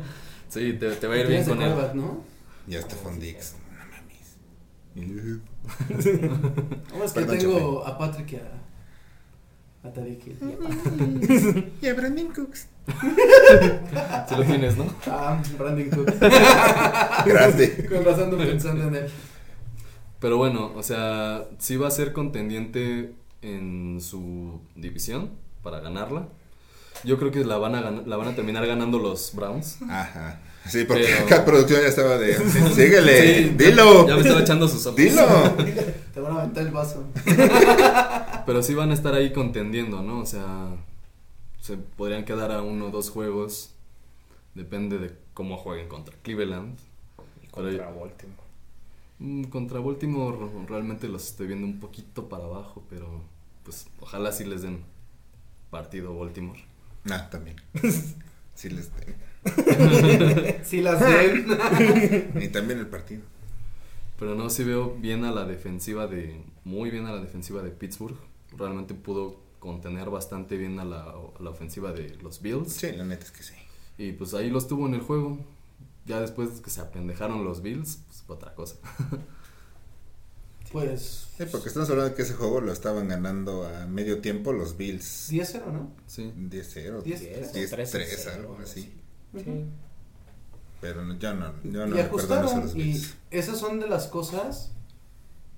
Sí, 0.50 0.74
te, 0.74 0.92
te 0.92 1.08
va 1.08 1.14
a 1.14 1.18
ir 1.20 1.28
bien 1.28 1.46
con 1.46 1.62
él. 1.62 1.70
quarterback, 1.70 1.96
¿no? 1.96 2.24
Ya 2.68 2.82
Stephon 2.82 3.20
Dix. 3.20 3.56
No 4.96 5.06
mames. 5.06 5.40
No, 6.94 7.04
es 7.04 7.14
que 7.14 7.22
Perdón, 7.22 7.38
tengo 7.38 7.86
a 7.86 7.98
Patrick 7.98 8.32
y 8.34 8.36
a, 8.38 8.42
a 9.84 9.90
Tariq. 9.94 10.22
Y 11.82 11.88
a 11.88 11.94
Brandon 11.94 12.28
Cooks. 12.34 12.68
Si 14.30 14.36
lo 14.36 14.44
tienes, 14.44 14.78
¿no? 14.78 14.86
Ah, 15.08 15.42
Brandon 15.58 15.90
Cooks. 15.90 16.20
Grande. 17.26 17.88
Con 17.90 18.04
razón 18.06 18.24
ando 18.26 18.38
pensando 18.38 18.88
en 18.88 18.96
él. 18.96 19.08
Pero 20.20 20.38
bueno, 20.38 20.72
o 20.76 20.84
sea, 20.84 21.46
sí 21.60 21.78
va 21.78 21.88
a 21.88 21.92
ser 21.92 22.14
contendiente 22.14 23.14
en 23.42 24.00
su 24.02 24.60
división 24.76 25.32
para 25.64 25.80
ganarla. 25.80 26.28
Yo 27.06 27.18
creo 27.18 27.32
que 27.32 27.46
la 27.46 27.58
van 27.58 27.76
a 27.76 27.82
gan- 27.82 28.06
la 28.06 28.18
van 28.18 28.28
a 28.28 28.36
terminar 28.36 28.66
ganando 28.68 29.00
los 29.00 29.34
Browns. 29.34 29.78
Ajá. 29.90 30.40
Sí, 30.68 30.84
porque 30.86 31.04
Pero- 31.06 31.26
acá 31.26 31.46
producción 31.46 31.82
ya 31.82 31.88
estaba 31.88 32.18
de. 32.18 32.36
Síguele, 32.76 33.44
Sí, 33.44 33.50
dilo. 33.58 34.08
Ya 34.08 34.16
me 34.16 34.22
estaba 34.22 34.42
echando 34.42 34.68
sus 34.68 34.86
ojos. 34.86 34.98
Dilo. 34.98 35.26
Te 36.14 36.20
van 36.20 36.36
a 36.38 36.42
aventar 36.42 36.66
el 36.66 36.72
vaso. 36.72 37.06
Pero 38.46 38.62
sí 38.64 38.74
van 38.74 38.92
a 38.92 38.94
estar 38.94 39.14
ahí 39.14 39.32
contendiendo, 39.34 40.02
¿no? 40.02 40.20
O 40.20 40.26
sea, 40.26 40.70
se 41.62 41.78
podrían 41.78 42.26
quedar 42.26 42.52
a 42.52 42.62
uno 42.62 42.88
o 42.88 42.92
dos 42.92 43.10
juegos. 43.10 43.72
Depende 44.56 44.98
de 44.98 45.12
cómo 45.34 45.58
jueguen 45.58 45.88
contra 45.88 46.16
Cleveland. 46.24 46.78
Y 47.44 47.48
contra 47.48 47.86
Baltimore. 47.90 48.50
Mm, 49.20 49.44
Contra 49.46 49.80
Baltimore 49.80 50.38
realmente 50.68 51.08
los 51.08 51.26
estoy 51.28 51.48
viendo 51.48 51.66
un 51.68 51.80
poquito 51.80 52.30
para 52.30 52.46
abajo, 52.46 52.84
pero 52.90 53.22
pues 53.64 53.88
ojalá 54.00 54.32
sí 54.32 54.46
les 54.46 54.62
den 54.62 54.84
partido 55.70 56.18
Baltimore. 56.18 56.60
Ah, 57.10 57.30
también. 57.30 57.58
Sí 58.56 58.70
les 58.70 58.90
tengo. 58.90 59.18
Sí 60.64 60.82
las 60.82 61.00
den. 61.00 61.48
Y 62.42 62.48
también 62.50 62.80
el 62.80 62.88
partido. 62.88 63.22
Pero 64.18 64.36
no, 64.36 64.50
sí 64.50 64.64
veo 64.64 64.96
bien 64.96 65.24
a 65.24 65.32
la 65.32 65.46
defensiva 65.46 66.08
de, 66.08 66.42
muy 66.66 66.90
bien 66.90 67.06
a 67.06 67.14
la 67.14 67.22
defensiva 67.22 67.64
de 67.64 67.72
Pittsburgh. 67.72 68.18
Realmente 68.58 68.94
pudo 68.94 69.40
contener 69.60 70.10
bastante 70.10 70.58
bien 70.58 70.80
a 70.80 70.86
la, 70.86 71.02
a 71.02 71.42
la 71.42 71.50
ofensiva 71.50 71.92
de 71.94 72.16
los 72.22 72.42
Bills. 72.42 72.74
Sí, 72.74 72.92
la 72.92 73.06
neta 73.06 73.26
es 73.26 73.32
que 73.32 73.44
sí. 73.44 73.54
Y 73.98 74.12
pues 74.14 74.34
ahí 74.34 74.50
los 74.50 74.68
tuvo 74.68 74.88
en 74.88 74.96
el 74.96 75.02
juego. 75.02 75.38
Ya 76.06 76.20
después 76.20 76.62
que 76.62 76.70
se 76.70 76.82
apendejaron 76.82 77.44
los 77.46 77.62
Bills, 77.62 78.00
pues 78.08 78.24
fue 78.24 78.36
otra 78.36 78.54
cosa. 78.54 78.76
Pues. 80.72 81.30
Sí, 81.36 81.46
porque 81.52 81.70
estamos 81.70 81.90
hablando 81.90 82.12
de 82.12 82.16
que 82.16 82.22
ese 82.22 82.36
juego 82.36 82.62
lo 82.62 82.72
estaban 82.72 83.08
ganando 83.08 83.66
a 83.66 83.88
medio 83.88 84.20
tiempo 84.20 84.54
los 84.54 84.78
Bills. 84.78 85.32
10-0, 85.32 85.66
¿no? 85.72 85.92
Sí. 86.06 86.32
10-0, 86.36 87.02
10, 87.02 87.54
10-3, 87.54 88.34
algo 88.36 88.60
así. 88.62 88.94
Sí. 89.36 89.66
Pero 90.82 91.04
no, 91.06 91.18
yo 91.18 91.34
no, 91.34 91.54
yo 91.64 91.86
no 91.88 91.96
y 91.96 92.00
ajustaron. 92.00 92.62
los 92.62 92.76
Y 92.76 93.02
esas 93.32 93.58
son 93.58 93.80
de 93.80 93.88
las 93.88 94.08
cosas 94.08 94.74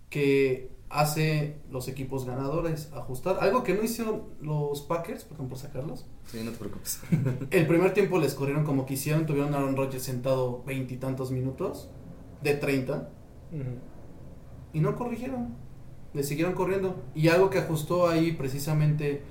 que 0.09 0.71
hace 0.91 1.57
los 1.71 1.87
equipos 1.87 2.25
ganadores. 2.25 2.91
Ajustar. 2.93 3.37
Algo 3.39 3.63
que 3.63 3.73
no 3.73 3.83
hicieron 3.83 4.23
los 4.41 4.81
Packers, 4.81 5.23
por 5.23 5.35
ejemplo, 5.35 5.57
sacarlos. 5.57 6.05
Sí, 6.25 6.41
no 6.43 6.51
te 6.51 6.57
preocupes. 6.57 6.99
El 7.51 7.67
primer 7.67 7.93
tiempo 7.93 8.19
les 8.19 8.33
corrieron 8.33 8.63
como 8.63 8.85
quisieron. 8.85 9.25
Tuvieron 9.25 9.53
a 9.53 9.57
Aaron 9.57 9.75
Rodgers 9.77 10.03
sentado 10.03 10.63
veintitantos 10.63 11.31
minutos. 11.31 11.89
De 12.41 12.55
30. 12.55 13.09
Ujú. 13.51 13.61
Y 14.73 14.79
no 14.79 14.95
corrigieron. 14.95 15.55
Le 16.13 16.23
siguieron 16.23 16.53
corriendo. 16.53 16.95
Y 17.15 17.29
algo 17.29 17.49
que 17.49 17.59
ajustó 17.59 18.09
ahí 18.09 18.31
precisamente 18.33 19.21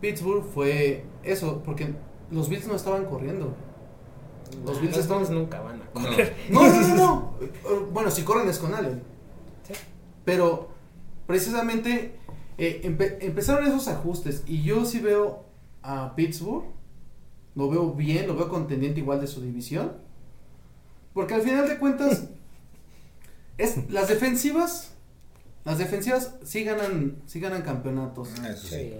Pittsburgh 0.00 0.44
fue 0.44 1.04
eso. 1.22 1.62
Porque 1.64 1.94
los 2.30 2.48
Bills 2.48 2.68
no 2.68 2.76
estaban 2.76 3.06
corriendo. 3.06 3.56
Los 4.64 4.80
Bills 4.80 5.08
Bills 5.08 5.30
nunca 5.30 5.60
van 5.60 5.80
a 5.82 5.86
correr. 5.86 6.36
No, 6.50 6.66
no, 6.66 6.80
no, 6.80 6.96
no. 6.96 7.34
Eh, 7.40 7.50
Bueno, 7.92 8.10
si 8.10 8.22
corren 8.22 8.48
es 8.48 8.58
con 8.58 8.74
Allen. 8.74 9.02
Sí. 9.66 9.74
Pero 10.24 10.68
precisamente 11.26 12.16
eh, 12.58 12.80
empe- 12.84 13.18
empezaron 13.20 13.66
esos 13.66 13.88
ajustes. 13.88 14.42
Y 14.46 14.62
yo 14.62 14.84
sí 14.84 14.98
veo 15.00 15.44
a 15.82 16.14
Pittsburgh. 16.14 16.64
Lo 17.54 17.68
veo 17.68 17.92
bien, 17.92 18.26
lo 18.26 18.36
veo 18.36 18.48
contendiente 18.48 19.00
igual 19.00 19.20
de 19.20 19.26
su 19.26 19.40
división. 19.40 19.92
Porque 21.14 21.34
al 21.34 21.42
final 21.42 21.68
de 21.68 21.78
cuentas. 21.78 22.24
es 23.58 23.90
las 23.90 24.08
defensivas. 24.08 24.92
Las 25.64 25.76
defensivas 25.78 26.36
sí 26.42 26.64
ganan, 26.64 27.16
sí 27.26 27.38
ganan 27.40 27.62
campeonatos. 27.62 28.30
Ah, 28.42 28.48
eso 28.50 28.66
sí. 28.66 28.76
Sí. 28.76 28.94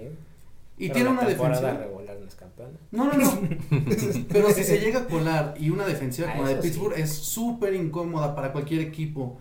Y 0.81 0.87
Pero 0.89 0.93
tiene 0.93 1.09
la 1.09 1.15
una 1.19 1.27
defensiva. 1.29 1.73
regular 1.73 2.17
no 2.19 2.27
es 2.27 2.35
campeona. 2.35 2.77
No, 2.91 3.05
no, 3.05 3.13
no. 3.17 3.41
Pero 4.29 4.49
si 4.51 4.63
se 4.63 4.79
llega 4.79 5.01
a 5.01 5.05
colar 5.07 5.53
y 5.59 5.69
una 5.69 5.85
defensiva 5.85 6.29
Ah, 6.29 6.33
como 6.33 6.43
la 6.45 6.55
de 6.55 6.61
sí. 6.61 6.67
Pittsburgh 6.69 6.97
es 6.97 7.13
súper 7.13 7.73
incómoda 7.75 8.35
para 8.35 8.51
cualquier 8.51 8.81
equipo. 8.81 9.39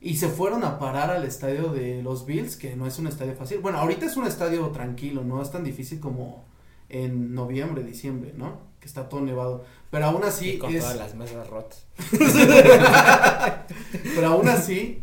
Y 0.00 0.16
se 0.16 0.28
fueron 0.28 0.64
a 0.64 0.78
parar 0.78 1.10
al 1.10 1.24
estadio 1.24 1.72
de 1.72 2.02
los 2.02 2.26
Bills, 2.26 2.56
que 2.56 2.76
no 2.76 2.86
es 2.86 2.98
un 2.98 3.06
estadio 3.06 3.34
fácil. 3.34 3.60
Bueno, 3.60 3.78
ahorita 3.78 4.04
es 4.04 4.16
un 4.18 4.26
estadio 4.26 4.66
tranquilo, 4.68 5.24
no 5.24 5.40
es 5.40 5.50
tan 5.50 5.64
difícil 5.64 5.98
como 6.00 6.44
en 6.90 7.34
noviembre, 7.34 7.82
diciembre, 7.82 8.34
¿no? 8.36 8.58
Que 8.80 8.86
está 8.86 9.08
todo 9.08 9.22
nevado. 9.22 9.64
Pero 9.90 10.04
aún 10.04 10.20
y 10.22 10.26
así 10.26 10.58
con 10.58 10.74
es. 10.74 10.82
todas 10.82 10.96
las 10.98 11.14
mesas 11.14 11.48
rotas. 11.48 11.86
Pero 14.14 14.26
aún 14.26 14.48
así 14.48 15.02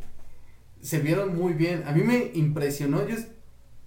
se 0.82 1.00
vieron 1.00 1.36
muy 1.36 1.54
bien. 1.54 1.84
A 1.88 1.92
mí 1.92 2.04
me 2.04 2.30
impresionó. 2.36 3.08
Yo 3.08 3.16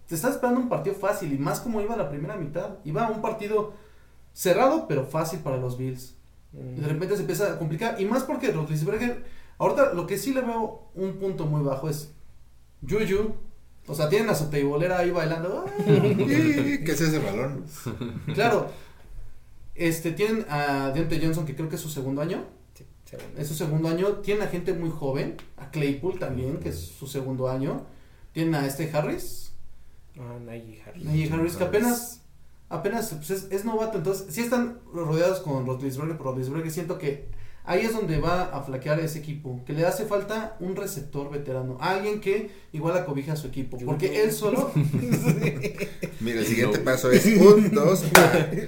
te 0.07 0.15
estaba 0.15 0.35
esperando 0.35 0.61
un 0.61 0.69
partido 0.69 0.95
fácil 0.95 1.33
y 1.33 1.39
más 1.39 1.61
como 1.61 1.81
iba 1.81 1.97
la 1.97 2.11
primera 2.11 2.37
mitad. 2.37 2.79
Iba 2.85 3.11
un 3.11 3.23
partido 3.23 3.73
cerrado 4.33 4.87
pero 4.89 5.07
fácil 5.07 5.41
para 5.41 5.57
los 5.57 5.79
Bills. 5.79 6.17
Y 6.53 6.81
de 6.81 6.87
repente 6.87 7.17
se 7.17 7.23
empieza 7.23 7.53
a 7.53 7.59
complicar. 7.59 8.01
Y 8.01 8.05
más 8.05 8.23
porque 8.23 8.53
Roethlisberger, 8.53 9.25
ahorita 9.59 9.93
lo 9.93 10.07
que 10.07 10.19
sí 10.19 10.33
le 10.33 10.43
veo 10.43 10.91
un 10.95 11.15
punto 11.19 11.47
muy 11.47 11.63
bajo 11.63 11.89
es 11.89 12.13
Juju. 12.89 13.35
O 13.87 13.95
sea, 13.95 14.09
tienen 14.09 14.31
a 14.31 14.35
su 14.35 14.49
teibolera 14.49 14.99
ahí 14.99 15.11
bailando. 15.11 15.67
¿Qué 15.87 16.85
es 16.87 17.01
ese 17.01 17.19
balón? 17.19 17.65
claro. 18.35 18.69
Este, 19.75 20.13
tienen 20.13 20.47
a 20.49 20.91
Deontay 20.91 21.21
Johnson, 21.23 21.45
que 21.45 21.55
creo 21.57 21.69
que 21.69 21.77
es 21.77 21.83
su 21.83 21.91
segundo 21.91 22.23
año. 22.23 22.45
Sí, 22.75 22.87
Es 23.37 23.49
su 23.49 23.55
segundo 23.55 23.89
año. 23.89 24.21
Tienen 24.23 24.45
a 24.45 24.47
gente 24.47 24.73
muy 24.73 24.91
joven. 24.91 25.37
A 25.57 25.71
Claypool 25.71 26.19
también, 26.19 26.59
que 26.59 26.71
es 26.71 26.79
su 26.79 27.07
segundo 27.07 27.49
año. 27.49 27.85
Tienen 28.33 28.55
a 28.55 28.67
este 28.67 28.91
Harris. 28.91 29.44
Ah, 30.19 30.39
Najee 30.45 30.81
Harris. 30.87 31.05
Najee 31.05 31.33
Harris, 31.33 31.57
que 31.57 31.65
apenas, 31.65 32.23
apenas 32.69 33.09
pues, 33.15 33.31
es, 33.31 33.47
es 33.51 33.65
novato. 33.65 33.99
Entonces, 33.99 34.27
sí 34.35 34.41
están 34.43 34.79
rodeados 34.93 35.41
con 35.41 35.67
Roethlisberger, 35.67 36.17
pero 36.17 36.31
Roethlisberger 36.31 36.71
siento 36.71 36.99
que 36.99 37.27
ahí 37.65 37.81
es 37.81 37.93
donde 37.95 38.19
va 38.21 38.43
a 38.45 38.63
flaquear 38.63 39.01
ese 39.01 39.19
equipo. 39.19 39.63
Que 39.65 39.73
le 39.73 39.87
hace 39.87 40.05
falta 40.05 40.57
un 40.61 40.77
receptor 40.77 41.31
veterano. 41.31 41.79
Alguien 41.81 42.21
que 42.21 42.51
igual 42.73 42.97
acobija 42.97 43.33
a 43.33 43.37
su 43.37 43.47
equipo. 43.49 43.77
Porque 43.85 44.23
él 44.23 44.31
solo, 44.33 44.71
Mira, 46.21 46.41
el 46.41 46.47
siguiente 46.47 46.79
No. 46.79 46.85
paso 46.85 47.11
es 47.11 47.25
un, 47.27 47.71
dos, 47.75 48.05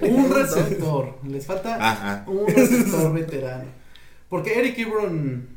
un 0.01 0.29
dos. 0.29 0.37
receptor. 0.55 1.17
Les 1.27 1.45
falta 1.45 1.75
Ajá. 1.91 2.25
un 2.27 2.47
receptor 2.47 3.13
veterano. 3.13 3.65
Porque 4.29 4.59
Eric 4.59 4.77
Ebron 4.79 5.47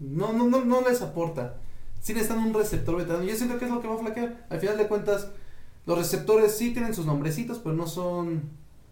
no, 0.00 0.32
no, 0.32 0.48
no, 0.48 0.64
no 0.64 0.88
les 0.88 1.00
aporta. 1.02 1.58
Sí 2.06 2.14
necesitan 2.14 2.38
un 2.38 2.54
receptor 2.54 2.94
veterano. 2.96 3.24
Yo 3.24 3.34
siento 3.34 3.58
que 3.58 3.64
es 3.64 3.70
lo 3.72 3.80
que 3.80 3.88
va 3.88 3.96
a 3.96 3.98
flaquear. 3.98 4.46
Al 4.48 4.60
final 4.60 4.78
de 4.78 4.86
cuentas, 4.86 5.26
los 5.86 5.98
receptores 5.98 6.56
sí 6.56 6.72
tienen 6.72 6.94
sus 6.94 7.04
nombrecitos, 7.04 7.58
pero 7.58 7.74
no 7.74 7.88
son 7.88 8.42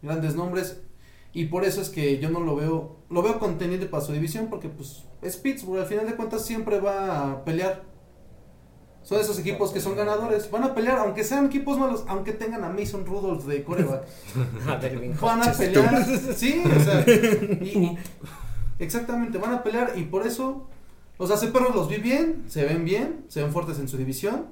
grandes 0.02 0.34
nombres. 0.34 0.80
Y 1.32 1.44
por 1.44 1.64
eso 1.64 1.80
es 1.80 1.90
que 1.90 2.18
yo 2.18 2.28
no 2.28 2.40
lo 2.40 2.56
veo, 2.56 2.96
lo 3.10 3.22
veo 3.22 3.38
conteniente 3.38 3.86
para 3.86 4.02
su 4.04 4.12
división, 4.12 4.48
porque 4.50 4.68
pues 4.68 5.04
es 5.22 5.36
Pittsburgh, 5.36 5.78
al 5.82 5.86
final 5.86 6.06
de 6.06 6.16
cuentas 6.16 6.44
siempre 6.44 6.80
va 6.80 7.30
a 7.30 7.44
pelear. 7.44 7.84
Son 9.04 9.20
esos 9.20 9.38
equipos 9.38 9.70
que 9.70 9.78
son 9.80 9.94
ganadores, 9.94 10.50
van 10.50 10.64
a 10.64 10.74
pelear, 10.74 10.98
aunque 10.98 11.22
sean 11.22 11.46
equipos 11.46 11.78
malos, 11.78 12.04
aunque 12.08 12.32
tengan 12.32 12.64
a 12.64 12.68
Mason 12.70 13.06
Rudolph 13.06 13.44
de 13.44 13.62
coreback. 13.62 14.02
Van 15.20 15.40
a 15.40 15.52
pelear. 15.52 16.04
Sí, 16.34 16.64
o 16.64 16.80
sea. 16.82 17.04
y- 17.06 17.78
y- 17.78 17.98
exactamente, 18.80 19.38
van 19.38 19.52
a 19.54 19.62
pelear 19.62 19.92
y 19.96 20.02
por 20.02 20.26
eso 20.26 20.68
los 21.18 21.30
hace 21.30 21.48
perros 21.48 21.74
los 21.74 21.88
vi 21.88 21.96
bien, 21.98 22.44
se 22.48 22.64
ven 22.64 22.84
bien, 22.84 23.24
se 23.28 23.42
ven 23.42 23.52
fuertes 23.52 23.78
en 23.78 23.88
su 23.88 23.96
división. 23.96 24.46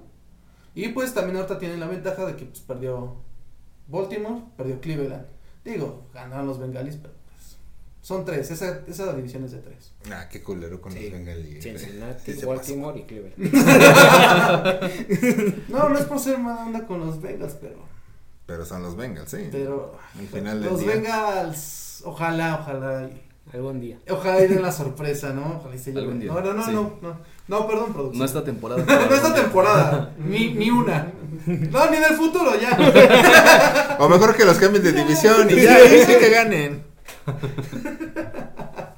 Y 0.74 0.88
pues 0.88 1.12
también 1.12 1.36
ahorita 1.36 1.58
tienen 1.58 1.80
la 1.80 1.86
ventaja 1.86 2.24
de 2.26 2.36
que 2.36 2.46
pues 2.46 2.60
perdió 2.60 3.16
Baltimore, 3.88 4.42
perdió 4.56 4.80
Cleveland. 4.80 5.26
Digo, 5.64 6.06
ganaron 6.14 6.46
los 6.46 6.58
Bengalis, 6.58 6.96
pero 6.96 7.12
pues, 7.28 7.56
son 8.00 8.24
tres, 8.24 8.50
esa, 8.50 8.80
esa 8.88 9.12
división 9.12 9.44
es 9.44 9.52
de 9.52 9.58
tres. 9.58 9.92
Ah, 10.10 10.28
qué 10.30 10.42
culero 10.42 10.80
con 10.80 10.92
Sí. 10.92 11.02
los 11.04 11.12
bengalíes. 11.12 11.62
Cincinnati, 11.62 12.32
Sí 12.34 12.46
Baltimore 12.46 12.98
y 12.98 13.02
Cleveland. 13.04 13.34
No, 15.68 15.88
no 15.88 15.98
es 15.98 16.04
por 16.06 16.18
ser 16.18 16.38
mala 16.38 16.64
onda 16.66 16.86
con 16.86 17.00
los 17.00 17.20
Bengals, 17.20 17.54
pero. 17.60 17.76
Pero 18.46 18.64
son 18.64 18.82
los 18.82 18.96
Bengals, 18.96 19.30
sí. 19.30 19.48
pero 19.52 19.96
Al 20.18 20.26
final 20.26 20.60
del 20.60 20.70
los 20.70 20.80
día. 20.80 20.94
Bengals, 20.94 22.02
ojalá, 22.04 22.58
ojalá. 22.60 23.04
y- 23.08 23.22
Algún 23.52 23.80
día. 23.80 23.98
Ojalá 24.08 24.42
y 24.44 24.48
den 24.48 24.62
la 24.62 24.72
sorpresa, 24.72 25.32
¿no? 25.32 25.58
Ojalá 25.60 25.74
y 25.74 25.78
se 25.78 25.92
lleven. 25.92 26.20
día, 26.20 26.32
No, 26.32 26.40
no, 26.40 26.54
no, 26.54 26.64
sí. 26.64 26.72
no, 26.72 26.98
no. 27.02 27.18
No, 27.48 27.66
perdón, 27.66 27.92
producción. 27.92 28.18
No 28.20 28.24
esta 28.24 28.44
temporada. 28.44 28.84
no 29.08 29.14
esta 29.14 29.34
temporada. 29.34 30.14
ni, 30.18 30.54
ni 30.54 30.70
una. 30.70 31.12
No, 31.46 31.90
ni 31.90 31.96
del 31.98 32.14
futuro, 32.16 32.52
ya. 32.58 33.96
O 33.98 34.08
mejor 34.08 34.34
que 34.36 34.44
los 34.44 34.58
cambien 34.58 34.82
de 34.84 34.92
división 34.92 35.48
y 35.50 35.60
ya, 35.62 35.76
ahí 35.76 36.02
sí 36.06 36.14
que 36.18 36.30
ganen. 36.30 36.82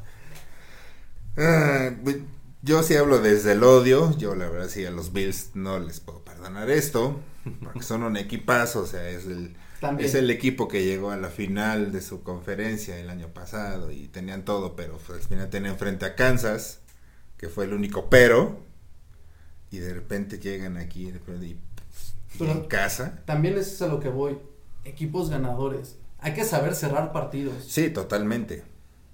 Ah, 1.37 1.91
bu- 2.03 2.23
yo 2.62 2.83
sí 2.83 2.95
hablo 2.97 3.19
desde 3.19 3.53
el 3.53 3.65
odio. 3.65 4.16
Yo, 4.19 4.35
la 4.35 4.49
verdad, 4.49 4.69
sí 4.69 4.85
a 4.87 4.91
los 4.91 5.12
Bills 5.12 5.51
no 5.55 5.79
les 5.79 6.01
puedo 6.01 6.21
perdonar 6.21 6.71
esto. 6.71 7.21
Porque 7.62 7.83
son 7.83 8.03
un 8.05 8.16
equipazo. 8.16 8.81
O 8.83 8.87
sea, 8.87 9.09
es 9.09 9.27
el, 9.27 9.57
También. 9.89 10.09
es 10.09 10.15
el 10.15 10.31
equipo 10.31 10.69
que 10.69 10.85
llegó 10.85 11.11
a 11.11 11.16
la 11.16 11.28
final 11.28 11.93
de 11.93 12.01
su 12.01 12.23
conferencia 12.23 12.98
el 12.98 13.11
año 13.11 13.28
pasado. 13.28 13.90
Y 13.90 14.09
tenían 14.09 14.44
todo, 14.44 14.74
pero 14.77 14.98
pues, 15.06 15.20
al 15.23 15.28
final 15.28 15.51
tenían 15.51 15.77
frente 15.78 16.05
a 16.06 16.15
Kansas, 16.15 16.81
que 17.36 17.48
fue 17.48 17.65
el 17.65 17.73
único 17.74 18.09
pero. 18.11 18.59
Y 19.70 19.78
de 19.78 19.93
repente 19.94 20.39
llegan 20.39 20.77
aquí 20.77 21.02
y, 21.09 21.44
y 21.44 21.51
en 21.52 21.61
Pero- 22.39 22.69
casa. 22.69 23.23
También 23.24 23.56
es 23.59 23.81
a 23.82 23.86
lo 23.89 24.01
que 24.01 24.09
voy. 24.09 24.39
equipos 24.85 25.31
ganadores. 25.31 25.97
Hay 26.19 26.35
que 26.35 26.44
saber 26.44 26.74
cerrar 26.74 27.12
partidos. 27.12 27.65
Sí, 27.66 27.90
totalmente. 27.90 28.62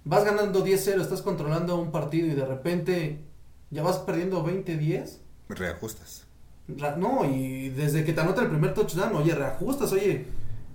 Vas 0.04 0.24
ganando 0.24 0.64
10-0, 0.64 1.00
estás 1.00 1.22
controlando 1.22 1.76
un 1.80 1.90
partido 1.92 2.26
y 2.26 2.30
de 2.34 2.44
repente 2.46 3.20
ya 3.70 3.82
vas 3.82 3.98
perdiendo 3.98 4.44
20-10. 4.44 5.18
Reajustas. 5.48 6.24
No, 6.96 7.24
y 7.24 7.68
desde 7.70 8.04
que 8.04 8.12
te 8.12 8.20
anotan 8.20 8.44
el 8.44 8.50
primer 8.50 8.74
touchdown, 8.74 9.14
oye, 9.16 9.34
reajustas, 9.34 9.92
oye, 9.92 10.26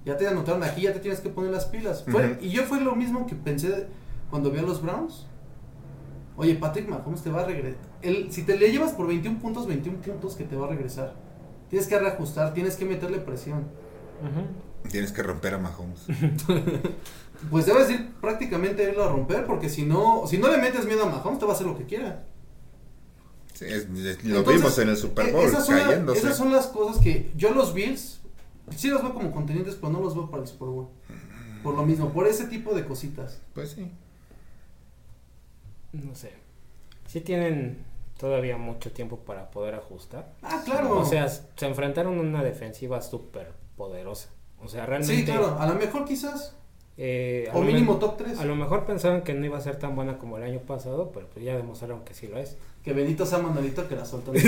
ya 0.06 0.16
te 0.18 0.28
anotaron 0.28 0.64
aquí, 0.64 0.82
ya 0.82 0.94
te 0.94 1.00
tienes 1.00 1.20
que 1.20 1.30
poner 1.30 1.52
las 1.52 1.66
pilas. 1.66 2.04
Fue-. 2.08 2.38
Y 2.42 2.50
yo 2.50 2.64
fue 2.64 2.80
lo 2.82 2.96
mismo 2.96 3.26
que 3.28 3.36
pensé 3.36 3.88
cuando 4.30 4.52
vi 4.52 4.60
a 4.60 4.64
los 4.64 4.82
Browns. 4.82 5.26
Oye, 6.38 6.56
Patrick 6.56 6.88
Mahomes 6.90 7.22
te 7.22 7.30
va 7.30 7.42
a 7.42 7.46
regresar. 7.46 7.80
Si 8.30 8.44
te 8.44 8.58
le 8.58 8.72
llevas 8.72 8.92
por 8.92 9.08
21 9.08 9.40
puntos, 9.40 9.68
21 9.68 10.00
puntos 10.00 10.36
que 10.36 10.44
te 10.44 10.56
va 10.56 10.68
a 10.68 10.70
regresar. 10.70 11.14
Tienes 11.70 11.88
que 11.88 11.98
reajustar, 11.98 12.54
tienes 12.54 12.76
que 12.76 12.86
meterle 12.86 13.18
presión. 13.20 13.64
Tienes 14.92 15.12
que 15.12 15.24
romper 15.24 15.54
a 15.56 15.58
Mahomes. 15.58 16.06
Pues 17.52 17.66
debes 17.66 17.90
ir 17.92 18.14
prácticamente 18.22 18.86
a 18.86 18.90
irlo 18.90 19.04
a 19.04 19.10
romper, 19.10 19.46
porque 19.46 19.70
si 19.70 19.84
no, 19.86 20.24
si 20.26 20.38
no 20.38 20.48
le 20.50 20.58
metes 20.58 20.86
miedo 20.86 21.04
a 21.04 21.10
Mahomes, 21.10 21.38
te 21.38 21.46
va 21.46 21.52
a 21.52 21.56
hacer 21.56 21.68
lo 21.68 21.78
que 21.78 21.84
quiera. 21.84 22.24
Sí, 23.54 23.66
es- 23.66 23.84
es- 23.94 24.24
lo 24.24 24.38
Entonces, 24.40 24.56
vimos 24.62 24.80
en 24.80 24.90
el 24.90 24.98
Super 24.98 25.28
e- 25.28 25.32
Bowl, 25.34 25.44
esas 25.46 25.66
son, 25.66 25.76
la- 25.78 25.84
cayéndose. 25.86 26.20
esas 26.20 26.38
son 26.38 26.52
las 26.54 26.68
cosas 26.68 27.02
que 27.04 27.32
yo 27.36 27.52
los 27.54 27.74
Bills 27.74 28.22
sí 28.76 28.90
los 28.90 29.02
veo 29.02 29.14
como 29.14 29.32
contendientes, 29.32 29.76
pero 29.76 29.94
no 29.94 30.00
los 30.00 30.16
veo 30.16 30.30
para 30.30 30.44
el 30.44 30.48
Super 30.48 30.70
Bowl. 30.70 30.88
Por 31.64 31.76
lo 31.76 31.86
mismo, 31.86 32.12
por 32.12 32.28
ese 32.28 32.46
tipo 32.46 32.76
de 32.76 32.86
cositas. 32.86 33.42
Pues 33.54 33.72
sí. 33.72 33.92
No 35.94 36.14
sé. 36.14 36.34
Sí 37.08 37.22
tienen 37.22 37.84
todavía 38.20 38.58
mucho 38.58 38.92
tiempo 38.92 39.18
para 39.18 39.52
poder 39.52 39.76
ajustar. 39.76 40.34
Ah, 40.42 40.62
claro. 40.64 41.00
O 41.00 41.06
sea, 41.06 41.28
se 41.28 41.66
enfrentaron 41.66 42.18
a 42.18 42.22
una 42.22 42.44
defensiva 42.44 43.02
súper 43.02 43.54
poderosa. 43.78 44.30
O 44.64 44.68
sea, 44.68 44.86
realmente... 44.86 45.16
sí, 45.16 45.26
claro. 45.26 45.58
A 45.60 45.68
lo 45.68 45.76
mejor 45.76 46.06
quizás, 46.06 46.56
eh, 46.98 47.50
o 47.54 47.62
mínimo 47.62 47.98
top 47.98 48.18
3. 48.18 48.40
A 48.40 48.46
lo 48.46 48.56
mejor 48.56 48.86
pensaban 48.86 49.24
que 49.24 49.34
no 49.34 49.46
iba 49.46 49.58
a 49.58 49.62
ser 49.62 49.78
tan 49.78 49.96
buena 49.96 50.18
como 50.18 50.38
el 50.38 50.44
año 50.44 50.60
pasado, 50.60 51.12
pero 51.14 51.28
pues 51.28 51.44
ya 51.44 51.56
demostraron 51.56 52.06
que 52.06 52.14
sí 52.14 52.28
lo 52.28 52.38
es. 52.38 52.58
Que 52.84 52.94
Benito 52.94 53.26
sea 53.26 53.40
Manolito 53.40 53.88
que 53.88 53.96
la 53.96 54.06
soltó. 54.06 54.32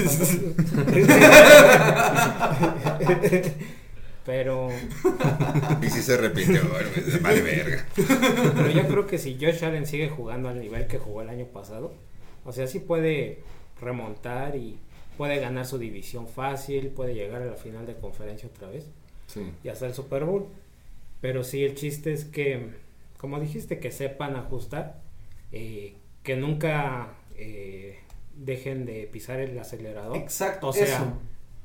pero, 4.27 4.67
Y 5.81 5.89
si 5.89 6.01
se 6.01 6.17
bueno, 6.17 6.59
vale 7.21 7.41
verga. 7.41 7.85
pero 7.95 8.69
yo 8.69 8.85
creo 8.85 9.07
que 9.07 9.17
si 9.17 9.37
Josh 9.39 9.63
Allen 9.63 9.87
sigue 9.87 10.09
jugando 10.09 10.49
al 10.49 10.59
nivel 10.59 10.85
que 10.87 10.97
jugó 10.97 11.21
el 11.21 11.29
año 11.29 11.45
pasado, 11.45 11.93
o 12.43 12.51
sea, 12.51 12.67
sí 12.67 12.79
puede 12.79 13.39
remontar 13.79 14.57
y 14.57 14.79
puede 15.17 15.39
ganar 15.39 15.65
su 15.65 15.77
división 15.77 16.27
fácil, 16.27 16.89
puede 16.89 17.13
llegar 17.15 17.41
a 17.41 17.45
la 17.45 17.55
final 17.55 17.85
de 17.85 17.95
conferencia 17.95 18.49
otra 18.53 18.67
vez 18.67 18.85
Sí. 19.27 19.49
y 19.63 19.69
hasta 19.69 19.85
el 19.87 19.93
Super 19.93 20.25
Bowl. 20.25 20.47
Pero 21.21 21.45
sí, 21.45 21.63
el 21.63 21.75
chiste 21.75 22.11
es 22.11 22.25
que, 22.25 22.71
como 23.17 23.39
dijiste, 23.39 23.79
que 23.79 23.91
sepan 23.91 24.35
ajustar, 24.35 24.99
eh, 25.53 25.95
que 26.23 26.35
nunca 26.35 27.13
eh, 27.37 27.97
dejen 28.35 28.85
de 28.85 29.07
pisar 29.09 29.39
el 29.39 29.57
acelerador. 29.57 30.17
Exacto, 30.17 30.67
O 30.67 30.73
sea, 30.73 30.83
eso. 30.83 31.13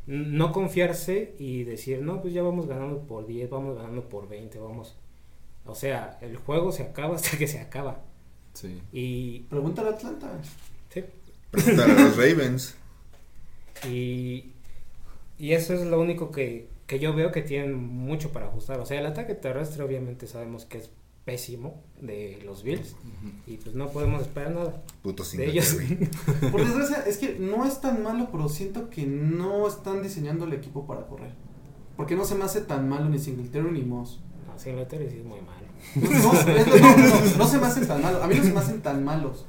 No 0.07 0.53
confiarse 0.53 1.35
y 1.39 1.65
decir, 1.65 2.03
no, 2.03 2.21
pues 2.21 2.35
ya 2.35 2.43
vamos 2.43 2.67
ganando 2.67 3.07
por 3.07 3.27
10, 3.27 3.51
vamos 3.51 3.77
ganando 3.77 4.09
por 4.09 4.29
20, 4.29 4.59
vamos. 4.59 4.97
O 5.65 5.75
sea, 5.75 6.19
el 6.21 6.37
juego 6.37 6.73
se 6.73 6.83
acaba 6.83 7.17
hasta 7.17 7.37
que 7.39 7.47
se 7.47 7.61
acaba. 7.61 8.03
Sí. 8.53 8.83
Y, 8.93 9.41
Pregúntale 9.51 9.91
a 9.91 9.93
Atlanta. 9.93 10.31
sí, 10.91 11.05
Pregúntale 11.51 11.93
a 11.93 12.05
los 12.05 12.17
Ravens. 12.17 12.77
y, 13.89 14.53
y 15.39 15.53
eso 15.53 15.75
es 15.75 15.83
lo 15.83 16.01
único 16.01 16.31
que, 16.31 16.69
que 16.87 16.99
yo 16.99 17.15
veo 17.15 17.33
que 17.33 17.43
tienen 17.43 17.75
mucho 17.75 18.33
para 18.33 18.47
ajustar. 18.47 18.81
O 18.81 18.87
sea, 18.87 18.99
el 18.99 19.07
ataque 19.07 19.35
terrestre 19.35 19.83
obviamente 19.83 20.27
sabemos 20.27 20.65
que 20.65 20.79
es 20.79 20.91
pésimo 21.25 21.83
de 22.01 22.43
los 22.45 22.63
Bills 22.65 22.97
y 23.47 23.57
pues 23.59 23.77
no 23.77 23.91
podemos 23.91 24.23
esperar 24.23 24.53
nada 24.53 24.83
Puto 25.03 25.23
de 25.23 25.47
ellos. 25.47 25.67
Singletary. 25.67 26.51
Por 26.51 26.65
desgracia, 26.65 27.05
es 27.07 27.19
que 27.19 27.37
no 27.39 27.65
es 27.65 27.81
tan 27.81 28.03
malo, 28.03 28.29
pero 28.33 28.49
siento 28.49 28.91
que 28.91 29.07
no 29.07 29.69
están 29.69 30.03
diseñando 30.03 30.45
el 30.45 30.53
equipo 30.53 30.87
para 30.87 31.07
correr. 31.07 31.33
Porque 31.97 32.17
no 32.17 32.25
se 32.25 32.35
me 32.35 32.45
hace 32.45 32.63
tan 32.63 32.89
malo 32.89 33.09
ni 33.09 33.19
Singletary 33.19 33.71
ni 33.71 33.83
Moss. 33.83 34.21
No, 34.47 34.59
Singletary 34.59 35.09
sí 35.11 35.19
es 35.19 35.25
muy 35.25 35.41
malo. 35.41 35.63
No, 35.95 36.33
no, 36.33 36.97
no, 36.97 37.37
no 37.39 37.47
se 37.47 37.59
me 37.59 37.67
hacen 37.67 37.87
tan 37.87 38.03
malos. 38.03 38.23
A 38.23 38.27
mí 38.27 38.35
no 38.37 38.43
se 38.43 38.53
me 38.53 38.61
hacen 38.61 38.83
tan 38.83 39.05
malos. 39.05 39.47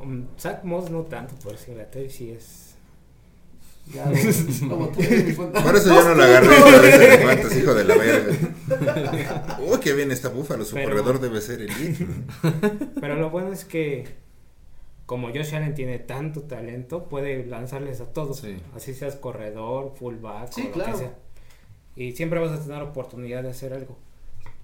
Um, 0.00 0.26
Zach 0.38 0.64
Moss 0.64 0.90
no 0.90 1.02
tanto, 1.02 1.34
pero 1.42 1.58
Singletary 1.58 2.10
sí 2.10 2.30
es... 2.30 2.67
Ya 3.94 4.04
lo, 4.06 4.76
lo. 4.76 4.90
Por 4.92 5.76
eso 5.76 5.88
yo 5.94 6.04
no 6.04 6.14
la 6.14 6.24
agarré 6.24 6.56
esta 7.14 7.26
vez 7.26 7.52
el 7.52 7.58
hijo 7.62 7.74
de 7.74 7.84
la 7.84 7.96
verga. 7.96 9.58
Uy, 9.66 9.78
qué 9.80 9.92
bien 9.94 10.10
está 10.12 10.28
Búfalo. 10.28 10.64
Su 10.64 10.74
Pero- 10.74 10.88
corredor 10.90 11.20
debe 11.20 11.40
ser 11.40 11.62
elite. 11.62 12.06
Pero 13.00 13.16
lo 13.16 13.30
bueno 13.30 13.52
es 13.52 13.64
que 13.64 14.04
como 15.06 15.28
Josh 15.28 15.54
Allen 15.54 15.74
tiene 15.74 15.98
tanto 15.98 16.42
talento, 16.42 17.08
puede 17.08 17.46
lanzarles 17.46 18.00
a 18.02 18.12
todos. 18.12 18.40
Sí. 18.40 18.56
Así 18.76 18.92
seas 18.94 19.16
corredor, 19.16 19.94
fullback, 19.98 20.52
Sí, 20.52 20.62
o 20.62 20.64
lo 20.66 20.72
claro. 20.72 20.92
que 20.92 20.98
sea. 20.98 21.14
Y 21.96 22.12
siempre 22.12 22.38
vas 22.40 22.52
a 22.52 22.62
tener 22.62 22.82
oportunidad 22.82 23.42
de 23.42 23.50
hacer 23.50 23.72
algo. 23.72 23.96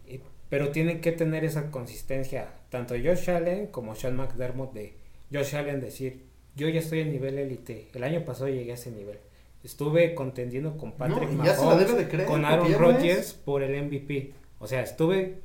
Y- 0.06 0.20
pero 0.50 0.70
tienen 0.70 1.00
que 1.00 1.12
tener 1.12 1.44
esa 1.44 1.70
consistencia, 1.70 2.48
tanto 2.68 2.94
Josh 2.94 3.30
Allen 3.30 3.68
como 3.68 3.94
Sean 3.94 4.16
McDermott 4.16 4.74
de 4.74 4.96
Josh 5.32 5.56
Allen 5.56 5.80
decir, 5.80 6.26
yo 6.56 6.68
ya 6.68 6.80
estoy 6.80 7.00
en 7.00 7.12
nivel 7.12 7.38
élite, 7.38 7.88
el 7.94 8.04
año 8.04 8.24
pasado 8.24 8.48
llegué 8.48 8.72
a 8.72 8.74
ese 8.74 8.90
nivel. 8.90 9.18
Estuve 9.62 10.14
contendiendo 10.14 10.76
con 10.76 10.92
Patrick 10.92 11.30
la 11.30 11.44
Mahomes, 11.44 11.96
de 11.96 12.08
creer, 12.08 12.28
con 12.28 12.44
Aaron. 12.44 12.72
Rodgers 12.74 13.32
por 13.32 13.62
el 13.62 13.82
MVP. 13.84 14.32
O 14.58 14.66
sea, 14.66 14.82
estuve 14.82 15.40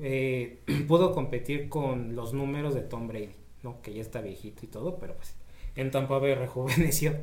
eh, 0.00 0.58
pudo 0.88 1.12
competir 1.12 1.68
con 1.68 2.16
los 2.16 2.32
números 2.32 2.74
de 2.74 2.82
Tom 2.82 3.08
Brady, 3.08 3.34
¿no? 3.62 3.80
Que 3.82 3.92
ya 3.92 4.00
está 4.00 4.20
viejito 4.20 4.64
y 4.64 4.68
todo, 4.68 4.98
pero 4.98 5.14
pues 5.14 5.34
en 5.76 5.90
Tampa 5.90 6.18
Bay 6.18 6.34
rejuveneció. 6.34 7.14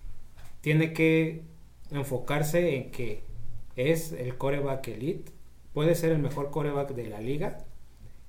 Tiene 0.60 0.92
que 0.92 1.42
enfocarse 1.90 2.76
en 2.76 2.90
que 2.90 3.22
es 3.76 4.12
el 4.12 4.36
coreback 4.36 4.88
elite, 4.88 5.32
puede 5.72 5.94
ser 5.94 6.12
el 6.12 6.18
mejor 6.18 6.50
coreback 6.50 6.90
de 6.94 7.06
la 7.06 7.20
liga 7.20 7.64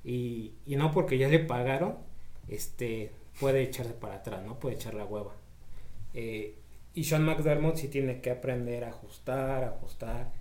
y, 0.04 0.52
y 0.66 0.76
no 0.76 0.92
porque 0.92 1.18
ya 1.18 1.28
le 1.28 1.40
pagaron, 1.40 1.96
este 2.48 3.12
puede 3.40 3.62
echarse 3.64 3.94
para 3.94 4.16
atrás, 4.16 4.44
¿no? 4.46 4.60
Puede 4.60 4.76
echar 4.76 4.94
la 4.94 5.06
hueva. 5.06 5.34
Eh, 6.14 6.56
y 6.94 7.04
Sean 7.04 7.24
McDermott 7.24 7.76
sí 7.76 7.88
tiene 7.88 8.22
que 8.22 8.32
aprender 8.32 8.84
a 8.84 8.90
ajustar, 8.90 9.64
a 9.64 9.68
ajustar, 9.68 10.32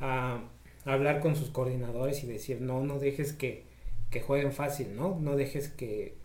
a 0.00 0.42
hablar 0.84 1.20
con 1.20 1.34
sus 1.34 1.50
coordinadores 1.50 2.22
y 2.22 2.26
decir, 2.26 2.60
no, 2.60 2.82
no 2.84 2.98
dejes 2.98 3.32
que, 3.32 3.64
que 4.10 4.20
jueguen 4.20 4.52
fácil, 4.52 4.94
¿no? 4.94 5.18
No 5.20 5.34
dejes 5.34 5.68
que, 5.68 6.16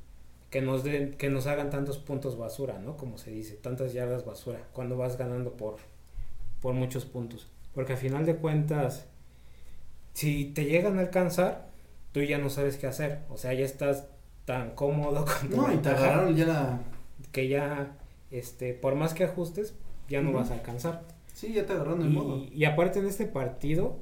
que 0.49 0.61
nos 0.61 0.84
den, 0.84 1.14
que 1.14 1.30
nos 1.30 1.47
hagan 1.47 1.69
tantos 1.69 1.97
puntos 1.97 2.38
basura, 2.38 2.77
¿no? 2.80 2.97
Como 2.97 3.18
se 3.18 3.31
dice, 3.31 3.56
tantas 3.56 3.93
yardas 3.93 4.26
basura, 4.26 4.68
cuando 4.73 4.97
vas 4.97 5.18
ganando 5.18 5.53
por, 5.53 5.77
por 6.61 6.73
muchos 6.73 7.06
puntos. 7.06 7.49
Porque 7.73 7.93
a 7.93 7.97
final 7.97 8.26
de 8.26 8.35
cuentas, 8.35 9.07
si 10.14 10.45
te 10.45 10.65
llegan 10.65 10.97
a 10.97 11.01
alcanzar, 11.01 11.69
tú 12.11 12.22
ya 12.22 12.38
no 12.38 12.49
sabes 12.49 12.77
qué 12.77 12.88
hacer. 12.88 13.19
O 13.30 13.38
sea, 13.38 13.53
ya 13.53 13.65
estás 13.65 14.06
tan 14.49 14.71
cómodo 14.71 15.26
con 15.41 15.47
tu 15.47 15.57
No, 15.57 15.71
y 15.71 15.77
te 15.77 15.89
agarraron 15.89 16.35
ya 16.35 16.47
la. 16.47 16.80
que 17.31 17.47
ya, 17.47 17.95
este, 18.31 18.73
por 18.73 18.95
más 18.95 19.13
que 19.13 19.23
ajustes, 19.23 19.76
ya 20.07 20.23
no 20.23 20.34
vas 20.34 20.49
a 20.49 20.55
alcanzar. 20.55 21.05
Sí, 21.34 21.53
ya 21.53 21.67
te 21.67 21.73
agarraron 21.73 22.01
el 22.01 22.09
modo. 22.09 22.43
Y, 22.51 22.65
aparte 22.65 22.97
en 22.97 23.05
este 23.05 23.27
partido, 23.27 23.99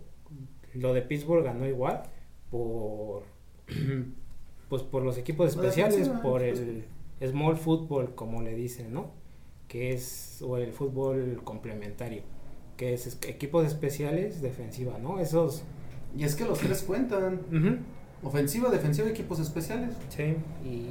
lo 0.74 0.94
de 0.94 1.02
Pittsburgh 1.02 1.44
ganó 1.44 1.68
igual 1.68 2.04
por 2.50 3.24
pues 4.70 4.84
por 4.84 5.04
los 5.04 5.18
equipos 5.18 5.50
especiales, 5.50 6.08
por 6.08 6.40
pues. 6.40 6.60
el 6.62 6.86
small 7.30 7.58
football, 7.58 8.16
como 8.16 8.42
le 8.42 8.56
dicen, 8.56 8.94
¿no? 8.94 9.12
Que 9.68 9.92
es, 9.92 10.42
o 10.42 10.56
el 10.56 10.72
fútbol 10.72 11.42
complementario, 11.44 12.22
que 12.78 12.94
es 12.94 13.20
equipos 13.28 13.68
especiales, 13.68 14.42
defensiva, 14.42 14.98
¿no? 14.98 15.20
Esos, 15.20 15.64
Y 16.16 16.24
es 16.24 16.38
que 16.38 16.46
los 16.46 16.60
tres 16.60 16.84
cuentan. 16.84 17.42
ujú, 17.52 17.80
Ofensiva, 18.24 18.70
defensiva, 18.70 19.10
equipos 19.10 19.40
especiales. 19.40 19.96
sí, 20.10 20.36
y, 20.66 20.88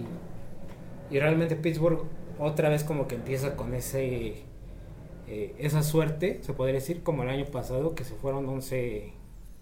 y 1.10 1.18
realmente 1.18 1.56
Pittsburgh 1.56 2.04
otra 2.38 2.68
vez 2.68 2.84
como 2.84 3.08
que 3.08 3.14
empieza 3.14 3.56
con 3.56 3.74
ese, 3.74 4.44
eh, 5.26 5.54
esa 5.58 5.82
suerte, 5.82 6.40
se 6.42 6.52
podría 6.52 6.74
decir, 6.74 7.02
como 7.02 7.22
el 7.22 7.30
año 7.30 7.46
pasado, 7.46 7.94
que 7.94 8.04
se 8.04 8.14
fueron 8.14 8.48
11 8.48 9.12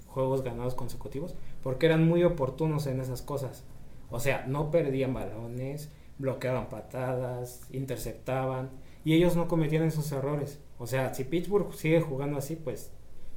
juegos 0.09 0.43
ganados 0.43 0.75
consecutivos, 0.75 1.35
porque 1.63 1.87
eran 1.87 2.07
muy 2.07 2.25
oportunos 2.25 2.87
en 2.87 3.01
esas 3.01 3.23
cosas. 3.23 3.65
O 4.11 4.21
sea, 4.21 4.45
no 4.47 4.71
perdían 4.71 5.15
balones, 5.15 5.91
bloqueaban 6.19 6.69
patadas, 6.69 7.63
interceptaban, 7.73 8.71
y 9.05 9.15
ellos 9.15 9.37
no 9.37 9.49
cometían 9.49 9.85
esos 9.85 10.11
errores. 10.13 10.61
O 10.79 10.87
sea, 10.87 11.15
si 11.15 11.25
Pittsburgh 11.25 11.73
sigue 11.75 12.01
jugando 12.01 12.39
así, 12.39 12.57
pues 12.57 12.91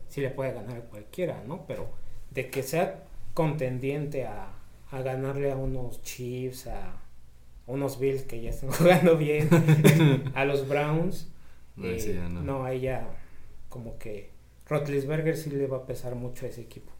sí 0.07 0.21
le 0.21 0.29
puede 0.29 0.53
ganar 0.53 0.77
a 0.77 0.81
cualquiera, 0.81 1.43
¿no? 1.45 1.65
Pero 1.67 1.87
de 2.31 2.49
que 2.49 2.63
sea 2.63 3.06
contendiente 3.38 4.26
a, 4.26 4.49
a 4.89 5.01
ganarle 5.03 5.51
a 5.51 5.55
unos 5.55 6.01
Chiefs, 6.01 6.65
a, 6.65 6.97
unos 7.68 7.99
Bills 7.99 8.23
que 8.23 8.41
ya 8.41 8.49
están 8.49 8.72
jugando 8.77 9.15
bien, 9.15 9.47
a 10.34 10.43
los 10.43 10.68
Browns, 10.68 11.30
No, 11.76 11.85
eh, 11.88 11.99
sí, 11.99 12.14
ya 12.15 12.27
no. 12.27 12.41
no, 12.41 12.64
ahí 12.65 12.80
ya 12.81 13.07
como 13.69 13.99
que 13.99 14.31
Rotlisberger 14.68 15.38
sí 15.38 15.51
le 15.51 15.68
va 15.68 15.77
a 15.77 15.85
pesar 15.85 16.15
mucho 16.15 16.47
a 16.47 16.49
ese 16.49 16.61
equipo. 16.61 16.91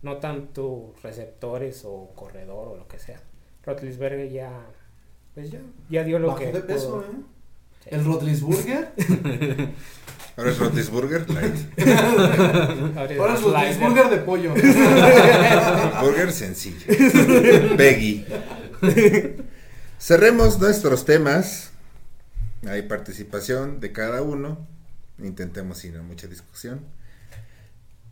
No 0.00 0.16
tanto 0.16 0.94
receptores 1.02 1.84
o 1.84 2.10
corredor 2.16 2.68
o 2.68 2.76
lo 2.76 2.88
que 2.88 2.98
sea. 2.98 3.20
Rotlisberger 3.66 4.30
ya, 4.32 4.50
pues 5.34 5.50
ya, 5.50 5.60
ya 5.90 6.02
dio 6.02 6.18
lo 6.18 6.28
Bajó 6.28 6.38
que. 6.40 6.52
de 6.52 6.60
peso, 6.62 6.88
pudo. 6.88 7.02
¿eh? 7.02 7.24
Sí. 7.84 7.88
El 7.92 8.04
Rotlisburger. 8.06 8.92
Ahora 10.36 10.50
es 10.50 10.58
Rotisburger, 10.58 11.30
light. 11.30 11.54
Ahora 12.96 13.34
es. 13.34 13.42
Rotlisburger 13.42 14.08
de 14.08 14.16
pollo. 14.18 14.54
Burger 16.00 16.32
sencillo. 16.32 16.78
Peggy. 17.76 18.24
Cerremos 19.98 20.58
nuestros 20.58 21.04
temas. 21.04 21.70
Hay 22.66 22.82
participación 22.82 23.80
de 23.80 23.92
cada 23.92 24.22
uno. 24.22 24.66
Intentemos 25.18 25.84
ir 25.84 25.96
a 25.98 26.02
mucha 26.02 26.26
discusión. 26.28 26.80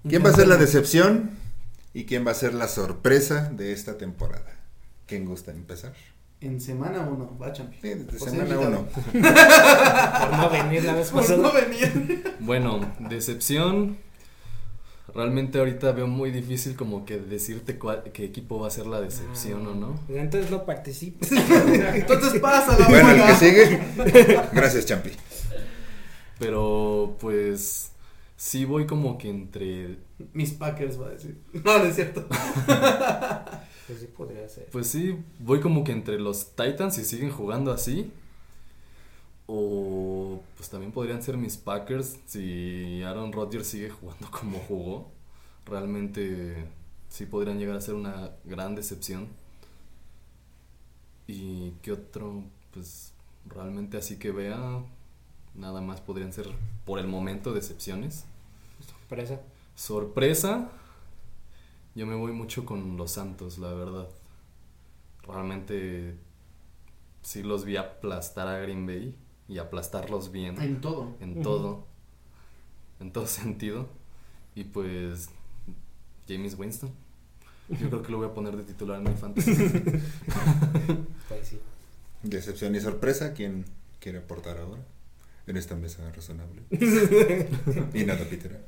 ¿Quién 0.09 0.25
va 0.25 0.31
a 0.31 0.35
ser 0.35 0.49
la 0.49 0.57
decepción? 0.57 1.31
¿Y 1.95 2.05
quién 2.05 2.27
va 2.27 2.31
a 2.33 2.35
ser 2.35 2.55
la 2.55 2.69
sorpresa 2.69 3.51
de 3.53 3.73
esta 3.73 3.99
temporada? 3.99 4.57
¿Quién 5.07 5.25
gusta 5.25 5.51
empezar? 5.51 5.95
En 6.43 6.59
semana 6.61 7.01
uno, 7.01 7.37
va 7.41 7.53
champi. 7.53 7.77
Sí, 7.83 7.89
desde 7.89 8.19
Por 8.19 8.31
semana 8.31 8.59
uno. 8.59 8.87
Por 9.13 10.39
no 10.39 10.51
venir 10.51 10.85
la 10.85 10.95
vez 10.95 11.11
pasada. 11.11 11.37
no 11.43 11.53
venía. 11.53 11.93
Bueno, 12.41 12.81
decepción. 12.99 13.99
Realmente 15.15 15.59
ahorita 15.59 15.91
veo 15.93 16.07
muy 16.07 16.31
difícil 16.31 16.77
como 16.77 17.05
que 17.05 17.19
decirte 17.19 17.79
cuál, 17.79 18.05
qué 18.15 18.25
equipo 18.25 18.61
va 18.61 18.69
a 18.69 18.71
ser 18.71 18.87
la 18.87 19.01
decepción 19.01 19.67
o 19.67 19.75
no. 19.75 20.01
Pues 20.07 20.19
entonces 20.21 20.51
no 20.51 20.65
participes. 20.65 21.33
Entonces 21.95 22.41
pasa 22.41 22.79
la 22.79 22.89
Bueno, 22.89 23.11
el 23.11 23.19
bola. 23.21 23.27
que 23.27 23.35
sigue. 23.45 23.81
Gracias, 24.53 24.87
Champi. 24.87 25.11
Pero 26.39 27.17
pues 27.21 27.91
sí 28.37 28.65
voy 28.65 28.87
como 28.87 29.19
que 29.19 29.29
entre... 29.31 29.99
Mis 30.33 30.53
Packers 30.53 30.99
va 31.01 31.09
a 31.09 31.11
decir. 31.11 31.37
No, 31.53 31.79
no 31.79 31.85
es 31.85 31.97
cierto. 31.97 32.27
Pues 33.91 34.03
sí 34.03 34.07
podría 34.07 34.49
ser. 34.49 34.67
Pues 34.67 34.87
sí, 34.87 35.19
voy 35.41 35.59
como 35.59 35.83
que 35.83 35.91
entre 35.91 36.21
los 36.21 36.53
Titans 36.55 36.95
si 36.95 37.05
siguen 37.05 37.33
jugando 37.33 37.73
así. 37.73 38.13
O 39.49 40.41
pues 40.57 40.71
también 40.71 40.93
podrían 40.93 41.21
ser 41.25 41.37
mis 41.37 41.57
Packers 41.57 42.17
si 42.25 43.03
Aaron 43.03 43.33
Rodgers 43.33 43.67
sigue 43.67 43.91
jugando 43.91 44.31
como 44.41 44.61
jugó. 44.61 45.09
Realmente 45.67 46.67
sí 47.09 47.27
podrían 47.27 47.59
llegar 47.59 47.77
a 47.77 47.81
ser 47.81 47.95
una 47.95 48.31
gran 48.45 48.77
decepción. 48.77 49.27
Y 51.27 51.73
qué 51.83 51.91
otro, 51.91 52.45
pues 52.73 53.13
realmente 53.45 53.97
así 53.97 54.19
que 54.21 54.31
vea, 54.31 54.85
nada 55.57 55.81
más 55.81 56.01
podrían 56.01 56.33
ser 56.33 56.47
por 56.85 57.01
el 57.01 57.09
momento 57.09 57.53
decepciones. 57.53 58.25
Sorpresa. 58.87 59.41
Sorpresa, 59.75 60.71
yo 62.01 62.07
me 62.07 62.15
voy 62.15 62.33
mucho 62.33 62.65
con 62.65 62.97
los 62.97 63.11
Santos, 63.13 63.59
la 63.59 63.75
verdad. 63.75 64.09
Realmente 65.23 66.15
sí 67.21 67.43
los 67.43 67.67
vi 67.67 67.77
aplastar 67.77 68.49
a 68.49 68.59
Green 68.61 68.87
Bay 68.87 69.15
y 69.49 69.59
aplastarlos 69.59 70.33
bien 70.33 70.59
En 70.63 70.81
todo. 70.81 71.15
en 71.21 71.43
todo, 71.43 71.87
en 73.01 73.13
todo 73.13 73.27
sentido. 73.27 73.87
Y 74.55 74.65
pues 74.65 75.29
James 76.27 76.59
Winston. 76.59 76.91
Yo 77.69 77.91
creo 77.91 78.03
que 78.03 78.13
lo 78.13 78.17
voy 78.17 78.29
a 78.29 78.33
poner 78.33 78.57
de 78.57 78.63
titular 78.63 78.97
en 78.97 79.05
mi 79.05 79.15
fantasy. 79.15 79.53
Pues 81.29 81.49
sí. 81.49 81.61
Decepción 82.23 82.75
y 82.77 82.81
sorpresa. 82.81 83.35
¿Quién 83.35 83.67
quiere 84.01 84.21
aportar 84.21 84.57
ahora? 84.57 84.81
En 85.47 85.59
esta 85.59 85.77
mesa 85.77 86.11
razonable. 86.13 86.63
y 87.93 88.05
nada, 88.05 88.25
Peter. 88.25 88.65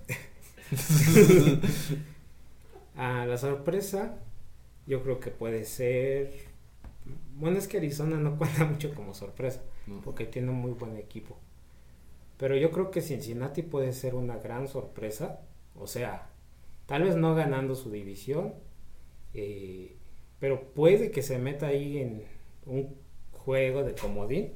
Ah, 3.04 3.26
la 3.26 3.36
sorpresa, 3.36 4.18
yo 4.86 5.02
creo 5.02 5.18
que 5.18 5.30
puede 5.30 5.64
ser. 5.64 6.30
Bueno, 7.36 7.58
es 7.58 7.66
que 7.66 7.78
Arizona 7.78 8.16
no 8.16 8.36
cuenta 8.38 8.64
mucho 8.64 8.94
como 8.94 9.12
sorpresa, 9.14 9.60
No. 9.88 10.00
porque 10.02 10.24
tiene 10.24 10.50
un 10.50 10.56
muy 10.60 10.72
buen 10.72 10.96
equipo. 10.96 11.36
Pero 12.38 12.56
yo 12.56 12.70
creo 12.70 12.90
que 12.92 13.00
Cincinnati 13.00 13.62
puede 13.62 13.92
ser 13.92 14.14
una 14.14 14.36
gran 14.38 14.68
sorpresa. 14.68 15.40
O 15.76 15.86
sea, 15.86 16.28
tal 16.86 17.02
vez 17.02 17.16
no 17.16 17.34
ganando 17.34 17.74
su 17.74 17.90
división, 17.90 18.54
eh, 19.34 19.96
pero 20.38 20.72
puede 20.72 21.10
que 21.10 21.22
se 21.22 21.38
meta 21.38 21.68
ahí 21.68 21.98
en 21.98 22.24
un 22.66 22.94
juego 23.32 23.82
de 23.82 23.94
comodín. 23.94 24.52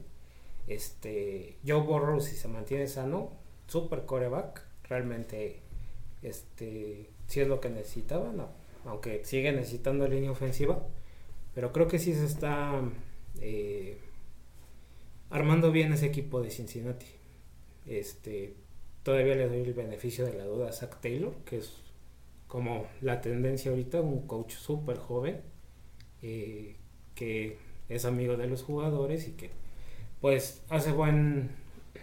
Este, 0.69 1.59
Joe 1.67 1.81
Burrow, 1.83 2.21
si 2.21 2.37
se 2.37 2.49
mantiene 2.49 2.87
sano, 2.89 3.33
super 3.67 4.05
coreback, 4.05 4.65
realmente 4.85 5.63
este 6.23 7.11
sí 7.27 7.41
es 7.41 7.49
lo 7.49 7.61
que 7.61 7.71
necesitaban, 7.71 8.41
aunque 8.85 9.25
sigue 9.25 9.53
necesitando 9.53 10.07
línea 10.09 10.31
ofensiva, 10.31 10.87
pero 11.55 11.73
creo 11.73 11.89
que 11.89 11.99
sí 11.99 12.15
se 12.15 12.27
está 12.27 12.81
eh, 13.41 13.99
armando 15.31 15.73
bien 15.73 15.93
ese 15.93 16.07
equipo 16.07 16.41
de 16.43 16.51
Cincinnati. 16.51 17.07
Este, 17.87 18.55
todavía 19.03 19.35
le 19.35 19.49
doy 19.49 19.61
el 19.61 19.75
beneficio 19.75 20.25
de 20.25 20.35
la 20.35 20.45
duda 20.45 20.69
a 20.69 20.73
Zach 20.73 21.01
Taylor, 21.01 21.35
que 21.45 21.59
es 21.59 21.73
como 22.47 22.87
la 23.01 23.21
tendencia 23.21 23.71
ahorita, 23.71 24.01
un 24.01 24.27
coach 24.27 24.53
súper 24.55 24.99
joven, 24.99 25.41
eh, 26.23 26.77
que 27.15 27.59
es 27.89 28.05
amigo 28.05 28.37
de 28.37 28.47
los 28.47 28.63
jugadores 28.63 29.29
y 29.29 29.33
que 29.33 29.51
pues 30.21 30.63
hace 30.69 30.93
buen, 30.93 31.51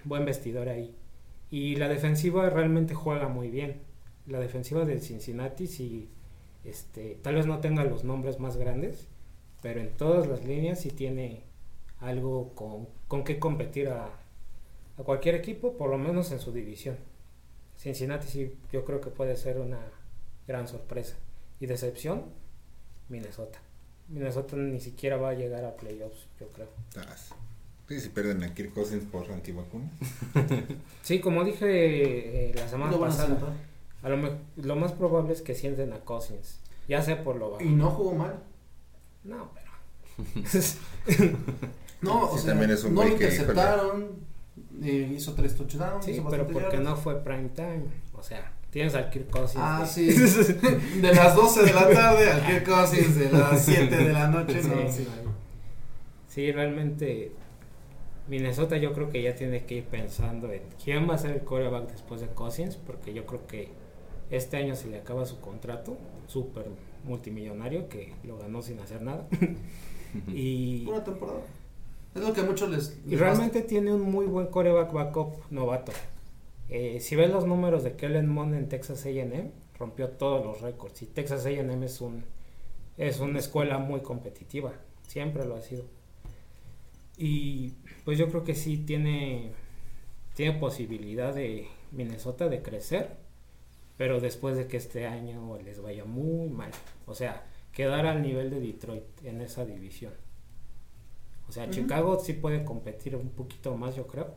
buen 0.03 0.25
vestidor 0.25 0.69
ahí. 0.69 0.95
Y 1.51 1.75
la 1.75 1.87
defensiva 1.87 2.49
realmente 2.49 2.93
juega 2.93 3.27
muy 3.27 3.49
bien. 3.49 3.81
La 4.27 4.39
defensiva 4.39 4.85
del 4.85 5.01
Cincinnati 5.01 5.67
sí, 5.67 6.09
este, 6.63 7.19
tal 7.21 7.35
vez 7.35 7.45
no 7.45 7.59
tenga 7.59 7.83
los 7.83 8.03
nombres 8.03 8.39
más 8.39 8.57
grandes, 8.57 9.07
pero 9.61 9.81
en 9.81 9.95
todas 9.95 10.27
las 10.27 10.45
líneas 10.45 10.79
sí 10.81 10.89
tiene 10.89 11.43
algo 11.99 12.53
con, 12.55 12.87
con 13.07 13.23
que 13.23 13.39
competir 13.39 13.89
a, 13.89 14.05
a 14.05 15.03
cualquier 15.03 15.35
equipo, 15.35 15.77
por 15.77 15.89
lo 15.89 15.97
menos 15.97 16.31
en 16.31 16.39
su 16.39 16.51
división. 16.51 16.97
Cincinnati 17.77 18.27
sí, 18.27 18.55
yo 18.71 18.85
creo 18.85 19.01
que 19.01 19.09
puede 19.09 19.35
ser 19.35 19.59
una 19.59 19.81
gran 20.47 20.67
sorpresa. 20.67 21.15
Y 21.59 21.65
decepción, 21.65 22.25
Minnesota. 23.09 23.59
Minnesota 24.09 24.55
ni 24.57 24.79
siquiera 24.79 25.17
va 25.17 25.29
a 25.29 25.33
llegar 25.33 25.63
a 25.65 25.75
playoffs, 25.75 26.27
yo 26.39 26.47
creo. 26.49 26.67
Ah, 26.97 27.15
sí, 27.87 27.99
si 27.99 28.09
pierden 28.09 28.43
a 28.43 28.53
Kirk 28.53 28.73
Cousins 28.73 29.05
por 29.05 29.29
antivacunas. 29.31 29.91
Sí, 31.01 31.19
como 31.19 31.43
dije 31.43 32.49
eh, 32.49 32.53
la 32.55 32.67
semana 32.67 32.97
pasada. 32.97 33.37
A 34.03 34.09
lo, 34.09 34.37
lo 34.57 34.75
más 34.75 34.91
probable 34.91 35.33
es 35.33 35.41
que 35.41 35.55
sienten 35.55 35.91
a 35.93 35.99
Cousins. 36.01 36.59
Ya 36.87 37.01
sea 37.01 37.23
por 37.23 37.37
lo 37.37 37.51
bajo. 37.51 37.63
Y 37.63 37.69
no 37.69 37.89
jugó 37.89 38.13
mal. 38.13 38.35
No, 39.23 39.49
pero. 39.53 39.71
No, 42.01 42.23
o 42.29 42.35
Sí, 42.37 42.43
sea, 42.43 42.51
también 42.51 42.71
es 42.71 42.83
un 42.83 42.93
no 42.95 43.03
lo 43.03 43.09
interceptaron. 43.09 44.07
eh, 44.83 45.13
hizo 45.15 45.33
tres 45.33 45.55
touchdowns. 45.55 46.03
sí, 46.05 46.21
pero 46.29 46.45
porque 46.45 46.63
yardas. 46.63 46.81
no 46.83 46.95
fue 46.97 47.23
prime 47.23 47.47
time. 47.55 47.83
O 48.13 48.21
sea, 48.21 48.51
tienes 48.71 48.93
al 48.95 49.09
Kirk 49.09 49.29
Cousins. 49.29 49.63
Ah, 49.65 49.79
de- 49.81 49.87
sí. 49.87 50.99
De 50.99 51.15
las 51.15 51.33
12 51.35 51.63
de 51.63 51.73
la 51.73 51.89
tarde 51.89 52.29
al 52.29 52.45
Kirk 52.45 52.65
Cousins 52.67 53.15
de 53.15 53.31
las 53.31 53.63
7 53.63 53.95
de 53.95 54.11
la 54.13 54.27
noche. 54.27 54.61
Sí, 54.61 55.07
No. 55.23 55.31
Sí, 56.27 56.51
realmente 56.51 57.31
Minnesota 58.27 58.75
yo 58.77 58.91
creo 58.93 59.09
que 59.09 59.21
ya 59.21 59.33
tiene 59.35 59.63
que 59.65 59.75
ir 59.75 59.85
pensando 59.85 60.51
en 60.51 60.63
quién 60.83 61.09
va 61.09 61.15
a 61.15 61.17
ser 61.19 61.31
el 61.31 61.43
coreback 61.43 61.89
después 61.91 62.19
de 62.21 62.27
Cousins, 62.27 62.75
porque 62.75 63.13
yo 63.13 63.25
creo 63.25 63.45
que 63.47 63.69
este 64.29 64.57
año 64.57 64.75
se 64.75 64.87
le 64.89 64.97
acaba 64.97 65.25
su 65.25 65.39
contrato, 65.39 65.97
súper 66.27 66.65
multimillonario, 67.03 67.89
que 67.89 68.13
lo 68.23 68.37
ganó 68.37 68.61
sin 68.61 68.79
hacer 68.79 69.01
nada. 69.01 69.27
y, 70.27 70.85
Una 70.87 71.03
temporada. 71.03 71.41
Es 72.15 72.21
lo 72.21 72.33
que 72.33 72.41
a 72.41 72.43
muchos 72.43 72.69
les. 72.69 72.99
y 73.07 73.15
realmente 73.15 73.61
tiene 73.61 73.93
un 73.93 74.01
muy 74.01 74.25
buen 74.25 74.47
coreback 74.47 74.93
backup 74.93 75.33
novato. 75.49 75.91
Eh, 76.69 76.99
si 76.99 77.15
ves 77.15 77.29
los 77.29 77.45
números 77.45 77.83
de 77.83 77.95
Kellen 77.95 78.27
Mond 78.27 78.53
en 78.53 78.69
Texas 78.69 79.05
A&M, 79.05 79.51
rompió 79.77 80.09
todos 80.09 80.45
los 80.45 80.61
récords. 80.61 81.01
Y 81.01 81.07
Texas 81.07 81.45
A&M 81.45 81.85
es 81.85 82.01
un 82.01 82.23
es 82.97 83.19
una 83.19 83.39
escuela 83.39 83.79
muy 83.79 84.01
competitiva, 84.01 84.73
siempre 85.07 85.45
lo 85.45 85.55
ha 85.55 85.61
sido. 85.61 85.85
Y 87.17 87.73
pues 88.05 88.17
yo 88.17 88.29
creo 88.29 88.43
que 88.43 88.55
sí 88.55 88.77
tiene 88.77 89.51
tiene 90.35 90.59
posibilidad 90.59 91.33
de 91.33 91.67
Minnesota 91.91 92.49
de 92.49 92.61
crecer, 92.61 93.17
pero 93.97 94.19
después 94.19 94.55
de 94.57 94.67
que 94.67 94.77
este 94.77 95.07
año 95.07 95.57
les 95.63 95.81
vaya 95.81 96.05
muy 96.05 96.49
mal, 96.49 96.71
o 97.05 97.13
sea, 97.13 97.45
quedar 97.71 98.05
al 98.05 98.21
nivel 98.21 98.49
de 98.49 98.59
Detroit 98.59 99.03
en 99.23 99.41
esa 99.41 99.65
división. 99.65 100.13
O 101.47 101.51
sea. 101.51 101.69
Chicago 101.69 102.19
sí 102.19 102.33
puede 102.33 102.63
competir 102.63 103.15
un 103.15 103.29
poquito 103.29 103.75
más, 103.75 103.95
yo 103.95 104.07
creo, 104.07 104.33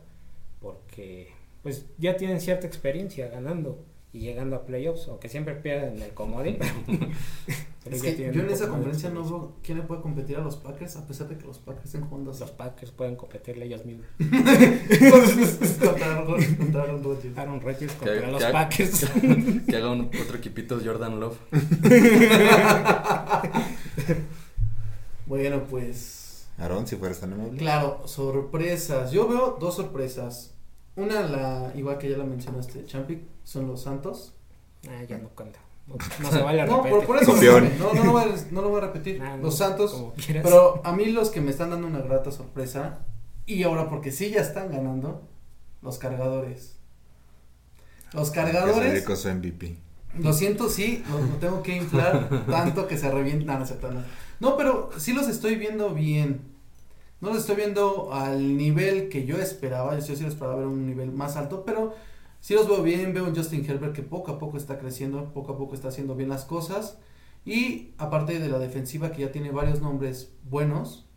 porque 0.61 1.28
pues 1.62 1.87
ya 1.99 2.16
tienen 2.16 2.41
cierta 2.41 2.66
experiencia 2.66 3.28
ganando 3.28 3.85
y 4.12 4.20
llegando 4.20 4.57
a 4.57 4.65
playoffs, 4.65 5.09
aunque 5.09 5.28
siempre 5.28 5.55
pierden 5.55 6.01
el 6.01 6.15
comodín. 6.15 6.59
Es 7.90 8.02
que 8.02 8.30
yo 8.32 8.40
en 8.42 8.50
esa 8.50 8.68
conferencia 8.68 9.10
no 9.10 9.24
veo 9.24 9.56
quién 9.62 9.78
le 9.78 9.84
puede 9.84 10.02
competir 10.02 10.36
a 10.36 10.40
los 10.40 10.56
Packers, 10.56 10.96
a 10.96 11.06
pesar 11.06 11.28
de 11.28 11.38
que 11.38 11.46
los 11.46 11.58
Packers 11.58 11.86
estén 11.86 12.06
jugando 12.08 12.30
así. 12.32 12.40
Los 12.40 12.50
Packers 12.50 12.90
pueden 12.92 13.16
competirle 13.16 13.66
ellos 13.66 13.84
mismos. 13.84 14.06
contra 14.18 16.06
Aaron- 16.16 16.56
contra 16.56 16.82
Aaron 16.82 17.02
Rodgers. 17.04 17.38
Aaron 17.38 17.60
Rodgers 17.60 17.92
Que- 17.92 17.98
contra 18.10 18.30
los 18.30 18.44
que- 18.44 18.52
Packers. 18.52 19.06
Que 19.68 19.76
haga 19.76 19.90
un, 19.92 20.10
otro 20.22 20.36
equipito 20.36 20.78
Jordan 20.84 21.20
Love. 21.20 21.38
Bueno, 25.26 25.64
pues. 25.68 26.46
Aarón, 26.58 26.86
si 26.86 26.96
fueras 26.96 27.20
tan 27.20 27.32
amable. 27.32 27.58
Claro, 27.58 28.02
sorpresas. 28.06 29.10
Yo 29.10 29.28
veo 29.28 29.56
dos 29.60 29.76
sorpresas. 29.76 30.52
Una, 30.94 31.22
la 31.22 31.72
igual 31.74 31.98
que 31.98 32.08
ya 32.10 32.16
la 32.16 32.24
mencionaste, 32.24 32.84
Champic, 32.86 33.20
son 33.44 33.66
los 33.66 33.82
Santos. 33.82 34.32
ah, 34.88 35.02
ya 35.08 35.18
no 35.18 35.28
cuenta. 35.30 35.58
No, 35.86 36.30
se 36.30 36.42
vale 36.42 36.66
No, 36.66 36.78
repetir. 36.82 36.90
por, 36.98 37.06
por 37.06 37.22
eso 37.22 37.32
no, 37.36 37.94
no, 37.94 38.04
lo 38.04 38.12
voy 38.12 38.22
a, 38.22 38.26
no 38.50 38.62
lo 38.62 38.68
voy 38.70 38.78
a 38.78 38.86
repetir. 38.86 39.20
No, 39.20 39.36
los 39.38 39.56
Santos. 39.58 40.04
Pero 40.26 40.80
a 40.84 40.92
mí 40.92 41.06
los 41.06 41.30
que 41.30 41.40
me 41.40 41.50
están 41.50 41.70
dando 41.70 41.86
una 41.86 42.00
grata 42.00 42.30
sorpresa, 42.32 43.00
y 43.46 43.62
ahora 43.62 43.88
porque 43.88 44.10
sí 44.10 44.30
ya 44.30 44.40
están 44.40 44.70
ganando, 44.72 45.22
los 45.82 45.98
cargadores. 45.98 46.76
Los 48.12 48.30
Que 48.30 48.36
cargadores, 48.36 49.04
su 49.04 49.28
MVP. 49.28 49.76
lo 50.18 50.32
siento, 50.32 50.68
sí, 50.68 51.04
lo, 51.10 51.20
lo 51.20 51.34
tengo 51.36 51.62
que 51.62 51.76
inflar 51.76 52.28
tanto 52.46 52.86
que 52.88 52.96
se 52.98 53.10
revientan. 53.10 53.60
No, 53.60 54.02
no, 54.40 54.56
pero 54.56 54.90
sí 54.98 55.12
los 55.12 55.28
estoy 55.28 55.56
viendo 55.56 55.90
bien. 55.90 56.40
No 57.20 57.30
los 57.30 57.38
estoy 57.38 57.56
viendo 57.56 58.12
al 58.12 58.56
nivel 58.56 59.08
que 59.08 59.24
yo 59.24 59.38
esperaba. 59.38 59.98
Yo 59.98 60.16
sí 60.16 60.22
los 60.22 60.32
esperaba 60.32 60.56
ver 60.56 60.66
un 60.66 60.86
nivel 60.86 61.12
más 61.12 61.36
alto, 61.36 61.64
pero 61.64 61.94
sí 62.47 62.55
los 62.55 62.68
veo 62.68 62.81
bien. 62.81 63.12
Veo 63.12 63.24
un 63.24 63.35
Justin 63.35 63.68
Herbert 63.68 63.93
que 63.93 64.02
poco 64.02 64.31
a 64.31 64.39
poco 64.39 64.56
está 64.56 64.78
creciendo, 64.78 65.32
poco 65.32 65.55
a 65.55 65.59
poco 65.59 65.74
está 65.74 65.89
haciendo 65.89 66.14
bien 66.14 66.28
las 66.28 66.44
cosas. 66.44 66.98
Y 67.44 67.93
aparte 67.98 68.39
de 68.39 68.48
la 68.48 68.60
defensiva 68.60 69.10
que 69.10 69.23
ya 69.23 69.32
tiene 69.32 69.51
varios 69.51 69.82
nombres 69.82 70.32
buenos, 70.48 71.09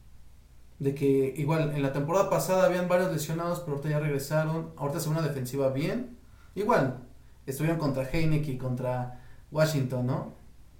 de 0.80 0.96
que 0.96 1.36
igual 1.38 1.76
en 1.76 1.84
la 1.84 1.94
temporada 1.94 2.32
pasada 2.32 2.66
habían 2.66 2.88
varios 2.88 3.12
lesionados, 3.12 3.60
pero 3.60 3.74
ahorita 3.74 3.90
ya 3.92 4.00
regresaron. 4.00 4.72
Ahorita 4.76 4.98
es 4.98 5.06
una 5.06 5.22
defensiva 5.22 5.70
bien. 5.70 6.18
Igual, 6.56 7.04
estuvieron 7.46 7.78
contra 7.78 8.10
Heineken 8.10 8.56
y 8.56 8.58
contra 8.58 9.22
Washington, 9.52 10.08
¿no? 10.08 10.34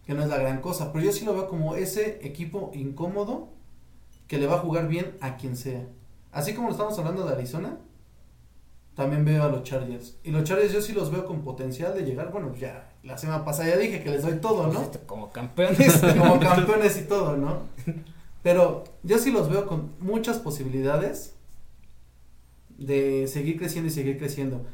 Que 0.04 0.16
no 0.16 0.24
es 0.24 0.30
la 0.30 0.40
gran 0.40 0.62
cosa, 0.62 0.92
pero 0.92 1.06
yo 1.06 1.12
sí 1.12 1.26
lo 1.26 1.36
veo 1.36 1.48
como 1.48 1.76
ese 1.76 2.26
equipo 2.26 2.72
incómodo 2.74 3.50
que 4.28 4.40
le 4.40 4.48
va 4.48 4.56
a 4.56 4.60
jugar 4.60 4.88
bien 4.88 5.16
a 5.22 5.38
quien 5.38 5.56
sea. 5.56 5.86
Así 6.32 6.56
como 6.56 6.70
lo 6.70 6.72
estamos 6.72 6.98
hablando 6.98 7.24
de 7.24 7.34
Arizona, 7.34 7.78
también 9.00 9.24
veo 9.24 9.44
a 9.44 9.48
los 9.48 9.64
Chargers. 9.64 10.18
Y 10.26 10.32
los 10.32 10.44
Chargers 10.44 10.74
yo 10.74 10.82
sí 10.82 10.92
los 10.92 11.10
veo 11.10 11.26
con 11.26 11.42
potencial 11.42 11.96
de 11.96 12.04
llegar, 12.04 12.34
bueno, 12.34 12.54
ya 12.54 12.92
la 13.02 13.18
semana 13.18 13.46
pasada 13.46 13.70
ya 13.70 13.78
dije 13.78 14.04
que 14.04 14.12
les 14.12 14.24
doy 14.24 14.42
todo, 14.42 14.68
¿no? 14.68 14.82
Este, 14.82 15.00
Como 15.00 15.32
campeones. 15.32 16.02
como 16.18 16.38
campeones 16.38 16.98
y 16.98 17.04
todo, 17.04 17.38
¿no? 17.38 17.60
Pero 18.44 18.84
yo 19.04 19.18
sí 19.18 19.32
los 19.32 19.50
veo 19.50 19.68
con 19.68 19.94
muchas 20.02 20.40
posibilidades 20.40 21.34
de 22.78 23.26
seguir 23.28 23.58
creciendo 23.58 23.88
y 23.88 23.94
seguir 23.94 24.18
creciendo. 24.18 24.66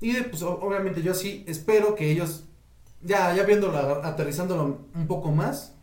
Y 0.00 0.12
pues 0.14 0.42
obviamente 0.42 1.02
yo 1.02 1.12
sí 1.12 1.44
espero 1.48 1.96
que 1.96 2.12
ellos, 2.12 2.44
ya, 3.02 3.34
ya 3.34 3.42
viéndolo, 3.42 3.76
aterrizándolo 4.04 4.86
un 4.94 5.06
poco 5.08 5.32
más, 5.32 5.74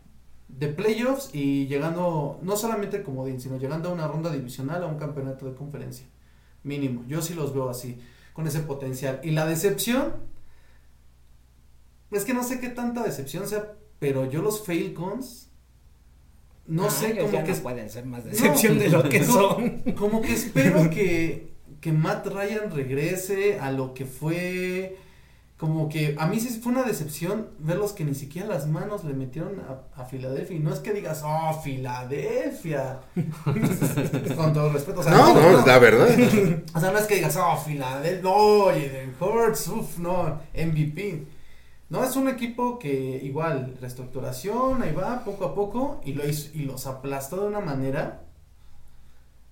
de 0.48 0.68
playoffs 0.68 1.28
y 1.34 1.66
llegando, 1.66 2.38
no 2.42 2.56
solamente 2.56 3.02
como 3.02 3.26
de, 3.26 3.38
sino 3.38 3.58
llegando 3.58 3.90
a 3.90 3.92
una 3.92 4.08
ronda 4.08 4.32
divisional, 4.32 4.82
a 4.82 4.86
un 4.86 4.98
campeonato 4.98 5.44
de 5.44 5.54
conferencia. 5.54 6.06
Mínimo, 6.62 7.04
yo 7.08 7.22
sí 7.22 7.34
los 7.34 7.54
veo 7.54 7.70
así, 7.70 7.98
con 8.32 8.46
ese 8.46 8.60
potencial. 8.60 9.20
Y 9.22 9.30
la 9.30 9.46
decepción, 9.46 10.14
es 12.10 12.24
que 12.24 12.34
no 12.34 12.42
sé 12.42 12.60
qué 12.60 12.68
tanta 12.68 13.02
decepción 13.02 13.48
sea, 13.48 13.72
pero 13.98 14.30
yo 14.30 14.42
los 14.42 14.64
Falcons, 14.64 15.48
no 16.66 16.86
Ah, 16.86 16.90
sé, 16.90 17.14
ya 17.32 17.44
que 17.44 17.52
no 17.52 17.58
pueden 17.58 17.90
ser 17.90 18.06
más 18.06 18.24
decepción 18.24 18.78
de 18.78 18.88
lo 18.90 19.08
que 19.08 19.24
son. 19.24 19.80
Como 19.96 20.22
que 20.22 20.32
espero 20.32 20.88
que, 20.90 21.52
que 21.80 21.92
Matt 21.92 22.26
Ryan 22.26 22.70
regrese 22.70 23.58
a 23.58 23.72
lo 23.72 23.94
que 23.94 24.06
fue. 24.06 24.96
Como 25.60 25.90
que 25.90 26.16
a 26.18 26.26
mí 26.26 26.40
sí 26.40 26.58
fue 26.58 26.72
una 26.72 26.84
decepción 26.84 27.48
verlos 27.58 27.92
que 27.92 28.02
ni 28.02 28.14
siquiera 28.14 28.48
las 28.48 28.66
manos 28.66 29.04
le 29.04 29.12
metieron 29.12 29.60
a, 29.60 30.00
a 30.00 30.06
Filadelfia. 30.06 30.56
Y 30.56 30.60
no 30.60 30.72
es 30.72 30.80
que 30.80 30.94
digas, 30.94 31.22
oh, 31.22 31.60
Filadelfia. 31.62 33.00
Con 34.36 34.54
todo 34.54 34.72
respeto. 34.72 35.00
O 35.00 35.02
sea, 35.02 35.12
No, 35.12 35.34
no, 35.34 35.58
es 35.60 35.66
la 35.66 35.78
verdad. 35.78 36.08
o 36.74 36.80
sea, 36.80 36.90
no 36.92 36.98
es 36.98 37.04
que 37.06 37.16
digas, 37.16 37.36
oh, 37.36 37.58
Filadelfia, 37.58 38.22
no, 38.22 38.64
Jaden 38.68 39.14
Hurts, 39.20 39.68
uff, 39.68 39.98
no, 39.98 40.40
MVP. 40.54 41.26
No, 41.90 42.04
es 42.04 42.16
un 42.16 42.28
equipo 42.28 42.78
que 42.78 43.20
igual, 43.22 43.76
reestructuración, 43.82 44.80
ahí 44.82 44.92
va, 44.94 45.24
poco 45.24 45.44
a 45.44 45.54
poco, 45.54 46.00
y, 46.04 46.14
lo 46.14 46.26
hizo- 46.26 46.50
y 46.54 46.60
los 46.62 46.86
aplastó 46.86 47.42
de 47.42 47.48
una 47.48 47.60
manera 47.60 48.22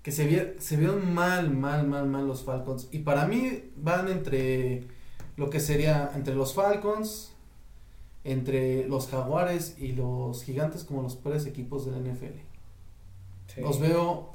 que 0.02 0.12
se, 0.12 0.56
se 0.58 0.76
vieron 0.76 1.12
mal, 1.12 1.50
mal, 1.50 1.86
mal, 1.86 2.06
mal 2.06 2.26
los 2.26 2.44
Falcons. 2.44 2.88
Y 2.92 3.00
para 3.00 3.26
mí 3.26 3.72
van 3.76 4.08
entre 4.08 4.86
lo 5.38 5.50
que 5.50 5.60
sería 5.60 6.10
entre 6.14 6.34
los 6.34 6.52
Falcons, 6.52 7.32
entre 8.24 8.86
los 8.88 9.06
Jaguares 9.06 9.76
y 9.78 9.92
los 9.92 10.42
Gigantes 10.42 10.82
como 10.82 11.00
los 11.00 11.14
peores 11.14 11.46
equipos 11.46 11.86
de 11.86 11.92
la 11.92 11.98
NFL. 11.98 12.38
Sí. 13.46 13.60
Los 13.60 13.78
veo 13.78 14.32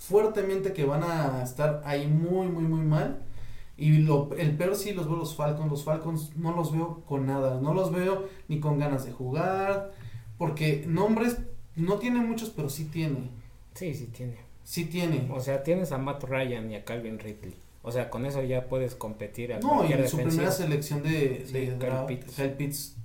fuertemente 0.00 0.72
que 0.72 0.84
van 0.84 1.04
a 1.04 1.40
estar 1.42 1.82
ahí 1.84 2.08
muy, 2.08 2.48
muy, 2.48 2.64
muy 2.64 2.84
mal. 2.84 3.22
Y 3.76 3.98
lo, 3.98 4.34
el 4.36 4.56
peor 4.56 4.74
sí 4.74 4.92
los 4.92 5.06
veo 5.06 5.16
los 5.16 5.36
Falcons. 5.36 5.70
Los 5.70 5.84
Falcons 5.84 6.36
no 6.36 6.54
los 6.54 6.72
veo 6.72 7.04
con 7.06 7.26
nada. 7.26 7.60
No 7.60 7.72
los 7.72 7.92
veo 7.92 8.28
ni 8.48 8.58
con 8.58 8.80
ganas 8.80 9.06
de 9.06 9.12
jugar. 9.12 9.92
Porque 10.36 10.84
nombres 10.86 11.38
no 11.76 11.98
tiene 11.98 12.20
muchos, 12.20 12.50
pero 12.50 12.68
sí 12.68 12.86
tiene. 12.86 13.30
Sí, 13.74 13.94
sí 13.94 14.06
tiene. 14.06 14.36
Sí 14.64 14.86
tiene. 14.86 15.30
O 15.32 15.38
sea, 15.38 15.62
tienes 15.62 15.92
a 15.92 15.98
Matt 15.98 16.24
Ryan 16.24 16.72
y 16.72 16.74
a 16.74 16.84
Calvin 16.84 17.20
Ridley. 17.20 17.54
O 17.86 17.92
sea, 17.92 18.08
con 18.10 18.24
eso 18.26 18.42
ya 18.42 18.66
puedes 18.66 18.94
competir 18.94 19.52
a 19.52 19.60
No, 19.60 19.84
y 19.84 19.88
su 19.88 19.96
defensiva. 19.96 20.24
primera 20.24 20.50
selección 20.50 21.02
de, 21.02 21.44
Sí, 21.46 21.52
de 21.52 21.78
Kyle 21.78 22.06
Pitts. 22.08 22.34
Kyle 22.34 22.50
Pitts, 22.56 22.96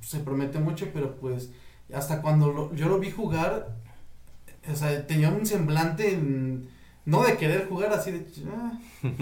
se 0.00 0.18
promete 0.20 0.58
mucho, 0.58 0.88
pero 0.92 1.14
pues 1.16 1.50
hasta 1.92 2.20
cuando 2.22 2.50
lo- 2.50 2.74
yo 2.74 2.88
lo 2.88 2.98
vi 2.98 3.10
jugar, 3.10 3.76
o 4.70 4.74
sea, 4.74 5.06
tenía 5.06 5.28
un 5.28 5.44
semblante 5.46 6.14
en- 6.14 6.68
no 7.04 7.22
de 7.22 7.36
querer 7.36 7.68
jugar 7.68 7.92
así 7.92 8.10
de... 8.12 8.26
ah. 8.50 8.78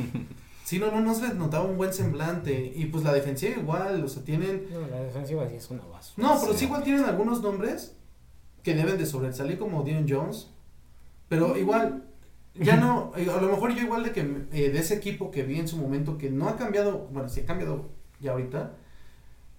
Sí, 0.65 0.79
no, 0.79 0.91
no, 0.93 1.01
no 1.01 1.13
se 1.15 1.23
les 1.27 1.35
notaba 1.35 1.65
un 1.65 1.77
buen 1.77 1.93
semblante. 1.93 2.73
Y 2.77 2.87
pues 2.87 3.03
la 3.03 3.13
defensiva 3.13 3.57
igual, 3.61 4.03
o 4.05 4.09
sea, 4.09 4.23
tienen... 4.23 4.69
No, 4.73 4.87
la 4.87 5.01
defensiva 5.03 5.47
sí 5.49 5.57
es 5.57 5.69
una 5.71 5.85
basura. 5.85 6.27
No, 6.29 6.41
pero 6.41 6.53
Sí. 6.53 6.61
sí 6.61 6.65
igual 6.67 6.85
tienen 6.85 7.05
algunos 7.05 7.43
nombres 7.43 7.97
que 8.63 8.75
deben 8.75 8.97
de 8.97 9.05
sobresalir 9.05 9.59
como 9.59 9.83
Dion 9.83 10.07
Jones. 10.09 10.49
Pero 11.29 11.59
igual, 11.59 12.05
ya 12.55 12.77
no, 12.77 13.13
eh, 13.17 13.29
a 13.31 13.41
lo 13.41 13.49
mejor 13.49 13.75
yo 13.75 13.83
igual 13.83 14.05
de 14.05 14.13
que 14.13 14.21
eh, 14.21 14.71
de 14.71 14.79
ese 14.79 14.95
equipo 14.95 15.31
que 15.31 15.43
vi 15.43 15.59
en 15.59 15.69
su 15.69 15.77
momento 15.77 16.19
que 16.19 16.31
no 16.31 16.49
ha 16.49 16.57
cambiado, 16.57 17.09
bueno, 17.13 17.29
sí 17.29 17.41
ha 17.41 17.47
cambiado 17.47 17.91
ya 18.21 18.33
ahorita, 18.33 18.73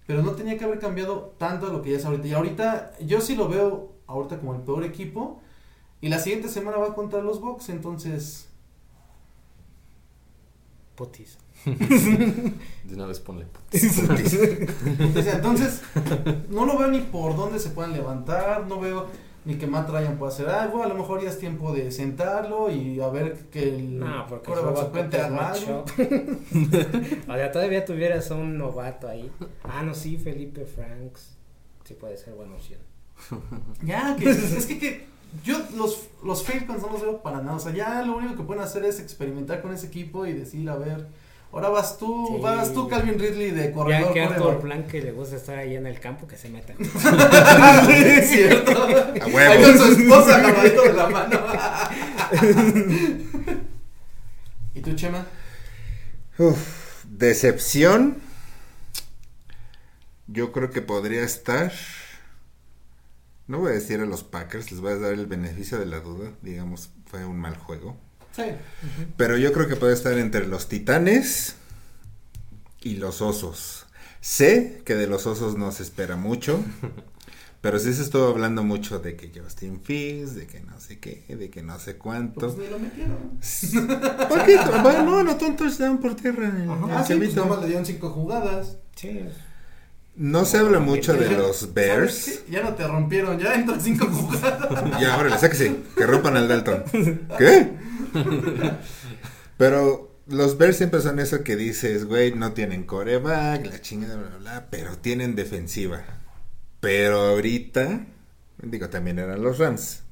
pero 0.06 0.22
no 0.22 0.32
tenía 0.32 0.58
que 0.58 0.64
haber 0.64 0.78
cambiado 0.78 1.34
tanto 1.38 1.66
a 1.66 1.70
lo 1.70 1.82
que 1.82 1.92
ya 1.92 1.98
es 1.98 2.04
ahorita. 2.04 2.26
Y 2.26 2.32
ahorita 2.34 2.92
yo 3.00 3.20
sí 3.20 3.36
lo 3.36 3.48
veo 3.48 3.94
ahorita 4.06 4.38
como 4.38 4.54
el 4.54 4.60
peor 4.62 4.84
equipo. 4.84 5.40
Y 6.00 6.08
la 6.08 6.18
siguiente 6.18 6.48
semana 6.48 6.76
va 6.76 6.94
contra 6.94 7.22
los 7.22 7.40
Bucks, 7.40 7.70
entonces... 7.70 8.48
Putis. 10.96 11.38
De 11.64 12.94
una 12.94 13.06
vez 13.06 13.20
ponle. 13.20 13.46
Entonces, 13.72 14.68
entonces, 15.34 15.82
no 16.50 16.66
lo 16.66 16.78
veo 16.78 16.88
ni 16.88 17.00
por 17.00 17.34
dónde 17.34 17.58
se 17.58 17.70
puedan 17.70 17.94
levantar, 17.94 18.66
no 18.66 18.78
veo 18.78 19.06
ni 19.44 19.56
que 19.56 19.66
Matt 19.66 19.90
Ryan 19.90 20.16
pueda 20.16 20.32
hacer 20.32 20.48
algo, 20.48 20.82
a 20.82 20.88
lo 20.88 20.94
mejor 20.94 21.22
ya 21.22 21.28
es 21.28 21.38
tiempo 21.38 21.72
de 21.72 21.90
sentarlo 21.90 22.70
y 22.70 23.00
a 23.00 23.08
ver 23.08 23.34
que 23.50 23.62
el 23.62 23.98
No, 23.98 24.26
porque 24.26 24.52
suplente 24.54 25.20
haga 25.20 25.52
algo. 25.52 25.84
o 27.28 27.34
sea, 27.34 27.52
todavía 27.52 27.84
tuvieras 27.84 28.30
a 28.30 28.36
un 28.36 28.56
novato 28.56 29.08
ahí. 29.08 29.30
Ah, 29.62 29.82
no, 29.82 29.94
sí, 29.94 30.16
Felipe 30.16 30.64
Franks. 30.64 31.36
Sí 31.84 31.94
puede 31.94 32.16
ser 32.16 32.34
buena 32.34 32.54
opción. 32.54 32.80
Ya, 33.82 34.16
que, 34.16 34.30
es 34.30 34.66
que, 34.66 34.78
que 34.78 35.06
yo 35.44 35.58
los, 35.76 36.08
los 36.24 36.42
Falcons 36.42 36.82
no 36.82 36.90
los 36.90 37.02
veo 37.02 37.22
para 37.22 37.40
nada, 37.42 37.56
o 37.56 37.60
sea, 37.60 37.72
ya 37.72 38.02
lo 38.02 38.16
único 38.16 38.36
que 38.36 38.42
pueden 38.44 38.62
hacer 38.62 38.84
es 38.84 39.00
experimentar 39.00 39.60
con 39.62 39.72
ese 39.72 39.88
equipo 39.88 40.26
y 40.26 40.32
decir, 40.32 40.68
a 40.70 40.76
ver, 40.76 41.06
ahora 41.54 41.68
vas 41.70 41.96
tú, 41.98 42.26
Sí. 42.36 42.42
vas 42.42 42.72
tú 42.74 42.88
Calvin 42.88 43.18
Ridley 43.18 43.50
de 43.52 43.70
corredor. 43.72 44.08
ya 44.08 44.12
que 44.12 44.22
Arthur. 44.22 44.60
Plan 44.60 44.84
que 44.86 45.00
le 45.00 45.12
gusta 45.12 45.36
estar 45.36 45.58
ahí 45.58 45.76
en 45.76 45.86
el 45.86 46.00
campo, 46.00 46.26
que 46.26 46.36
se 46.36 46.48
meta. 46.50 46.74
es 47.90 48.28
cierto. 48.30 48.82
A 48.84 48.86
Ahí 49.24 49.32
huevo. 49.32 49.62
con 49.64 49.78
su 49.78 49.84
esposa 50.02 50.36
agarradito 50.36 50.82
de 50.82 50.92
la 50.92 51.08
mano. 51.08 51.40
¿Y 54.74 54.80
tú, 54.80 54.94
Chema? 54.94 55.26
Uf, 56.38 57.04
decepción. 57.08 58.18
Yo 60.26 60.52
creo 60.52 60.70
que 60.70 60.82
podría 60.82 61.22
estar. 61.22 61.72
No 63.46 63.58
voy 63.58 63.70
a 63.72 63.74
decir 63.74 64.00
a 64.00 64.06
los 64.06 64.24
Packers, 64.24 64.72
les 64.72 64.80
voy 64.80 64.92
a 64.92 64.96
dar 64.98 65.12
el 65.12 65.26
beneficio 65.26 65.78
de 65.78 65.86
la 65.86 66.00
duda. 66.00 66.30
Digamos, 66.42 66.90
fue 67.06 67.24
un 67.24 67.38
mal 67.38 67.56
juego. 67.56 67.96
Sí. 68.34 68.42
Pero 69.16 69.36
yo 69.36 69.52
creo 69.52 69.68
que 69.68 69.76
puede 69.76 69.94
estar 69.94 70.18
entre 70.18 70.46
los 70.46 70.68
Titanes 70.68 71.56
y 72.82 72.96
los 72.96 73.22
Osos. 73.22 73.86
Sé 74.20 74.82
que 74.84 74.94
de 74.94 75.06
los 75.06 75.26
Osos 75.26 75.56
no 75.56 75.70
se 75.72 75.82
espera 75.82 76.16
mucho, 76.16 76.62
Pero 77.64 77.78
sí 77.78 77.94
se 77.94 78.02
estuvo 78.02 78.28
hablando 78.28 78.62
mucho 78.62 78.98
de 78.98 79.16
que 79.16 79.32
Justin 79.34 79.80
Fields, 79.82 80.34
de 80.34 80.46
que 80.46 80.60
no 80.60 80.78
sé 80.78 80.98
qué, 80.98 81.24
de 81.26 81.48
que 81.48 81.62
no 81.62 81.78
sé 81.78 81.96
cuánto. 81.96 82.40
Pues 82.40 82.58
ni 82.58 82.66
lo 82.68 82.78
metieron. 82.78 83.38
Poquito, 84.28 84.82
bueno, 84.82 85.22
no, 85.24 85.32
un 85.32 85.56
touchdown 85.56 85.96
por 85.96 86.14
tierra. 86.14 86.52
Ah, 86.90 87.02
sí, 87.06 87.14
pues 87.14 87.34
nomás 87.34 87.62
le 87.62 87.68
dieron 87.68 87.86
cinco 87.86 88.10
jugadas. 88.10 88.76
Sí. 88.96 89.18
No 90.14 90.44
se 90.44 90.58
habla 90.58 90.78
mucho 90.78 91.14
de 91.14 91.30
los 91.30 91.60
¿sabes 91.60 91.72
Bears. 91.72 92.42
Ya 92.50 92.62
no 92.62 92.74
te 92.74 92.86
rompieron, 92.86 93.38
ya 93.38 93.54
entran 93.54 93.80
cinco 93.80 94.06
jugadas. 94.12 95.00
Ya, 95.00 95.16
órale, 95.16 95.38
sáquese, 95.38 95.74
que 95.96 96.04
rompan 96.04 96.36
al 96.36 96.46
Dalton. 96.46 96.84
¿Qué? 97.38 97.72
Pero 99.56 100.14
los 100.26 100.58
Bears 100.58 100.76
siempre 100.76 101.00
son 101.00 101.18
eso 101.18 101.44
que 101.44 101.56
dices, 101.56 102.06
güey, 102.06 102.34
no 102.34 102.52
tienen 102.52 102.84
coreback, 102.84 103.66
la 103.66 103.80
chingada, 103.80 104.16
bla, 104.16 104.36
bla, 104.38 104.66
pero 104.70 104.96
tienen 104.98 105.34
defensiva. 105.34 106.02
Pero 106.80 107.20
ahorita, 107.20 108.06
digo, 108.62 108.88
también 108.90 109.18
eran 109.18 109.42
los 109.42 109.58
Rams. 109.58 110.02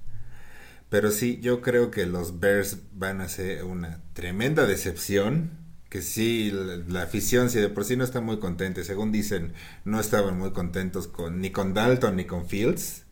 Pero 0.88 1.10
sí, 1.10 1.40
yo 1.40 1.62
creo 1.62 1.90
que 1.90 2.06
los 2.06 2.40
Bears 2.40 2.78
van 2.92 3.20
a 3.20 3.28
ser 3.28 3.64
una 3.64 4.00
tremenda 4.14 4.66
decepción. 4.66 5.60
Que 5.88 6.02
sí, 6.02 6.50
la, 6.50 6.76
la 6.88 7.02
afición, 7.02 7.50
si 7.50 7.60
de 7.60 7.68
por 7.68 7.84
sí 7.84 7.96
no 7.96 8.04
está 8.04 8.20
muy 8.20 8.38
contenta, 8.38 8.82
según 8.84 9.12
dicen, 9.12 9.52
no 9.84 10.00
estaban 10.00 10.38
muy 10.38 10.52
contentos 10.52 11.06
con 11.06 11.40
ni 11.40 11.50
con 11.52 11.74
Dalton 11.74 12.16
ni 12.16 12.24
con 12.26 12.46
Fields. 12.46 13.04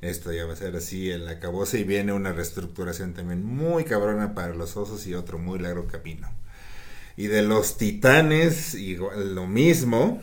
Esto 0.00 0.32
ya 0.32 0.46
va 0.46 0.54
a 0.54 0.56
ser 0.56 0.74
así 0.76 1.10
el 1.10 1.28
acabose 1.28 1.78
y 1.78 1.84
viene 1.84 2.12
una 2.12 2.32
reestructuración 2.32 3.12
también 3.12 3.44
muy 3.44 3.84
cabrona 3.84 4.34
para 4.34 4.54
los 4.54 4.76
osos 4.76 5.06
y 5.06 5.14
otro 5.14 5.38
muy 5.38 5.58
largo 5.58 5.86
camino. 5.86 6.28
Y 7.16 7.26
de 7.26 7.42
los 7.42 7.76
titanes, 7.76 8.74
igual 8.74 9.34
lo 9.34 9.46
mismo, 9.46 10.22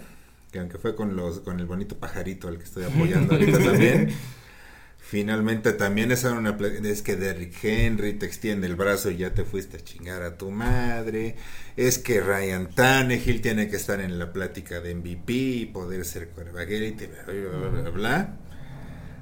que 0.52 0.60
aunque 0.60 0.80
fue 0.80 0.96
con 0.96 1.16
los 1.16 1.42
con 1.42 1.60
el 1.60 1.68
bonito 1.68 1.98
pajarito 1.98 2.48
al 2.48 2.58
que 2.58 2.64
estoy 2.64 2.84
apoyando 2.86 3.36
ahorita 3.36 3.60
también. 3.60 4.14
Finalmente 4.98 5.72
también 5.72 6.12
es 6.12 6.26
una 6.26 6.58
es 6.84 7.02
que 7.02 7.16
Derrick 7.16 7.64
Henry 7.64 8.14
te 8.14 8.26
extiende 8.26 8.68
el 8.68 8.76
brazo 8.76 9.10
y 9.10 9.16
ya 9.16 9.34
te 9.34 9.46
fuiste 9.46 9.78
a 9.78 9.80
chingar 9.82 10.22
a 10.22 10.38
tu 10.38 10.52
madre. 10.52 11.38
Es 11.78 11.98
que 11.98 12.20
Ryan 12.20 12.68
Tannehill 12.76 13.42
tiene 13.42 13.70
que 13.70 13.78
estar 13.78 14.02
en 14.02 14.20
la 14.20 14.34
plática 14.34 14.82
de 14.82 14.96
MVP 14.96 15.34
y 15.34 15.66
poder 15.68 16.04
ser 16.04 16.30
elite, 16.68 17.08
bla, 17.08 17.24
bla, 17.24 17.58
bla, 17.58 17.70
bla, 17.70 17.90
bla. 17.90 18.38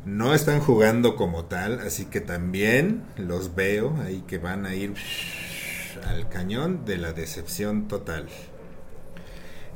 No 0.05 0.35
están 0.35 0.59
jugando 0.59 1.15
como 1.15 1.45
tal, 1.45 1.79
así 1.79 2.05
que 2.05 2.21
también 2.21 3.03
los 3.17 3.55
veo 3.55 3.99
ahí 4.03 4.23
que 4.27 4.37
van 4.37 4.67
a 4.67 4.75
ir 4.75 4.93
al 6.07 6.29
cañón 6.29 6.85
de 6.85 6.97
la 6.97 7.11
decepción 7.11 7.87
total. 7.87 8.27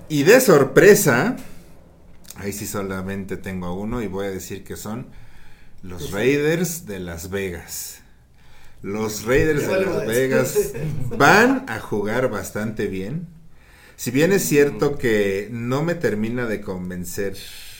Y 0.07 0.23
de 0.23 0.39
sorpresa, 0.39 1.35
ahí 2.35 2.53
sí 2.53 2.67
solamente 2.67 3.37
tengo 3.37 3.65
a 3.65 3.73
uno 3.73 4.03
y 4.03 4.07
voy 4.07 4.27
a 4.27 4.31
decir 4.31 4.63
que 4.63 4.75
son 4.75 5.07
los 5.81 6.11
Raiders 6.11 6.85
de 6.85 6.99
Las 6.99 7.31
Vegas. 7.31 8.01
Los 8.83 9.25
Raiders 9.25 9.67
de 9.67 9.81
Las. 9.81 10.05
Vegas 10.05 10.71
van 11.17 11.65
a 11.67 11.79
jugar 11.79 12.29
bastante 12.29 12.85
bien. 12.85 13.27
Si 13.95 14.11
bien 14.11 14.31
es 14.31 14.43
cierto 14.43 14.97
que 14.97 15.49
no 15.51 15.83
me 15.83 15.95
termina 15.95 16.45
de 16.45 16.61
convencer 16.61 17.35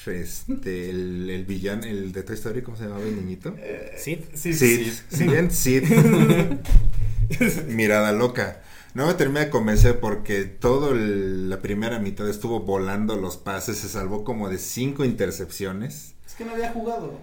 este 0.08 0.90
el, 0.90 1.30
el 1.30 1.46
villano, 1.46 1.84
el 1.84 2.12
de 2.12 2.24
Toy 2.24 2.36
Story, 2.36 2.62
¿cómo 2.62 2.78
se 2.78 2.84
llamaba 2.84 3.04
el 3.04 3.16
niñito? 3.16 3.56
Sí, 3.98 4.24
Sid, 4.34 4.92
si 5.10 5.24
bien 5.28 5.52
Sid, 5.52 5.84
mirada 7.68 8.12
loca. 8.12 8.62
No 8.96 9.06
me 9.08 9.14
termina 9.14 9.42
de 9.42 9.50
convencer 9.50 10.00
porque 10.00 10.46
todo 10.46 10.92
el- 10.94 11.50
la 11.50 11.62
primera 11.62 12.00
mitad 12.00 12.28
estuvo 12.28 12.62
volando 12.62 13.16
los 13.16 13.38
pases, 13.38 13.78
se 13.78 13.88
salvó 13.88 14.24
como 14.24 14.50
de 14.50 14.58
cinco 14.58 15.06
intercepciones. 15.06 16.16
Es 16.26 16.34
que 16.34 16.44
no 16.46 16.52
había 16.54 16.72
jugado. 16.72 17.20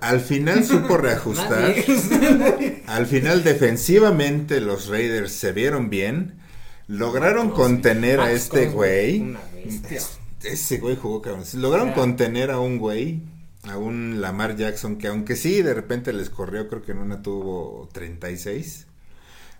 Al 0.00 0.20
final 0.20 0.64
supo 0.64 0.96
reajustar. 0.96 1.74
Al 2.86 3.06
final 3.06 3.44
defensivamente 3.44 4.60
los 4.60 4.88
Raiders 4.88 5.32
se 5.32 5.52
vieron 5.52 5.88
bien. 5.88 6.40
Lograron 6.88 7.50
contener 7.50 8.20
a 8.20 8.24
Max 8.24 8.34
este 8.34 8.66
güey. 8.66 9.20
una 9.20 9.40
bestia. 9.54 10.00
Ese 10.44 10.78
güey 10.78 10.96
jugó 10.96 11.22
cabrón. 11.22 11.44
Lograron 11.54 11.88
Ya. 11.88 11.94
contener 11.94 12.50
a 12.50 12.58
un 12.60 12.78
güey, 12.78 13.22
a 13.64 13.78
un 13.78 14.20
Lamar 14.20 14.56
Jackson 14.56 14.96
que 14.98 15.08
aunque 15.08 15.36
sí 15.36 15.62
de 15.62 15.74
repente 15.74 16.12
les 16.12 16.30
corrió, 16.30 16.68
creo 16.68 16.82
que 16.82 16.92
en 16.92 16.98
una 16.98 17.22
tuvo 17.22 17.88
36. 17.92 18.86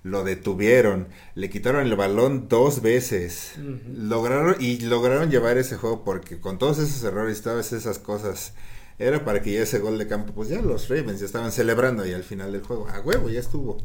Lo 0.03 0.23
detuvieron, 0.23 1.09
le 1.35 1.49
quitaron 1.49 1.87
el 1.87 1.97
balón 1.97 2.49
dos 2.49 2.83
veces. 2.83 3.53
Lograron 3.97 4.57
y 4.61 4.81
lograron 4.81 5.31
llevar 5.31 5.57
ese 5.57 5.77
juego 5.77 6.05
porque 6.05 6.39
con 6.41 6.59
todos 6.59 6.79
esos 6.79 7.03
errores, 7.05 7.41
todas 7.41 7.73
esas 7.73 7.99
cosas, 7.99 8.53
era 8.99 9.25
para 9.25 9.41
que 9.41 9.53
ya 9.53 9.63
ese 9.63 9.79
gol 9.79 9.97
de 9.99 10.07
campo, 10.07 10.35
pues 10.35 10.51
ya 10.51 10.61
los 10.61 10.89
Ravens 10.91 11.21
ya 11.21 11.27
estaban 11.27 11.53
celebrando 11.53 12.05
y 12.07 12.13
al 12.13 12.23
final 12.23 12.53
del 12.53 12.63
juego, 12.63 12.87
a 12.89 13.01
huevo, 13.01 13.31
ya 13.31 13.41
estuvo. 13.41 13.79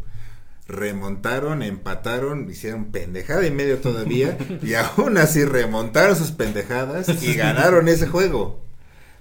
Remontaron, 0.70 1.64
empataron, 1.64 2.48
hicieron 2.50 2.92
pendejada 2.92 3.46
y 3.46 3.50
medio 3.52 3.80
todavía 3.80 4.38
y 4.62 4.76
aún 4.76 5.18
así 5.18 5.44
remontaron 5.44 6.16
sus 6.16 6.32
pendejadas 6.32 7.10
y 7.24 7.34
ganaron 7.34 7.88
ese 7.88 8.06
juego. 8.08 8.60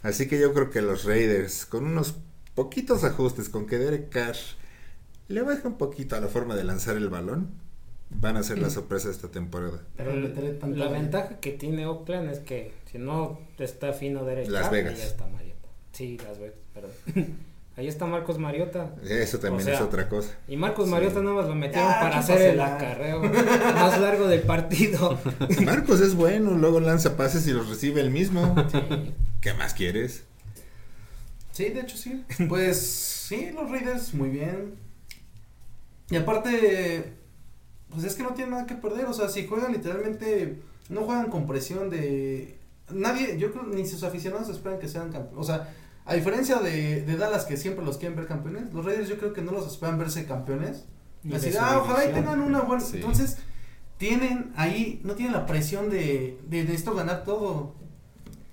Así 0.02 0.28
que 0.28 0.38
yo 0.38 0.52
creo 0.52 0.68
que 0.70 0.82
los 0.82 1.04
Raiders, 1.04 1.64
con 1.64 1.86
unos 1.86 2.16
poquitos 2.54 3.02
ajustes, 3.02 3.48
con 3.48 3.66
que 3.66 3.78
Derek 3.78 4.10
Carr 4.10 4.36
le 5.28 5.40
baje 5.42 5.66
un 5.66 5.78
poquito 5.78 6.16
a 6.16 6.20
la 6.20 6.28
forma 6.28 6.54
de 6.54 6.64
lanzar 6.64 6.96
el 6.98 7.08
balón, 7.08 7.50
van 8.10 8.36
a 8.36 8.42
ser 8.42 8.58
la 8.58 8.68
sorpresa 8.70 9.08
de 9.08 9.14
esta 9.14 9.28
temporada. 9.28 9.82
Pero 9.96 10.10
El- 10.12 10.78
la 10.78 10.88
ventaja 10.88 11.40
que 11.40 11.52
tiene 11.52 11.86
Oakland 11.86 12.30
es 12.30 12.40
que 12.40 12.72
si 12.92 12.98
no 12.98 13.40
está 13.58 13.94
fino 13.94 14.24
derecha, 14.24 14.50
Las 14.50 14.70
Vegas. 14.70 14.94
ahí 15.00 15.06
está 15.06 15.26
Mariota. 15.26 15.68
Sí, 15.92 16.18
Las 16.26 16.38
Vegas, 16.38 16.56
perdón. 16.74 16.90
ahí 17.78 17.86
está 17.86 18.06
Marcos 18.06 18.38
Mariota. 18.38 18.94
Eso 19.08 19.38
también 19.38 19.62
O 19.62 19.64
sea, 19.64 19.74
es 19.74 19.80
otra 19.80 20.08
cosa. 20.08 20.30
Y 20.48 20.56
Marcos 20.56 20.86
Sí. 20.86 20.90
Mariota 20.90 21.20
nada 21.20 21.36
más 21.36 21.46
lo 21.46 21.54
metieron 21.54 21.88
Ya, 21.88 22.00
para 22.00 22.18
hacer 22.18 22.40
el 22.50 22.60
acarreo 22.60 23.22
más 23.22 24.00
largo 24.00 24.26
del 24.26 24.40
partido. 24.42 25.18
Marcos 25.64 26.00
es 26.00 26.14
bueno, 26.14 26.50
luego 26.52 26.80
lanza 26.80 27.16
pases 27.16 27.46
y 27.46 27.52
los 27.52 27.68
recibe 27.68 28.00
el 28.00 28.10
mismo. 28.10 28.54
Sí. 28.70 29.14
¿Qué 29.40 29.54
más 29.54 29.74
quieres? 29.74 30.24
Sí, 31.52 31.68
de 31.70 31.80
hecho 31.80 31.96
sí. 31.96 32.24
Pues 32.48 32.80
sí, 32.80 33.50
los 33.54 33.70
Raiders 33.70 34.12
muy 34.12 34.28
bien. 34.28 34.74
Y 36.10 36.16
aparte, 36.16 37.12
pues 37.90 38.04
es 38.04 38.14
que 38.16 38.22
no 38.24 38.30
tienen 38.30 38.52
nada 38.54 38.66
que 38.66 38.74
perder. 38.74 39.06
O 39.06 39.12
sea, 39.12 39.28
si 39.28 39.46
juegan 39.46 39.72
literalmente, 39.72 40.60
no 40.88 41.02
juegan 41.02 41.30
con 41.30 41.46
presión 41.46 41.90
de... 41.90 42.58
Nadie, 42.90 43.38
yo 43.38 43.52
creo 43.52 43.64
ni 43.64 43.86
sus 43.86 44.02
aficionados 44.02 44.48
esperan 44.48 44.78
que 44.78 44.88
sean 44.88 45.12
campeones. 45.12 45.38
O 45.38 45.44
sea, 45.44 45.74
a 46.08 46.14
diferencia 46.14 46.56
de, 46.60 47.02
de 47.02 47.16
Dallas 47.16 47.44
que 47.44 47.56
siempre 47.56 47.84
los 47.84 47.98
quieren 47.98 48.16
ver 48.16 48.26
campeones, 48.26 48.72
los 48.72 48.84
Raiders 48.84 49.08
yo 49.08 49.18
creo 49.18 49.32
que 49.34 49.42
no 49.42 49.52
los 49.52 49.66
esperan 49.66 49.98
verse 49.98 50.24
campeones. 50.26 50.86
Ni 51.22 51.32
de 51.32 51.36
Así, 51.36 51.52
su 51.52 51.58
ah, 51.60 51.80
ojalá 51.82 52.06
y 52.08 52.12
tengan 52.14 52.40
una 52.40 52.60
buena... 52.62 52.82
Sí. 52.82 52.96
Entonces, 52.96 53.38
tienen 53.98 54.52
ahí, 54.56 55.00
no 55.04 55.14
tienen 55.14 55.34
la 55.34 55.44
presión 55.46 55.90
de, 55.90 56.38
de 56.48 56.64
necesito 56.64 56.94
ganar 56.94 57.24
todo. 57.24 57.74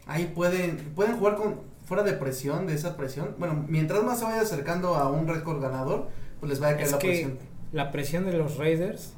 Ahí 0.05 0.31
pueden, 0.35 0.77
pueden 0.95 1.17
jugar 1.17 1.35
con 1.35 1.61
fuera 1.85 2.03
de 2.03 2.13
presión, 2.13 2.67
de 2.67 2.73
esa 2.73 2.97
presión. 2.97 3.35
Bueno, 3.37 3.63
mientras 3.67 4.03
más 4.03 4.19
se 4.19 4.25
vaya 4.25 4.41
acercando 4.41 4.95
a 4.95 5.09
un 5.09 5.27
récord 5.27 5.61
ganador, 5.61 6.09
pues 6.39 6.49
les 6.49 6.61
va 6.61 6.69
a 6.69 6.75
caer 6.75 6.85
Es 6.87 6.91
la 6.91 6.97
que 6.99 7.07
presión. 7.07 7.39
la 7.71 7.91
presión 7.91 8.25
de 8.25 8.33
los 8.33 8.57
Raiders 8.57 9.13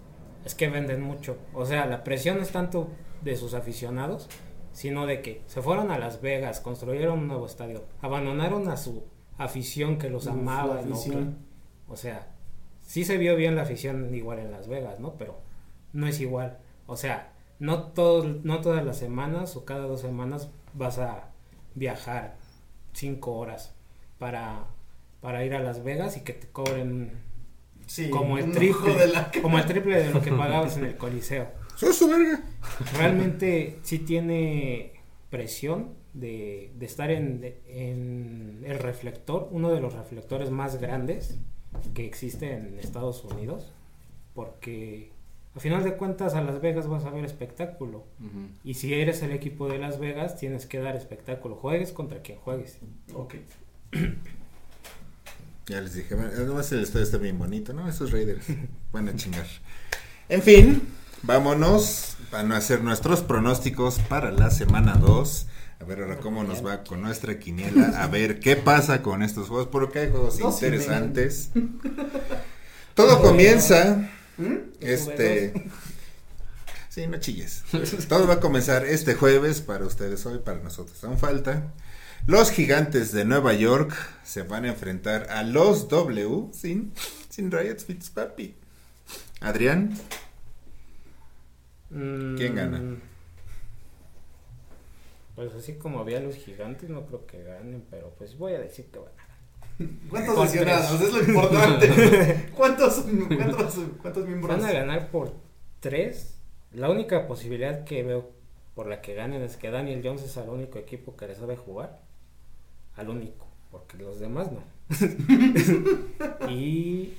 es 0.45 0.53
que 0.53 0.69
venden 0.69 1.01
mucho. 1.01 1.37
O 1.53 1.65
sea, 1.65 1.85
la 1.87 2.03
presión 2.03 2.39
es 2.39 2.51
tanto 2.51 2.89
de 3.21 3.35
sus 3.35 3.53
aficionados, 3.53 4.29
sino 4.77 5.07
de 5.07 5.23
que 5.23 5.41
se 5.47 5.63
fueron 5.63 5.89
a 5.89 5.97
Las 5.97 6.21
Vegas, 6.21 6.59
construyeron 6.59 7.17
un 7.17 7.27
nuevo 7.27 7.47
estadio, 7.47 7.85
abandonaron 7.99 8.69
a 8.69 8.77
su 8.77 9.05
afición 9.39 9.97
que 9.97 10.07
los 10.07 10.27
Uf, 10.27 10.33
amaba 10.33 10.81
en. 10.81 10.93
Oakland. 10.93 11.37
O 11.87 11.97
sea, 11.97 12.27
sí 12.85 13.03
se 13.03 13.17
vio 13.17 13.35
bien 13.35 13.55
la 13.55 13.63
afición 13.63 14.13
igual 14.13 14.37
en 14.37 14.51
Las 14.51 14.67
Vegas, 14.67 14.99
¿no? 14.99 15.15
Pero 15.15 15.39
no 15.93 16.05
es 16.05 16.21
igual. 16.21 16.59
O 16.85 16.95
sea, 16.95 17.33
no, 17.57 17.85
todo, 17.85 18.23
no 18.43 18.61
todas 18.61 18.85
las 18.85 18.99
semanas 18.99 19.55
o 19.55 19.65
cada 19.65 19.87
dos 19.87 20.01
semanas 20.01 20.51
vas 20.75 20.99
a 20.99 21.31
viajar 21.73 22.37
cinco 22.93 23.33
horas 23.33 23.73
para, 24.19 24.67
para 25.21 25.43
ir 25.43 25.55
a 25.55 25.59
Las 25.59 25.83
Vegas 25.83 26.17
y 26.17 26.21
que 26.21 26.33
te 26.33 26.49
cobren 26.49 27.23
Sí, 27.87 28.11
como 28.11 28.37
el 28.37 28.51
triple, 28.51 28.93
de 28.93 29.07
la 29.07 29.31
como 29.41 29.57
el 29.57 29.65
triple 29.65 30.03
de 30.03 30.13
lo 30.13 30.21
que 30.21 30.31
pagabas 30.33 30.77
en 30.77 30.85
el 30.85 30.97
Coliseo. 30.97 31.47
¡Sos 31.77 31.95
su 31.95 32.09
verga! 32.09 32.43
Realmente 32.97 33.79
sí 33.83 33.99
tiene 33.99 34.93
presión 35.29 35.89
de, 36.13 36.71
de 36.77 36.85
estar 36.85 37.11
en, 37.11 37.55
en 37.67 38.63
el 38.65 38.79
reflector, 38.79 39.47
uno 39.51 39.69
de 39.69 39.79
los 39.79 39.93
reflectores 39.93 40.49
más 40.49 40.81
grandes 40.81 41.37
que 41.93 42.05
existe 42.05 42.53
en 42.53 42.79
Estados 42.79 43.23
Unidos, 43.23 43.71
porque 44.33 45.11
a 45.57 45.59
final 45.59 45.83
de 45.83 45.95
cuentas 45.95 46.35
a 46.35 46.41
Las 46.41 46.61
Vegas 46.61 46.87
vas 46.87 47.05
a 47.05 47.09
ver 47.09 47.25
espectáculo. 47.25 48.05
Y 48.63 48.75
si 48.75 48.93
eres 48.93 49.23
el 49.23 49.31
equipo 49.31 49.67
de 49.67 49.79
Las 49.79 49.99
Vegas, 49.99 50.37
tienes 50.37 50.67
que 50.67 50.79
dar 50.79 50.95
espectáculo. 50.95 51.55
Juegues 51.55 51.91
contra 51.91 52.21
quien 52.21 52.37
juegues. 52.39 52.77
Ok. 53.13 53.35
Ya 55.69 55.81
les 55.81 55.95
dije, 55.95 56.15
además 56.15 56.71
el 56.71 56.81
estadio 56.81 57.03
está 57.03 57.17
bien 57.17 57.37
bonito, 57.37 57.73
¿no? 57.73 57.89
Esos 57.89 58.13
Raiders 58.13 58.45
van 58.93 59.09
a 59.09 59.15
chingar. 59.17 59.45
En 60.29 60.41
fin, 60.41 60.81
vámonos 61.23 62.15
a 62.31 62.39
hacer 62.55 62.83
nuestros 62.83 63.21
pronósticos 63.21 63.99
para 63.99 64.31
la 64.31 64.51
semana 64.51 64.95
2. 64.95 65.47
A 65.79 65.83
ver 65.83 66.01
ahora 66.01 66.17
cómo 66.17 66.43
nos 66.43 66.65
va 66.65 66.83
con 66.83 67.01
nuestra 67.01 67.39
quiniela. 67.39 68.03
A 68.03 68.07
ver 68.07 68.39
qué 68.39 68.55
pasa 68.55 69.01
con 69.01 69.21
estos 69.23 69.47
juegos. 69.47 69.67
Porque 69.67 69.99
hay 69.99 70.09
juegos 70.09 70.39
interesantes. 70.39 71.51
Todo 72.95 73.21
comienza. 73.21 74.09
¿Mm? 74.37 74.55
Este. 74.81 75.53
Sí, 76.89 77.05
no 77.05 77.19
chilles. 77.19 77.63
Todo 78.09 78.27
va 78.27 78.35
a 78.35 78.39
comenzar 78.39 78.85
este 78.85 79.13
jueves 79.13 79.61
para 79.61 79.85
ustedes 79.85 80.25
hoy, 80.25 80.39
para 80.39 80.59
nosotros 80.59 81.03
aún 81.03 81.19
falta. 81.19 81.71
Los 82.25 82.51
gigantes 82.51 83.11
de 83.11 83.23
Nueva 83.23 83.53
York 83.53 83.95
se 84.23 84.41
van 84.41 84.65
a 84.65 84.69
enfrentar 84.69 85.29
a 85.29 85.43
los 85.43 85.87
W 85.89 86.49
sin, 86.51 86.91
sin 87.29 87.51
Riot 87.51 87.77
Fitzpapi. 87.77 88.55
Adrián, 89.39 89.97
¿Quién 91.89 92.55
gana? 92.55 92.79
Mm, 92.79 93.01
Pues 95.35 95.53
así 95.53 95.75
como 95.77 95.99
había 95.99 96.19
los 96.19 96.35
gigantes, 96.35 96.89
no 96.89 97.05
creo 97.05 97.25
que 97.27 97.43
ganen, 97.43 97.85
pero 97.89 98.09
pues 98.17 98.37
voy 98.37 98.53
a 98.53 98.59
decir 98.59 98.85
que 98.91 98.99
van 98.99 99.11
a 99.17 99.27
ganar. 99.27 99.37
¿Cuántos 100.09 100.39
lesionados? 100.39 101.01
Es 101.01 101.13
lo 101.13 101.23
importante. 101.23 102.49
¿Cuántos, 102.55 103.05
cuántos, 103.37 103.75
cuántos 104.01 104.25
miembros? 104.25 104.57
Van 104.57 104.65
a 104.67 104.71
ganar 104.71 105.11
por 105.11 105.33
tres. 105.79 106.39
La 106.71 106.89
única 106.89 107.27
posibilidad 107.27 107.83
que 107.83 108.01
veo 108.03 108.31
por 108.73 108.87
la 108.87 109.01
que 109.01 109.13
ganen 109.13 109.41
es 109.43 109.57
que 109.57 109.69
Daniel 109.69 110.01
Jones 110.03 110.23
es 110.23 110.35
el 110.37 110.49
único 110.49 110.79
equipo 110.79 111.15
que 111.15 111.27
le 111.27 111.35
sabe 111.35 111.55
jugar. 111.55 112.01
Al 112.95 113.09
único, 113.09 113.45
porque 113.69 113.97
los 113.97 114.19
demás 114.19 114.49
no. 114.51 114.63
y 116.49 117.13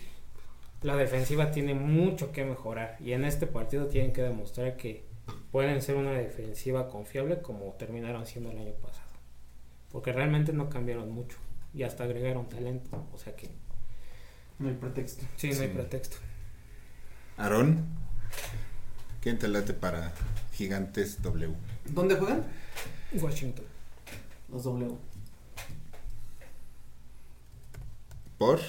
la 0.82 0.96
defensiva 0.96 1.50
tiene 1.50 1.74
mucho 1.74 2.32
que 2.32 2.44
mejorar. 2.44 2.96
Y 3.00 3.12
en 3.12 3.24
este 3.24 3.46
partido 3.46 3.86
tienen 3.86 4.12
que 4.12 4.22
demostrar 4.22 4.76
que 4.76 5.04
pueden 5.50 5.82
ser 5.82 5.96
una 5.96 6.12
defensiva 6.12 6.88
confiable 6.88 7.40
como 7.42 7.72
terminaron 7.74 8.26
siendo 8.26 8.50
el 8.50 8.58
año 8.58 8.72
pasado. 8.74 9.08
Porque 9.90 10.12
realmente 10.12 10.52
no 10.52 10.68
cambiaron 10.68 11.10
mucho. 11.10 11.36
Y 11.74 11.82
hasta 11.82 12.04
agregaron 12.04 12.48
talento. 12.48 13.06
O 13.12 13.18
sea 13.18 13.34
que 13.36 13.48
No 14.58 14.68
hay 14.68 14.74
pretexto. 14.74 15.24
sí, 15.36 15.50
no 15.52 15.62
hay 15.62 15.68
pretexto. 15.68 16.16
Aarón, 17.36 17.86
¿quién 19.20 19.38
te 19.38 19.46
late 19.48 19.72
para 19.74 20.12
Gigantes 20.52 21.22
W? 21.22 21.54
¿Dónde 21.86 22.16
juegan? 22.16 22.44
Washington. 23.12 23.64
Los 24.50 24.64
W. 24.64 24.94
¿Por? 28.38 28.60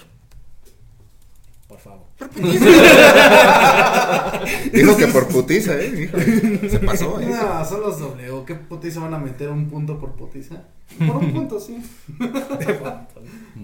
Por 1.70 1.78
favor. 1.78 2.08
Dijo 4.74 4.98
que 4.98 5.08
por 5.08 5.28
putiza, 5.28 5.80
¿eh? 5.80 6.04
Híjole, 6.04 6.68
se 6.68 6.80
pasó, 6.80 7.22
¿eh? 7.22 7.28
No, 7.28 7.64
son 7.64 7.82
los 7.82 8.00
W. 8.00 8.44
¿Qué 8.48 8.56
putiza 8.56 9.02
van 9.02 9.14
a 9.14 9.20
meter 9.20 9.50
un 9.50 9.70
punto 9.70 10.00
por 10.00 10.16
putiza? 10.16 10.64
Por 10.98 11.18
un 11.18 11.32
punto, 11.32 11.60
sí. 11.60 11.80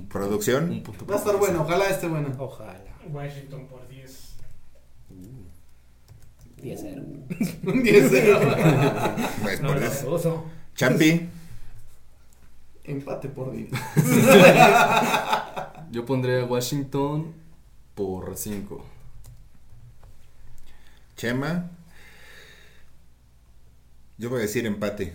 Producción. 0.08 0.70
Un 0.70 0.84
punto 0.84 1.08
Va 1.08 1.16
a 1.16 1.18
estar 1.18 1.36
bueno, 1.38 1.64
ojalá 1.64 1.90
esté 1.90 2.08
bueno. 2.08 2.30
Ojalá. 2.38 2.80
Washington 3.12 3.66
por 3.66 3.88
10. 3.88 4.36
10-0. 6.62 7.04
Un 7.66 7.84
10-0. 7.84 9.16
Pues 9.42 9.62
No 9.62 9.70
por 9.70 9.82
eso. 9.82 10.46
Champi, 10.76 11.28
Empate 12.84 13.30
por 13.30 13.52
10. 13.52 13.70
Yo 15.92 16.06
pondré 16.06 16.42
a 16.42 16.46
Washington 16.46 17.34
por 17.96 18.38
5. 18.38 18.86
Chema. 21.16 21.72
Yo 24.18 24.30
voy 24.30 24.40
a 24.40 24.42
decir 24.44 24.66
empate. 24.66 25.14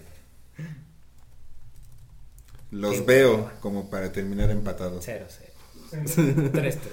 Los 2.70 2.96
Qué 2.96 3.00
veo 3.02 3.36
hueva. 3.36 3.52
como 3.60 3.90
para 3.90 4.12
terminar 4.12 4.50
empatados. 4.50 5.06
0-0. 5.06 5.26
3-3. 5.92 6.78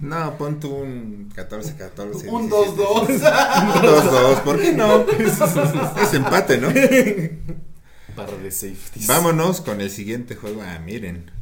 No, 0.00 0.38
pon 0.38 0.60
tú 0.60 0.72
un 0.76 1.28
14-14. 1.34 2.28
Un 2.28 2.48
2-2. 2.48 3.18
2-2, 3.18 4.42
¿por 4.42 4.60
qué 4.60 4.72
no? 4.72 5.04
Es 6.00 6.14
empate, 6.14 6.58
¿no? 6.58 6.68
Para 8.14 8.36
de 8.36 8.50
safeties. 8.52 9.08
Vámonos 9.08 9.60
con 9.60 9.80
el 9.80 9.90
siguiente 9.90 10.36
juego. 10.36 10.62
Ah, 10.62 10.78
miren. 10.78 11.32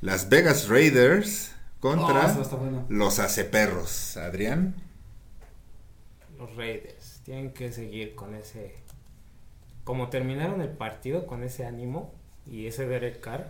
Las 0.00 0.30
Vegas 0.30 0.68
Raiders 0.68 1.50
contra 1.82 2.32
Oh, 2.34 2.56
bueno. 2.56 2.86
los 2.88 3.18
Aceperros. 3.18 4.16
Adrián. 4.16 4.74
Los 6.38 6.56
Raiders 6.56 7.20
tienen 7.24 7.52
que 7.52 7.70
seguir 7.72 8.14
con 8.14 8.34
ese. 8.34 8.74
Como 9.84 10.08
terminaron 10.08 10.60
el 10.62 10.70
partido 10.70 11.26
con 11.26 11.42
ese 11.42 11.66
ánimo 11.66 12.12
y 12.50 12.66
ese 12.66 12.86
Derek 12.86 13.20
Carr, 13.20 13.48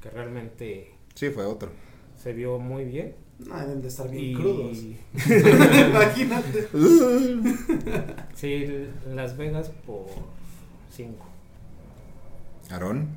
que 0.00 0.10
realmente 0.10 0.94
Sí, 1.14 1.28
fue 1.30 1.44
otro. 1.44 1.70
se 2.16 2.32
vio 2.32 2.58
muy 2.58 2.84
bien. 2.86 3.14
No, 3.38 3.58
deben 3.60 3.82
de 3.82 3.88
estar 3.88 4.08
bien 4.10 4.24
y 4.24 4.34
crudos. 4.34 4.78
Imagínate. 5.90 6.68
sí, 8.34 8.88
Las 9.14 9.36
Vegas 9.36 9.70
por 9.86 10.06
5 10.90 11.22
Aarón, 12.70 13.08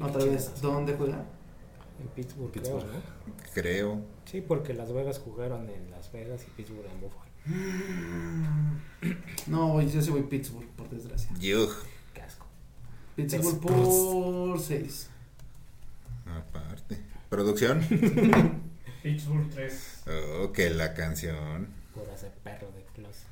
Otra 0.00 0.24
vez, 0.24 0.50
¿dónde 0.62 0.94
juegan? 0.94 1.24
En 2.00 2.08
Pittsburgh, 2.08 2.50
Pittsburgh. 2.52 2.84
creo, 2.84 2.92
¿no? 3.26 3.34
creo. 3.54 4.00
Sí, 4.24 4.40
porque 4.40 4.74
Las 4.74 4.92
Vegas 4.92 5.18
jugaron 5.18 5.68
en 5.68 5.90
Las 5.90 6.12
Vegas 6.12 6.44
y 6.46 6.50
Pittsburgh 6.50 6.86
en 6.86 7.00
Buffalo. 7.00 7.28
No, 9.46 9.80
yo 9.80 10.02
sí 10.02 10.10
voy 10.10 10.22
Pittsburgh, 10.24 10.68
por 10.76 10.90
desgracia. 10.90 11.30
Yug. 11.38 11.70
Qué 12.12 12.20
asco. 12.20 12.46
Pittsburgh 13.16 13.60
por 13.60 14.60
6. 14.60 15.08
Aparte. 16.26 16.98
Producción. 17.30 17.80
Pittsburgh 19.02 19.48
3. 19.50 20.02
Oh, 20.40 20.52
que 20.52 20.70
la 20.70 20.92
canción. 20.94 21.68
Por 21.94 22.10
hacer 22.10 22.32
perro 22.42 22.70
de 22.72 22.84
Close. 22.94 23.24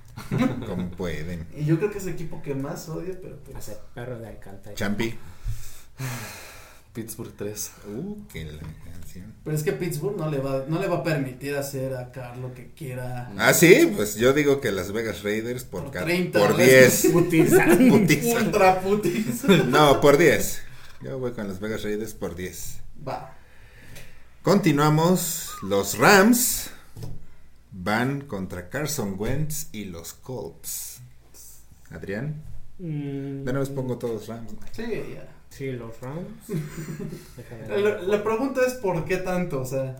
Como 0.66 0.88
pueden. 0.90 1.47
Y 1.55 1.64
yo 1.66 1.76
creo 1.78 1.90
que 1.90 1.98
es 1.98 2.06
el 2.06 2.14
equipo 2.14 2.40
que 2.43 2.55
más 2.55 2.88
odio, 2.88 3.14
pero 3.20 3.36
pues. 3.40 3.56
Hacer 3.56 3.78
perro 3.94 4.18
de 4.18 4.28
Alcántara. 4.28 4.74
Champi. 4.74 5.14
Pittsburgh 6.97 7.32
3. 7.36 7.70
Uh, 7.94 8.27
que 8.27 8.44
la 8.47 8.59
canción. 8.90 9.35
Pero 9.44 9.56
es 9.56 9.62
que 9.62 9.73
Pittsburgh 9.73 10.16
no 10.16 10.31
le 10.31 10.39
va, 10.39 10.64
no 10.66 10.81
le 10.81 10.89
va 10.89 10.97
a 10.97 11.02
permitir 11.05 11.55
hacer 11.56 11.94
a 11.94 12.10
Carl 12.10 12.40
lo 12.40 12.52
que 12.55 12.70
quiera. 12.73 13.31
Ah, 13.39 13.52
sí, 13.55 13.93
pues 13.94 14.16
yo 14.16 14.32
digo 14.32 14.60
que 14.60 14.73
las 14.73 14.90
Vegas 14.93 15.23
Raiders 15.23 15.64
por, 15.64 15.82
Por 15.85 15.93
ca- 15.93 16.05
30, 16.05 16.39
por 16.40 16.56
¿ves? 16.56 17.02
10. 17.02 17.12
Putiza. 17.12 17.64
Putiza. 17.90 18.39
Ultra 18.40 18.81
putis. 18.81 19.44
No, 19.66 20.01
por 20.01 20.16
10. 20.18 20.62
Yo 21.02 21.18
voy 21.18 21.32
con 21.32 21.47
las 21.47 21.60
Vegas 21.60 21.82
Raiders 21.85 22.14
por 22.14 22.35
10. 22.35 22.78
Va. 23.06 23.32
Continuamos. 24.43 25.51
Los 25.62 25.98
Rams 25.98 26.70
van 27.73 28.23
contra 28.23 28.68
Carson 28.70 29.16
Wentz 29.18 29.68
y 29.73 29.85
los 29.86 30.14
Colts. 30.14 31.01
Adrián. 31.90 32.43
Mm, 32.78 33.44
De 33.44 33.52
vez 33.52 33.68
pongo 33.70 33.97
todos 33.98 34.27
Rams. 34.28 34.52
Sí, 34.73 34.82
ya. 35.14 35.28
Sí, 35.56 35.72
los 35.72 35.98
Rams. 36.00 36.48
Déjame 37.36 38.02
La, 38.02 38.22
pregunta 38.22 38.60
es 38.66 38.74
por 38.74 39.04
qué 39.06 39.16
tanto, 39.18 39.60
o 39.62 39.64
sea. 39.64 39.96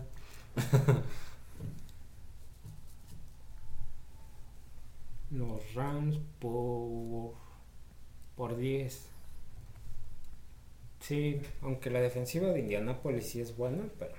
Los 5.31 5.73
Rams 5.73 6.19
por 6.39 7.33
por 8.35 8.55
10. 8.55 9.05
Sí, 11.01 11.41
aunque 11.61 11.89
la 11.89 12.01
defensiva 12.01 12.47
de 12.49 12.59
Indianapolis 12.59 13.25
sí 13.27 13.41
es 13.41 13.55
buena, 13.57 13.83
pero 13.99 14.11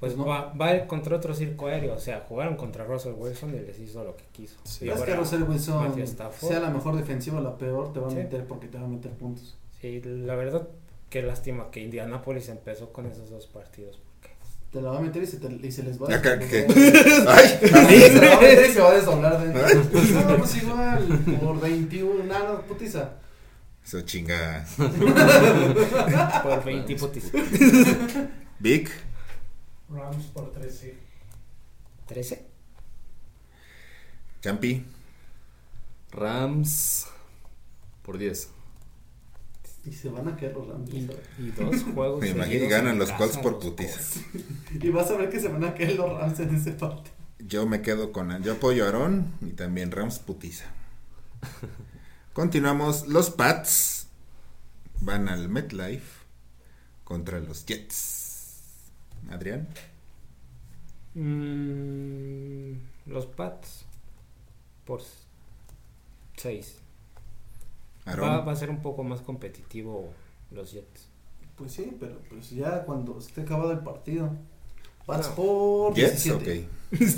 pues 0.00 0.14
Pues 0.14 0.16
no. 0.16 0.26
va, 0.26 0.52
va 0.52 0.86
contra 0.86 1.16
otro 1.16 1.34
circo 1.34 1.66
aéreo, 1.66 1.94
o 1.94 1.98
sea, 1.98 2.24
jugaron 2.28 2.56
contra 2.56 2.84
Russell 2.84 3.14
Wilson 3.16 3.54
y 3.54 3.60
les 3.60 3.78
hizo 3.80 4.04
lo 4.04 4.16
que 4.16 4.24
quiso. 4.32 4.58
Sí. 4.64 4.86
Y 4.86 4.88
Es 4.90 4.94
que 4.96 5.00
ahora 5.10 5.16
Russell 5.16 5.42
Wilson, 5.42 5.94
sea 6.32 6.60
la 6.60 6.70
mejor 6.70 6.96
defensiva 6.96 7.38
o 7.38 7.42
la 7.42 7.56
peor, 7.58 7.92
te 7.92 8.00
va 8.00 8.06
a 8.06 8.10
Sí. 8.10 8.16
meter 8.16 8.46
porque 8.46 8.68
te 8.68 8.78
va 8.78 8.84
a 8.84 8.88
meter 8.88 9.12
puntos. 9.12 9.56
Sí, 9.80 10.00
la 10.04 10.34
verdad, 10.34 10.68
qué 11.10 11.22
lástima 11.22 11.70
que 11.70 11.80
Indianapolis 11.80 12.48
empezó 12.48 12.92
con 12.92 13.06
esos 13.06 13.30
dos 13.30 13.46
partidos. 13.46 13.98
Porque 13.98 14.34
Te 14.72 14.80
la 14.82 14.90
va 14.90 14.98
a 14.98 15.00
meter 15.00 15.22
y 15.22 15.26
se, 15.26 15.38
te- 15.38 15.66
y 15.66 15.70
se 15.72 15.82
les 15.84 16.00
va 16.02 16.12
a 16.12 16.16
Acá. 16.16 16.38
¿qué? 16.38 16.66
Ay, 17.28 17.58
Se 17.60 17.70
la 17.70 18.28
va 18.28 18.36
a 18.36 18.40
meter 18.40 18.70
y 18.70 18.72
se 18.72 18.80
va 18.80 18.90
a 18.90 18.94
desdoblar 18.94 19.40
de 19.40 19.74
No, 20.24 20.36
pues 20.38 20.56
igual, 20.56 21.20
por 21.40 21.60
21, 21.60 22.24
nada, 22.24 22.52
no, 22.54 22.62
putiza. 22.62 23.12
Eso 23.84 24.00
chinga. 24.02 24.66
por 26.42 26.64
20 26.64 26.96
putis. 26.96 27.30
Vic. 28.58 28.90
Rams 29.90 30.24
por 30.26 30.52
13. 30.52 30.94
13. 32.06 32.44
Champi. 34.42 34.84
Rams 36.10 37.06
por 38.02 38.18
10. 38.18 38.50
Y 39.84 39.92
se 39.92 40.08
van 40.08 40.28
a 40.28 40.36
caer 40.36 40.54
los 40.54 40.68
Rams. 40.68 40.90
Y, 40.92 41.08
y 41.38 41.50
dos 41.50 41.82
juegos. 41.94 42.20
Me 42.20 42.28
imagino 42.28 42.52
seguidos 42.52 42.70
ganan 42.70 42.98
los 42.98 43.10
Colts 43.12 43.38
por 43.38 43.52
los 43.52 43.64
putizas. 43.64 44.20
Y 44.80 44.90
vas 44.90 45.10
a 45.10 45.16
ver 45.16 45.30
que 45.30 45.40
se 45.40 45.48
van 45.48 45.64
a 45.64 45.74
caer 45.74 45.96
los 45.96 46.18
Rams 46.18 46.40
en 46.40 46.54
ese 46.54 46.72
partido. 46.72 47.16
Yo 47.38 47.66
me 47.66 47.82
quedo 47.82 48.12
con. 48.12 48.42
Yo 48.42 48.52
apoyo 48.54 48.84
a 48.84 48.88
Aaron 48.88 49.32
y 49.40 49.50
también 49.52 49.90
Rams 49.90 50.18
putiza. 50.18 50.66
Continuamos. 52.32 53.06
Los 53.06 53.30
Pats 53.30 54.08
van 55.00 55.28
al 55.28 55.48
MetLife 55.48 56.24
contra 57.04 57.40
los 57.40 57.64
Jets. 57.64 58.90
Adrián. 59.30 59.68
Mm, 61.14 62.72
los 63.06 63.26
Pats 63.26 63.84
por 64.84 65.02
6. 66.36 66.76
Va, 68.16 68.40
va 68.40 68.52
a 68.52 68.56
ser 68.56 68.70
un 68.70 68.80
poco 68.82 69.04
más 69.04 69.20
competitivo 69.20 70.12
los 70.50 70.72
Jets. 70.72 71.08
Pues 71.56 71.72
sí, 71.72 71.90
pero 71.98 72.18
pues 72.30 72.50
ya 72.50 72.84
cuando 72.84 73.18
esté 73.18 73.40
acabado 73.42 73.72
el 73.72 73.80
partido. 73.80 74.30
Pats 75.06 75.28
No. 75.30 75.34
por 75.34 75.94
Jets, 75.94 76.24
17. 76.24 76.68
ok. 76.92 77.00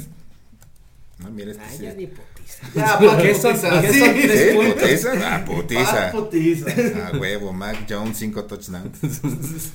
No, 1.21 1.31
mira 1.33 1.51
este 1.51 1.63
Ah, 1.63 1.69
sí. 1.71 1.83
ya 1.83 1.93
ni 1.93 2.07
putiza. 2.07 2.67
Ya, 2.75 2.99
Pats 3.11 3.23
¿Qué 3.23 3.35
son- 3.35 3.53
putiza, 3.53 3.81
qué 3.83 3.93
sí. 3.93 3.99
son 3.99 4.15
tres 4.15 4.41
¿Sí? 4.41 4.49
puntos? 4.57 4.75
¿Putiza? 4.83 5.13
Ah, 5.13 5.45
Pats 5.45 5.51
putiza. 5.51 6.11
putiza. 6.13 7.09
A 7.09 7.11
huevo, 7.19 7.53
Mac 7.53 7.77
Jones, 7.87 8.17
5 8.17 8.45
touchdowns. 8.45 8.99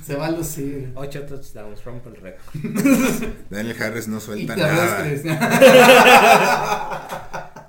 Se 0.08 0.16
va 0.16 0.26
a 0.26 0.32
lucir. 0.32 0.92
8 0.96 1.22
touchdowns, 1.28 1.84
rompe 1.84 2.10
el 2.10 2.16
récord. 2.16 2.56
Daniel 3.52 3.80
Harris 3.80 4.08
no 4.08 4.18
Y 4.18 4.22
suelta 4.22 4.56
terrestres. 4.56 5.24
nada. 5.26 6.48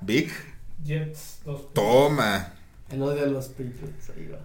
Vic, 0.01 0.31
Jets, 0.83 1.39
dos 1.45 1.71
toma. 1.73 2.53
El 2.89 3.01
odio 3.01 3.23
a 3.23 3.27
los 3.27 3.47
Patriots. 3.47 4.09
Ahí 4.15 4.27
va. 4.27 4.39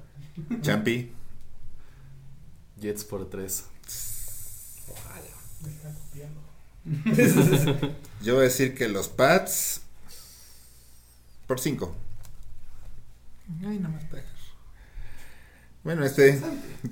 Champi, 0.61 1.13
Jets 2.81 3.05
por 3.05 3.29
3. 3.29 3.65
Ojalá. 4.89 5.21
Me 5.63 5.71
está 5.71 5.93
copiando. 5.95 6.41
yo 8.23 8.35
voy 8.35 8.41
a 8.43 8.45
decir 8.45 8.75
que 8.75 8.89
los 8.89 9.09
Pats 9.09 9.83
por 11.47 11.61
5. 11.61 11.95
Ay, 13.65 13.79
no 13.79 13.89
más 13.91 14.03
dejar. 14.11 14.33
Bueno, 15.85 16.05
este 16.05 16.41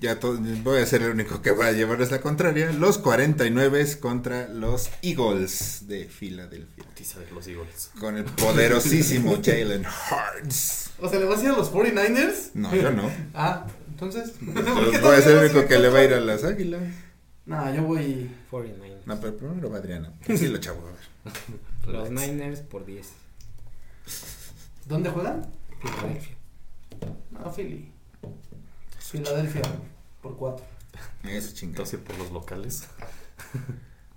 ya 0.00 0.18
voy 0.64 0.80
a 0.80 0.86
ser 0.86 1.02
el 1.02 1.10
único 1.12 1.40
que 1.42 1.52
va 1.52 1.66
a 1.66 1.72
llevarles 1.72 2.10
la 2.10 2.20
contraria. 2.20 2.72
Los 2.72 2.98
49 2.98 3.98
contra 4.00 4.48
los 4.48 4.90
Eagles 5.02 5.86
de 5.86 6.06
Filadelfia. 6.08 6.84
Putiza 6.84 7.20
de 7.20 7.30
los 7.30 7.46
Eagles. 7.46 7.90
Con 8.00 8.16
el 8.16 8.24
poderosísimo 8.24 9.38
Jalen 9.44 9.84
Hurts. 9.86 10.79
O 11.02 11.08
sea, 11.08 11.18
¿le 11.18 11.26
vas 11.26 11.40
a 11.40 11.44
ir 11.44 11.50
a 11.50 11.56
los 11.56 11.72
49ers? 11.72 12.50
No, 12.54 12.74
yo 12.74 12.90
no. 12.92 13.10
Ah, 13.34 13.66
entonces. 13.88 14.34
Voy 14.40 15.14
a 15.14 15.20
ser 15.20 15.38
el 15.38 15.44
único 15.50 15.66
que 15.66 15.78
le 15.78 15.88
va 15.88 15.98
a 16.00 16.04
ir 16.04 16.14
a 16.14 16.20
las 16.20 16.44
águilas. 16.44 16.82
No, 17.46 17.74
yo 17.74 17.82
voy. 17.82 18.30
49ers. 18.50 19.06
No, 19.06 19.20
pero 19.20 19.36
primero 19.36 19.70
va 19.70 19.78
Adriana. 19.78 20.12
Sí, 20.26 20.48
lo 20.48 20.58
chavo, 20.58 20.86
a 20.86 20.92
ver. 20.92 21.32
Los 21.94 22.10
Niners 22.10 22.60
por 22.60 22.84
10. 22.84 23.08
¿Dónde 24.86 25.10
juegan? 25.10 25.46
Filadelfia. 25.80 26.36
No, 27.30 27.52
Philly. 27.52 27.90
Filadelfia 28.98 29.62
por 30.22 30.36
4. 30.36 30.64
Eso 31.24 31.54
chingado. 31.54 31.82
Entonces 31.84 32.00
por 32.00 32.18
los 32.18 32.30
locales. 32.30 32.88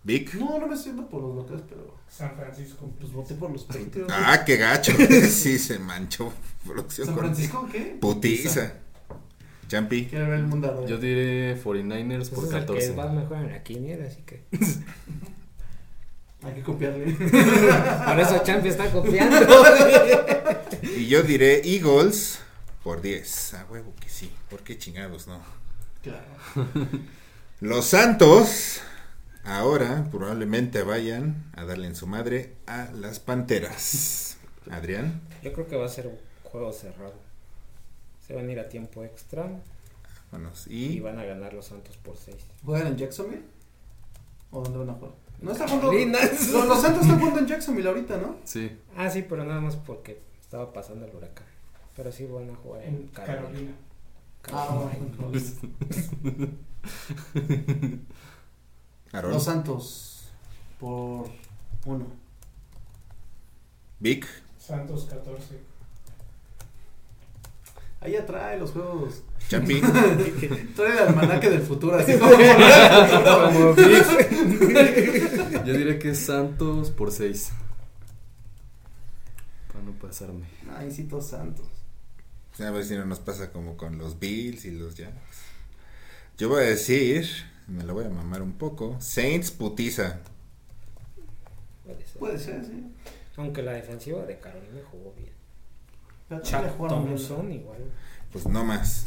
Vic. 0.03 0.33
No, 0.35 0.59
no 0.59 0.67
me 0.67 0.75
siento 0.77 1.07
por 1.07 1.21
los 1.21 1.35
locales, 1.35 1.63
pero 1.69 1.95
San 2.09 2.35
Francisco. 2.35 2.91
pues 2.99 3.11
voté 3.13 3.35
por 3.35 3.51
los 3.51 3.63
Patriots. 3.63 4.11
Ah, 4.13 4.43
qué 4.45 4.57
gacho. 4.57 4.91
Sí, 5.29 5.57
se 5.57 5.79
manchó. 5.79 6.33
Producción 6.65 7.07
¿San 7.07 7.15
con 7.15 7.23
Francisco 7.25 7.69
qué? 7.71 7.97
Putiza. 7.99 8.73
Champi. 9.67 10.05
Quiero 10.07 10.25
ver 10.29 10.39
el 10.39 10.45
mundo. 10.45 10.85
Yo 10.87 10.97
diré 10.97 11.57
49ers 11.63 12.17
Pues 12.17 12.29
por 12.29 12.43
es 12.45 12.53
el 12.53 12.59
que 12.59 12.65
14. 12.65 12.95
va 12.95 13.11
mejor 13.11 13.37
en 13.37 13.51
la 13.51 13.63
quiniela, 13.63 14.05
así 14.05 14.21
que. 14.23 14.43
Hay 16.43 16.53
que 16.55 16.61
copiarle. 16.63 17.13
Por 17.13 18.19
eso 18.19 18.41
Champi 18.43 18.67
está 18.67 18.91
copiando. 18.91 19.37
Y 20.97 21.07
yo 21.07 21.23
diré 21.23 21.61
Eagles 21.63 22.39
por 22.83 23.01
10. 23.01 23.53
A 23.53 23.65
huevo 23.71 23.93
que 24.01 24.09
sí. 24.09 24.29
¿Por 24.49 24.59
qué 24.61 24.77
chingados 24.77 25.25
no? 25.27 25.39
claro. 26.01 26.25
Los 27.61 27.85
Santos 27.85 28.81
ahora 29.43 30.07
probablemente 30.11 30.83
vayan 30.83 31.43
a 31.55 31.65
darle 31.65 31.87
en 31.87 31.95
su 31.95 32.07
madre 32.07 32.53
a 32.67 32.89
las 32.93 33.19
Panteras. 33.19 34.37
Adrián. 34.71 35.21
Yo 35.41 35.51
creo 35.53 35.67
que 35.67 35.75
va 35.75 35.85
a 35.85 35.89
ser 35.89 36.07
un 36.07 36.17
juego 36.43 36.71
cerrado. 36.71 37.13
Se 38.25 38.33
van 38.33 38.47
a 38.47 38.51
ir 38.51 38.59
a 38.59 38.69
tiempo 38.69 39.03
extra 39.03 39.49
Vámonos. 40.31 40.67
y 40.67 40.93
Y 40.93 40.99
van 41.01 41.19
a 41.19 41.25
ganar 41.25 41.53
los 41.53 41.65
Santos 41.65 41.97
por 41.97 42.15
6. 42.17 42.37
¿Juegan 42.65 42.87
en 42.87 42.97
Jacksonville? 42.97 43.43
¿O 44.51 44.61
dónde 44.61 44.79
van 44.79 44.89
a 44.91 44.93
jugar? 44.93 45.11
No 45.41 45.51
está 45.51 45.67
jugando. 45.67 45.91
Los, 45.91 46.67
los 46.67 46.81
Santos 46.81 47.01
están 47.01 47.19
jugando 47.19 47.39
en 47.39 47.47
Jacksonville 47.47 47.89
ahorita, 47.89 48.17
¿no? 48.17 48.37
Sí. 48.45 48.71
Ah, 48.95 49.09
sí, 49.09 49.25
pero 49.27 49.43
nada 49.43 49.59
más 49.59 49.75
porque 49.75 50.21
estaba 50.39 50.71
pasando 50.71 51.05
el 51.05 51.13
huracán. 51.13 51.45
Pero 51.97 52.11
sí 52.11 52.25
van 52.25 52.49
a 52.49 52.55
jugar 52.55 52.83
en 52.83 52.95
En 52.95 53.07
Carolina. 53.09 53.41
Carolina. 53.41 53.71
Ah, 54.45 54.67
Carolina. 54.69 55.15
bueno. 56.23 56.49
Aarón. 59.13 59.31
Los 59.31 59.43
Santos 59.45 60.25
por 60.79 61.29
1. 61.85 62.05
Vic. 63.99 64.27
Santos 64.59 65.05
14. 65.09 65.59
Ahí 68.01 68.17
atrae 68.17 68.59
los 68.59 68.71
juegos. 68.71 69.23
Champi. 69.47 69.79
Trae 70.75 70.91
el 70.91 70.99
almanaque 71.07 71.49
del 71.49 71.61
futuro, 71.61 71.95
así 71.97 72.17
como. 72.17 72.31
Como 72.33 73.73
Vic. 73.75 75.65
Yo 75.65 75.73
diré 75.73 75.99
que 75.99 76.13
Santos 76.13 76.91
por 76.91 77.11
6. 77.11 77.51
Para 79.71 79.85
no 79.85 79.93
pasarme. 79.93 80.45
Ay, 80.75 80.91
sí, 80.91 81.05
todos 81.05 81.27
Santos. 81.27 81.67
A 82.59 82.69
ver 82.71 82.83
si 82.83 82.95
no 82.95 83.05
nos 83.05 83.19
pasa 83.19 83.51
como 83.51 83.77
con 83.77 83.97
los 83.97 84.19
Bills 84.19 84.65
y 84.65 84.71
los 84.71 84.95
Jacks. 84.95 85.41
Yo 86.37 86.49
voy 86.49 86.63
a 86.63 86.67
decir, 86.67 87.27
me 87.67 87.83
lo 87.83 87.93
voy 87.93 88.05
a 88.05 88.09
mamar 88.09 88.41
un 88.41 88.53
poco. 88.53 88.97
Saints 88.99 89.51
putiza. 89.51 90.19
Puede 91.85 92.05
ser. 92.05 92.17
Puede 92.19 92.39
ser, 92.39 92.65
sí. 92.65 92.91
Aunque 93.37 93.61
la 93.61 93.73
defensiva 93.73 94.23
de 94.25 94.39
Carolina 94.39 94.81
jugó 94.91 95.13
bien. 95.17 95.33
Chuck 96.43 96.61
bien. 96.61 96.87
Thompson 96.89 97.51
igual. 97.51 97.79
Pues 98.31 98.47
no 98.47 98.63
más. 98.63 99.05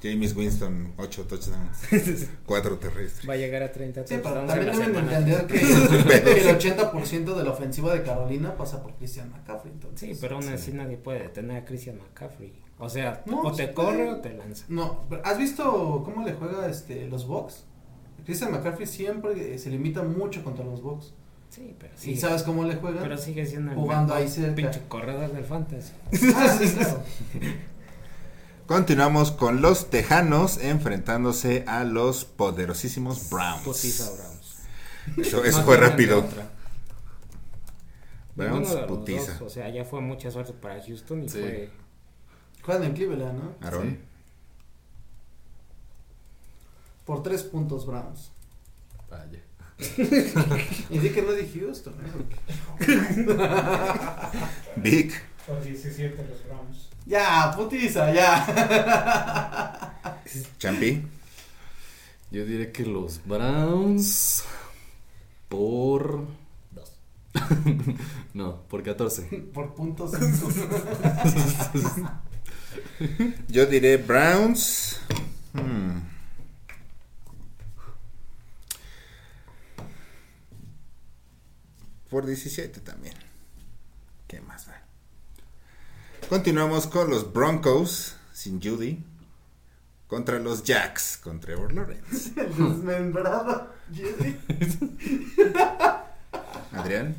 James 0.00 0.36
Winston, 0.36 0.92
8 0.96 1.24
touchdowns, 1.24 2.28
4 2.46 2.78
terrestres. 2.78 3.28
Va 3.28 3.32
a 3.34 3.36
llegar 3.36 3.64
a 3.64 3.72
30 3.72 4.06
Sí, 4.06 4.14
pero 4.22 4.46
touchdowns 4.46 4.48
también 4.48 4.78
deben 4.78 4.96
entender 4.96 5.46
que, 5.46 5.54
que 5.58 6.48
el 6.50 6.56
80% 6.56 7.34
de 7.34 7.44
la 7.44 7.50
ofensiva 7.50 7.92
de 7.92 8.04
Carolina 8.04 8.56
pasa 8.56 8.80
por 8.80 8.94
Christian 8.94 9.30
McCaffrey. 9.32 9.72
Entonces, 9.72 10.08
Sí, 10.10 10.18
pero 10.20 10.36
aún 10.36 10.48
así 10.50 10.72
nadie 10.72 10.98
puede 10.98 11.20
detener 11.24 11.56
a 11.56 11.64
Christian 11.64 11.98
McCaffrey. 11.98 12.52
O 12.80 12.88
sea, 12.88 13.22
No, 13.26 13.40
o 13.42 13.52
te 13.52 13.68
puede. 13.68 13.74
corre 13.74 14.10
o 14.10 14.16
te 14.20 14.32
lanza. 14.34 14.64
No, 14.68 15.00
pero 15.08 15.22
¿has 15.24 15.36
visto 15.38 16.02
cómo 16.04 16.24
le 16.24 16.32
juega 16.34 16.68
este 16.68 17.06
los 17.08 17.26
Bucks? 17.26 17.64
Christian 18.24 18.52
McCaffrey 18.52 18.86
siempre 18.86 19.54
eh, 19.54 19.58
se 19.58 19.70
limita 19.70 20.02
mucho 20.02 20.44
contra 20.44 20.64
los 20.64 20.82
Bucks. 20.82 21.12
Sí, 21.50 21.74
pero 21.78 21.92
¿Y 21.96 21.98
sí. 21.98 22.16
sabes 22.16 22.42
cómo 22.42 22.64
le 22.64 22.76
juega? 22.76 23.00
Pero 23.02 23.16
sigue 23.16 23.46
siendo 23.46 23.72
el 23.72 23.76
Jugando 23.78 24.14
ahí 24.14 24.28
cerca. 24.28 24.54
pinche 24.54 24.82
corredor 24.86 25.32
del 25.32 25.44
fantasy. 25.44 25.92
Ah, 26.36 26.56
sí, 26.60 26.68
claro. 26.74 27.02
Continuamos 28.66 29.32
con 29.32 29.62
los 29.62 29.88
Tejanos 29.88 30.58
enfrentándose 30.58 31.64
a 31.66 31.84
los 31.84 32.26
poderosísimos 32.26 33.30
Browns. 33.30 33.62
Putiza 33.62 34.10
Browns. 34.10 34.58
Eso, 35.26 35.42
eso 35.44 35.58
No 35.60 35.64
fue 35.64 35.76
rápido. 35.78 36.22
Browns 38.36 38.68
putiza. 38.86 39.32
dos, 39.32 39.42
o 39.42 39.48
sea, 39.48 39.68
ya 39.70 39.84
fue 39.84 40.00
mucha 40.00 40.30
suerte 40.30 40.52
para 40.52 40.80
Houston 40.82 41.24
y 41.24 41.28
Sí. 41.28 41.38
fue 41.38 41.70
Juegan 42.68 42.84
en 42.84 42.92
Cleveland, 42.92 43.42
¿no? 43.42 43.54
Aarón. 43.66 43.88
Sí. 43.88 43.98
Por 47.06 47.22
tres 47.22 47.42
puntos 47.42 47.86
Browns. 47.86 48.30
Vaya. 49.08 49.40
Y 50.90 50.98
di 50.98 51.08
que 51.08 51.22
no 51.22 51.32
de 51.32 51.48
Houston, 51.48 51.94
¿eh? 51.94 52.12
Vic. 54.76 55.18
Por 55.46 55.64
17 55.64 56.14
los 56.28 56.44
Browns. 56.44 56.90
Ya, 57.06 57.54
putiza, 57.56 58.12
ya. 58.12 59.94
Champi. 60.58 61.06
Yo 62.30 62.44
diré 62.44 62.70
que 62.70 62.84
los 62.84 63.24
Browns 63.24 64.44
por... 65.48 66.26
dos. 66.72 66.92
No, 68.34 68.60
por 68.68 68.82
14. 68.82 69.22
Por 69.54 69.74
puntos. 69.74 70.12
Yo 73.48 73.66
diré 73.66 73.96
Browns. 73.96 75.00
Hmm. 75.52 76.00
Por 82.10 82.26
17 82.26 82.80
también. 82.80 83.14
¿Qué 84.26 84.40
más 84.40 84.66
da? 84.66 84.82
Continuamos 86.28 86.86
con 86.86 87.10
los 87.10 87.32
Broncos 87.32 88.16
sin 88.32 88.60
Judy. 88.62 89.04
Contra 90.06 90.38
los 90.38 90.62
Jacks 90.64 91.18
con 91.22 91.38
Trevor 91.38 91.72
Lawrence. 91.72 92.32
El 92.40 92.48
desmembrado. 92.48 93.72
Jerry. 93.92 94.40
Adrián. 96.72 97.14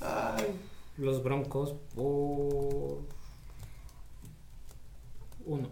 Ay. 0.00 0.60
Los 0.96 1.22
Broncos 1.24 1.74
por 1.94 3.19
uno. 5.50 5.68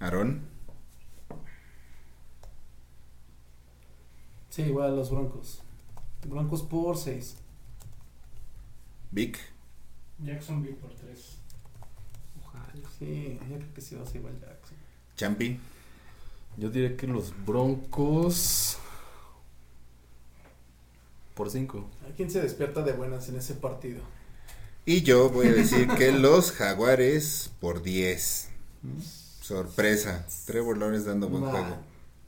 Aarón, 0.00 0.42
Sí, 4.50 4.62
igual 4.62 4.94
los 4.94 5.10
Broncos. 5.10 5.62
Broncos 6.28 6.62
por 6.62 6.96
6. 6.96 7.36
Vic, 9.10 9.36
Jacksonville 10.22 10.76
por 10.76 10.92
3. 10.94 11.36
Ojalá. 12.40 12.72
Sí, 12.96 13.36
yo 13.50 13.56
creo 13.56 13.74
que 13.74 13.80
sí 13.80 13.96
va 13.96 14.02
a 14.02 14.06
ser 14.06 14.16
igual 14.18 14.38
Jackson. 14.40 14.76
Champi, 15.16 15.58
Yo 16.56 16.70
diré 16.70 16.94
que 16.94 17.08
los 17.08 17.32
Broncos. 17.44 18.78
Por 21.34 21.50
5. 21.50 21.90
¿A 22.08 22.14
quién 22.14 22.30
se 22.30 22.40
despierta 22.40 22.82
de 22.82 22.92
buenas 22.92 23.28
en 23.28 23.36
ese 23.36 23.54
partido? 23.54 24.04
Y 24.86 25.02
yo 25.02 25.30
voy 25.30 25.46
a 25.48 25.52
decir 25.52 25.88
que 25.88 26.12
los 26.12 26.52
Jaguares 26.52 27.50
por 27.60 27.82
10. 27.82 28.48
Sorpresa, 29.40 30.26
Trevor 30.46 30.78
Lawrence 30.78 31.06
dando 31.06 31.28
buen 31.28 31.44
Nah, 31.44 31.50
juego. 31.50 31.76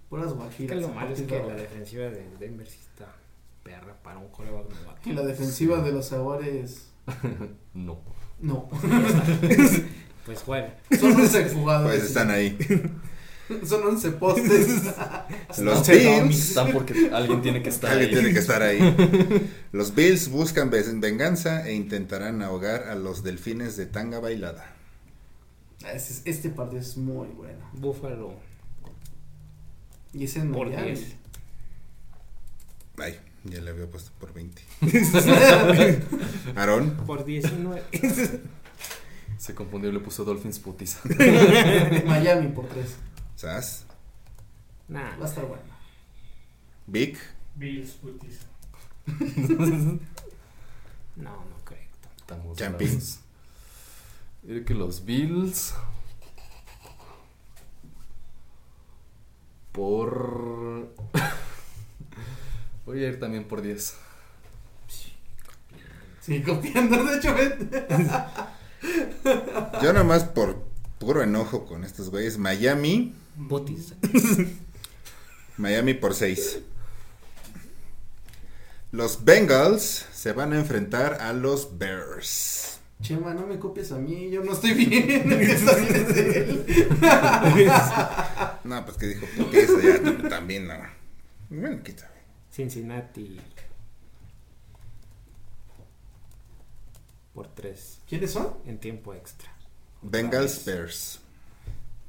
Puras 0.08 0.26
Es 0.28 0.32
guajiras. 0.34 0.68
que 0.68 0.74
lo 0.80 0.86
ese 0.86 0.94
malo 0.94 1.14
es 1.14 1.22
que 1.22 1.38
la 1.42 1.54
defensiva 1.54 2.04
de 2.04 2.26
Denver 2.38 2.66
sí 2.68 2.78
está 2.80 3.12
perra 3.62 3.94
para 4.02 4.18
un 4.18 4.28
coreback 4.28 4.68
novato. 4.70 5.00
Y 5.08 5.12
la 5.12 5.22
defensiva 5.22 5.80
de 5.82 5.92
los 5.92 6.10
Jaguares. 6.10 6.82
No. 7.74 7.98
No. 8.40 8.68
Pues 10.26 10.44
bueno, 10.44 10.66
Son 10.98 11.12
11 11.12 11.50
jugadores. 11.50 11.98
Pues 12.00 12.08
están 12.08 12.30
ahí. 12.32 12.58
Son 13.64 13.80
11 13.86 14.10
postes. 14.12 14.68
Los 15.58 15.86
Bills. 15.86 16.48
Están 16.48 16.72
porque 16.72 17.10
alguien 17.12 17.42
tiene 17.42 17.62
que 17.62 17.68
estar 17.68 17.92
Alguien 17.92 18.08
ahí. 18.08 18.14
tiene 18.16 18.32
que 18.32 18.40
estar 18.40 18.60
ahí. 18.60 18.80
Los 19.72 19.94
Bills 19.94 20.28
buscan 20.30 20.70
ven- 20.70 21.00
venganza 21.00 21.66
e 21.68 21.74
intentarán 21.74 22.42
ahogar 22.42 22.84
a 22.84 22.94
los 22.94 23.22
delfines 23.22 23.76
de 23.76 23.86
Tanga 23.86 24.20
Bailada. 24.20 24.72
Este, 25.92 26.30
este 26.30 26.50
partido 26.50 26.80
es 26.80 26.96
muy 26.96 27.28
bueno. 27.28 27.68
Buffalo 27.74 28.34
Y 30.12 30.24
es 30.24 30.36
en 30.36 30.52
por 30.52 30.68
Miami. 30.68 30.92
10. 30.92 31.16
Ay, 32.98 33.20
ya 33.44 33.60
le 33.60 33.70
había 33.70 33.86
puesto 33.90 34.10
por 34.18 34.32
20. 34.32 34.62
Aarón, 36.56 36.96
Por 37.06 37.24
19. 37.24 37.82
Se 39.38 39.54
confundió 39.54 39.90
y 39.90 39.92
le 39.92 40.00
puso 40.00 40.24
Dolphins 40.24 40.58
putiza. 40.58 41.00
Miami 42.06 42.48
por 42.48 42.66
3. 42.68 42.86
Sas, 43.36 43.84
nah, 44.88 45.14
Va 45.18 45.26
a 45.26 45.28
estar 45.28 45.44
bueno. 45.44 45.62
Vic, 46.86 47.18
Bills 47.54 47.90
putiza. 47.92 48.46
no, 51.16 51.30
no 51.30 51.56
creo. 51.64 51.78
Estamos 52.16 52.56
Champi. 52.56 52.84
bravos. 52.86 53.20
Diré 54.42 54.64
que 54.64 54.74
los 54.74 55.04
Bills. 55.04 55.74
Por. 59.72 60.92
Voy 62.86 63.04
a 63.04 63.08
ir 63.08 63.20
también 63.20 63.44
por 63.44 63.62
10. 63.62 63.96
Sí, 66.20 66.42
copiando. 66.42 67.04
De 67.04 67.18
hecho, 67.18 67.34
ven. 67.34 67.70
yo 69.82 69.92
nomás 69.92 70.24
por 70.24 70.64
puro 70.98 71.22
enojo 71.22 71.66
con 71.66 71.84
estos 71.84 72.10
güeyes. 72.10 72.38
Miami, 72.38 73.14
Botis. 73.36 73.94
Miami 75.56 75.94
por 75.94 76.14
6. 76.14 76.60
Los 78.92 79.24
Bengals 79.24 80.06
se 80.12 80.32
van 80.32 80.52
a 80.52 80.58
enfrentar 80.58 81.14
a 81.20 81.32
los 81.32 81.76
Bears. 81.78 82.80
Chema, 83.02 83.34
no 83.34 83.46
me 83.46 83.58
copies 83.58 83.92
a 83.92 83.98
mí. 83.98 84.30
Yo 84.30 84.42
no 84.42 84.52
estoy 84.52 84.72
bien. 84.72 85.30
El 85.32 85.38
que 85.38 85.52
está 85.52 85.74
bien 85.74 85.94
es 85.94 86.16
él. 86.16 86.64
No, 88.64 88.84
pues 88.84 88.96
que 88.96 89.06
dijo 89.08 89.26
putiza, 89.36 89.72
ya 89.82 90.28
también 90.28 90.66
no. 90.66 90.74
Bueno, 91.50 91.82
quítame. 91.82 92.16
Cincinnati. 92.50 93.40
Por 97.34 97.48
3. 97.48 97.98
¿Quiénes 98.08 98.30
son? 98.30 98.54
En 98.66 98.78
tiempo 98.78 99.12
extra. 99.12 99.52
Bengals, 100.00 100.64
Bears. 100.64 101.20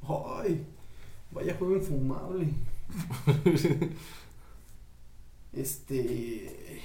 Ay, 0.08 0.66
vaya 1.32 1.56
juego 1.56 1.76
infumable. 1.76 2.48
este. 5.54 6.82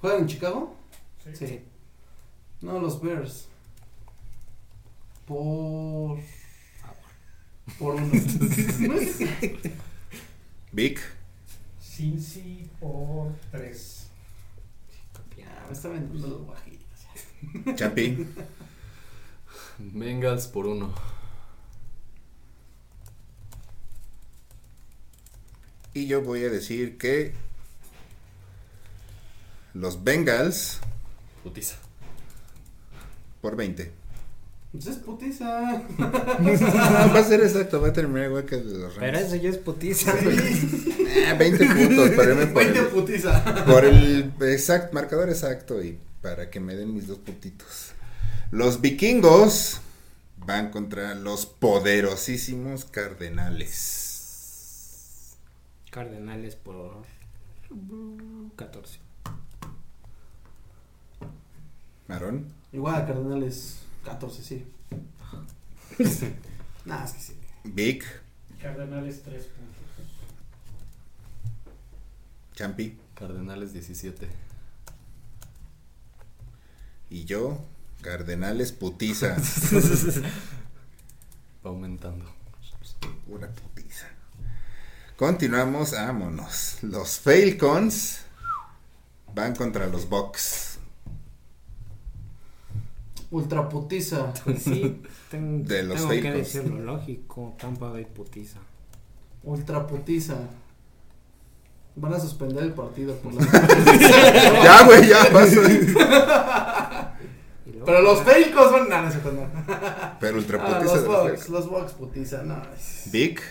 ¿Juegan 0.00 0.20
en 0.20 0.26
Chicago? 0.26 0.76
Sí. 1.24 1.46
Sí. 1.46 1.60
No, 2.60 2.78
los 2.78 3.00
Bears. 3.00 3.48
Por. 5.26 6.18
Por 7.78 7.94
uno. 7.94 8.12
Vic, 10.72 11.00
Cincy 11.80 12.68
por 12.78 13.32
3. 13.50 14.06
Ya, 15.36 15.64
me 15.66 15.72
está 15.72 15.88
vendiendo 15.88 16.28
los 16.28 16.42
guajillos. 16.42 17.74
Champi, 17.74 18.26
Bengals 19.78 20.46
por 20.46 20.66
1. 20.66 21.17
Y 25.94 26.06
yo 26.06 26.22
voy 26.22 26.44
a 26.44 26.50
decir 26.50 26.98
que 26.98 27.34
los 29.74 30.02
Bengals 30.04 30.78
Putiza. 31.42 31.76
por 33.40 33.56
20. 33.56 33.92
Pues 34.72 34.86
es 34.86 34.96
putiza. 34.96 35.82
No, 35.96 36.12
va 37.14 37.18
a 37.20 37.24
ser 37.24 37.40
exacto, 37.40 37.80
va 37.80 37.88
a 37.88 37.92
terminar 37.92 38.26
igual 38.28 38.44
que 38.44 38.56
los 38.58 38.94
Pero 38.98 39.12
Rams. 39.12 39.26
eso 39.28 39.36
ya 39.36 39.48
es 39.50 39.56
putiza. 39.58 40.12
Ah, 41.26 41.34
20 41.34 41.66
puntos, 41.66 42.10
para 42.10 42.30
irme 42.32 42.46
por 42.48 42.62
20 42.64 42.78
el, 42.78 42.86
putiza. 42.88 43.64
por 43.64 43.84
el 43.86 44.32
exact, 44.42 44.92
marcador 44.92 45.30
exacto 45.30 45.82
y 45.82 45.98
para 46.20 46.50
que 46.50 46.60
me 46.60 46.74
den 46.76 46.92
mis 46.94 47.06
dos 47.06 47.18
puntitos. 47.18 47.92
Los 48.50 48.80
vikingos 48.82 49.80
van 50.36 50.70
contra 50.70 51.14
los 51.14 51.46
poderosísimos 51.46 52.84
cardenales. 52.84 54.07
Cardenales 55.90 56.56
por 56.56 57.02
14. 58.56 58.98
Marón, 62.06 62.46
Igual, 62.72 63.06
Cardenales 63.06 63.80
14, 64.04 64.42
sí. 64.42 64.64
Nah, 66.84 67.04
es 67.04 67.12
que 67.12 67.20
sí. 67.20 67.34
Vic, 67.64 68.04
Cardenales 68.62 69.22
3 69.22 69.44
puntos. 69.44 69.76
Champi 72.54 72.96
Cardenales 73.14 73.72
17. 73.72 74.28
y 77.10 77.24
yo, 77.24 77.58
cardenales 78.02 78.72
putiza. 78.72 79.36
Va 81.64 81.70
aumentando. 81.70 82.24
Una 83.28 83.48
putiza. 83.48 83.77
Continuamos, 85.18 85.92
vámonos. 85.92 86.78
Los 86.82 87.18
Falcons 87.18 88.20
van 89.34 89.54
contra 89.56 89.86
los 89.88 90.08
Bucks. 90.08 90.78
Ultra 93.32 93.68
putiza. 93.68 94.32
Pues 94.44 94.62
sí, 94.62 95.02
ten- 95.30 95.64
De 95.64 95.82
los 95.82 95.96
tengo 95.98 96.10
que 96.10 96.22
Falcons. 96.22 96.52
decirlo 96.52 96.78
lógico. 96.80 97.56
Tampa 97.58 97.88
Bay 97.90 98.04
putiza. 98.04 98.58
Ultra 99.42 99.86
putiza. 99.86 100.36
Van 101.96 102.14
a 102.14 102.20
suspender 102.20 102.62
el 102.62 102.72
partido 102.74 103.14
por 103.16 103.34
la. 103.34 103.42
ya, 104.62 104.84
güey, 104.86 105.08
ya 105.08 105.32
pasó. 105.32 105.60
Pero 107.84 108.02
los 108.02 108.22
Falcons 108.22 108.70
van. 108.72 108.88
No, 108.88 109.02
no 109.02 109.10
se. 109.10 109.18
Pero 110.20 110.38
ultra 110.38 110.58
Ah, 110.62 110.78
putiza 110.78 110.94
los 110.94 111.02
de 111.02 111.08
los 111.08 111.22
Bucks, 111.32 111.48
los 111.48 111.68
Bucks 111.68 111.92
putiza. 111.94 112.42
No. 112.44 112.62
es- 112.72 113.10
Vic, 113.10 113.42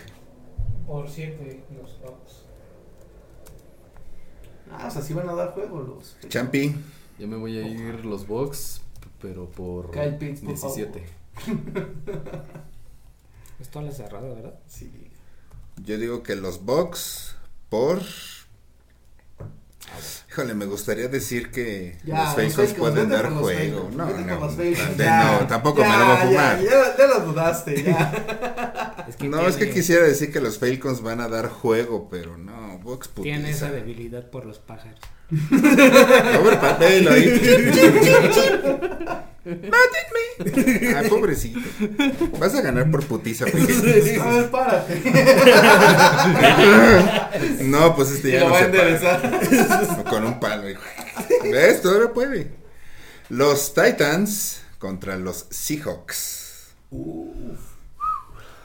Por 0.88 1.08
7 1.08 1.64
los 1.76 2.00
Bucks. 2.00 2.44
Ah, 4.72 4.86
o 4.86 4.90
sea, 4.90 5.02
sí 5.02 5.12
van 5.12 5.28
a 5.28 5.34
dar 5.34 5.52
juego 5.52 5.80
los. 5.80 6.16
Champi, 6.28 6.74
Yo 7.18 7.28
me 7.28 7.36
voy 7.36 7.58
a 7.58 7.68
ir 7.68 8.06
los 8.06 8.26
Bucks, 8.26 8.80
pero 9.20 9.50
por 9.50 9.90
Kyle 9.90 10.16
Pitts, 10.16 10.40
por 10.40 10.48
17. 10.48 11.04
Esto 13.60 13.82
la 13.82 13.92
cerrado, 13.92 14.34
¿verdad? 14.34 14.58
Sí. 14.66 15.10
yo 15.84 15.98
digo 15.98 16.22
que 16.22 16.36
los 16.36 16.64
Bucks 16.64 17.36
por... 17.68 18.00
Híjole, 20.30 20.54
me 20.54 20.66
gustaría 20.66 21.08
decir 21.08 21.50
que 21.50 21.96
Ya, 22.04 22.24
los 22.24 22.34
Falcons 22.34 22.74
pueden 22.74 23.08
dar 23.08 23.30
juego. 23.32 23.90
No, 23.94 24.06
no, 24.06 24.54
ya, 24.96 25.38
no, 25.40 25.46
tampoco 25.46 25.80
ya, 25.80 25.88
me 25.88 25.96
lo 25.98 26.04
voy 26.06 26.14
a 26.14 26.18
fumar. 26.18 26.60
Ya, 26.62 26.96
ya 26.96 27.06
lo 27.06 27.20
dudaste, 27.20 27.82
ya. 27.82 29.04
Es 29.08 29.16
que 29.16 29.28
No, 29.28 29.40
es 29.46 29.54
que 29.56 29.64
tiene- 29.64 29.72
quisiera 29.74 30.04
decir 30.04 30.30
que 30.32 30.40
los 30.40 30.58
Falcons 30.58 31.02
van 31.02 31.20
a 31.20 31.28
dar 31.28 31.48
juego, 31.48 32.08
pero 32.10 32.36
no, 32.36 32.67
Tiene 33.22 33.50
esa 33.50 33.70
debilidad 33.70 34.30
por 34.30 34.46
los 34.46 34.58
pájaros. 34.58 35.00
Pobre 35.30 36.56
papel 36.56 37.08
ahí. 37.08 37.28
¡Mátenme! 39.44 40.94
Ah, 40.94 41.02
pobrecito. 41.08 41.60
Vas 42.38 42.54
a 42.54 42.60
ganar 42.62 42.90
por 42.90 43.04
putiza, 43.04 43.44
pequeño. 43.46 44.22
A 44.22 44.30
ver, 44.30 44.50
párate. 44.50 45.02
No, 47.64 47.94
pues 47.94 48.10
este 48.10 48.32
ya 48.32 48.40
lo 48.40 48.46
no 48.46 48.52
va 48.52 48.58
a 48.58 48.64
enderezar. 48.64 50.04
Con 50.08 50.24
un 50.24 50.40
palo. 50.40 50.68
hijo. 50.68 50.82
¿Ves? 51.44 51.82
Todavía 51.82 52.12
puede. 52.12 52.50
Los 53.28 53.74
Titans 53.74 54.62
contra 54.78 55.16
los 55.16 55.46
Seahawks. 55.50 56.68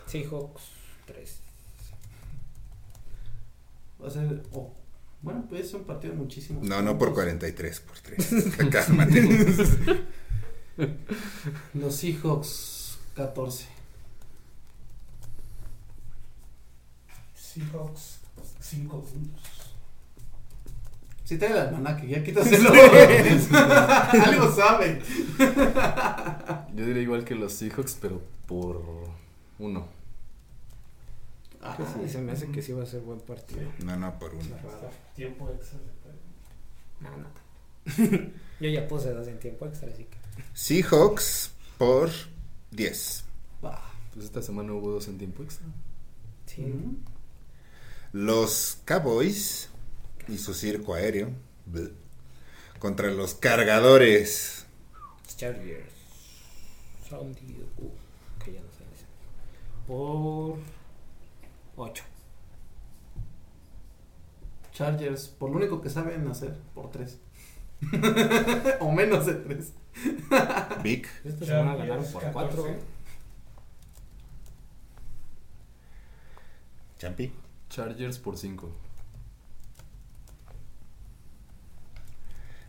Seahawks 0.07 0.61
3. 1.07 1.39
Va 4.03 4.07
a 4.07 4.11
ser. 4.11 4.43
oh, 4.51 4.73
Bueno, 5.21 5.45
puede 5.47 5.63
ser 5.63 5.77
un 5.77 5.85
partido 5.85 6.13
muchísimo. 6.13 6.59
No, 6.63 6.81
no 6.81 6.97
por 6.97 7.13
43, 7.13 7.79
por 7.81 7.97
3. 7.99 8.57
Cálmate. 8.71 10.03
Los 11.75 11.95
Seahawks 11.95 12.97
14. 13.15 13.65
Seahawks 17.35 18.19
5 18.59 19.01
puntos. 19.03 19.41
Si 21.23 21.37
trae 21.37 21.51
la 21.53 21.65
hermana 21.65 21.95
que 21.95 22.07
ya 22.07 22.21
quítaselo. 22.23 22.71
Algo 24.25 24.51
sabe. 24.53 25.01
Yo 26.75 26.85
diría 26.85 27.01
igual 27.03 27.23
que 27.23 27.35
los 27.35 27.53
Seahawks, 27.53 27.97
pero 28.01 28.21
por 28.45 28.81
uno. 29.59 29.87
Ah, 31.65 31.77
Sí, 31.77 32.09
se 32.09 32.19
me 32.21 32.33
hace 32.33 32.51
que 32.51 32.61
sí 32.61 32.73
va 32.73 32.83
a 32.83 32.85
ser 32.85 33.01
buen 33.01 33.21
partido. 33.21 33.61
No, 33.85 33.95
no, 33.97 34.19
por 34.19 34.33
uno. 34.35 34.43
Tiempo 35.15 35.49
extra. 35.49 35.79
No, 36.99 37.09
no. 37.17 37.27
Yo 38.59 38.69
ya 38.69 38.87
puse 38.87 39.11
dos 39.13 39.27
en 39.27 39.39
tiempo 39.39 39.65
extra, 39.65 39.89
así 39.89 40.03
que. 40.05 40.17
Seahawks 40.53 41.51
por 41.77 42.09
10. 42.71 43.23
va. 43.63 43.81
Pues 44.13 44.25
esta 44.25 44.41
semana 44.41 44.73
hubo 44.73 44.91
dos 44.91 45.07
en 45.07 45.17
tiempo 45.17 45.43
extra. 45.43 45.65
Sí. 46.45 46.73
Los 48.11 48.77
Cowboys 48.85 49.69
y 50.27 50.37
su 50.37 50.53
circo 50.53 50.93
aéreo. 50.93 51.31
bleh, 51.65 51.91
Contra 52.79 53.09
los 53.11 53.33
cargadores. 53.35 54.65
Chargers. 55.35 55.91
Diego. 57.09 57.91
Que 58.43 58.53
ya 58.53 58.59
no 58.61 58.67
sé. 58.71 58.83
Por 59.87 60.57
8. 61.75 62.03
Chargers, 64.73 65.27
por 65.27 65.51
lo 65.51 65.57
único 65.57 65.81
que 65.81 65.89
saben 65.89 66.27
hacer, 66.27 66.57
por 66.73 66.89
3. 66.89 67.19
o 68.79 68.91
menos 68.91 69.25
de 69.25 69.35
3. 69.35 69.73
Big. 70.81 71.07
Esta 71.23 71.45
semana 71.45 71.77
Chargers, 71.77 71.87
ganaron 71.87 72.11
por 72.11 72.31
4. 72.31 72.63
14. 72.63 72.79
Champi. 76.97 77.33
Chargers 77.69 78.17
por 78.17 78.37
cinco. 78.37 78.71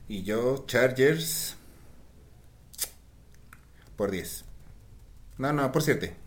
Y 0.08 0.22
yo, 0.22 0.64
Chargers. 0.66 1.56
Por 3.96 4.10
10. 4.10 4.44
No, 5.38 5.52
no, 5.52 5.70
por 5.72 5.82
7. 5.82 6.23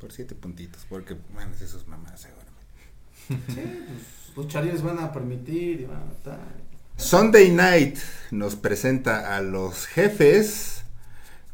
Por 0.00 0.12
7 0.12 0.34
puntitos. 0.34 0.86
Porque, 0.88 1.16
bueno, 1.32 1.52
es 1.54 1.62
esos 1.62 1.86
mamás 1.86 2.20
seguramente. 2.20 2.50
Sí, 3.28 3.86
pues, 4.34 4.36
los 4.36 4.48
Chargers 4.48 4.82
van 4.82 4.98
a 4.98 5.12
permitir 5.12 5.82
y 5.82 5.84
van 5.84 6.02
a 6.08 6.12
estar. 6.12 6.40
Sunday 6.96 7.50
Night 7.50 7.98
nos 8.30 8.56
presenta 8.56 9.36
a 9.36 9.40
los 9.42 9.86
jefes 9.86 10.82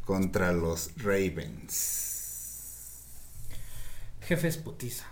contra 0.05 0.51
los 0.53 0.91
Ravens. 0.97 3.03
Jefes 4.21 4.57
putiza. 4.57 5.05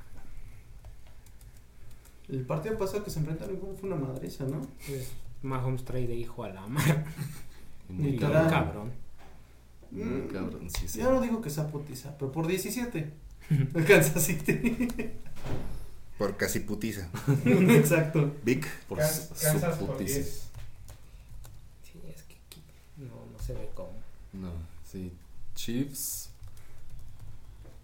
El 2.27 2.45
partido 2.45 2.77
pasado 2.77 3.03
que 3.03 3.11
se 3.11 3.19
enfrentaron 3.19 3.57
¿cómo 3.57 3.75
fue 3.75 3.89
una 3.89 3.97
madriza, 4.03 4.45
¿no? 4.45 4.61
Pues 4.87 5.09
Mahomes 5.43 5.85
trae 5.85 6.07
de 6.07 6.15
hijo 6.15 6.43
a 6.43 6.49
la 6.49 6.65
mar. 6.67 7.05
Muy 7.89 8.11
Ni 8.13 8.17
cabrón. 8.17 8.49
Cabrón. 8.49 8.91
Muy 9.91 10.03
Mm. 10.03 10.27
cabrón, 10.27 10.69
sí, 10.69 10.87
sí. 10.87 10.99
Yo 10.99 11.11
no 11.11 11.21
digo 11.21 11.41
que 11.41 11.49
sea 11.49 11.67
putiza, 11.67 12.17
pero 12.17 12.31
por 12.31 12.47
17. 12.47 13.13
Kansas 13.87 14.23
City. 14.23 14.89
Por 16.17 16.37
casi 16.37 16.61
putiza. 16.61 17.09
Exacto. 17.45 18.35
Big. 18.43 18.65
Por 18.87 19.03
su 19.03 19.29
Kansas 19.29 19.77
por 19.77 19.97
putiza. 19.97 20.15
10. 20.15 20.25
Sí, 21.83 21.99
es 22.07 22.23
que 22.23 22.35
aquí 22.47 22.63
no, 22.97 23.25
no 23.31 23.39
se 23.39 23.53
ve 23.53 23.69
cómo. 23.73 23.93
No, 24.33 24.51
sí. 24.89 25.11
Chiefs. 25.55 26.29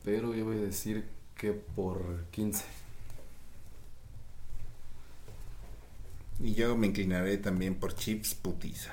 Pero 0.03 0.33
yo 0.33 0.45
voy 0.45 0.57
a 0.57 0.61
decir 0.61 1.05
que 1.35 1.51
por 1.51 2.25
15. 2.31 2.63
Y 6.39 6.53
yo 6.53 6.75
me 6.75 6.88
inclinaré 6.88 7.38
también 7.38 7.75
por 7.75 7.95
Chips 7.95 8.33
putiza. 8.33 8.91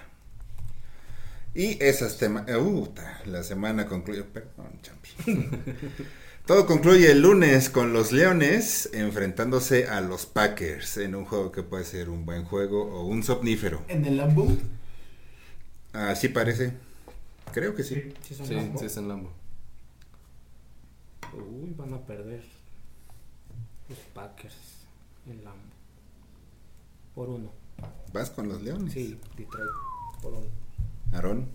Y 1.55 1.83
esas 1.83 2.19
temas. 2.19 2.45
Uh, 2.51 2.93
la 3.27 3.43
semana 3.43 3.87
concluye. 3.87 4.23
Perdón, 4.23 4.79
champi. 4.83 5.11
Todo 6.49 6.65
concluye 6.65 7.11
el 7.11 7.21
lunes 7.21 7.69
con 7.69 7.93
los 7.93 8.11
Leones 8.11 8.89
enfrentándose 8.95 9.87
a 9.87 10.01
los 10.01 10.25
Packers 10.25 10.97
en 10.97 11.15
un 11.15 11.27
juego 11.27 11.53
que 11.53 11.63
puede 11.63 11.85
ser 11.85 12.09
un 12.09 12.25
buen 12.25 12.47
juego 12.47 12.85
o 12.85 13.05
un 13.05 13.23
somnífero. 13.23 13.85
En 13.87 14.07
el 14.07 14.17
Lambo. 14.17 14.49
Así 15.93 16.31
parece. 16.31 16.73
Creo 17.53 17.75
que 17.75 17.83
sí. 17.83 17.97
Sí. 18.23 18.35
Sí, 18.35 18.45
sí 18.79 18.87
es 18.87 18.97
en 18.97 19.09
Lambo. 19.09 19.31
Uy, 21.35 21.75
van 21.77 21.93
a 21.93 22.01
perder 22.07 22.43
los 23.91 23.99
Packers 24.15 24.87
en 25.27 25.45
Lambo. 25.45 25.75
Por 27.15 27.29
uno. 27.29 27.53
Vas 28.15 28.31
con 28.31 28.49
los 28.49 28.63
Leones. 28.63 28.95
Sí, 28.95 29.21
Detroit. 29.37 29.69
Por 30.23 30.33
uno. 30.33 30.47
Aarón. 31.13 31.47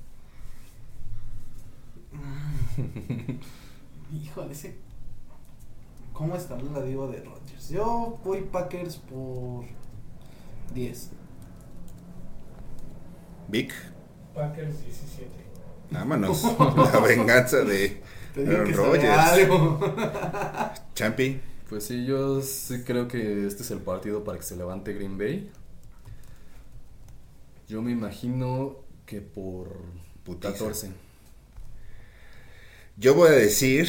Híjole, 4.13 4.51
ese. 4.51 4.75
¿Cómo 6.13 6.35
escaló 6.35 6.71
la 6.71 6.81
diva 6.83 7.07
de 7.07 7.23
Rodgers? 7.23 7.69
Yo 7.69 8.19
voy 8.23 8.41
Packers 8.41 8.97
por 8.97 9.65
10. 10.73 11.09
Vic. 13.47 13.73
Packers 14.35 14.83
17. 14.83 15.29
Vámonos. 15.89 16.43
la 16.93 16.99
venganza 16.99 17.63
de 17.63 18.01
Aaron 18.35 18.73
Rodgers. 18.73 19.49
Champi. 20.93 21.41
Pues 21.69 21.85
sí, 21.85 22.05
yo 22.05 22.41
sí 22.41 22.83
creo 22.83 23.07
que 23.07 23.47
este 23.47 23.63
es 23.63 23.71
el 23.71 23.79
partido 23.79 24.23
para 24.23 24.37
que 24.37 24.43
se 24.43 24.55
levante 24.55 24.93
Green 24.93 25.17
Bay. 25.17 25.49
Yo 27.67 27.81
me 27.81 27.91
imagino 27.91 28.75
que 29.07 29.21
por 29.21 29.69
Putiza. 30.23 30.51
14. 30.51 30.91
Yo 32.97 33.13
voy 33.15 33.29
a 33.29 33.33
decir. 33.33 33.87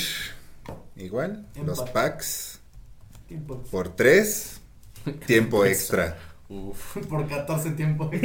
Igual. 0.97 1.47
Los. 1.65 1.81
Packs. 1.91 2.61
Tiempo- 3.29 3.63
Por 3.71 3.95
3. 3.97 4.61
Tiempo 5.27 5.65
extra. 5.65 6.19
Uf. 6.49 6.97
Por 7.09 7.27
14 7.29 7.71
tiempo. 7.73 8.11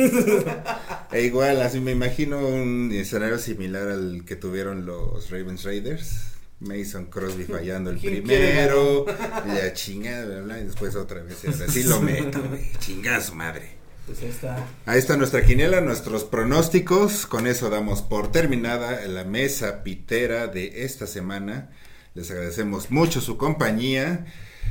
E 1.12 1.24
igual, 1.24 1.60
así 1.64 1.80
me 1.80 1.92
imagino 1.92 2.38
un 2.48 2.92
escenario 2.94 3.40
similar 3.40 3.88
al 3.88 4.24
que 4.26 4.36
tuvieron 4.36 4.86
los 4.86 5.32
Ravens 5.32 5.64
Raiders. 5.64 6.26
Mason 6.60 7.06
Crosby 7.08 7.44
fallando 7.52 7.90
el 7.90 7.98
¿Quién 7.98 8.22
quiere 8.24 8.50
primero, 8.52 9.06
la 9.48 9.74
chingada, 9.74 10.26
bla, 10.26 10.42
bla, 10.42 10.60
y 10.60 10.66
después 10.66 10.96
otra 10.96 11.24
vez. 11.24 11.44
Así 11.46 11.84
lo 11.84 12.00
meto, 12.02 12.42
güey. 12.48 12.72
Chingada 12.80 13.22
su 13.22 13.34
madre. 13.34 13.79
Pues 14.10 14.24
ahí 14.24 14.30
está. 14.30 14.66
Ahí 14.88 14.98
está 14.98 15.18
nuestra 15.18 15.46
quiniela, 15.46 15.82
nuestros 15.82 16.24
pronósticos. 16.24 17.28
Con 17.28 17.46
eso 17.46 17.70
damos 17.70 18.02
por 18.02 18.32
terminada 18.32 19.06
la 19.06 19.24
mesa 19.24 19.84
pitera 19.84 20.48
de 20.48 20.84
esta 20.84 21.06
semana. 21.06 21.70
Les 22.16 22.32
agradecemos 22.32 22.90
mucho 22.90 23.22
su 23.22 23.38
compañía. 23.38 24.26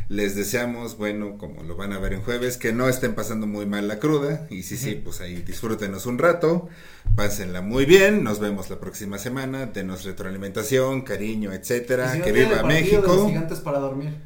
Les 0.08 0.34
deseamos, 0.34 0.98
bueno, 0.98 1.38
como 1.38 1.62
lo 1.62 1.76
van 1.76 1.92
a 1.92 2.00
ver 2.00 2.14
en 2.14 2.22
jueves, 2.22 2.56
que 2.56 2.72
no 2.72 2.88
estén 2.88 3.14
pasando 3.14 3.46
muy 3.46 3.64
mal 3.64 3.86
la 3.86 4.00
cruda. 4.00 4.48
Y 4.50 4.64
sí, 4.64 4.76
sí, 4.76 4.96
pues 4.96 5.20
ahí 5.20 5.36
disfrútenos 5.36 6.06
un 6.06 6.18
rato. 6.18 6.68
Pásenla 7.14 7.60
muy 7.60 7.84
bien. 7.84 8.24
Nos 8.24 8.40
vemos 8.40 8.70
la 8.70 8.80
próxima 8.80 9.18
semana. 9.18 9.66
Denos 9.66 10.02
retroalimentación, 10.04 11.02
cariño, 11.02 11.52
etcétera. 11.52 12.08
Y 12.08 12.12
si 12.14 12.18
no 12.18 12.24
que 12.24 12.32
viva 12.32 12.62
partido 12.62 12.68
de 12.68 12.74
los 12.74 12.82
México. 13.06 13.28
gigantes 13.28 13.60
para 13.60 13.78
dormir. 13.78 14.16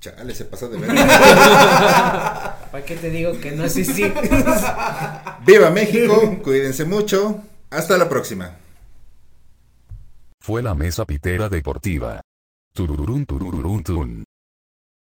Chale, 0.00 0.34
se 0.34 0.44
pasó 0.44 0.68
de 0.68 0.78
ver. 0.78 0.90
¿Para 0.94 2.84
qué 2.84 2.96
te 2.96 3.10
digo 3.10 3.38
que 3.40 3.50
no 3.52 3.68
sí? 3.68 3.82
viva 5.46 5.70
México. 5.70 6.38
Cuídense 6.42 6.84
mucho. 6.84 7.42
Hasta 7.70 7.98
la 7.98 8.08
próxima. 8.08 8.56
Fue 10.40 10.62
la 10.62 10.74
mesa 10.74 11.04
pitera 11.04 11.48
deportiva. 11.48 12.20
Turururun 12.72 13.26
turururun 13.26 13.82
tun. 13.82 14.24